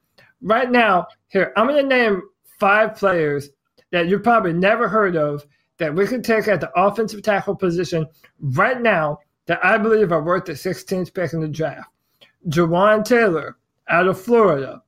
Right 0.42 0.70
now, 0.70 1.06
here, 1.28 1.52
I'm 1.56 1.66
going 1.66 1.82
to 1.82 1.88
name 1.88 2.22
five 2.58 2.96
players 2.96 3.50
that 3.92 4.08
you 4.08 4.18
probably 4.18 4.52
never 4.52 4.88
heard 4.88 5.16
of 5.16 5.46
that 5.78 5.94
we 5.94 6.06
could 6.06 6.24
take 6.24 6.48
at 6.48 6.60
the 6.60 6.70
offensive 6.76 7.22
tackle 7.22 7.54
position 7.54 8.06
right 8.40 8.80
now 8.80 9.18
that 9.46 9.64
I 9.64 9.78
believe 9.78 10.12
are 10.12 10.22
worth 10.22 10.46
the 10.46 10.52
16th 10.52 11.14
pick 11.14 11.32
in 11.32 11.40
the 11.40 11.48
draft. 11.48 11.88
Jawaan 12.48 13.04
Taylor 13.04 13.56
out 13.88 14.08
of 14.08 14.20
Florida, 14.20 14.82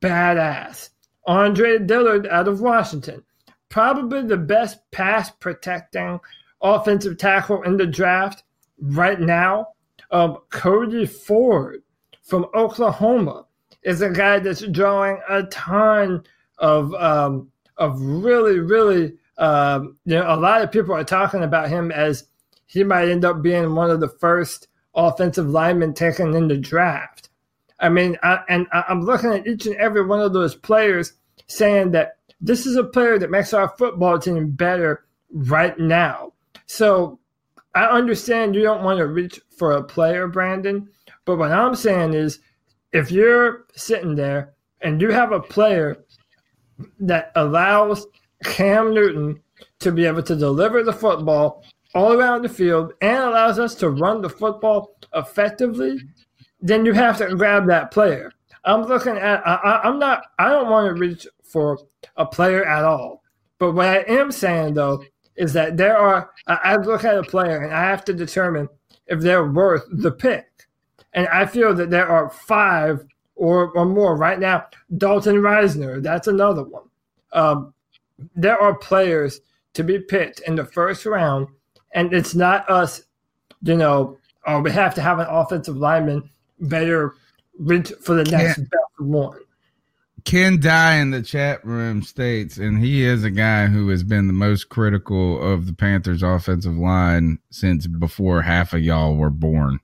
badass. 0.00 0.90
Andre 1.26 1.78
Dillard 1.78 2.26
out 2.26 2.48
of 2.48 2.60
Washington, 2.60 3.22
probably 3.68 4.22
the 4.22 4.36
best 4.36 4.78
pass 4.90 5.30
protecting 5.30 6.18
offensive 6.60 7.16
tackle 7.16 7.62
in 7.62 7.76
the 7.76 7.86
draft 7.86 8.42
right 8.80 9.20
now. 9.20 9.68
Um, 10.10 10.38
Cody 10.50 11.06
Ford, 11.06 11.82
from 12.22 12.46
Oklahoma 12.54 13.46
is 13.82 14.02
a 14.02 14.10
guy 14.10 14.38
that's 14.38 14.62
drawing 14.68 15.20
a 15.28 15.44
ton 15.44 16.24
of 16.58 16.94
um, 16.94 17.50
of 17.76 18.00
really, 18.00 18.58
really. 18.58 19.14
Um, 19.38 19.96
you 20.04 20.14
know, 20.14 20.32
a 20.32 20.36
lot 20.36 20.62
of 20.62 20.70
people 20.70 20.94
are 20.94 21.04
talking 21.04 21.42
about 21.42 21.68
him 21.68 21.90
as 21.90 22.24
he 22.66 22.84
might 22.84 23.08
end 23.08 23.24
up 23.24 23.42
being 23.42 23.74
one 23.74 23.90
of 23.90 24.00
the 24.00 24.08
first 24.08 24.68
offensive 24.94 25.48
linemen 25.48 25.94
taken 25.94 26.34
in 26.34 26.48
the 26.48 26.56
draft. 26.56 27.28
I 27.80 27.88
mean, 27.88 28.16
I, 28.22 28.40
and 28.48 28.66
I'm 28.72 29.02
looking 29.02 29.32
at 29.32 29.46
each 29.46 29.66
and 29.66 29.74
every 29.76 30.04
one 30.04 30.20
of 30.20 30.32
those 30.32 30.54
players 30.54 31.14
saying 31.48 31.90
that 31.92 32.18
this 32.40 32.66
is 32.66 32.76
a 32.76 32.84
player 32.84 33.18
that 33.18 33.30
makes 33.30 33.52
our 33.52 33.68
football 33.76 34.18
team 34.18 34.50
better 34.50 35.04
right 35.32 35.76
now. 35.78 36.32
So 36.66 37.18
I 37.74 37.86
understand 37.86 38.54
you 38.54 38.62
don't 38.62 38.84
want 38.84 38.98
to 38.98 39.06
reach 39.06 39.40
for 39.56 39.72
a 39.72 39.82
player, 39.82 40.28
Brandon, 40.28 40.88
but 41.24 41.36
what 41.36 41.52
I'm 41.52 41.74
saying 41.74 42.14
is 42.14 42.38
if 42.92 43.10
you're 43.10 43.66
sitting 43.74 44.14
there 44.14 44.54
and 44.82 45.00
you 45.00 45.10
have 45.10 45.32
a 45.32 45.40
player 45.40 46.04
that 47.00 47.32
allows 47.36 48.06
Cam 48.44 48.92
Newton 48.94 49.40
to 49.80 49.92
be 49.92 50.06
able 50.06 50.22
to 50.22 50.36
deliver 50.36 50.82
the 50.82 50.92
football 50.92 51.64
all 51.94 52.12
around 52.12 52.42
the 52.42 52.48
field 52.48 52.92
and 53.00 53.18
allows 53.18 53.58
us 53.58 53.74
to 53.76 53.90
run 53.90 54.22
the 54.22 54.28
football 54.28 54.96
effectively, 55.14 55.98
then 56.60 56.84
you 56.84 56.92
have 56.92 57.18
to 57.18 57.34
grab 57.34 57.66
that 57.66 57.90
player. 57.90 58.32
I'm 58.64 58.82
looking 58.82 59.16
at, 59.16 59.46
I, 59.46 59.80
I'm 59.84 59.98
not, 59.98 60.24
I 60.38 60.48
don't 60.48 60.70
want 60.70 60.94
to 60.94 61.00
reach 61.00 61.26
for 61.42 61.78
a 62.16 62.24
player 62.24 62.64
at 62.64 62.84
all. 62.84 63.22
But 63.58 63.72
what 63.72 63.86
I 63.86 63.98
am 64.08 64.32
saying 64.32 64.74
though 64.74 65.04
is 65.36 65.52
that 65.52 65.76
there 65.76 65.96
are, 65.96 66.30
I 66.46 66.76
look 66.76 67.04
at 67.04 67.18
a 67.18 67.22
player 67.22 67.62
and 67.62 67.74
I 67.74 67.84
have 67.84 68.04
to 68.06 68.12
determine 68.12 68.68
if 69.06 69.20
they're 69.20 69.50
worth 69.50 69.84
the 69.90 70.12
pick. 70.12 70.51
And 71.14 71.28
I 71.28 71.46
feel 71.46 71.74
that 71.74 71.90
there 71.90 72.08
are 72.08 72.30
five 72.30 73.04
or, 73.34 73.70
or 73.70 73.84
more 73.84 74.16
right 74.16 74.38
now. 74.38 74.66
Dalton 74.96 75.36
Risner, 75.36 76.02
that's 76.02 76.28
another 76.28 76.62
one. 76.62 76.84
Um, 77.32 77.74
there 78.34 78.60
are 78.60 78.74
players 78.74 79.40
to 79.74 79.82
be 79.82 79.98
picked 79.98 80.40
in 80.40 80.54
the 80.56 80.64
first 80.64 81.06
round, 81.06 81.48
and 81.92 82.12
it's 82.12 82.34
not 82.34 82.68
us, 82.70 83.02
you 83.62 83.76
know, 83.76 84.18
oh, 84.46 84.60
we 84.60 84.70
have 84.70 84.94
to 84.94 85.02
have 85.02 85.18
an 85.18 85.26
offensive 85.28 85.76
lineman 85.76 86.28
better 86.60 87.14
for 88.00 88.14
the 88.14 88.24
next 88.30 88.58
best 88.58 88.98
one. 88.98 89.38
Ken 90.24 90.60
Dye 90.60 90.96
in 90.96 91.10
the 91.10 91.22
chat 91.22 91.64
room 91.64 92.02
states, 92.02 92.56
and 92.56 92.82
he 92.82 93.02
is 93.02 93.24
a 93.24 93.30
guy 93.30 93.66
who 93.66 93.88
has 93.88 94.04
been 94.04 94.28
the 94.28 94.32
most 94.32 94.68
critical 94.68 95.42
of 95.42 95.66
the 95.66 95.72
Panthers' 95.72 96.22
offensive 96.22 96.76
line 96.76 97.38
since 97.50 97.86
before 97.86 98.42
half 98.42 98.72
of 98.72 98.82
y'all 98.82 99.16
were 99.16 99.30
born. 99.30 99.80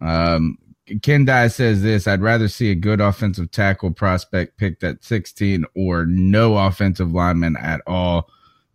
Um, 0.00 0.58
Ken 1.02 1.24
Dye 1.24 1.48
says 1.48 1.82
this 1.82 2.06
I'd 2.06 2.22
rather 2.22 2.48
see 2.48 2.70
a 2.70 2.76
good 2.76 3.00
offensive 3.00 3.50
tackle 3.50 3.90
prospect 3.90 4.56
picked 4.56 4.84
at 4.84 5.04
16 5.04 5.64
or 5.74 6.06
no 6.06 6.56
offensive 6.56 7.12
lineman 7.12 7.56
at 7.56 7.80
all. 7.86 8.28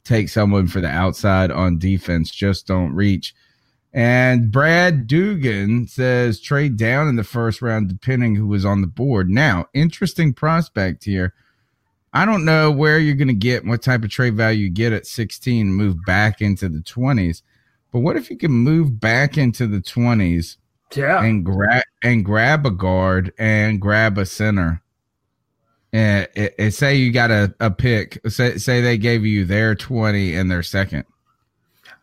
Take 0.04 0.30
someone 0.30 0.68
for 0.68 0.82
the 0.82 0.90
outside 0.90 1.52
on 1.52 1.78
defense. 1.78 2.32
Just 2.32 2.68
don't 2.68 2.94
reach. 2.94 3.34
And 3.94 4.52
Brad 4.52 5.06
Dugan 5.06 5.88
says 5.88 6.40
trade 6.40 6.78
down 6.78 7.08
in 7.08 7.18
the 7.18 7.24
first 7.24 7.62
round, 7.62 7.90
depending 7.90 8.36
who 8.36 8.48
was 8.48 8.66
on 8.66 8.82
the 8.82 8.88
board. 8.88 9.30
Now, 9.30 9.68
interesting 9.74 10.34
prospect 10.34 11.04
here. 11.04 11.34
I 12.14 12.26
don't 12.26 12.44
know 12.44 12.72
where 12.72 13.00
you're 13.00 13.16
going 13.16 13.28
to 13.30 13.34
get 13.34 13.66
what 13.66 13.82
type 13.82 14.04
of 14.04 14.10
trade 14.10 14.36
value 14.36 14.66
you 14.66 14.70
get 14.70 14.92
at 14.92 15.08
16 15.08 15.74
move 15.74 15.98
back 16.06 16.42
into 16.42 16.68
the 16.68 16.80
20s. 16.80 17.42
But 17.92 18.00
what 18.00 18.18
if 18.18 18.30
you 18.30 18.38
can 18.38 18.52
move 18.52 19.00
back 19.00 19.38
into 19.38 19.68
the 19.68 19.80
20s 19.80 20.58
yeah. 20.96 21.24
and 21.24 21.46
grab 21.46 21.84
and 22.04 22.26
grab 22.26 22.66
a 22.66 22.72
guard 22.72 23.34
and 23.38 23.82
grab 23.82 24.18
a 24.18 24.26
center? 24.26 24.82
And, 25.94 26.28
and 26.58 26.74
say 26.74 26.96
you 26.96 27.12
got 27.12 27.32
a, 27.32 27.54
a 27.60 27.70
pick. 27.70 28.20
Say, 28.30 28.58
say 28.58 28.80
they 28.80 28.98
gave 28.98 29.26
you 29.26 29.44
their 29.44 29.76
20 29.76 30.36
and 30.36 30.50
their 30.50 30.64
second. 30.64 31.04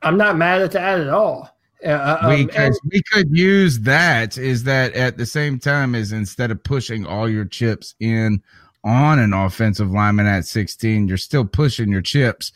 I'm 0.02 0.16
not 0.16 0.36
mad 0.36 0.60
at 0.60 0.72
that 0.72 1.00
at 1.00 1.08
all. 1.08 1.50
Uh, 1.84 2.18
um, 2.22 2.28
we 2.30 2.46
could 2.46 2.72
we 2.90 3.02
could 3.12 3.36
use 3.36 3.80
that 3.80 4.36
is 4.36 4.64
that 4.64 4.92
at 4.94 5.16
the 5.16 5.26
same 5.26 5.60
time 5.60 5.94
as 5.94 6.10
instead 6.10 6.50
of 6.50 6.62
pushing 6.64 7.06
all 7.06 7.28
your 7.28 7.44
chips 7.44 7.94
in 8.00 8.42
on 8.82 9.20
an 9.20 9.32
offensive 9.32 9.88
lineman 9.88 10.26
at 10.26 10.44
16 10.44 11.06
you're 11.06 11.16
still 11.16 11.44
pushing 11.44 11.88
your 11.88 12.02
chips 12.02 12.50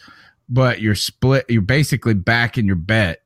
but 0.49 0.81
you're 0.81 0.97
split 0.97 1.47
you're 1.49 1.63
basically 1.63 2.15
backing 2.15 2.67
your 2.67 2.75
bet 2.75 3.22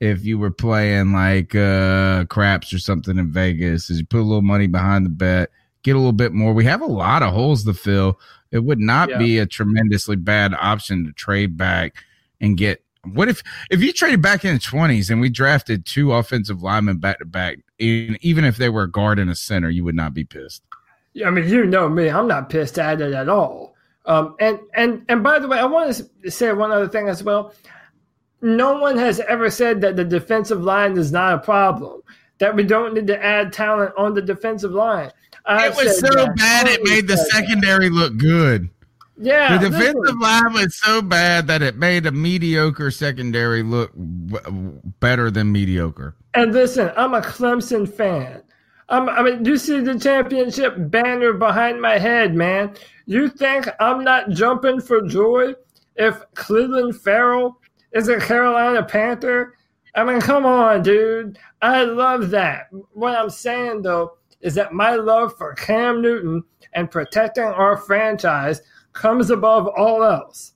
if 0.00 0.24
you 0.24 0.38
were 0.38 0.50
playing 0.50 1.12
like 1.12 1.54
uh 1.54 2.24
craps 2.26 2.72
or 2.72 2.78
something 2.78 3.18
in 3.18 3.30
Vegas 3.30 3.90
is 3.90 3.98
you 3.98 4.06
put 4.06 4.20
a 4.20 4.22
little 4.22 4.42
money 4.42 4.66
behind 4.66 5.04
the 5.04 5.10
bet 5.10 5.50
get 5.82 5.94
a 5.94 5.98
little 5.98 6.12
bit 6.12 6.32
more 6.32 6.52
we 6.52 6.64
have 6.64 6.82
a 6.82 6.86
lot 6.86 7.22
of 7.22 7.32
holes 7.32 7.64
to 7.64 7.74
fill 7.74 8.18
it 8.50 8.64
would 8.64 8.80
not 8.80 9.08
yeah. 9.08 9.18
be 9.18 9.38
a 9.38 9.46
tremendously 9.46 10.16
bad 10.16 10.54
option 10.54 11.04
to 11.04 11.12
trade 11.12 11.56
back 11.56 12.04
and 12.40 12.56
get 12.56 12.82
what 13.04 13.28
if 13.28 13.42
if 13.70 13.82
you 13.82 13.92
traded 13.92 14.20
back 14.20 14.44
in 14.44 14.54
the 14.54 14.60
twenties 14.60 15.10
and 15.10 15.20
we 15.20 15.30
drafted 15.30 15.86
two 15.86 16.12
offensive 16.12 16.62
linemen 16.62 16.98
back 16.98 17.18
to 17.18 17.24
back, 17.24 17.58
and 17.78 18.18
even 18.20 18.44
if 18.44 18.56
they 18.56 18.68
were 18.68 18.82
a 18.82 18.90
guard 18.90 19.18
and 19.18 19.30
a 19.30 19.34
center, 19.34 19.70
you 19.70 19.84
would 19.84 19.94
not 19.94 20.12
be 20.12 20.24
pissed. 20.24 20.62
Yeah, 21.12 21.28
I 21.28 21.30
mean, 21.30 21.48
you 21.48 21.64
know 21.64 21.88
me, 21.88 22.08
I'm 22.08 22.28
not 22.28 22.50
pissed 22.50 22.78
at 22.78 23.00
it 23.00 23.12
at 23.12 23.28
all. 23.28 23.74
Um, 24.04 24.36
and 24.38 24.58
and 24.74 25.04
and 25.08 25.22
by 25.22 25.38
the 25.38 25.48
way, 25.48 25.58
I 25.58 25.64
want 25.64 25.94
to 26.22 26.30
say 26.30 26.52
one 26.52 26.72
other 26.72 26.88
thing 26.88 27.08
as 27.08 27.22
well. 27.24 27.54
No 28.42 28.78
one 28.78 28.96
has 28.96 29.20
ever 29.20 29.50
said 29.50 29.80
that 29.82 29.96
the 29.96 30.04
defensive 30.04 30.62
line 30.62 30.96
is 30.96 31.12
not 31.12 31.34
a 31.34 31.38
problem. 31.38 32.02
That 32.38 32.56
we 32.56 32.62
don't 32.62 32.94
need 32.94 33.06
to 33.08 33.22
add 33.22 33.52
talent 33.52 33.92
on 33.98 34.14
the 34.14 34.22
defensive 34.22 34.72
line. 34.72 35.10
I 35.44 35.68
it 35.68 35.76
was 35.76 35.98
so 36.00 36.08
that. 36.08 36.36
bad 36.36 36.68
it 36.68 36.80
made 36.82 37.06
the 37.06 37.16
secondary 37.16 37.88
that. 37.88 37.94
look 37.94 38.16
good. 38.16 38.70
Yeah, 39.18 39.58
the 39.58 39.68
defensive 39.68 39.96
listen. 39.96 40.20
line 40.20 40.52
was 40.54 40.74
so 40.76 41.02
bad 41.02 41.46
that 41.48 41.60
it 41.60 41.76
made 41.76 42.06
a 42.06 42.12
mediocre 42.12 42.90
secondary 42.90 43.62
look 43.62 43.90
better 43.94 45.30
than 45.30 45.52
mediocre. 45.52 46.16
And 46.32 46.52
listen, 46.52 46.90
I'm 46.96 47.12
a 47.12 47.20
Clemson 47.20 47.86
fan. 47.86 48.42
I'm, 48.88 49.08
I 49.08 49.22
mean, 49.22 49.44
you 49.44 49.58
see 49.58 49.80
the 49.80 49.98
championship 49.98 50.74
banner 50.76 51.34
behind 51.34 51.82
my 51.82 51.98
head, 51.98 52.34
man. 52.34 52.74
You 53.04 53.28
think 53.28 53.68
I'm 53.78 54.02
not 54.02 54.30
jumping 54.30 54.80
for 54.80 55.02
joy 55.02 55.54
if 55.96 56.22
Clelin 56.34 56.98
Ferrell 56.98 57.59
is 57.92 58.08
a 58.08 58.18
Carolina 58.18 58.84
Panther? 58.84 59.54
I 59.94 60.04
mean, 60.04 60.20
come 60.20 60.46
on, 60.46 60.82
dude. 60.82 61.38
I 61.62 61.84
love 61.84 62.30
that. 62.30 62.68
What 62.92 63.16
I'm 63.16 63.30
saying, 63.30 63.82
though, 63.82 64.18
is 64.40 64.54
that 64.54 64.72
my 64.72 64.94
love 64.94 65.36
for 65.36 65.54
Cam 65.54 66.00
Newton 66.00 66.44
and 66.72 66.90
protecting 66.90 67.44
our 67.44 67.76
franchise– 67.76 68.60
comes 68.92 69.30
above 69.30 69.66
all 69.68 70.02
else. 70.02 70.52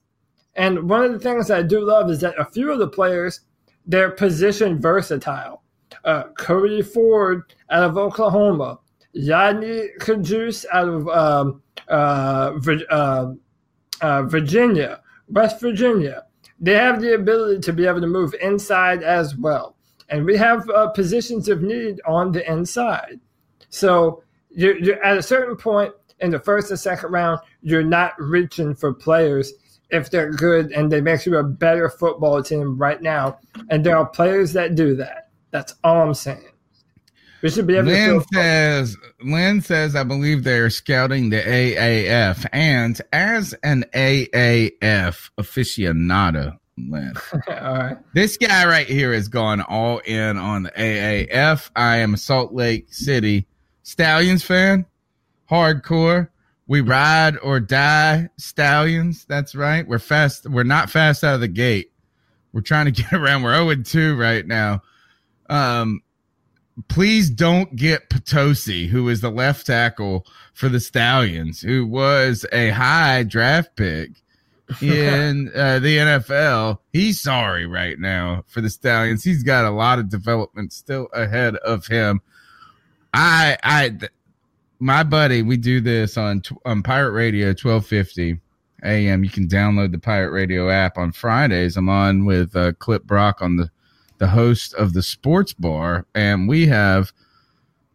And 0.55 0.89
one 0.89 1.03
of 1.03 1.11
the 1.11 1.19
things 1.19 1.51
I 1.51 1.61
do 1.61 1.81
love 1.81 2.09
is 2.09 2.21
that 2.21 2.39
a 2.39 2.45
few 2.45 2.71
of 2.71 2.79
the 2.79 2.87
players, 2.87 3.41
they're 3.85 4.11
position 4.11 4.79
versatile. 4.79 5.63
Uh, 6.03 6.23
Cody 6.37 6.81
Ford 6.81 7.43
out 7.69 7.83
of 7.83 7.97
Oklahoma, 7.97 8.79
Yodny 9.15 9.87
Cajuste 9.99 10.65
out 10.71 10.87
of 10.87 11.07
um, 11.09 11.61
uh, 11.87 12.57
uh, 12.89 13.33
uh, 14.01 14.23
Virginia, 14.23 15.01
West 15.27 15.59
Virginia. 15.59 16.23
They 16.59 16.73
have 16.75 17.01
the 17.01 17.15
ability 17.15 17.61
to 17.61 17.73
be 17.73 17.85
able 17.85 18.01
to 18.01 18.07
move 18.07 18.33
inside 18.41 19.03
as 19.03 19.35
well. 19.35 19.75
And 20.09 20.25
we 20.25 20.37
have 20.37 20.69
uh, 20.69 20.89
positions 20.89 21.49
of 21.49 21.61
need 21.61 21.99
on 22.05 22.31
the 22.31 22.49
inside. 22.49 23.19
So 23.69 24.23
you're, 24.51 24.77
you're 24.77 25.03
at 25.03 25.17
a 25.17 25.23
certain 25.23 25.55
point, 25.57 25.93
in 26.19 26.31
the 26.31 26.39
first 26.39 26.69
and 26.69 26.79
second 26.79 27.11
round, 27.11 27.41
you're 27.61 27.83
not 27.83 28.13
reaching 28.17 28.73
for 28.73 28.93
players 28.93 29.51
if 29.89 30.09
they're 30.09 30.31
good 30.31 30.71
and 30.71 30.91
they 30.91 31.01
make 31.01 31.25
you 31.25 31.37
a 31.37 31.43
better 31.43 31.89
football 31.89 32.41
team 32.41 32.77
right 32.77 33.01
now. 33.01 33.37
And 33.69 33.85
there 33.85 33.97
are 33.97 34.05
players 34.05 34.53
that 34.53 34.75
do 34.75 34.95
that. 34.95 35.29
That's 35.51 35.75
all 35.83 36.01
I'm 36.01 36.13
saying. 36.13 36.49
We 37.41 37.49
should 37.49 37.67
be 37.67 37.75
able 37.75 37.87
Lynn 37.89 38.19
to 38.19 38.25
says 38.33 38.97
Lynn 39.23 39.61
says 39.61 39.95
I 39.95 40.03
believe 40.03 40.43
they're 40.43 40.69
scouting 40.69 41.29
the 41.29 41.41
AAF 41.41 42.47
and 42.51 42.99
as 43.13 43.53
an 43.63 43.85
AAF 43.93 45.29
aficionado, 45.39 46.57
Lynn. 46.77 47.13
all 47.47 47.53
right. 47.55 47.97
This 48.13 48.37
guy 48.37 48.65
right 48.65 48.87
here 48.87 49.13
is 49.13 49.27
gone 49.27 49.61
all 49.61 49.99
in 49.99 50.37
on 50.37 50.63
the 50.63 50.71
AAF. 50.71 51.69
I 51.75 51.97
am 51.97 52.15
a 52.15 52.17
Salt 52.17 52.53
Lake 52.53 52.93
City 52.93 53.47
Stallions 53.83 54.43
fan 54.43 54.85
hardcore. 55.49 56.29
We 56.67 56.81
ride 56.81 57.37
or 57.43 57.59
die 57.59 58.29
stallions. 58.37 59.25
That's 59.25 59.53
right. 59.53 59.87
We're 59.87 59.99
fast. 59.99 60.49
We're 60.49 60.63
not 60.63 60.89
fast 60.89 61.23
out 61.23 61.35
of 61.35 61.41
the 61.41 61.47
gate. 61.47 61.91
We're 62.53 62.61
trying 62.61 62.85
to 62.85 62.91
get 63.03 63.13
around. 63.13 63.43
We're 63.43 63.55
0 63.55 63.83
2 63.83 64.15
right 64.15 64.45
now. 64.45 64.81
Um, 65.49 66.01
please 66.87 67.29
don't 67.29 67.75
get 67.75 68.09
Potosi, 68.09 68.87
who 68.87 69.07
is 69.09 69.21
the 69.21 69.29
left 69.29 69.67
tackle 69.67 70.25
for 70.53 70.69
the 70.69 70.79
Stallions, 70.79 71.61
who 71.61 71.85
was 71.85 72.45
a 72.51 72.69
high 72.69 73.23
draft 73.23 73.75
pick 73.75 74.11
in 74.81 75.51
uh, 75.55 75.79
the 75.79 75.97
NFL. 75.97 76.79
He's 76.91 77.21
sorry 77.21 77.65
right 77.65 77.99
now 77.99 78.43
for 78.47 78.61
the 78.61 78.69
Stallions. 78.69 79.23
He's 79.23 79.43
got 79.43 79.65
a 79.65 79.71
lot 79.71 79.99
of 79.99 80.09
development 80.09 80.73
still 80.73 81.07
ahead 81.13 81.55
of 81.57 81.87
him. 81.87 82.21
I 83.13 83.57
I 83.63 83.89
th- 83.89 84.11
my 84.79 85.03
buddy, 85.03 85.41
we 85.41 85.57
do 85.57 85.79
this 85.79 86.17
on 86.17 86.41
tw- 86.41 86.57
on 86.65 86.83
Pirate 86.83 87.11
Radio 87.11 87.47
1250 87.47 88.39
AM. 88.83 89.23
You 89.23 89.29
can 89.29 89.47
download 89.47 89.91
the 89.91 89.99
Pirate 89.99 90.31
Radio 90.31 90.69
app 90.69 90.97
on 90.97 91.13
Fridays. 91.13 91.77
I'm 91.77 91.87
on 91.89 92.25
with 92.25 92.55
uh, 92.55 92.73
Clip 92.73 93.03
Brock 93.03 93.41
on 93.41 93.55
the 93.55 93.71
the 94.17 94.27
host 94.27 94.73
of 94.75 94.93
the 94.93 95.01
Sports 95.01 95.53
Bar, 95.53 96.05
and 96.15 96.47
we 96.47 96.67
have 96.67 97.11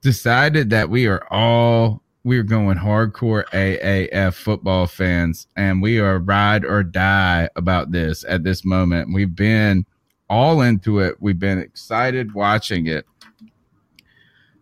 decided 0.02 0.70
that 0.70 0.90
we 0.90 1.06
are 1.06 1.26
all 1.30 2.02
we're 2.22 2.42
going 2.42 2.76
hardcore 2.76 3.44
AAF 3.51 4.34
football 4.34 4.86
fans, 4.86 5.47
and 5.56 5.80
we 5.80 5.98
are 5.98 6.18
ride 6.18 6.64
or 6.64 6.82
die 6.82 7.48
about 7.56 7.92
this 7.92 8.24
at 8.28 8.44
this 8.44 8.64
moment. 8.64 9.12
We've 9.12 9.34
been 9.34 9.86
all 10.28 10.60
into 10.60 10.98
it. 11.01 11.16
We've 11.20 11.38
been 11.38 11.59
excited 11.59 12.34
watching 12.34 12.86
it. 12.86 13.06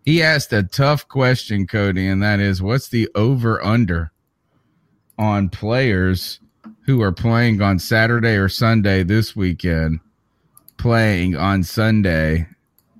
He 0.04 0.22
asked 0.22 0.52
a 0.52 0.62
tough 0.62 1.06
question, 1.08 1.66
Cody, 1.66 2.06
and 2.06 2.22
that 2.22 2.40
is 2.40 2.62
what's 2.62 2.88
the 2.88 3.08
over 3.14 3.62
under 3.62 4.12
on 5.18 5.48
players 5.48 6.40
who 6.86 7.02
are 7.02 7.12
playing 7.12 7.60
on 7.60 7.78
Saturday 7.78 8.36
or 8.36 8.48
Sunday 8.48 9.02
this 9.02 9.36
weekend, 9.36 10.00
playing 10.78 11.36
on 11.36 11.62
Sunday 11.62 12.46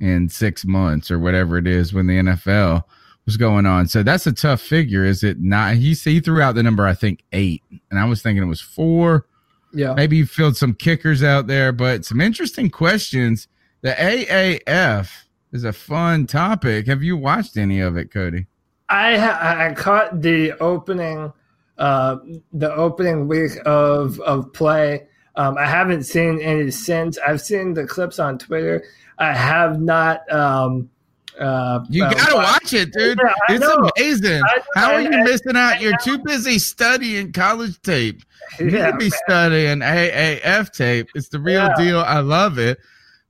in 0.01 0.29
six 0.29 0.65
months 0.65 1.11
or 1.11 1.19
whatever 1.19 1.57
it 1.57 1.67
is 1.67 1.93
when 1.93 2.07
the 2.07 2.19
NFL 2.19 2.85
was 3.25 3.37
going 3.37 3.67
on. 3.67 3.89
So 3.89 4.03
that's 4.03 4.27
a 4.27 4.33
tough 4.33 4.61
figure, 4.61 5.05
is 5.05 5.23
it 5.23 5.41
not? 5.41 5.75
He, 5.75 5.93
he 5.95 6.21
threw 6.21 6.41
out 6.41 6.55
the 6.55 6.63
number, 6.63 6.87
I 6.87 6.95
think, 6.95 7.25
eight, 7.33 7.63
and 7.91 7.99
I 7.99 8.05
was 8.05 8.23
thinking 8.23 8.43
it 8.43 8.47
was 8.47 8.61
four. 8.61 9.27
Yeah. 9.73 9.93
Maybe 9.95 10.17
you 10.17 10.27
filled 10.27 10.57
some 10.57 10.75
kickers 10.75 11.23
out 11.23 11.47
there, 11.47 11.73
but 11.73 12.05
some 12.05 12.21
interesting 12.21 12.71
questions. 12.71 13.49
The 13.83 13.91
AAF 13.91 15.11
is 15.53 15.65
a 15.65 15.73
fun 15.73 16.27
topic. 16.27 16.87
Have 16.87 17.03
you 17.03 17.17
watched 17.17 17.57
any 17.57 17.81
of 17.81 17.97
it, 17.97 18.11
Cody? 18.11 18.47
I 18.89 19.19
ha- 19.19 19.39
I 19.41 19.75
caught 19.75 20.23
the 20.23 20.53
opening 20.53 21.33
uh 21.77 22.17
the 22.53 22.75
opening 22.75 23.29
week 23.29 23.53
of 23.67 24.19
of 24.21 24.53
play. 24.53 25.07
Um, 25.39 25.57
I 25.57 25.65
haven't 25.67 26.03
seen 26.03 26.41
any 26.41 26.71
since. 26.71 27.17
I've 27.19 27.41
seen 27.41 27.73
the 27.73 27.87
clips 27.87 28.19
on 28.19 28.39
Twitter. 28.39 28.85
I 29.19 29.33
have 29.33 29.81
not. 29.81 30.31
Um, 30.33 30.91
uh, 31.39 31.81
You 31.89 32.03
gotta 32.03 32.35
watch 32.35 32.73
it, 32.73 32.93
dude. 32.93 33.17
Yeah, 33.23 33.33
it's 33.49 33.93
amazing. 33.97 34.43
I- 34.43 34.61
How 34.75 34.93
are 34.95 35.01
you 35.01 35.11
I- 35.13 35.23
missing 35.23 35.57
out? 35.57 35.81
You're 35.81 35.97
too 36.03 36.19
busy 36.19 36.59
studying 36.59 37.33
college 37.33 37.81
tape. 37.83 38.23
You 38.59 38.69
Yeah, 38.69 38.87
need 38.87 38.93
to 38.93 38.99
be 38.99 39.11
studying 39.11 39.79
AAF 39.81 40.73
tape. 40.73 41.09
It's 41.15 41.29
the 41.29 41.39
real 41.39 41.69
Yeah. 41.69 41.75
deal. 41.77 42.01
I 42.01 42.19
love 42.19 42.59
it. 42.59 42.79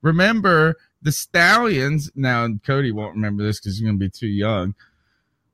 Remember 0.00 0.76
the 1.02 1.12
Stallions. 1.12 2.10
Now 2.14 2.48
Cody 2.66 2.90
won't 2.92 3.14
remember 3.16 3.42
this 3.42 3.60
because 3.60 3.76
he's 3.78 3.84
gonna 3.86 3.98
be 3.98 4.08
too 4.08 4.26
young, 4.28 4.74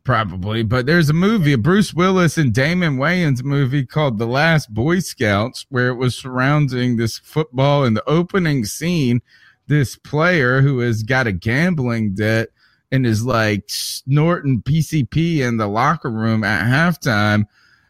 probably. 0.04 0.62
But 0.62 0.86
there's 0.86 1.10
a 1.10 1.14
movie, 1.14 1.54
a 1.54 1.58
Bruce 1.58 1.94
Willis 1.94 2.38
and 2.38 2.52
Damon 2.52 2.98
Wayans 2.98 3.42
movie 3.42 3.86
called 3.86 4.18
The 4.18 4.26
Last 4.26 4.72
Boy 4.72 5.00
Scouts, 5.00 5.66
where 5.70 5.88
it 5.88 5.94
was 5.96 6.14
surrounding 6.14 6.96
this 6.96 7.18
football 7.18 7.84
in 7.84 7.94
the 7.94 8.08
opening 8.08 8.64
scene. 8.64 9.20
This 9.66 9.96
player 9.96 10.60
who 10.60 10.80
has 10.80 11.02
got 11.02 11.26
a 11.26 11.32
gambling 11.32 12.14
debt 12.14 12.50
and 12.92 13.06
is 13.06 13.24
like 13.24 13.64
snorting 13.66 14.62
PCP 14.62 15.38
in 15.38 15.56
the 15.56 15.66
locker 15.66 16.10
room 16.10 16.44
at 16.44 16.64
halftime 16.66 17.46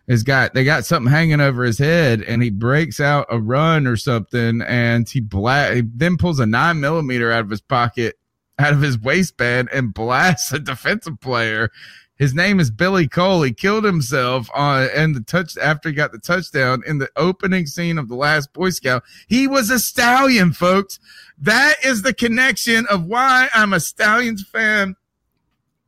has 0.08 0.22
got 0.22 0.54
they 0.54 0.64
got 0.64 0.84
something 0.84 1.10
hanging 1.10 1.40
over 1.40 1.64
his 1.64 1.78
head 1.78 2.22
and 2.22 2.42
he 2.42 2.50
breaks 2.50 3.00
out 3.00 3.26
a 3.30 3.40
run 3.40 3.86
or 3.86 3.96
something 3.96 4.60
and 4.62 5.08
he 5.08 5.20
bla- 5.20 5.74
he 5.74 5.82
then 5.94 6.16
pulls 6.16 6.38
a 6.38 6.46
nine 6.46 6.80
millimeter 6.80 7.32
out 7.32 7.44
of 7.44 7.50
his 7.50 7.60
pocket 7.60 8.16
out 8.58 8.72
of 8.72 8.82
his 8.82 8.98
waistband 8.98 9.68
and 9.72 9.94
blasts 9.94 10.52
a 10.52 10.58
defensive 10.58 11.20
player 11.20 11.70
his 12.16 12.34
name 12.34 12.60
is 12.60 12.70
Billy 12.70 13.08
Cole. 13.08 13.42
He 13.42 13.52
killed 13.52 13.84
himself 13.84 14.48
on 14.54 14.88
and 14.94 15.14
the 15.14 15.20
touch 15.20 15.56
after 15.58 15.88
he 15.88 15.94
got 15.94 16.12
the 16.12 16.18
touchdown 16.18 16.82
in 16.86 16.98
the 16.98 17.10
opening 17.16 17.66
scene 17.66 17.98
of 17.98 18.08
the 18.08 18.14
last 18.14 18.52
Boy 18.52 18.70
Scout. 18.70 19.02
He 19.26 19.48
was 19.48 19.70
a 19.70 19.78
stallion, 19.78 20.52
folks. 20.52 21.00
That 21.38 21.74
is 21.84 22.02
the 22.02 22.14
connection 22.14 22.86
of 22.86 23.04
why 23.06 23.48
I'm 23.52 23.72
a 23.72 23.80
Stallions 23.80 24.46
fan. 24.46 24.94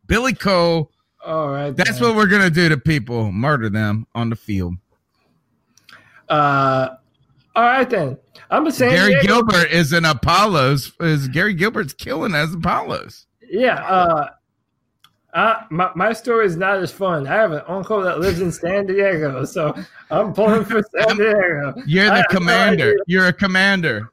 Billy 0.07 0.33
Cole. 0.33 0.91
All 1.25 1.49
right. 1.51 1.75
That's 1.75 2.01
what 2.01 2.17
we're 2.17 2.27
gonna 2.27 2.51
do 2.51 2.69
to 2.69 2.77
people: 2.77 3.33
murder 3.33 3.69
them 3.69 4.07
on 4.15 4.31
the 4.31 4.37
field. 4.37 4.75
Uh, 6.29 6.97
all 7.55 7.63
right 7.65 7.89
then. 7.89 8.19
I'm 8.51 8.71
San 8.71 8.91
Gary 8.91 9.13
Diego- 9.15 9.27
Gilbert 9.27 9.71
is 9.71 9.93
an 9.93 10.05
Apollos. 10.05 10.93
Is 11.01 11.29
Gary 11.29 11.55
Gilbert's 11.55 11.93
killing 11.93 12.35
as 12.35 12.55
Apollos? 12.55 13.27
Yeah. 13.49 13.83
Uh, 13.85 14.29
uh, 15.37 15.61
my, 15.71 15.91
my 15.95 16.13
story 16.15 16.47
is 16.47 16.57
not 16.57 16.79
as 16.79 16.91
fun. 16.91 17.27
I 17.29 17.35
have 17.35 17.53
an 17.53 17.63
uncle 17.69 18.01
that 18.03 18.21
lives 18.21 18.41
in 18.41 18.51
San 18.51 18.87
Diego, 18.87 19.45
so 19.45 19.75
I'm 20.11 20.33
pulling 20.33 20.65
for 20.65 20.83
San 20.97 21.17
Diego. 21.17 21.75
You're 21.87 22.07
the 22.07 22.23
no 22.23 22.25
commander. 22.31 22.85
idea. 22.85 22.95
You're 23.07 23.27
a 23.27 23.33
commander. 23.33 24.09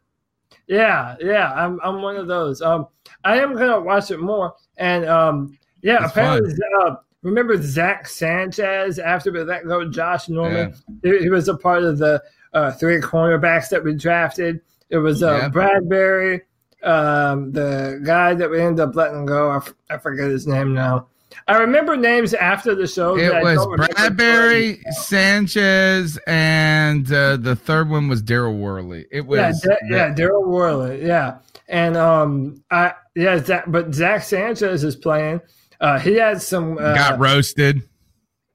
Yeah, 0.67 1.15
yeah, 1.19 1.51
I'm 1.53 1.79
I'm 1.83 2.01
one 2.01 2.15
of 2.17 2.27
those. 2.27 2.61
Um, 2.61 2.87
I 3.23 3.39
am 3.39 3.53
gonna 3.53 3.79
watch 3.79 4.11
it 4.11 4.19
more, 4.19 4.53
and 4.77 5.05
um, 5.05 5.57
yeah, 5.81 6.05
apparently, 6.05 6.53
uh, 6.81 6.95
remember 7.21 7.61
Zach 7.61 8.07
Sanchez 8.07 8.99
after 8.99 9.31
we 9.31 9.43
let 9.43 9.65
go 9.65 9.81
of 9.81 9.91
Josh 9.91 10.27
Norman? 10.29 10.73
He, 11.03 11.19
he 11.19 11.29
was 11.29 11.47
a 11.47 11.55
part 11.57 11.83
of 11.83 11.97
the 11.97 12.21
uh, 12.53 12.71
three 12.73 12.99
cornerbacks 13.01 13.69
that 13.69 13.83
we 13.83 13.93
drafted. 13.93 14.61
It 14.89 14.97
was 14.97 15.23
uh, 15.23 15.37
Yeah. 15.43 15.49
Bradberry, 15.49 16.41
um, 16.83 17.51
the 17.51 18.01
guy 18.05 18.33
that 18.33 18.49
we 18.49 18.61
ended 18.61 18.81
up 18.87 18.95
letting 18.95 19.25
go. 19.25 19.51
I, 19.51 19.57
f- 19.57 19.73
I 19.89 19.97
forget 19.97 20.29
his 20.29 20.47
name 20.47 20.73
now. 20.73 21.07
I 21.47 21.57
remember 21.57 21.95
names 21.97 22.33
after 22.33 22.75
the 22.75 22.87
show. 22.87 23.15
It 23.17 23.29
that 23.29 23.35
I 23.35 23.43
was 23.43 23.59
Bradberry, 23.59 24.81
Sanchez, 24.93 26.17
and 26.27 27.11
uh, 27.11 27.37
the 27.37 27.55
third 27.55 27.89
one 27.89 28.07
was 28.07 28.21
Daryl 28.23 28.57
Worley. 28.57 29.05
It 29.11 29.25
was 29.25 29.65
yeah, 29.65 29.75
Da- 29.89 29.95
yeah, 29.95 30.13
Daryl 30.13 30.45
Worley, 30.47 31.05
yeah, 31.05 31.39
and 31.67 31.97
um, 31.97 32.63
I 32.71 32.93
yeah, 33.15 33.43
Zach, 33.43 33.65
but 33.67 33.93
Zach 33.93 34.23
Sanchez 34.23 34.83
is 34.83 34.95
playing. 34.95 35.41
Uh, 35.79 35.99
he 35.99 36.15
had 36.15 36.41
some. 36.41 36.77
Uh, 36.77 36.93
got 36.93 37.19
roasted. 37.19 37.83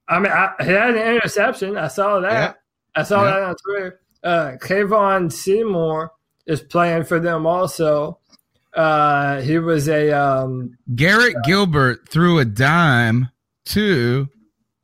I 0.08 0.18
mean, 0.20 0.32
I, 0.32 0.54
he 0.60 0.70
had 0.70 0.94
an 0.96 1.14
interception. 1.16 1.76
I 1.76 1.88
saw 1.88 2.20
that. 2.20 2.32
Yeah. 2.32 2.52
I 2.94 3.02
saw 3.02 3.24
Yeah. 3.24 3.30
that 3.30 3.42
on 3.42 3.56
Twitter. 3.56 4.00
Uh, 4.24 4.52
Kevon 4.60 5.30
Seymour 5.30 6.10
is 6.46 6.62
playing 6.62 7.04
for 7.04 7.20
them 7.20 7.46
also. 7.46 8.18
Uh, 8.74 9.40
he 9.40 9.58
was 9.58 9.88
a 9.88 10.10
um, 10.12 10.76
Garrett 10.94 11.36
Gilbert 11.44 12.08
threw 12.08 12.38
a 12.38 12.44
dime 12.44 13.28
to 13.66 14.28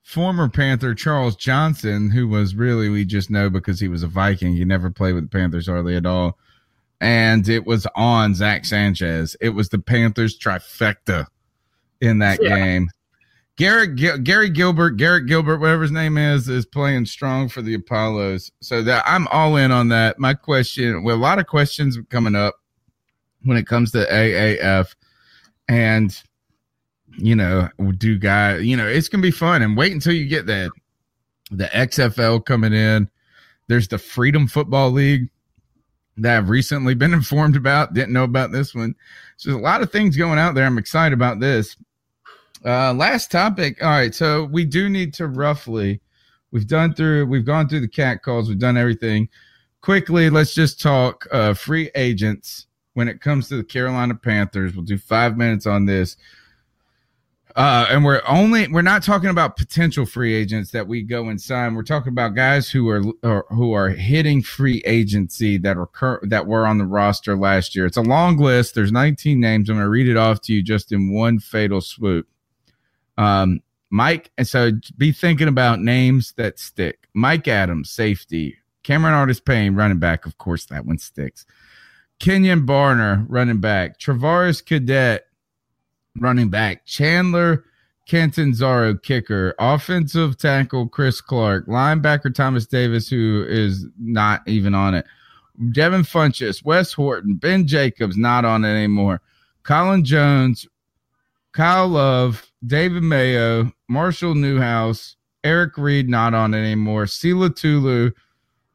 former 0.02 0.48
Panther 0.48 0.94
Charles 0.94 1.36
Johnson, 1.36 2.11
who 2.11 2.28
was 2.28 2.55
really 2.55 2.89
we 2.89 3.05
just 3.05 3.31
know 3.31 3.51
because 3.51 3.81
he 3.81 3.89
was 3.89 4.02
a 4.02 4.09
Viking. 4.09 4.55
He 4.55 4.65
never 4.65 4.90
played 4.90 5.15
with 5.15 5.24
the 5.24 5.36
Panthers 5.39 5.66
hardly 5.66 5.97
at 5.97 6.06
all. 6.06 6.39
And 7.01 7.48
it 7.48 7.66
was 7.66 7.86
on 7.97 8.35
Zach 8.35 8.65
Sanchez. 8.65 9.36
It 9.40 9.51
was 9.51 9.69
the 9.69 9.78
Panthers 9.78 10.39
trifecta 10.39 11.27
in 12.01 12.19
that 12.20 12.39
Yeah. 12.43 12.56
game. 12.56 12.90
Garrett 13.56 13.94
Gil- 13.97 14.19
Gary 14.19 14.51
Gilbert, 14.51 14.93
Garrett 14.97 15.27
Gilbert, 15.27 15.59
whatever 15.59 15.82
his 15.82 15.93
name 15.93 16.19
is, 16.19 16.48
is 16.48 16.66
playing 16.66 17.06
strong 17.06 17.48
for 17.48 17.62
the 17.62 17.74
Apollos. 17.74 18.51
So 18.61 18.82
that 18.82 19.05
I'm 19.06 19.28
all 19.28 19.56
in 19.56 19.70
on 19.70 19.89
that. 19.90 20.19
My 20.19 20.35
question, 20.35 21.05
well, 21.05 21.15
a 21.15 21.19
lot 21.19 21.39
of 21.39 21.47
questions 21.47 21.97
coming 22.11 22.35
up 22.35 22.56
when 23.44 23.56
it 23.56 23.66
comes 23.66 23.92
to 23.92 24.06
AAF, 24.06 24.94
and 25.68 26.22
you 27.16 27.36
know, 27.36 27.68
do 27.96 28.18
guy, 28.18 28.58
you 28.58 28.76
know, 28.76 28.86
it's 28.86 29.08
gonna 29.08 29.22
be 29.22 29.30
fun. 29.30 29.62
And 29.62 29.76
wait 29.76 29.92
until 29.92 30.12
you 30.12 30.26
get 30.26 30.46
that 30.46 30.70
the 31.50 31.66
XFL 31.66 32.44
coming 32.44 32.72
in. 32.72 33.08
There's 33.68 33.88
the 33.88 33.98
Freedom 33.98 34.46
Football 34.46 34.90
League 34.90 35.28
that 36.16 36.36
I've 36.36 36.48
recently 36.48 36.94
been 36.94 37.14
informed 37.14 37.56
about. 37.56 37.94
Didn't 37.94 38.12
know 38.12 38.24
about 38.24 38.52
this 38.52 38.74
one. 38.74 38.94
So 39.36 39.50
there's 39.50 39.60
a 39.60 39.64
lot 39.64 39.82
of 39.82 39.90
things 39.90 40.16
going 40.16 40.38
out 40.38 40.54
there. 40.54 40.66
I'm 40.66 40.78
excited 40.78 41.14
about 41.14 41.40
this. 41.40 41.76
Uh, 42.64 42.94
last 42.94 43.30
topic. 43.30 43.82
All 43.82 43.90
right, 43.90 44.14
so 44.14 44.44
we 44.44 44.64
do 44.64 44.88
need 44.88 45.12
to 45.14 45.26
roughly. 45.26 46.00
We've 46.50 46.66
done 46.66 46.94
through. 46.94 47.26
We've 47.26 47.44
gone 47.44 47.68
through 47.68 47.80
the 47.80 47.88
cat 47.88 48.22
calls. 48.22 48.48
We've 48.48 48.58
done 48.58 48.76
everything. 48.76 49.28
Quickly, 49.80 50.30
let's 50.30 50.54
just 50.54 50.80
talk 50.80 51.26
uh, 51.30 51.52
free 51.52 51.90
agents 51.94 52.66
when 52.94 53.08
it 53.08 53.20
comes 53.20 53.48
to 53.48 53.56
the 53.56 53.64
Carolina 53.64 54.14
Panthers. 54.14 54.74
We'll 54.74 54.84
do 54.84 54.98
five 54.98 55.36
minutes 55.36 55.66
on 55.66 55.86
this. 55.86 56.16
Uh, 57.56 57.86
and 57.88 58.04
we're 58.04 58.20
only 58.26 58.66
we're 58.66 58.82
not 58.82 59.04
talking 59.04 59.30
about 59.30 59.56
potential 59.56 60.04
free 60.04 60.34
agents 60.34 60.72
that 60.72 60.88
we 60.88 61.02
go 61.02 61.28
and 61.28 61.40
sign. 61.40 61.74
We're 61.74 61.84
talking 61.84 62.10
about 62.10 62.34
guys 62.34 62.68
who 62.68 62.88
are, 62.88 63.04
are 63.22 63.46
who 63.50 63.72
are 63.74 63.90
hitting 63.90 64.42
free 64.42 64.82
agency 64.84 65.56
that 65.58 65.76
are 65.76 65.86
cur- 65.86 66.20
that 66.24 66.46
were 66.46 66.66
on 66.66 66.78
the 66.78 66.84
roster 66.84 67.36
last 67.36 67.76
year. 67.76 67.86
It's 67.86 67.96
a 67.96 68.02
long 68.02 68.38
list. 68.38 68.74
There's 68.74 68.90
19 68.90 69.38
names. 69.38 69.68
I'm 69.68 69.76
going 69.76 69.84
to 69.84 69.90
read 69.90 70.08
it 70.08 70.16
off 70.16 70.40
to 70.42 70.52
you 70.52 70.64
just 70.64 70.90
in 70.90 71.14
one 71.14 71.38
fatal 71.38 71.80
swoop. 71.80 72.26
Um, 73.16 73.60
Mike, 73.88 74.32
and 74.36 74.48
so 74.48 74.72
be 74.98 75.12
thinking 75.12 75.46
about 75.46 75.80
names 75.80 76.34
that 76.36 76.58
stick. 76.58 77.06
Mike 77.14 77.46
Adams, 77.46 77.88
safety. 77.88 78.56
Cameron 78.82 79.14
Artis 79.14 79.38
Payne, 79.38 79.76
running 79.76 80.00
back. 80.00 80.26
Of 80.26 80.38
course, 80.38 80.66
that 80.66 80.84
one 80.84 80.98
sticks. 80.98 81.46
Kenjon 82.24 82.64
Barner, 82.64 83.26
running 83.28 83.60
back. 83.60 83.98
Travaris 83.98 84.64
Cadet, 84.64 85.26
running 86.18 86.48
back. 86.48 86.86
Chandler 86.86 87.64
Catanzaro, 88.09 88.94
kicker. 88.94 89.55
Offensive 89.59 90.38
tackle 90.38 90.88
Chris 90.88 91.20
Clark. 91.20 91.66
Linebacker 91.66 92.34
Thomas 92.34 92.66
Davis, 92.66 93.10
who 93.10 93.44
is 93.46 93.86
not 94.01 94.40
even 94.48 94.74
on 94.74 94.94
it. 94.94 95.05
Devin 95.72 96.01
Funchess, 96.02 96.64
Wes 96.64 96.94
Horton, 96.94 97.34
Ben 97.34 97.66
Jacobs, 97.66 98.16
not 98.16 98.46
on 98.46 98.64
it 98.64 98.74
anymore. 98.74 99.20
Colin 99.62 100.02
Jones, 100.02 100.66
Kyle 101.52 101.88
Love, 101.88 102.51
David 102.66 103.02
Mayo, 103.02 103.70
Marshall 103.86 104.34
Newhouse, 104.34 105.16
Eric 105.44 105.76
Reid, 105.76 106.09
not 106.09 106.32
on 106.32 106.55
it 106.55 106.59
anymore. 106.60 107.05
Silatolu, 107.05 108.14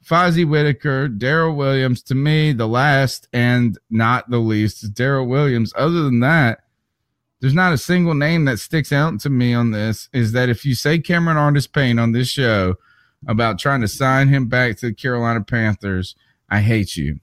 Fozzie 0.05 0.47
Whitaker, 0.47 1.07
Daryl 1.09 1.55
Williams. 1.55 2.01
To 2.03 2.15
me, 2.15 2.51
the 2.53 2.67
last 2.67 3.27
and 3.33 3.77
not 3.89 4.29
the 4.29 4.39
least 4.39 4.83
is 4.83 4.91
Daryl 4.91 5.27
Williams. 5.27 5.73
Other 5.75 6.01
than 6.03 6.19
that, 6.21 6.61
there's 7.41 7.53
not 7.53 7.73
a 7.73 7.77
single 7.77 8.13
name 8.15 8.45
that 8.45 8.59
sticks 8.59 8.91
out 8.91 9.19
to 9.21 9.29
me 9.29 9.53
on 9.53 9.71
this. 9.71 10.09
Is 10.13 10.31
that 10.33 10.49
if 10.49 10.65
you 10.65 10.73
say 10.75 10.99
Cameron 10.99 11.37
Artis 11.37 11.67
Payne 11.67 11.99
on 11.99 12.11
this 12.11 12.27
show 12.29 12.75
about 13.27 13.59
trying 13.59 13.81
to 13.81 13.87
sign 13.87 14.29
him 14.29 14.47
back 14.47 14.77
to 14.77 14.87
the 14.87 14.93
Carolina 14.93 15.41
Panthers, 15.41 16.15
I 16.49 16.61
hate 16.61 16.95
you. 16.97 17.19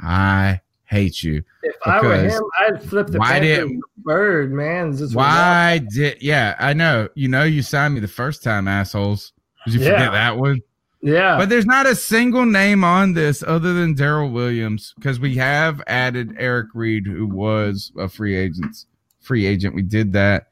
I 0.00 0.60
hate 0.84 1.22
you. 1.22 1.42
If 1.62 1.76
I 1.86 2.00
were 2.02 2.16
him, 2.16 2.42
I'd 2.60 2.82
flip 2.82 3.06
the 3.06 3.18
why 3.18 3.38
did- 3.38 3.70
bird, 3.98 4.52
man. 4.52 4.92
Why 5.12 5.80
did 5.92 6.20
yeah, 6.20 6.56
I 6.58 6.72
know. 6.72 7.08
You 7.14 7.28
know 7.28 7.44
you 7.44 7.62
signed 7.62 7.94
me 7.94 8.00
the 8.00 8.08
first 8.08 8.42
time, 8.42 8.66
assholes. 8.66 9.32
Did 9.64 9.74
you 9.74 9.80
Yeah. 9.80 9.92
forget 9.92 10.12
that 10.12 10.36
one? 10.38 10.60
Yeah. 11.02 11.36
But 11.36 11.48
there's 11.48 11.66
not 11.66 11.86
a 11.86 11.96
single 11.96 12.46
name 12.46 12.84
on 12.84 13.12
this 13.12 13.42
other 13.42 13.74
than 13.74 13.96
Daryl 13.96 14.32
Williams 14.32 14.94
because 14.96 15.18
we 15.18 15.34
have 15.34 15.82
added 15.88 16.36
Eric 16.38 16.68
Reid, 16.74 17.06
who 17.06 17.26
was 17.26 17.92
a 17.98 18.08
free 18.08 18.36
agent. 18.36 18.86
Free 19.20 19.44
agent. 19.44 19.74
We 19.74 19.82
did 19.82 20.12
that. 20.12 20.48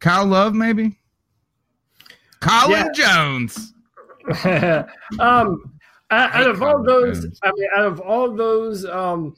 Kyle 0.00 0.26
Love, 0.26 0.54
maybe. 0.54 0.98
Colin 2.40 2.92
Jones. 2.94 3.72
um, 5.18 5.72
out, 6.10 6.46
of 6.46 6.62
all 6.62 6.82
those, 6.82 7.22
Jones. 7.22 7.40
I 7.42 7.52
mean, 7.56 7.68
out 7.74 7.86
of 7.86 8.00
all 8.00 8.34
those, 8.34 8.84
um, 8.84 9.34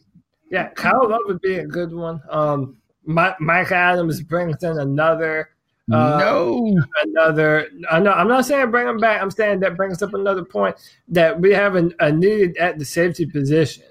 yeah, 0.50 0.70
Kyle 0.70 1.08
Love 1.08 1.20
would 1.26 1.40
be 1.40 1.58
a 1.58 1.66
good 1.66 1.92
one. 1.92 2.20
Um, 2.30 2.78
Mike 3.04 3.72
Adams 3.72 4.22
brings 4.22 4.62
in 4.64 4.78
another. 4.78 5.50
Uh, 5.90 6.18
no, 6.18 6.78
another. 7.02 7.68
I 7.90 7.98
know. 7.98 8.12
I'm 8.12 8.28
not 8.28 8.44
saying 8.44 8.70
bring 8.70 8.88
him 8.88 8.98
back. 8.98 9.22
I'm 9.22 9.30
saying 9.30 9.60
that 9.60 9.76
brings 9.76 10.02
up 10.02 10.12
another 10.12 10.44
point 10.44 10.76
that 11.08 11.40
we 11.40 11.52
have 11.52 11.76
a, 11.76 11.90
a 12.00 12.12
need 12.12 12.56
at 12.58 12.78
the 12.78 12.84
safety 12.84 13.24
position. 13.24 13.84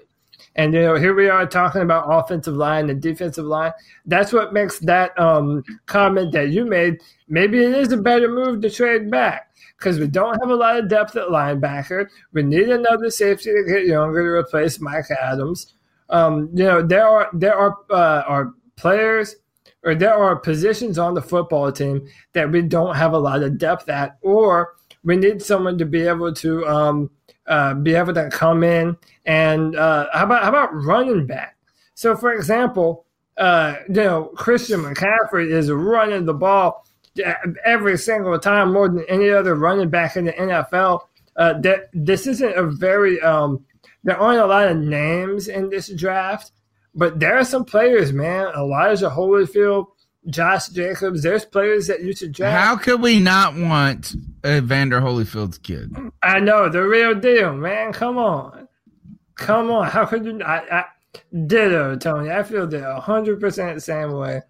And 0.54 0.74
you 0.74 0.82
know, 0.82 0.96
here 0.96 1.14
we 1.14 1.28
are 1.28 1.46
talking 1.46 1.82
about 1.82 2.06
offensive 2.08 2.54
line 2.54 2.90
and 2.90 3.00
defensive 3.00 3.44
line. 3.44 3.72
That's 4.06 4.32
what 4.32 4.52
makes 4.52 4.78
that 4.80 5.18
um, 5.18 5.64
comment 5.86 6.32
that 6.32 6.50
you 6.50 6.64
made. 6.64 7.00
Maybe 7.28 7.64
it 7.64 7.72
is 7.72 7.92
a 7.92 7.96
better 7.96 8.28
move 8.28 8.60
to 8.62 8.70
trade 8.70 9.10
back 9.10 9.50
because 9.78 9.98
we 9.98 10.08
don't 10.08 10.38
have 10.40 10.50
a 10.50 10.54
lot 10.54 10.78
of 10.78 10.88
depth 10.88 11.16
at 11.16 11.28
linebacker. 11.28 12.08
We 12.32 12.42
need 12.42 12.68
another 12.68 13.10
safety 13.10 13.52
to 13.52 13.64
get 13.66 13.86
younger 13.86 14.22
to 14.22 14.46
replace 14.46 14.80
Mike 14.80 15.10
Adams. 15.10 15.74
Um, 16.10 16.50
you 16.54 16.64
know, 16.64 16.82
there 16.82 17.06
are 17.06 17.28
there 17.32 17.56
are 17.56 17.76
uh, 17.90 18.22
are 18.26 18.54
players 18.76 19.36
or 19.88 19.94
there 19.94 20.14
are 20.14 20.36
positions 20.36 20.98
on 20.98 21.14
the 21.14 21.22
football 21.22 21.72
team 21.72 22.06
that 22.34 22.52
we 22.52 22.60
don't 22.60 22.94
have 22.94 23.14
a 23.14 23.18
lot 23.18 23.42
of 23.42 23.56
depth 23.56 23.88
at, 23.88 24.18
or 24.20 24.74
we 25.02 25.16
need 25.16 25.40
someone 25.40 25.78
to 25.78 25.86
be 25.86 26.02
able 26.02 26.32
to 26.34 26.66
um, 26.66 27.10
uh, 27.46 27.72
be 27.72 27.94
able 27.94 28.12
to 28.12 28.28
come 28.28 28.62
in 28.62 28.94
and 29.24 29.74
uh, 29.76 30.06
how 30.12 30.24
about 30.24 30.42
how 30.42 30.48
about 30.50 30.74
running 30.74 31.26
back? 31.26 31.56
So, 31.94 32.14
for 32.14 32.32
example, 32.34 33.06
uh, 33.38 33.76
you 33.88 33.94
know 33.94 34.24
Christian 34.36 34.82
McCaffrey 34.82 35.50
is 35.50 35.70
running 35.70 36.26
the 36.26 36.34
ball 36.34 36.86
every 37.64 37.96
single 37.96 38.38
time 38.38 38.72
more 38.72 38.88
than 38.88 39.04
any 39.08 39.30
other 39.30 39.54
running 39.54 39.88
back 39.88 40.16
in 40.16 40.26
the 40.26 40.32
NFL. 40.32 41.00
Uh, 41.36 41.58
that 41.60 41.88
this 41.94 42.26
isn't 42.26 42.56
a 42.56 42.64
very 42.64 43.20
um, 43.22 43.64
there 44.04 44.18
aren't 44.18 44.40
a 44.40 44.46
lot 44.46 44.68
of 44.68 44.76
names 44.76 45.48
in 45.48 45.70
this 45.70 45.88
draft, 45.88 46.52
but 46.98 47.20
there 47.20 47.38
are 47.38 47.44
some 47.44 47.64
players, 47.64 48.12
man. 48.12 48.52
Elijah 48.56 49.08
Holyfield, 49.08 49.86
Josh 50.28 50.68
Jacobs. 50.68 51.22
There's 51.22 51.44
players 51.44 51.86
that 51.86 52.02
you 52.02 52.12
should 52.14 52.32
draft. 52.32 52.66
How 52.66 52.76
could 52.76 53.00
we 53.00 53.20
not 53.20 53.54
want 53.54 54.14
Evander 54.44 55.00
Holyfield's 55.00 55.58
kid? 55.58 55.94
I 56.22 56.40
know 56.40 56.68
the 56.68 56.82
real 56.82 57.14
deal, 57.14 57.54
man. 57.54 57.92
Come 57.92 58.18
on, 58.18 58.68
come 59.36 59.70
on. 59.70 59.88
How 59.88 60.04
could 60.06 60.24
you? 60.26 60.42
I, 60.42 60.80
I 60.80 60.84
ditto, 61.46 61.96
Tony. 61.96 62.30
I 62.30 62.42
feel 62.42 62.66
the 62.66 63.00
hundred 63.00 63.40
percent 63.40 63.76
the 63.76 63.80
same 63.80 64.12
way. 64.12 64.42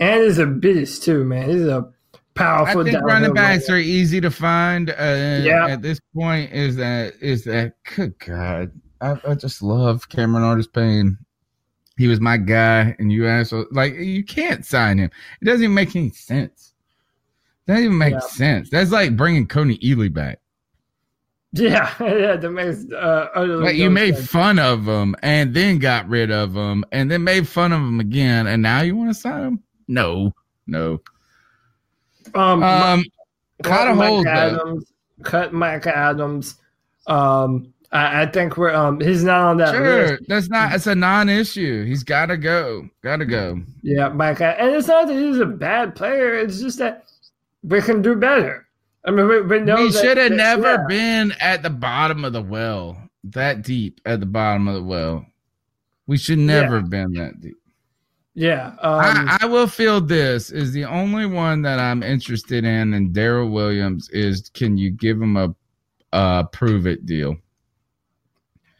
And 0.00 0.24
he's 0.24 0.38
a 0.38 0.46
beast 0.46 1.04
too, 1.04 1.24
man. 1.24 1.48
He's 1.48 1.66
a 1.66 1.88
powerful. 2.34 2.80
I 2.80 2.84
think 2.90 3.04
running 3.04 3.32
backs 3.32 3.70
are 3.70 3.76
easy 3.78 4.20
to 4.20 4.30
find. 4.30 4.90
Uh, 4.90 5.40
Yeah. 5.44 5.68
At 5.68 5.82
this 5.82 6.00
point, 6.14 6.52
is 6.52 6.74
that 6.76 7.14
is 7.20 7.44
that? 7.44 7.74
Good 7.94 8.18
God, 8.18 8.72
I, 9.00 9.16
I 9.26 9.34
just 9.34 9.62
love 9.62 10.08
Cameron 10.08 10.42
Artis 10.44 10.66
Payne. 10.66 11.18
He 11.96 12.08
was 12.08 12.20
my 12.20 12.36
guy, 12.36 12.96
and 12.98 13.12
you 13.12 13.26
asshole, 13.28 13.66
like 13.70 13.94
you 13.94 14.24
can't 14.24 14.64
sign 14.66 14.98
him. 14.98 15.10
It 15.40 15.44
doesn't 15.44 15.62
even 15.62 15.74
make 15.74 15.94
any 15.94 16.10
sense. 16.10 16.72
Doesn't 17.66 17.84
even 17.84 17.98
make 17.98 18.14
Yeah. 18.14 18.20
sense. 18.20 18.68
That's 18.70 18.90
like 18.90 19.16
bringing 19.16 19.46
Kony 19.46 19.80
Ealy 19.80 20.12
back. 20.12 20.40
Yeah, 21.56 21.88
yeah. 22.00 22.34
That 22.34 22.50
makes 22.50 22.84
uh, 22.92 23.28
Like 23.36 23.76
you 23.76 23.88
made 23.88 24.16
sense. 24.16 24.26
fun 24.28 24.58
of 24.58 24.86
him, 24.88 25.14
and 25.22 25.54
then 25.54 25.78
got 25.78 26.08
rid 26.08 26.32
of 26.32 26.52
him, 26.56 26.84
and 26.90 27.08
then 27.08 27.22
made 27.22 27.46
fun 27.46 27.72
of 27.72 27.78
him 27.78 28.00
again, 28.00 28.48
and 28.48 28.60
now 28.60 28.80
you 28.80 28.96
want 28.96 29.10
to 29.10 29.14
sign 29.14 29.42
him? 29.44 29.62
No, 29.86 30.34
no. 30.66 31.00
Um, 32.34 32.62
Um, 32.62 33.04
cut 33.62 33.94
Mike 33.94 34.24
though. 34.24 34.30
Adams. 34.30 34.92
Cut 35.22 35.52
Mike 35.52 35.86
Adams. 35.86 36.56
Um, 37.06 37.72
I, 37.94 38.22
I 38.22 38.26
think 38.26 38.56
we're 38.56 38.72
um. 38.74 39.00
He's 39.00 39.24
not 39.24 39.40
on 39.40 39.56
that 39.58 39.72
Sure, 39.72 40.08
list. 40.08 40.22
that's 40.28 40.48
not. 40.50 40.74
It's 40.74 40.86
a 40.88 40.94
non-issue. 40.94 41.84
He's 41.84 42.02
got 42.02 42.26
to 42.26 42.36
go. 42.36 42.88
Got 43.02 43.18
to 43.18 43.24
go. 43.24 43.60
Yeah, 43.82 44.08
Mike. 44.08 44.40
And 44.40 44.74
it's 44.74 44.88
not 44.88 45.06
that 45.06 45.14
he's 45.16 45.38
a 45.38 45.46
bad 45.46 45.94
player. 45.94 46.34
It's 46.34 46.60
just 46.60 46.78
that 46.80 47.04
we 47.62 47.80
can 47.80 48.02
do 48.02 48.16
better. 48.16 48.66
I 49.06 49.10
mean, 49.12 49.28
we, 49.28 49.40
we 49.42 49.60
know 49.60 49.76
He 49.76 49.92
should 49.92 50.16
have 50.16 50.32
never 50.32 50.72
yeah. 50.72 50.86
been 50.88 51.32
at 51.40 51.62
the 51.62 51.70
bottom 51.70 52.24
of 52.24 52.32
the 52.32 52.42
well, 52.42 52.96
that 53.24 53.62
deep 53.62 54.00
at 54.04 54.18
the 54.20 54.26
bottom 54.26 54.66
of 54.66 54.74
the 54.74 54.82
well. 54.82 55.24
We 56.06 56.16
should 56.18 56.38
never 56.38 56.74
Yeah. 56.74 56.80
have 56.80 56.90
been 56.90 57.12
that 57.14 57.40
deep. 57.40 57.56
Yeah. 58.34 58.74
Um, 58.80 59.00
I, 59.00 59.38
I 59.42 59.46
will 59.46 59.68
feel 59.68 60.00
this 60.00 60.50
is 60.50 60.72
the 60.72 60.84
only 60.86 61.26
one 61.26 61.62
that 61.62 61.78
I'm 61.78 62.02
interested 62.02 62.64
in, 62.64 62.92
and 62.94 63.14
Daryl 63.14 63.52
Williams 63.52 64.08
is. 64.10 64.50
Can 64.52 64.76
you 64.76 64.90
give 64.90 65.22
him 65.22 65.36
a, 65.36 65.54
a 66.12 66.44
prove 66.50 66.86
it 66.88 67.06
deal? 67.06 67.36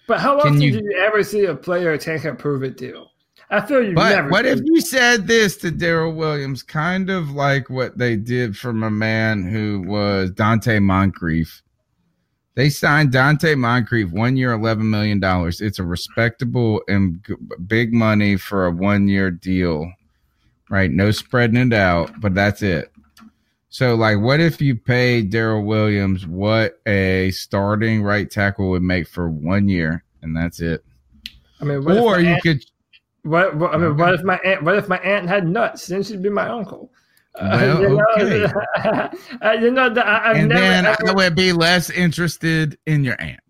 But 0.06 0.20
how 0.20 0.38
often 0.38 0.60
you- 0.60 0.72
do 0.72 0.84
you 0.84 0.98
ever 0.98 1.22
see 1.22 1.44
a 1.46 1.54
player 1.54 1.96
take 1.96 2.24
a 2.24 2.34
prove 2.34 2.62
it 2.62 2.76
deal? 2.76 3.10
I 3.50 3.60
feel 3.60 3.82
you 3.82 3.94
But 3.94 4.14
never. 4.14 4.28
what 4.30 4.46
if 4.46 4.60
you 4.64 4.80
said 4.80 5.26
this 5.26 5.56
to 5.58 5.70
Daryl 5.70 6.14
Williams, 6.14 6.62
kind 6.62 7.10
of 7.10 7.30
like 7.30 7.68
what 7.70 7.98
they 7.98 8.16
did 8.16 8.56
from 8.56 8.82
a 8.82 8.90
man 8.90 9.42
who 9.44 9.82
was 9.86 10.30
Donte 10.30 10.82
Moncrief? 10.82 11.62
They 12.54 12.70
signed 12.70 13.12
Donte 13.12 13.56
Moncrief 13.58 14.10
one 14.10 14.36
year, 14.36 14.52
eleven 14.52 14.88
million 14.88 15.20
dollars. 15.20 15.60
It's 15.60 15.78
a 15.78 15.84
respectable 15.84 16.82
and 16.88 17.20
big 17.66 17.92
money 17.92 18.36
for 18.36 18.66
a 18.66 18.70
one 18.70 19.08
year 19.08 19.30
deal, 19.30 19.92
right? 20.70 20.90
No 20.90 21.10
spreading 21.10 21.56
it 21.56 21.72
out, 21.74 22.20
but 22.20 22.34
that's 22.34 22.62
it. 22.62 22.90
So, 23.74 23.96
like, 23.96 24.20
what 24.20 24.38
if 24.38 24.60
you 24.60 24.76
paid 24.76 25.32
Daryl 25.32 25.64
Williams 25.64 26.28
what 26.28 26.80
a 26.86 27.32
starting 27.32 28.04
right 28.04 28.30
tackle 28.30 28.70
would 28.70 28.84
make 28.84 29.08
for 29.08 29.28
one 29.28 29.68
year, 29.68 30.04
and 30.22 30.36
that's 30.36 30.60
it? 30.60 30.84
I 31.60 31.64
mean, 31.64 31.84
what 31.84 31.96
Or 31.96 32.20
you 32.20 32.28
aunt- 32.28 32.42
could 32.44 32.64
What, 33.24 33.56
what 33.56 33.74
I 33.74 33.78
mean, 33.78 33.96
what 33.96 34.14
if 34.14 34.22
my 34.22 34.36
aunt? 34.44 34.62
What 34.62 34.76
if 34.76 34.86
my 34.86 34.98
aunt 34.98 35.28
had 35.28 35.48
nuts? 35.48 35.88
Then 35.88 36.04
she'd 36.04 36.22
be 36.22 36.30
my 36.30 36.46
uncle. 36.48 36.92
Uh, 37.34 37.48
Well, 37.80 37.82
you 37.82 37.88
know, 37.96 38.06
okay. 38.16 38.52
uh, 39.42 39.50
you 39.60 39.72
know 39.72 39.92
I, 39.92 40.30
I've 40.30 40.36
and 40.36 40.50
never. 40.50 40.60
then 40.60 40.86
I 40.86 41.12
would 41.12 41.34
be 41.34 41.52
less 41.52 41.90
interested 41.90 42.78
in 42.86 43.02
your 43.02 43.20
aunt. 43.20 43.40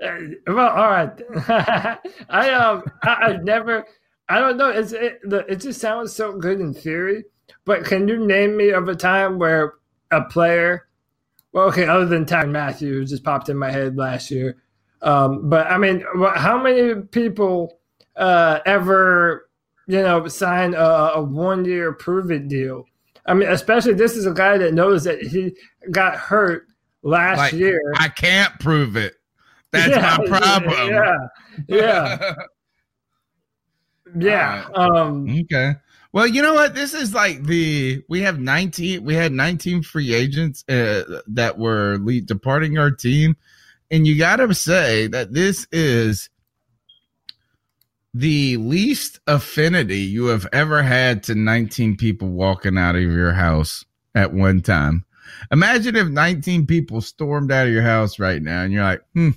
Uh, 0.00 0.16
well, 0.46 0.68
all 0.68 0.90
right. 0.90 1.20
I 2.30 2.50
um, 2.50 2.84
I, 3.02 3.16
I've 3.20 3.42
never. 3.42 3.84
I 4.28 4.38
don't 4.38 4.56
know. 4.58 4.68
It's 4.68 4.92
it, 4.92 5.18
it 5.24 5.56
just 5.56 5.80
sounds 5.80 6.12
so 6.12 6.38
good 6.38 6.60
in 6.60 6.72
theory, 6.72 7.24
but 7.64 7.84
can 7.84 8.08
you 8.08 8.24
name 8.24 8.56
me 8.56 8.70
of 8.70 8.88
a 8.88 8.94
time 8.96 9.38
where 9.38 9.74
a 10.10 10.22
player? 10.24 10.88
Well, 11.52 11.68
okay, 11.68 11.86
other 11.86 12.06
than 12.06 12.24
Tyrann 12.24 12.50
Mathieu, 12.50 12.94
who 12.94 13.04
just 13.04 13.24
popped 13.24 13.48
in 13.48 13.58
my 13.58 13.70
head 13.70 13.96
last 13.96 14.30
year. 14.30 14.56
Um, 15.02 15.48
but 15.50 15.66
I 15.66 15.78
mean, 15.78 16.04
how 16.36 16.62
many 16.62 17.02
people 17.02 17.78
uh, 18.16 18.60
ever, 18.66 19.48
you 19.86 20.02
know, 20.02 20.28
sign 20.28 20.74
a, 20.74 21.12
a 21.16 21.22
one-year 21.22 21.92
prove-it 21.94 22.48
deal? 22.48 22.86
I 23.26 23.34
mean, 23.34 23.48
especially 23.48 23.94
this 23.94 24.16
is 24.16 24.26
a 24.26 24.32
guy 24.32 24.58
that 24.58 24.74
knows 24.74 25.04
that 25.04 25.20
he 25.22 25.56
got 25.90 26.16
hurt 26.16 26.66
last 27.02 27.38
Like, 27.38 27.52
year. 27.52 27.80
I 27.94 28.08
can't 28.08 28.58
prove 28.60 28.96
it. 28.96 29.14
That's 29.72 29.96
Yeah, 29.96 30.00
my 30.00 30.18
problem. 30.28 30.88
Yeah, 30.88 31.16
yeah, 31.68 32.18
yeah. 34.18 34.68
Um, 34.74 35.28
okay. 35.44 35.74
Well, 36.12 36.26
you 36.26 36.42
know 36.42 36.54
what? 36.54 36.74
This 36.74 36.92
is 36.92 37.14
like 37.14 37.44
the 37.44 38.02
we 38.08 38.20
have 38.20 38.38
19 38.38 39.04
we 39.04 39.14
had 39.14 39.32
19 39.32 39.82
free 39.82 40.12
agents 40.12 40.64
uh, 40.68 41.20
that 41.26 41.58
were 41.58 41.98
le- 42.00 42.20
departing 42.20 42.78
our 42.78 42.90
team 42.90 43.36
and 43.90 44.06
you 44.06 44.18
got 44.18 44.36
to 44.36 44.54
say 44.54 45.06
that 45.08 45.32
this 45.32 45.66
is 45.70 46.30
the 48.14 48.56
least 48.58 49.20
affinity 49.26 49.98
you 49.98 50.26
have 50.26 50.46
ever 50.52 50.82
had 50.82 51.22
to 51.24 51.34
19 51.34 51.96
people 51.96 52.28
walking 52.28 52.78
out 52.78 52.96
of 52.96 53.02
your 53.02 53.32
house 53.32 53.84
at 54.14 54.32
one 54.32 54.60
time. 54.60 55.04
Imagine 55.50 55.96
if 55.96 56.08
19 56.08 56.66
people 56.66 57.00
stormed 57.00 57.52
out 57.52 57.66
of 57.66 57.72
your 57.72 57.82
house 57.82 58.18
right 58.18 58.42
now 58.42 58.62
and 58.62 58.72
you're 58.72 58.82
like, 58.82 59.02
hmm, 59.14 59.30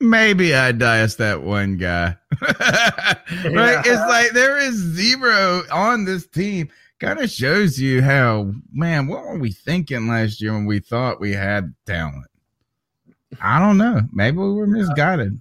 maybe 0.00 0.54
I'd 0.54 0.78
dice 0.78 1.16
that 1.16 1.42
one 1.42 1.76
guy. 1.76 2.16
right? 2.42 3.84
It's 3.84 4.08
like 4.08 4.32
there 4.32 4.58
is 4.58 4.74
zero 4.74 5.62
on 5.70 6.04
this 6.04 6.26
team. 6.26 6.70
Kind 6.98 7.20
of 7.20 7.30
shows 7.30 7.80
you 7.80 8.02
how, 8.02 8.52
man, 8.72 9.06
what 9.06 9.22
were 9.22 9.38
we 9.38 9.52
thinking 9.52 10.06
last 10.06 10.42
year 10.42 10.52
when 10.52 10.66
we 10.66 10.80
thought 10.80 11.20
we 11.20 11.32
had 11.32 11.74
talent? 11.86 12.26
I 13.40 13.58
don't 13.58 13.78
know. 13.78 14.02
Maybe 14.12 14.36
we 14.36 14.52
were 14.52 14.66
misguided. 14.66 15.40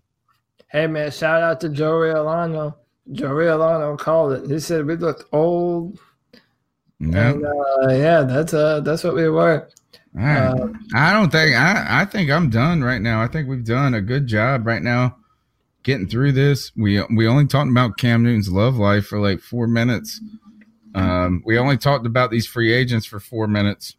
Hey 0.67 0.87
man, 0.87 1.11
shout 1.11 1.41
out 1.41 1.59
to 1.61 1.69
Joe 1.69 1.93
Riolano. 1.93 2.75
Joe 3.11 3.31
Riolano 3.31 3.97
called 3.97 4.33
it. 4.33 4.49
He 4.49 4.59
said 4.59 4.85
we 4.85 4.95
looked 4.95 5.25
old. 5.33 5.99
No. 6.99 7.19
And, 7.19 7.45
uh, 7.45 7.93
yeah, 7.93 8.21
that's 8.21 8.53
uh 8.53 8.81
that's 8.81 9.03
what 9.03 9.15
we 9.15 9.27
were. 9.29 9.67
All 10.17 10.23
right. 10.25 10.37
Uh, 10.47 10.67
I 10.95 11.13
don't 11.13 11.31
think 11.31 11.55
I, 11.55 12.01
I 12.01 12.05
think 12.05 12.31
I'm 12.31 12.49
done 12.49 12.83
right 12.83 13.01
now. 13.01 13.21
I 13.21 13.27
think 13.27 13.47
we've 13.47 13.63
done 13.63 13.93
a 13.93 14.01
good 14.01 14.25
job 14.27 14.65
right 14.65 14.81
now 14.81 15.17
getting 15.83 16.07
through 16.07 16.31
this. 16.33 16.71
We 16.75 17.01
we 17.15 17.27
only 17.27 17.45
talked 17.47 17.69
about 17.69 17.97
Cam 17.97 18.23
Newton's 18.23 18.51
love 18.51 18.75
life 18.77 19.05
for 19.05 19.19
like 19.19 19.39
four 19.39 19.67
minutes. 19.67 20.19
Um, 20.95 21.43
we 21.45 21.57
only 21.59 21.77
talked 21.77 22.07
about 22.07 22.31
these 22.31 22.47
free 22.47 22.73
agents 22.73 23.05
for 23.05 23.19
four 23.19 23.47
minutes. 23.47 23.95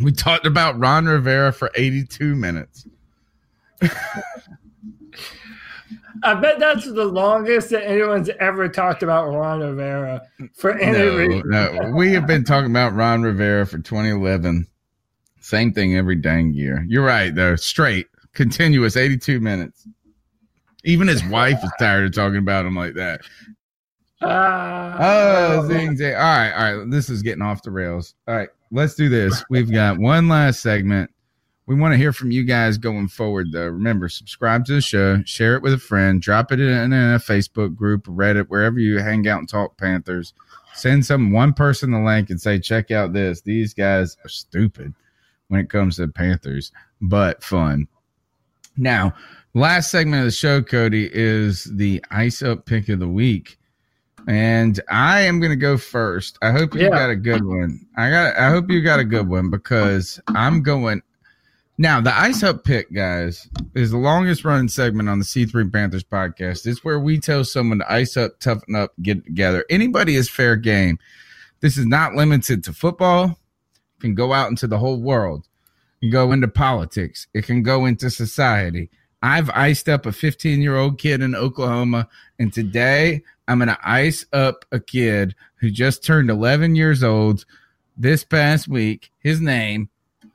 We 0.00 0.10
talked 0.12 0.46
about 0.46 0.78
Ron 0.78 1.06
Rivera 1.06 1.52
for 1.52 1.70
82 1.76 2.34
minutes. 2.34 2.86
I 6.22 6.34
bet 6.34 6.58
that's 6.58 6.84
the 6.84 7.04
longest 7.04 7.70
that 7.70 7.86
anyone's 7.88 8.28
ever 8.40 8.68
talked 8.68 9.02
about 9.02 9.28
Ron 9.32 9.60
Rivera 9.60 10.20
for 10.54 10.72
any 10.78 10.98
No, 10.98 11.16
reason. 11.16 11.42
no, 11.46 11.92
we 11.94 12.12
have 12.12 12.26
been 12.26 12.44
talking 12.44 12.70
about 12.70 12.94
Ron 12.94 13.22
Rivera 13.22 13.64
for 13.66 13.78
2011. 13.78 14.66
Same 15.50 15.72
thing 15.72 15.96
every 15.96 16.14
dang 16.14 16.54
year. 16.54 16.84
You're 16.88 17.04
right, 17.04 17.34
though. 17.34 17.56
Straight, 17.56 18.06
continuous, 18.34 18.96
82 18.96 19.40
minutes. 19.40 19.84
Even 20.84 21.08
his 21.08 21.24
wife 21.28 21.58
is 21.64 21.72
tired 21.76 22.04
of 22.06 22.14
talking 22.14 22.38
about 22.38 22.66
him 22.66 22.76
like 22.76 22.94
that. 22.94 23.20
Ah, 24.22 24.96
Oh, 25.00 25.66
zing, 25.66 25.96
zing. 25.96 26.14
All 26.14 26.20
right, 26.20 26.52
all 26.52 26.78
right. 26.78 26.90
This 26.90 27.10
is 27.10 27.22
getting 27.22 27.42
off 27.42 27.64
the 27.64 27.72
rails. 27.72 28.14
All 28.28 28.36
right, 28.36 28.48
let's 28.70 28.94
do 28.94 29.08
this. 29.08 29.42
We've 29.50 29.72
got 29.72 29.98
one 29.98 30.28
last 30.28 30.60
segment. 30.60 31.10
We 31.66 31.74
want 31.74 31.94
to 31.94 31.98
hear 31.98 32.12
from 32.12 32.30
you 32.30 32.44
guys 32.44 32.78
going 32.78 33.08
forward, 33.08 33.48
though. 33.50 33.66
Remember, 33.66 34.08
subscribe 34.08 34.64
to 34.66 34.74
the 34.74 34.80
show, 34.80 35.20
share 35.24 35.56
it 35.56 35.62
with 35.62 35.72
a 35.72 35.78
friend, 35.78 36.22
drop 36.22 36.52
it 36.52 36.60
in 36.60 36.92
a 36.92 37.18
Facebook 37.18 37.74
group, 37.74 38.04
Reddit, 38.04 38.46
wherever 38.46 38.78
you 38.78 39.00
hang 39.00 39.26
out 39.26 39.40
and 39.40 39.48
talk 39.48 39.76
Panthers. 39.76 40.32
Send 40.74 41.04
some 41.04 41.32
one 41.32 41.54
person 41.54 41.90
the 41.90 41.98
link 41.98 42.30
and 42.30 42.40
say, 42.40 42.60
check 42.60 42.92
out 42.92 43.12
this. 43.12 43.40
These 43.40 43.74
guys 43.74 44.16
are 44.24 44.28
stupid 44.28 44.94
when 45.50 45.60
it 45.60 45.68
comes 45.68 45.96
to 45.96 46.06
Panthers, 46.08 46.70
but 47.00 47.42
fun. 47.42 47.86
Now, 48.76 49.12
last 49.52 49.90
segment 49.90 50.20
of 50.20 50.26
the 50.26 50.30
show, 50.30 50.62
Cody, 50.62 51.10
is 51.12 51.64
the 51.64 52.02
ice 52.10 52.40
up 52.40 52.66
pick 52.66 52.88
of 52.88 53.00
the 53.00 53.08
week. 53.08 53.58
And 54.28 54.78
I 54.88 55.22
am 55.22 55.40
going 55.40 55.50
to 55.50 55.56
go 55.56 55.76
first. 55.76 56.38
I 56.40 56.52
hope 56.52 56.74
you 56.74 56.82
Yeah. 56.82 56.90
got 56.90 57.10
a 57.10 57.16
good 57.16 57.44
one. 57.44 57.80
I 57.96 58.10
got. 58.10 58.36
I 58.36 58.50
hope 58.50 58.70
you 58.70 58.80
got 58.82 59.00
a 59.00 59.04
good 59.04 59.28
one 59.28 59.50
because 59.50 60.20
I'm 60.28 60.62
going. 60.62 61.02
Now 61.78 62.00
the 62.00 62.14
ice 62.16 62.42
up 62.42 62.62
pick, 62.64 62.92
guys, 62.92 63.48
is 63.74 63.90
the 63.90 63.96
longest 63.96 64.44
running 64.44 64.68
segment 64.68 65.08
on 65.08 65.18
the 65.18 65.24
C3 65.24 65.72
Panthers 65.72 66.04
podcast. 66.04 66.66
It's 66.66 66.84
where 66.84 67.00
we 67.00 67.18
tell 67.18 67.42
someone 67.42 67.78
to 67.78 67.92
ice 67.92 68.16
up, 68.18 68.38
toughen 68.38 68.74
up, 68.76 68.92
get 69.02 69.24
together. 69.24 69.64
Anybody 69.70 70.14
is 70.16 70.28
fair 70.28 70.54
game. 70.54 70.98
This 71.60 71.78
is 71.78 71.86
not 71.86 72.14
limited 72.14 72.62
to 72.64 72.74
football. 72.74 73.38
Can 74.00 74.14
go 74.14 74.32
out 74.32 74.50
into 74.50 74.66
the 74.66 74.78
whole 74.78 75.00
world. 75.00 75.46
Can 76.00 76.10
go 76.10 76.32
into 76.32 76.48
politics. 76.48 77.26
It 77.34 77.44
can 77.44 77.62
go 77.62 77.86
into 77.86 78.10
society. 78.10 78.90
I've 79.22 79.50
iced 79.50 79.88
up 79.88 80.06
a 80.06 80.12
15 80.12 80.62
year 80.62 80.76
old 80.76 80.98
kid 80.98 81.20
in 81.20 81.34
Oklahoma, 81.34 82.08
and 82.38 82.52
today 82.52 83.22
I'm 83.46 83.58
going 83.58 83.68
to 83.68 83.78
ice 83.82 84.24
up 84.32 84.64
a 84.72 84.80
kid 84.80 85.34
who 85.56 85.70
just 85.70 86.04
turned 86.04 86.30
11 86.30 86.74
years 86.74 87.02
old 87.02 87.44
this 87.96 88.24
past 88.24 88.66
week. 88.68 89.10
His 89.18 89.40
name, 89.40 89.90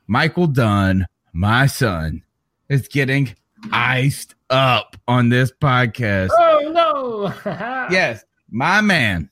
Michael 0.06 0.46
Dunn, 0.46 1.06
my 1.32 1.66
son, 1.66 2.22
is 2.68 2.86
getting 2.86 3.34
iced 3.72 4.34
up 4.50 4.96
on 5.08 5.30
this 5.30 5.50
podcast. 5.50 6.30
Oh 6.32 6.70
no! 6.72 7.86
Yes, 7.90 8.24
my 8.50 8.80
man. 8.80 9.30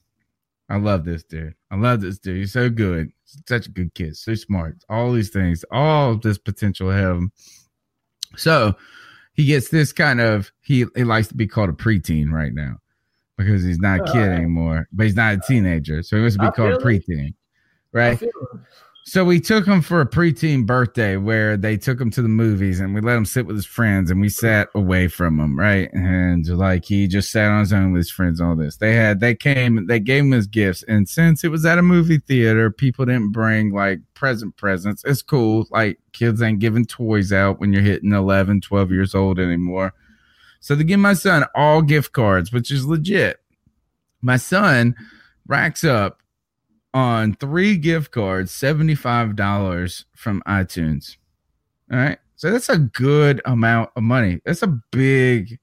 I 0.69 0.79
love 0.79 1.05
this 1.05 1.23
dude. 1.23 1.55
I 1.71 1.77
love 1.77 2.01
this 2.01 2.19
dude. 2.19 2.39
He's 2.39 2.53
so 2.53 2.71
good. 2.71 3.13
Such 3.49 3.67
a 3.67 3.71
good 3.71 3.95
kid. 3.95 4.17
So 4.17 4.35
smart. 4.35 4.77
All 4.89 5.13
these 5.13 5.31
things, 5.31 5.65
all 5.71 6.17
this 6.17 6.39
potential 6.39 6.91
him. 6.91 7.33
So 8.37 8.75
he 9.35 9.47
gets 9.47 9.69
this 9.69 9.93
kind 9.93 10.21
of 10.21 10.53
he, 10.61 10.87
he 10.97 11.05
likes 11.05 11.29
to 11.29 11.35
be 11.35 11.47
called 11.47 11.71
a 11.71 11.73
preteen 11.73 12.31
right 12.31 12.53
now 12.53 12.79
because 13.37 13.65
he's 13.65 13.79
not 13.79 14.01
a 14.01 14.13
kid 14.13 14.29
anymore, 14.29 14.89
but 14.93 15.05
he's 15.07 15.17
not 15.17 15.35
a 15.35 15.41
teenager. 15.47 16.03
So 16.03 16.17
he 16.17 16.23
wants 16.23 16.37
to 16.37 16.41
be 16.41 16.47
I 16.47 16.51
called 16.51 16.75
a 16.75 16.79
preteen. 16.79 17.35
Right. 17.93 18.21
So 19.07 19.23
we 19.23 19.39
took 19.39 19.67
him 19.67 19.83
for 19.83 20.01
a 20.01 20.07
preteen 20.07 20.65
birthday 20.65 21.19
where 21.19 21.59
they 21.59 21.77
took 21.77 22.01
him 22.01 22.11
to 22.13 22.23
the 22.23 22.29
movies 22.29 22.81
and 22.81 22.95
we 22.95 23.03
let 23.03 23.19
him 23.19 23.27
sit 23.27 23.45
with 23.45 23.55
his 23.55 23.67
friends 23.67 24.11
and 24.11 24.19
we 24.19 24.31
sat 24.31 24.71
away 24.75 25.09
from 25.09 25.39
him, 25.39 25.59
right? 25.59 25.93
And 25.93 26.49
like 26.49 26.87
he 26.87 27.07
just 27.07 27.31
sat 27.31 27.51
on 27.51 27.61
his 27.61 27.73
own 27.75 27.93
with 27.93 28.01
his 28.01 28.11
friends, 28.11 28.41
all 28.41 28.57
this. 28.57 28.79
They 28.79 28.95
had 28.95 29.21
they 29.21 29.35
came, 29.35 29.87
they 29.89 30.01
gave 30.01 30.25
him 30.25 30.31
his 30.31 30.47
gifts. 30.47 30.85
And 30.85 31.07
since 31.07 31.45
it 31.45 31.51
was 31.51 31.67
at 31.67 31.77
a 31.77 31.83
movie 31.83 32.17
theater, 32.17 32.71
people 32.71 33.05
didn't 33.05 33.33
bring 33.33 33.75
like 33.75 34.01
present 34.15 34.57
presents. 34.57 35.05
It's 35.05 35.21
cool. 35.21 35.67
Like 35.71 35.99
kids 36.15 36.41
ain't 36.41 36.61
giving 36.61 36.87
toys 36.87 37.31
out 37.31 37.61
when 37.61 37.75
you're 37.75 37.83
hitting 37.83 38.15
11, 38.15 38.63
12 38.63 38.91
years 38.91 39.15
old 39.15 39.39
anymore. 39.39 39.93
So 40.61 40.75
they 40.75 40.83
give 40.83 40.99
my 41.01 41.13
son 41.13 41.45
all 41.55 41.83
gift 41.83 42.13
cards, 42.13 42.55
which 42.55 42.71
is 42.71 42.87
legit. 42.87 43.39
My 44.23 44.39
son 44.39 44.95
racks 45.47 45.85
up 45.85 46.23
on 46.95 47.35
three 47.35 47.77
gift 47.77 48.13
cards, 48.13 48.53
$75 48.53 50.05
from 50.15 50.43
iTunes. 50.47 51.17
All 51.93 51.99
right. 51.99 52.19
So 52.37 52.51
that's 52.51 52.69
a 52.69 52.79
good 52.79 53.43
amount 53.45 53.91
of 53.97 54.05
money. 54.05 54.41
That's 54.45 54.63
a 54.63 54.81
big, 54.93 55.59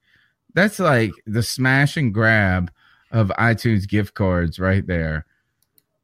that's 0.54 0.78
like 0.78 1.12
the 1.26 1.42
smash 1.42 1.96
and 1.96 2.14
grab 2.14 2.70
of 3.12 3.30
iTunes 3.40 3.88
gift 3.88 4.14
cards 4.14 4.60
right 4.60 4.86
there. 4.86 5.26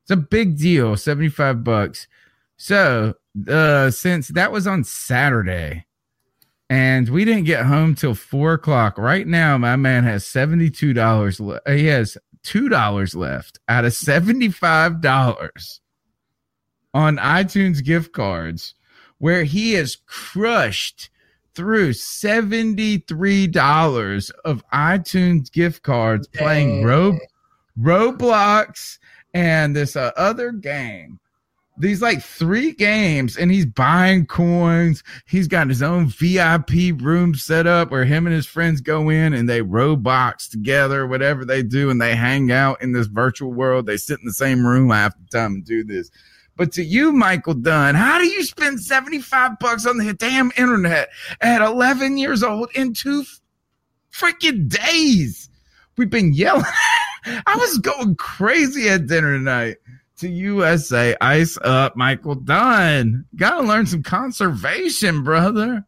It's 0.03 0.11
a 0.11 0.17
big 0.17 0.57
deal, 0.57 0.95
75 0.95 1.63
bucks. 1.63 2.07
So, 2.55 3.13
uh, 3.47 3.91
since 3.91 4.29
that 4.29 4.51
was 4.51 4.65
on 4.65 4.83
Saturday 4.83 5.85
and 6.69 7.09
we 7.09 7.25
didn't 7.25 7.43
get 7.43 7.65
home 7.65 7.93
till 7.93 8.15
four 8.15 8.53
o'clock, 8.53 8.97
right 8.97 9.27
now, 9.27 9.57
my 9.57 9.75
man 9.75 10.05
has 10.05 10.23
$72. 10.23 11.39
Le- 11.39 11.61
he 11.75 11.85
has 11.87 12.17
$2 12.43 13.15
left 13.15 13.59
out 13.67 13.85
of 13.85 13.93
$75 13.93 15.79
on 16.93 17.17
iTunes 17.17 17.83
gift 17.83 18.13
cards, 18.13 18.75
where 19.19 19.43
he 19.43 19.73
has 19.73 19.97
crushed 20.05 21.09
through 21.53 21.89
$73 21.89 24.31
of 24.45 24.65
iTunes 24.69 25.51
gift 25.51 25.83
cards 25.83 26.27
playing 26.27 26.83
Ro- 26.83 27.17
Roblox 27.79 28.99
and 29.33 29.75
this 29.75 29.95
uh, 29.95 30.11
other 30.15 30.51
game. 30.51 31.19
These 31.79 32.01
like 32.01 32.23
three 32.23 32.71
games, 32.71 33.37
and 33.37 33.51
he's 33.51 33.67
buying 33.67 34.25
coins. 34.25 35.03
He's 35.27 35.47
got 35.47 35.67
his 35.67 35.83
own 35.83 36.07
VIP 36.07 36.99
room 36.99 37.35
set 37.35 37.67
up 37.67 37.91
where 37.91 38.03
him 38.03 38.25
and 38.25 38.35
his 38.35 38.47
friends 38.47 38.81
go 38.81 39.09
in 39.09 39.33
and 39.33 39.47
they 39.47 39.61
Roblox 39.61 40.49
together, 40.49 41.05
whatever 41.05 41.45
they 41.45 41.61
do, 41.61 41.91
and 41.91 42.01
they 42.01 42.15
hang 42.15 42.51
out 42.51 42.81
in 42.81 42.93
this 42.93 43.05
virtual 43.05 43.53
world. 43.53 43.85
They 43.85 43.97
sit 43.97 44.19
in 44.19 44.25
the 44.25 44.33
same 44.33 44.65
room 44.65 44.89
half 44.89 45.13
the 45.17 45.37
time 45.37 45.53
and 45.53 45.65
do 45.65 45.83
this. 45.83 46.09
But 46.55 46.71
to 46.73 46.83
you, 46.83 47.11
Michael 47.11 47.53
Dunn, 47.53 47.93
how 47.93 48.17
do 48.17 48.25
you 48.25 48.43
spend 48.43 48.81
75 48.81 49.59
bucks 49.59 49.85
on 49.85 49.99
the 49.99 50.13
damn 50.13 50.51
internet 50.57 51.09
at 51.41 51.61
11 51.61 52.17
years 52.17 52.41
old 52.41 52.69
in 52.73 52.93
two 52.93 53.23
freaking 54.11 54.67
days? 54.67 55.47
We've 55.95 56.09
been 56.09 56.33
yelling. 56.33 56.65
I 57.25 57.55
was 57.55 57.77
going 57.77 58.15
crazy 58.15 58.89
at 58.89 59.05
dinner 59.05 59.37
tonight 59.37 59.77
to 60.17 60.27
USA. 60.29 61.15
Ice 61.21 61.57
up, 61.63 61.95
Michael 61.95 62.35
Dunn. 62.35 63.25
Got 63.35 63.61
to 63.61 63.67
learn 63.67 63.85
some 63.85 64.03
conservation, 64.03 65.23
brother. 65.23 65.85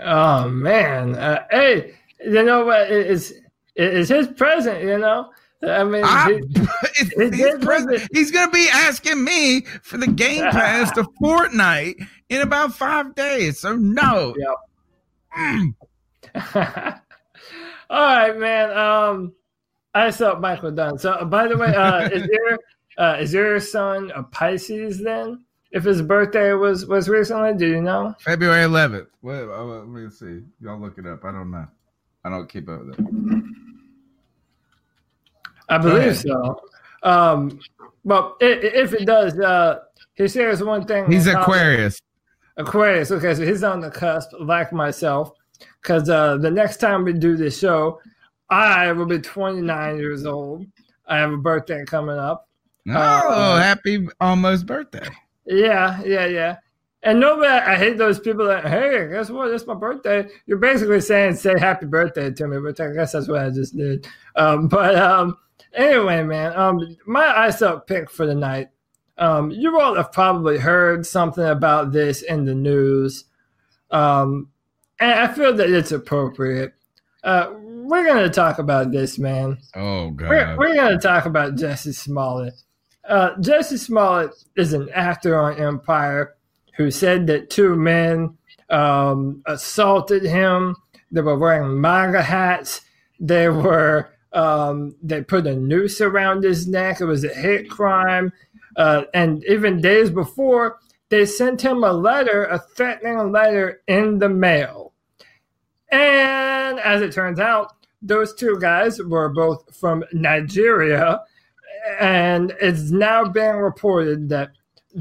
Oh 0.00 0.48
man, 0.48 1.16
uh, 1.16 1.44
hey, 1.50 1.94
you 2.24 2.42
know 2.44 2.64
what? 2.64 2.90
It- 2.90 3.10
It's 3.10 3.32
it's 3.74 4.08
his 4.08 4.26
present, 4.28 4.82
you 4.82 4.98
know. 4.98 5.30
I 5.62 5.82
mean, 5.84 6.02
I- 6.04 6.40
If 6.96 7.32
he's, 7.32 7.64
visit- 7.64 8.08
he's 8.12 8.30
gonna 8.30 8.50
be 8.52 8.68
asking 8.72 9.22
me 9.24 9.62
for 9.82 9.98
the 9.98 10.06
game 10.06 10.42
pass 10.52 10.92
to 10.92 11.02
Fortnite 11.22 12.06
in 12.28 12.40
about 12.42 12.74
five 12.74 13.14
days. 13.16 13.58
So 13.60 13.74
no. 13.76 14.34
Mm. 15.36 15.74
All 17.90 18.16
right, 18.16 18.36
man. 18.38 18.70
Um, 18.76 19.32
I 19.94 20.10
saw 20.10 20.38
Michael 20.38 20.70
Dunn. 20.72 20.98
So, 20.98 21.24
by 21.24 21.48
the 21.48 21.56
way, 21.56 21.74
uh, 21.74 22.08
is 22.08 22.28
your 22.32 22.58
uh, 22.98 23.16
is 23.20 23.32
your 23.32 23.58
son 23.60 24.10
a 24.14 24.22
Pisces 24.22 25.02
then? 25.02 25.44
If 25.70 25.84
his 25.84 26.00
birthday 26.02 26.52
was 26.54 26.86
was 26.86 27.08
recently, 27.08 27.54
do 27.54 27.66
you 27.66 27.82
know? 27.82 28.14
February 28.20 28.64
11th. 28.64 29.06
Well, 29.22 29.52
uh, 29.52 29.64
let 29.64 29.88
me 29.88 30.10
see. 30.10 30.42
Y'all 30.60 30.80
look 30.80 30.96
it 30.98 31.06
up. 31.06 31.24
I 31.24 31.32
don't 31.32 31.50
know. 31.50 31.66
I 32.24 32.30
don't 32.30 32.48
keep 32.48 32.68
up 32.68 32.84
with 32.86 32.98
it. 32.98 33.04
I 35.68 35.78
believe 35.78 36.16
so. 36.16 36.60
Um, 37.02 37.60
well, 38.04 38.36
i- 38.40 38.44
i- 38.46 38.48
if 38.82 38.94
it 38.94 39.04
does, 39.04 39.38
uh, 39.38 39.80
he 40.14 40.26
shares 40.28 40.62
one 40.62 40.84
thing. 40.86 41.10
He's. 41.10 41.26
Aquarius. 41.26 42.00
Aquarius. 42.56 43.10
Okay, 43.12 43.34
so 43.34 43.44
he's 43.44 43.62
on 43.62 43.80
the 43.80 43.90
cusp, 43.90 44.30
like 44.40 44.72
myself, 44.72 45.32
because 45.82 46.08
uh, 46.08 46.38
the 46.38 46.50
next 46.50 46.78
time 46.78 47.04
we 47.04 47.12
do 47.12 47.36
this 47.36 47.56
show, 47.58 48.00
I 48.50 48.90
will 48.92 49.06
be 49.06 49.20
29 49.20 49.98
years 49.98 50.24
old. 50.26 50.66
I 51.06 51.18
have 51.18 51.32
a 51.32 51.36
birthday 51.36 51.84
coming 51.84 52.16
up. 52.18 52.47
Oh, 52.90 53.56
happy 53.56 54.08
almost 54.20 54.66
birthday. 54.66 55.06
Yeah, 55.46 56.02
yeah, 56.04 56.26
yeah. 56.26 56.56
And 57.02 57.20
nobody, 57.20 57.48
I 57.48 57.76
hate 57.76 57.96
those 57.96 58.18
people 58.18 58.46
that, 58.46 58.66
hey, 58.66 59.08
guess 59.10 59.30
what? 59.30 59.50
It's 59.50 59.66
my 59.66 59.74
birthday. 59.74 60.28
You're 60.46 60.58
basically 60.58 61.00
saying, 61.00 61.36
say 61.36 61.58
happy 61.58 61.86
birthday 61.86 62.30
to 62.30 62.48
me, 62.48 62.58
which 62.58 62.80
I 62.80 62.92
guess 62.92 63.12
that's 63.12 63.28
what 63.28 63.40
I 63.40 63.50
just 63.50 63.76
did. 63.76 64.06
Um, 64.34 64.66
but 64.68 64.96
um, 64.96 65.36
anyway, 65.72 66.24
man, 66.24 66.56
um, 66.56 66.96
my 67.06 67.24
ice 67.24 67.62
up 67.62 67.86
pick 67.86 68.10
for 68.10 68.26
the 68.26 68.34
night. 68.34 68.68
Um, 69.16 69.50
you 69.50 69.78
all 69.80 69.94
have 69.94 70.12
probably 70.12 70.58
heard 70.58 71.06
something 71.06 71.44
about 71.44 71.92
this 71.92 72.22
in 72.22 72.44
the 72.44 72.54
news. 72.54 73.24
Um, 73.90 74.50
and 75.00 75.12
I 75.12 75.32
feel 75.32 75.54
that 75.54 75.70
it's 75.70 75.92
appropriate. 75.92 76.74
Uh, 77.22 77.52
we're 77.60 78.04
going 78.04 78.24
to 78.24 78.30
talk 78.30 78.58
about 78.58 78.92
this, 78.92 79.18
man. 79.18 79.58
Oh 79.74 80.10
god. 80.10 80.28
We're, 80.28 80.56
we're 80.56 80.74
going 80.74 80.92
to 80.92 80.98
talk 80.98 81.26
about 81.26 81.56
Jesse 81.56 81.92
Smollett. 81.92 82.54
Uh, 83.08 83.40
Jesse 83.40 83.78
Smollett 83.78 84.32
is 84.56 84.74
an 84.74 84.88
actor 84.94 85.38
on 85.38 85.58
Empire 85.58 86.36
who 86.76 86.90
said 86.90 87.26
that 87.26 87.48
two 87.50 87.74
men 87.74 88.36
um, 88.68 89.42
assaulted 89.46 90.22
him. 90.24 90.76
They 91.10 91.22
were 91.22 91.38
wearing 91.38 91.80
MAGA 91.80 92.22
hats. 92.22 92.82
They 93.18 93.48
were 93.48 94.10
um, 94.32 94.94
they 95.02 95.22
put 95.22 95.46
a 95.46 95.56
noose 95.56 96.02
around 96.02 96.44
his 96.44 96.68
neck. 96.68 97.00
It 97.00 97.06
was 97.06 97.24
a 97.24 97.34
hate 97.34 97.70
crime. 97.70 98.30
Uh, 98.76 99.04
and 99.14 99.42
even 99.46 99.80
days 99.80 100.10
before, 100.10 100.78
they 101.08 101.24
sent 101.24 101.62
him 101.62 101.82
a 101.82 101.92
letter, 101.92 102.44
a 102.44 102.58
threatening 102.58 103.32
letter 103.32 103.80
in 103.88 104.18
the 104.18 104.28
mail. 104.28 104.92
And 105.90 106.78
as 106.80 107.00
it 107.00 107.12
turns 107.12 107.40
out, 107.40 107.72
those 108.02 108.34
two 108.34 108.58
guys 108.60 109.02
were 109.02 109.30
both 109.30 109.74
from 109.74 110.04
Nigeria. 110.12 111.22
And 112.00 112.54
it's 112.60 112.90
now 112.90 113.24
being 113.28 113.56
reported 113.56 114.28
that 114.28 114.50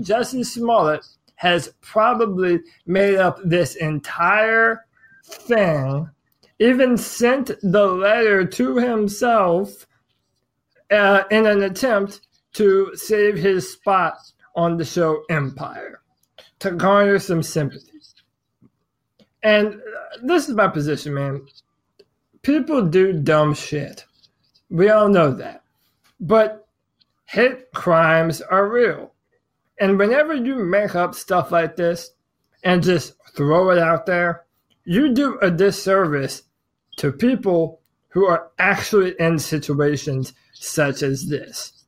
Justin 0.01 0.43
Smollett 0.43 1.05
has 1.35 1.73
probably 1.81 2.59
made 2.85 3.17
up 3.17 3.39
this 3.43 3.75
entire 3.75 4.85
thing, 5.23 6.09
even 6.59 6.97
sent 6.97 7.51
the 7.61 7.85
letter 7.85 8.45
to 8.45 8.77
himself 8.77 9.85
uh, 10.91 11.23
in 11.29 11.45
an 11.45 11.63
attempt 11.63 12.21
to 12.53 12.91
save 12.95 13.37
his 13.37 13.71
spot 13.71 14.17
on 14.55 14.77
the 14.77 14.85
show 14.85 15.23
Empire, 15.29 16.01
to 16.59 16.71
garner 16.71 17.19
some 17.19 17.43
sympathy. 17.43 17.91
And 19.43 19.75
uh, 19.75 20.17
this 20.23 20.49
is 20.49 20.55
my 20.55 20.67
position, 20.67 21.13
man. 21.13 21.45
People 22.41 22.81
do 22.81 23.13
dumb 23.13 23.53
shit. 23.53 24.05
We 24.69 24.89
all 24.89 25.07
know 25.07 25.31
that. 25.31 25.63
But 26.19 26.66
hate 27.27 27.71
crimes 27.73 28.41
are 28.41 28.67
real. 28.67 29.13
And 29.79 29.99
whenever 29.99 30.33
you 30.33 30.55
make 30.55 30.95
up 30.95 31.13
stuff 31.13 31.51
like 31.51 31.75
this 31.75 32.11
and 32.63 32.81
just 32.81 33.13
throw 33.35 33.69
it 33.69 33.77
out 33.77 34.05
there, 34.05 34.45
you 34.85 35.13
do 35.13 35.37
a 35.41 35.51
disservice 35.51 36.43
to 36.97 37.11
people 37.11 37.81
who 38.09 38.25
are 38.25 38.49
actually 38.57 39.13
in 39.19 39.37
situations 39.37 40.33
such 40.53 41.03
as 41.03 41.27
this. 41.27 41.83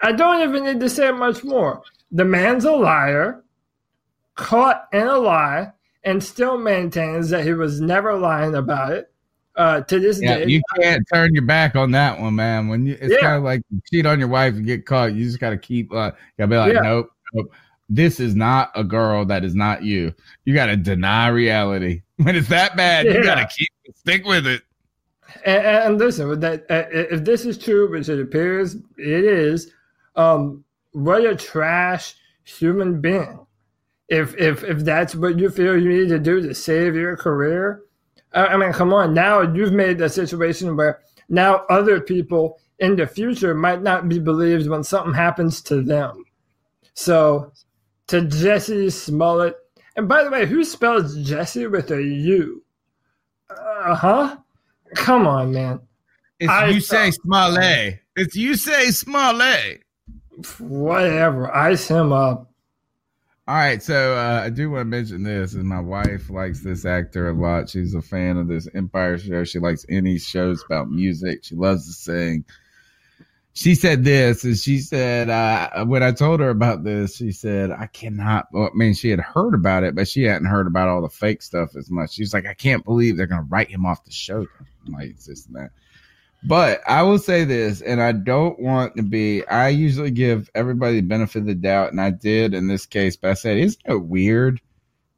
I 0.00 0.12
don't 0.12 0.42
even 0.48 0.64
need 0.64 0.80
to 0.80 0.88
say 0.88 1.10
much 1.10 1.42
more. 1.42 1.82
The 2.12 2.24
man's 2.24 2.64
a 2.64 2.72
liar, 2.72 3.42
caught 4.36 4.86
in 4.92 5.06
a 5.06 5.18
lie, 5.18 5.72
and 6.04 6.22
still 6.22 6.58
maintains 6.58 7.30
that 7.30 7.44
he 7.44 7.54
was 7.54 7.80
never 7.80 8.16
lying 8.16 8.54
about 8.54 8.92
it. 8.92 9.07
Uh, 9.58 9.80
to 9.80 9.98
this 9.98 10.20
Yeah, 10.20 10.36
day, 10.36 10.46
you 10.46 10.62
can't 10.76 11.04
turn 11.12 11.34
your 11.34 11.44
back 11.44 11.74
on 11.74 11.90
that 11.90 12.20
one, 12.20 12.36
man. 12.36 12.68
When 12.68 12.86
you, 12.86 12.96
it's 13.00 13.12
Yeah. 13.12 13.20
kind 13.20 13.36
of 13.36 13.42
like 13.42 13.60
you 13.70 13.80
cheat 13.90 14.06
on 14.06 14.20
your 14.20 14.28
wife 14.28 14.54
and 14.54 14.64
get 14.64 14.86
caught. 14.86 15.14
You 15.14 15.24
just 15.24 15.40
got 15.40 15.50
to 15.50 15.58
keep, 15.58 15.92
uh, 15.92 16.12
you 16.14 16.38
got 16.38 16.44
to 16.44 16.46
be 16.46 16.56
like, 16.56 16.74
Yeah. 16.74 16.80
nope, 16.80 17.10
nope. 17.34 17.52
This 17.88 18.20
is 18.20 18.36
not 18.36 18.70
a 18.76 18.84
girl. 18.84 19.24
That 19.24 19.44
is 19.44 19.56
not 19.56 19.82
you. 19.82 20.14
You 20.44 20.54
got 20.54 20.66
to 20.66 20.76
deny 20.76 21.28
reality. 21.28 22.02
When 22.18 22.34
it's 22.34 22.48
that 22.48 22.76
bad, 22.76 23.06
you 23.06 23.22
got 23.22 23.36
to 23.36 23.46
keep 23.46 23.68
stick 23.96 24.24
with 24.24 24.46
it. 24.46 24.62
And, 25.44 25.64
and 25.64 25.98
listen, 25.98 26.28
with 26.28 26.40
that, 26.40 26.66
uh, 26.68 26.84
if 26.90 27.24
this 27.24 27.44
is 27.44 27.56
true, 27.58 27.90
which 27.90 28.08
it 28.08 28.20
appears 28.20 28.74
it 28.74 29.24
is, 29.24 29.72
um, 30.16 30.64
what 30.92 31.24
a 31.24 31.36
trash 31.36 32.16
human 32.44 33.00
being. 33.00 33.46
If 34.08 34.36
if 34.36 34.64
if 34.64 34.78
that's 34.80 35.14
what 35.14 35.38
you 35.38 35.48
feel 35.50 35.80
you 35.80 35.88
need 35.88 36.08
to 36.08 36.18
do 36.18 36.40
to 36.40 36.54
save 36.54 36.96
your 36.96 37.16
career, 37.16 37.82
I, 38.32 38.46
I 38.46 38.56
mean, 38.56 38.72
come 38.72 38.92
on. 38.92 39.14
Now 39.14 39.42
you've 39.42 39.72
made 39.72 40.00
a 40.00 40.08
situation 40.08 40.76
where 40.76 41.00
now 41.28 41.64
other 41.70 42.00
people 42.00 42.58
in 42.78 42.96
the 42.96 43.06
future 43.06 43.54
might 43.54 43.82
not 43.82 44.08
be 44.08 44.18
believed 44.18 44.68
when 44.68 44.84
something 44.84 45.14
happens 45.14 45.60
to 45.62 45.82
them. 45.82 46.24
So, 46.94 47.52
to 48.08 48.22
Jesse 48.22 48.90
Smollett, 48.90 49.56
and 49.96 50.08
by 50.08 50.24
the 50.24 50.30
way, 50.30 50.46
who 50.46 50.64
spells 50.64 51.16
Jesse 51.18 51.66
with 51.66 51.90
a 51.90 52.02
U? 52.02 52.62
Uh 53.50 53.94
huh. 53.94 54.36
Come 54.94 55.26
on, 55.26 55.52
man. 55.52 55.80
It's 56.40 56.50
I 56.50 56.68
you 56.68 56.80
say 56.80 57.10
Smollett. 57.10 58.00
It's 58.16 58.36
you 58.36 58.54
say 58.54 58.90
Smollett. 58.90 59.82
Whatever. 60.58 61.54
Ice 61.54 61.88
him 61.88 62.12
up. 62.12 62.47
All 63.48 63.54
right, 63.54 63.82
so 63.82 64.14
uh, 64.14 64.42
I 64.44 64.50
do 64.50 64.70
want 64.70 64.82
to 64.82 64.84
mention 64.84 65.22
this, 65.22 65.54
and 65.54 65.64
my 65.64 65.80
wife 65.80 66.28
likes 66.28 66.60
this 66.60 66.84
actor 66.84 67.30
a 67.30 67.32
lot. 67.32 67.70
She's 67.70 67.94
a 67.94 68.02
fan 68.02 68.36
of 68.36 68.46
this 68.46 68.68
Empire 68.74 69.16
show. 69.16 69.44
She 69.44 69.58
likes 69.58 69.86
any 69.88 70.18
shows 70.18 70.62
about 70.62 70.90
music. 70.90 71.44
She 71.44 71.54
loves 71.54 71.86
to 71.86 71.94
sing. 71.94 72.44
She 73.54 73.74
said 73.74 74.04
this, 74.04 74.44
and 74.44 74.54
she 74.54 74.80
said 74.80 75.30
uh, 75.30 75.86
when 75.86 76.02
I 76.02 76.12
told 76.12 76.40
her 76.40 76.50
about 76.50 76.84
this, 76.84 77.16
she 77.16 77.32
said 77.32 77.70
I 77.70 77.86
cannot. 77.86 78.48
Well, 78.52 78.68
I 78.70 78.76
mean, 78.76 78.92
she 78.92 79.08
had 79.08 79.20
heard 79.20 79.54
about 79.54 79.82
it, 79.82 79.94
but 79.94 80.08
she 80.08 80.24
hadn't 80.24 80.48
heard 80.48 80.66
about 80.66 80.88
all 80.88 81.00
the 81.00 81.08
fake 81.08 81.40
stuff 81.40 81.74
as 81.74 81.90
much. 81.90 82.12
She's 82.12 82.34
like, 82.34 82.44
I 82.44 82.52
can't 82.52 82.84
believe 82.84 83.16
they're 83.16 83.26
going 83.26 83.44
to 83.44 83.48
write 83.48 83.70
him 83.70 83.86
off 83.86 84.04
the 84.04 84.10
show. 84.12 84.46
I'm 84.86 84.92
like 84.92 85.18
this 85.20 85.46
and 85.46 85.56
that. 85.56 85.70
But 86.44 86.80
I 86.86 87.02
will 87.02 87.18
say 87.18 87.44
this, 87.44 87.80
and 87.80 88.00
I 88.00 88.12
don't 88.12 88.58
want 88.60 88.96
to 88.96 89.02
be. 89.02 89.46
I 89.48 89.68
usually 89.68 90.12
give 90.12 90.48
everybody 90.54 91.00
the 91.00 91.06
benefit 91.06 91.40
of 91.40 91.46
the 91.46 91.54
doubt, 91.54 91.90
and 91.90 92.00
I 92.00 92.10
did 92.10 92.54
in 92.54 92.68
this 92.68 92.86
case. 92.86 93.16
But 93.16 93.32
I 93.32 93.34
said, 93.34 93.58
isn't 93.58 93.82
it 93.86 94.04
weird 94.04 94.60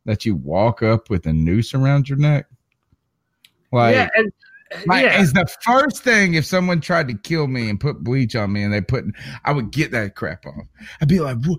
that 0.06 0.24
you 0.24 0.34
walk 0.34 0.82
up 0.82 1.10
with 1.10 1.26
a 1.26 1.32
noose 1.32 1.74
around 1.74 2.08
your 2.08 2.18
neck? 2.18 2.46
Like, 3.70 3.94
yeah, 3.94 4.08
and, 4.16 4.32
like 4.86 5.04
yeah. 5.04 5.20
is 5.20 5.32
the 5.34 5.46
first 5.62 6.02
thing 6.02 6.34
if 6.34 6.46
someone 6.46 6.80
tried 6.80 7.08
to 7.08 7.14
kill 7.14 7.48
me 7.48 7.68
and 7.68 7.78
put 7.78 8.02
bleach 8.02 8.34
on 8.34 8.52
me, 8.52 8.62
and 8.62 8.72
they 8.72 8.80
put, 8.80 9.04
I 9.44 9.52
would 9.52 9.70
get 9.70 9.90
that 9.92 10.14
crap 10.14 10.46
off. 10.46 10.64
I'd 11.02 11.08
be 11.08 11.20
like, 11.20 11.36
"Wha- 11.44 11.58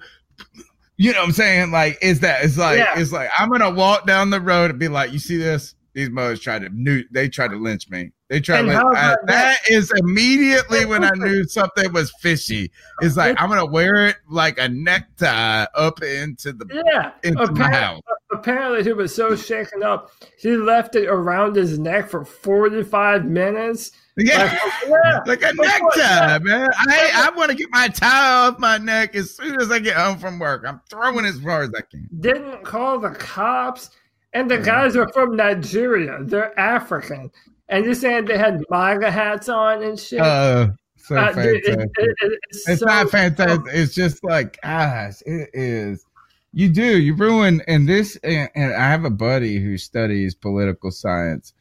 you 0.98 1.12
know 1.14 1.20
what 1.20 1.28
I'm 1.28 1.34
saying? 1.34 1.72
Like, 1.72 1.98
is 2.02 2.20
that? 2.22 2.44
It's 2.44 2.58
like, 2.58 2.78
Yeah. 2.80 3.00
it's 3.00 3.12
like 3.12 3.30
I'm 3.38 3.50
gonna 3.50 3.72
walk 3.72 4.08
down 4.08 4.32
the 4.32 4.42
road 4.42 4.72
and 4.72 4.80
be 4.80 4.88
like, 4.88 5.12
you 5.12 5.20
see 5.20 5.38
this? 5.38 5.76
These 5.94 6.10
mothers 6.10 6.40
tried 6.40 6.64
to. 6.64 7.04
They 7.12 7.30
tried 7.30 7.50
to 7.50 7.58
lynch 7.58 7.90
me. 7.90 8.12
They 8.32 8.40
tried 8.40 8.60
And 8.60 8.70
to. 8.70 8.76
how 8.76 8.88
Lynch, 8.88 8.98
I, 8.98 9.16
that 9.26 9.58
is 9.70 9.92
immediately 9.98 10.86
when 10.86 11.04
I 11.04 11.12
knew 11.16 11.44
something 11.44 11.92
was 11.92 12.14
fishy. 12.22 12.72
It's 13.02 13.18
like 13.18 13.36
I'm 13.42 13.50
gonna 13.50 13.66
wear 13.66 14.08
it 14.08 14.16
like 14.30 14.58
a 14.58 14.70
necktie 14.70 15.66
up 15.76 16.02
into 16.02 16.54
the 16.54 16.66
Yeah. 16.86 17.12
into 17.24 17.52
my 17.52 17.68
Appar- 17.70 17.74
house. 17.74 18.02
Apparently, 18.32 18.84
he 18.86 18.94
was 18.94 19.14
so 19.14 19.36
shaken 19.36 19.84
up, 19.84 20.12
he 20.40 20.56
left 20.56 20.96
it 20.96 21.08
around 21.10 21.58
his 21.58 21.78
neck 21.78 22.10
for 22.10 22.24
45 22.24 23.26
minutes. 23.26 23.92
Yeah, 24.16 24.58
yeah. 24.88 25.20
like 25.26 25.44
a 25.44 25.54
necktie, 25.54 25.98
yeah. 25.98 26.40
man. 26.42 26.70
I 26.88 27.12
I 27.28 27.36
want 27.36 27.52
to 27.52 27.58
get 27.58 27.68
my 27.72 27.90
tie 27.90 28.46
off 28.48 28.58
my 28.60 28.78
neck 28.78 29.14
as 29.14 29.36
soon 29.36 29.60
as 29.60 29.70
I 29.72 29.80
get 29.80 29.98
home 29.98 30.18
from 30.20 30.40
work. 30.40 30.64
I'm 30.66 30.80
throwing 30.90 31.26
as 31.26 31.38
far 31.42 31.64
as 31.64 31.72
I 31.78 31.82
can. 31.82 32.08
Didn't 32.22 32.64
call 32.64 32.98
the 32.98 33.10
cops. 33.10 33.90
And 34.34 34.50
the 34.50 34.58
guys 34.60 34.96
are 34.96 35.10
from 35.10 35.36
Nigeria. 35.36 36.20
They're 36.22 36.58
African. 36.58 37.30
And 37.72 37.86
you're 37.86 37.96
saying 37.96 38.26
they 38.26 38.38
had 38.38 38.62
MAGA 38.70 39.10
hats 39.10 39.50
on 39.50 39.82
and 39.82 40.00
shit? 40.00 40.20
Uh, 40.20 40.72
So 41.04 41.16
uh, 41.16 41.34
fantastic. 41.34 41.68
It, 41.68 41.80
it, 41.80 41.92
it, 41.98 42.40
it's, 42.50 42.70
it's 42.70 42.80
so 42.82 42.86
not 42.86 43.10
fantastic. 43.10 43.62
It's 43.74 43.94
just 43.94 44.24
like, 44.24 44.60
gosh, 44.62 45.22
it 45.26 45.50
is. 45.54 46.06
You 46.54 46.70
do. 46.70 47.00
You 47.00 47.16
ruin. 47.16 47.62
And 47.68 47.88
this, 47.88 48.18
and, 48.18 48.50
and 48.56 48.74
I 48.74 48.90
have 48.90 49.06
a 49.06 49.10
buddy 49.10 49.60
who 49.60 49.78
studies 49.78 50.36
political 50.36 50.92
science, 50.92 51.54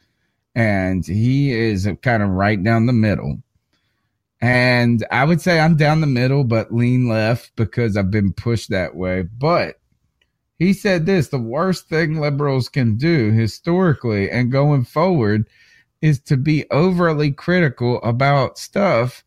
and 0.55 1.07
he 1.07 1.53
is 1.53 1.89
kind 2.03 2.23
of 2.23 2.31
right 2.31 2.63
down 2.63 2.87
the 2.87 2.93
middle. 2.93 3.39
And 4.43 5.07
I 5.11 5.25
would 5.25 5.41
say 5.41 5.61
I'm 5.61 5.77
down 5.77 6.01
the 6.01 6.07
middle, 6.07 6.45
but 6.45 6.73
lean 6.73 7.09
left 7.09 7.53
because 7.57 7.97
I've 7.97 8.11
been 8.11 8.33
pushed 8.33 8.71
that 8.71 8.95
way. 8.95 9.23
But 9.23 9.77
he 10.59 10.73
said 10.73 11.07
this 11.07 11.29
the 11.29 11.39
worst 11.39 11.89
thing 11.89 12.21
liberals 12.21 12.69
can 12.69 12.97
do 12.97 13.33
historically 13.33 14.31
and 14.31 14.53
going 14.53 14.85
forward 14.85 15.49
is 16.03 16.21
to 16.21 16.37
be 16.37 16.65
overly 16.71 17.31
critical 17.31 18.01
about 18.03 18.59
stuff 18.59 19.25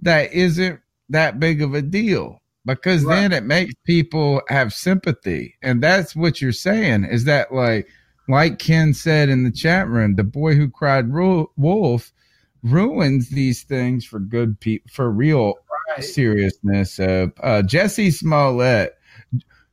that 0.00 0.32
isn't 0.32 0.80
that 1.08 1.40
big 1.40 1.62
of 1.62 1.74
a 1.74 1.82
deal 1.82 2.40
because 2.64 3.04
right. 3.04 3.16
then 3.16 3.32
it 3.32 3.44
makes 3.44 3.74
people 3.84 4.42
have 4.48 4.72
sympathy. 4.72 5.56
And 5.62 5.82
that's 5.82 6.14
what 6.14 6.40
you're 6.40 6.52
saying 6.52 7.04
is 7.04 7.24
that, 7.24 7.52
like, 7.52 7.88
like 8.28 8.58
Ken 8.58 8.94
said 8.94 9.28
in 9.28 9.44
the 9.44 9.50
chat 9.50 9.88
room, 9.88 10.14
the 10.14 10.24
boy 10.24 10.54
who 10.54 10.70
cried 10.70 11.12
wolf 11.12 12.12
ruins 12.62 13.28
these 13.30 13.62
things 13.64 14.04
for 14.04 14.20
good 14.20 14.58
people, 14.60 14.88
for 14.92 15.10
real 15.10 15.54
right. 15.88 16.04
seriousness. 16.04 17.00
Uh, 17.00 17.26
uh, 17.42 17.62
Jesse 17.62 18.10
Smollett, 18.10 18.96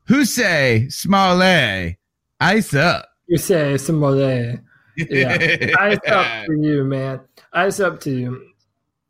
who 0.05 0.25
say 0.25 0.87
Smollett, 0.89 1.97
ice 2.39 2.73
up. 2.73 3.09
You 3.27 3.37
say 3.37 3.77
Smollett. 3.77 4.61
Yeah, 5.09 5.75
ice 5.79 5.99
up 6.07 6.45
to 6.47 6.57
you, 6.59 6.83
man. 6.83 7.21
Ice 7.53 7.79
up 7.79 7.99
to 8.01 8.11
you. 8.11 8.49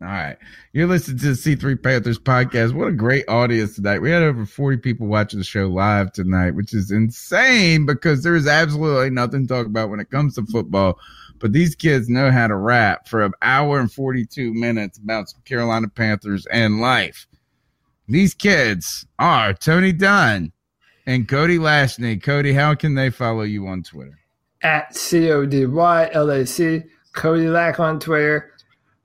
All 0.02 0.08
right. 0.08 0.38
You're 0.72 0.88
listening 0.88 1.18
to 1.20 1.34
the 1.34 1.56
C3 1.56 1.84
Panthers 1.84 2.18
podcast. 2.18 2.74
What 2.74 2.88
a 2.88 2.94
great 2.94 3.28
audience 3.28 3.76
tonight. 3.76 4.00
We 4.00 4.10
had 4.10 4.24
over 4.24 4.46
40 4.46 4.78
people 4.78 5.08
watching 5.08 5.40
the 5.40 5.46
show 5.46 5.68
live 5.68 6.14
tonight, 6.14 6.52
which 6.52 6.74
is 6.74 6.90
insane 6.90 7.86
because 7.86 8.24
there's 8.24 8.48
absolutely 8.48 9.10
nothing 9.10 9.46
to 9.46 9.54
talk 9.54 9.66
about 9.66 9.90
when 9.90 10.00
it 10.00 10.10
comes 10.10 10.36
to 10.36 10.46
football. 10.46 10.98
But 11.40 11.52
these 11.52 11.76
kids 11.76 12.08
know 12.08 12.32
how 12.32 12.48
to 12.48 12.56
rap 12.56 13.10
for 13.10 13.24
an 13.24 13.34
hour 13.42 13.78
and 13.80 13.92
42 13.92 14.54
minutes 14.54 14.98
about 14.98 15.30
some 15.30 15.42
Carolina 15.42 15.90
Panthers 15.90 16.46
and 16.46 16.80
life. 16.80 17.28
These 18.08 18.34
kids 18.34 19.06
are 19.20 19.54
Tony 19.54 19.92
Dunn 19.92 20.54
and 21.06 21.28
Cody 21.28 21.58
Lashney. 21.58 22.22
Cody, 22.24 22.54
how 22.54 22.74
can 22.74 22.96
they 22.96 23.10
follow 23.10 23.42
you 23.42 23.68
on 23.68 23.84
Twitter? 23.84 24.19
At 24.62 24.96
C 24.96 25.32
O 25.32 25.46
D 25.46 25.66
Y 25.66 26.10
L 26.14 26.30
A 26.30 26.46
C. 26.46 26.84
Cody 27.14 27.48
Lack 27.48 27.80
on 27.80 28.00
Twitter. 28.00 28.54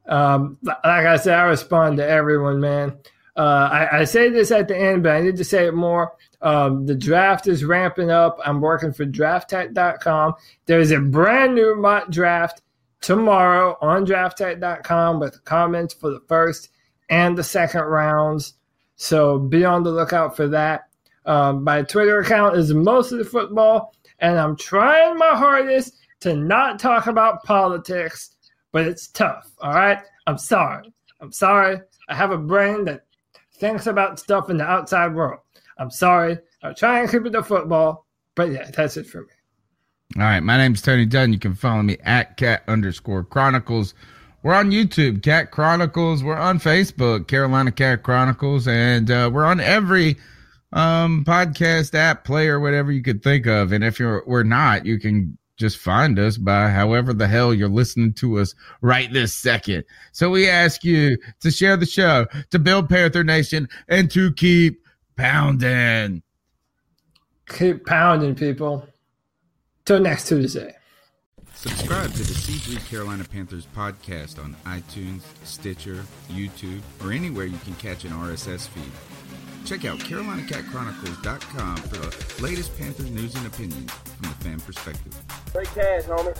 Um, 0.06 0.58
like 0.62 0.84
I 0.84 1.16
said, 1.16 1.38
I 1.38 1.44
respond 1.44 1.96
to 1.96 2.06
everyone, 2.06 2.60
man. 2.60 2.98
Uh, 3.36 3.68
I, 3.72 4.00
I, 4.00 4.04
say 4.04 4.28
this 4.28 4.52
at 4.52 4.68
the 4.68 4.76
end, 4.76 5.02
but 5.02 5.16
I 5.16 5.20
need 5.20 5.36
to 5.38 5.44
say 5.44 5.66
it 5.66 5.74
more. 5.74 6.12
Um, 6.40 6.86
the 6.86 6.94
draft 6.94 7.48
is 7.48 7.64
ramping 7.64 8.10
up. 8.10 8.38
I'm 8.44 8.60
working 8.60 8.92
for 8.92 9.04
Draftek.com. 9.04 10.34
There's 10.66 10.92
a 10.92 11.00
brand 11.00 11.56
new 11.56 11.74
mock 11.74 12.10
draft 12.10 12.62
tomorrow 13.00 13.76
on 13.80 14.06
Draftek.com 14.06 15.18
with 15.18 15.44
comments 15.44 15.94
for 15.94 16.10
the 16.10 16.22
first 16.28 16.68
and 17.10 17.36
the 17.36 17.42
second 17.42 17.82
rounds. 17.82 18.54
So 18.96 19.38
be 19.38 19.64
on 19.64 19.82
the 19.82 19.90
lookout 19.90 20.36
for 20.36 20.46
that. 20.48 20.88
Um, 21.26 21.64
my 21.64 21.82
Twitter 21.82 22.20
account 22.20 22.56
is 22.56 22.72
mostly 22.72 23.24
football, 23.24 23.94
and 24.24 24.38
I'm 24.38 24.56
trying 24.56 25.16
my 25.18 25.36
hardest 25.36 25.98
to 26.20 26.34
not 26.34 26.78
talk 26.78 27.06
about 27.06 27.42
politics 27.44 28.34
but 28.74 28.88
it's 28.88 29.06
tough. 29.06 29.52
All 29.60 29.72
right. 29.72 30.00
I'm 30.26 30.36
sorry. 30.36 30.92
I'm 31.20 31.30
sorry. 31.30 31.80
I 32.08 32.14
have 32.14 32.32
a 32.32 32.36
brain 32.36 32.84
that 32.86 33.04
thinks 33.54 33.86
about 33.86 34.18
stuff 34.18 34.50
in 34.50 34.56
the 34.56 34.64
outside 34.64 35.14
world. 35.14 35.38
I'm 35.78 35.92
sorry. 35.92 36.38
I'll 36.60 36.74
try 36.74 36.98
and 37.00 37.08
keep 37.08 37.24
it 37.24 37.30
to 37.30 37.42
football, 37.44 38.04
but 38.34 38.50
yeah, 38.50 38.68
that's 38.76 38.96
it 38.96 39.06
for 39.06 39.20
me. 39.20 39.28
All 40.16 40.24
right. 40.24 40.40
My 40.40 40.56
name's 40.56 40.82
Tony 40.82 41.06
Dunn. 41.06 41.32
You 41.32 41.38
can 41.38 41.54
follow 41.54 41.82
me 41.82 41.98
at 42.02 42.36
cat 42.36 42.64
underscore 42.66 43.22
chronicles. 43.22 43.94
We're 44.42 44.54
on 44.54 44.72
YouTube, 44.72 45.22
Cat 45.22 45.52
Chronicles. 45.52 46.24
We're 46.24 46.36
on 46.36 46.58
Facebook, 46.58 47.28
Carolina 47.28 47.70
Cat 47.70 48.02
Chronicles, 48.02 48.66
and 48.66 49.08
uh, 49.08 49.30
we're 49.32 49.46
on 49.46 49.60
every 49.60 50.16
um, 50.74 51.24
podcast 51.24 51.94
app, 51.94 52.24
player, 52.24 52.60
whatever 52.60 52.92
you 52.92 53.02
could 53.02 53.22
think 53.22 53.46
of. 53.46 53.72
And 53.72 53.82
if 53.82 53.98
you're 53.98 54.22
we're 54.26 54.42
not, 54.42 54.84
you 54.84 54.98
can 54.98 55.38
just 55.56 55.78
find 55.78 56.18
us 56.18 56.36
by 56.36 56.68
however 56.68 57.14
the 57.14 57.28
hell 57.28 57.54
you're 57.54 57.68
listening 57.68 58.12
to 58.12 58.40
us 58.40 58.54
right 58.82 59.10
this 59.12 59.32
second. 59.32 59.84
So 60.12 60.28
we 60.28 60.48
ask 60.48 60.82
you 60.82 61.16
to 61.40 61.50
share 61.50 61.76
the 61.76 61.86
show, 61.86 62.26
to 62.50 62.58
build 62.58 62.88
Panther 62.88 63.22
Nation, 63.22 63.68
and 63.88 64.10
to 64.10 64.32
keep 64.32 64.84
pounding. 65.16 66.22
Keep 67.48 67.86
pounding, 67.86 68.34
people. 68.34 68.86
Till 69.84 70.00
next 70.00 70.28
Tuesday. 70.28 70.74
Subscribe 71.54 72.10
to 72.12 72.18
the 72.18 72.34
C3 72.34 72.88
Carolina 72.88 73.22
Panthers 73.24 73.66
podcast 73.76 74.42
on 74.42 74.56
iTunes, 74.66 75.22
Stitcher, 75.44 76.04
YouTube, 76.28 76.80
or 77.02 77.12
anywhere 77.12 77.46
you 77.46 77.58
can 77.58 77.74
catch 77.76 78.04
an 78.04 78.10
RSS 78.10 78.66
feed. 78.68 79.13
Check 79.64 79.84
out 79.86 79.98
CarolinaCatChronicles.com 80.00 81.76
for 81.76 81.96
the 81.96 82.42
latest 82.42 82.76
Panthers 82.76 83.10
news 83.10 83.34
and 83.34 83.46
opinions 83.46 83.90
from 83.92 84.28
the 84.28 84.34
fan 84.36 84.60
perspective. 84.60 85.16
Great 85.52 85.68
cash, 85.68 86.02
homie. 86.02 86.38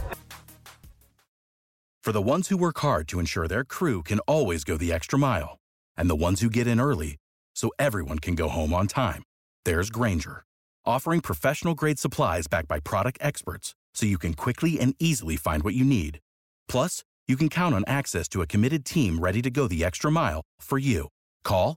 For 2.03 2.13
the 2.13 2.21
ones 2.21 2.49
who 2.49 2.59
work 2.59 2.79
hard 2.81 3.09
to 3.09 3.19
ensure 3.19 3.49
their 3.49 3.65
crew 3.65 4.03
can 4.03 4.19
always 4.21 4.63
go 4.63 4.77
the 4.77 4.93
extra 4.93 5.19
mile, 5.19 5.57
and 5.97 6.11
the 6.11 6.17
ones 6.17 6.43
who 6.43 6.51
get 6.51 6.67
in 6.67 6.79
early 6.79 7.17
so 7.57 7.71
everyone 7.79 8.19
can 8.19 8.35
go 8.35 8.49
home 8.51 8.75
on 8.75 8.87
time, 8.87 9.23
there's 9.65 9.89
Grainger, 9.89 10.45
offering 10.85 11.21
professional 11.21 11.75
grade 11.75 11.99
supplies 11.99 12.47
backed 12.47 12.69
by 12.69 12.79
product 12.79 13.17
experts 13.23 13.75
so 13.95 14.05
you 14.05 14.19
can 14.19 14.35
quickly 14.35 14.79
and 14.79 14.95
easily 14.99 15.37
find 15.37 15.63
what 15.63 15.73
you 15.73 15.85
need. 15.85 16.19
Plus, 16.69 17.05
you 17.27 17.37
can 17.37 17.49
count 17.49 17.75
on 17.75 17.85
access 17.87 18.29
to 18.29 18.43
a 18.43 18.47
committed 18.47 18.85
team 18.85 19.19
ready 19.19 19.41
to 19.41 19.51
go 19.51 19.67
the 19.67 19.83
extra 19.83 20.11
mile 20.11 20.43
for 20.61 20.77
you. 20.77 21.09
Call 21.43 21.77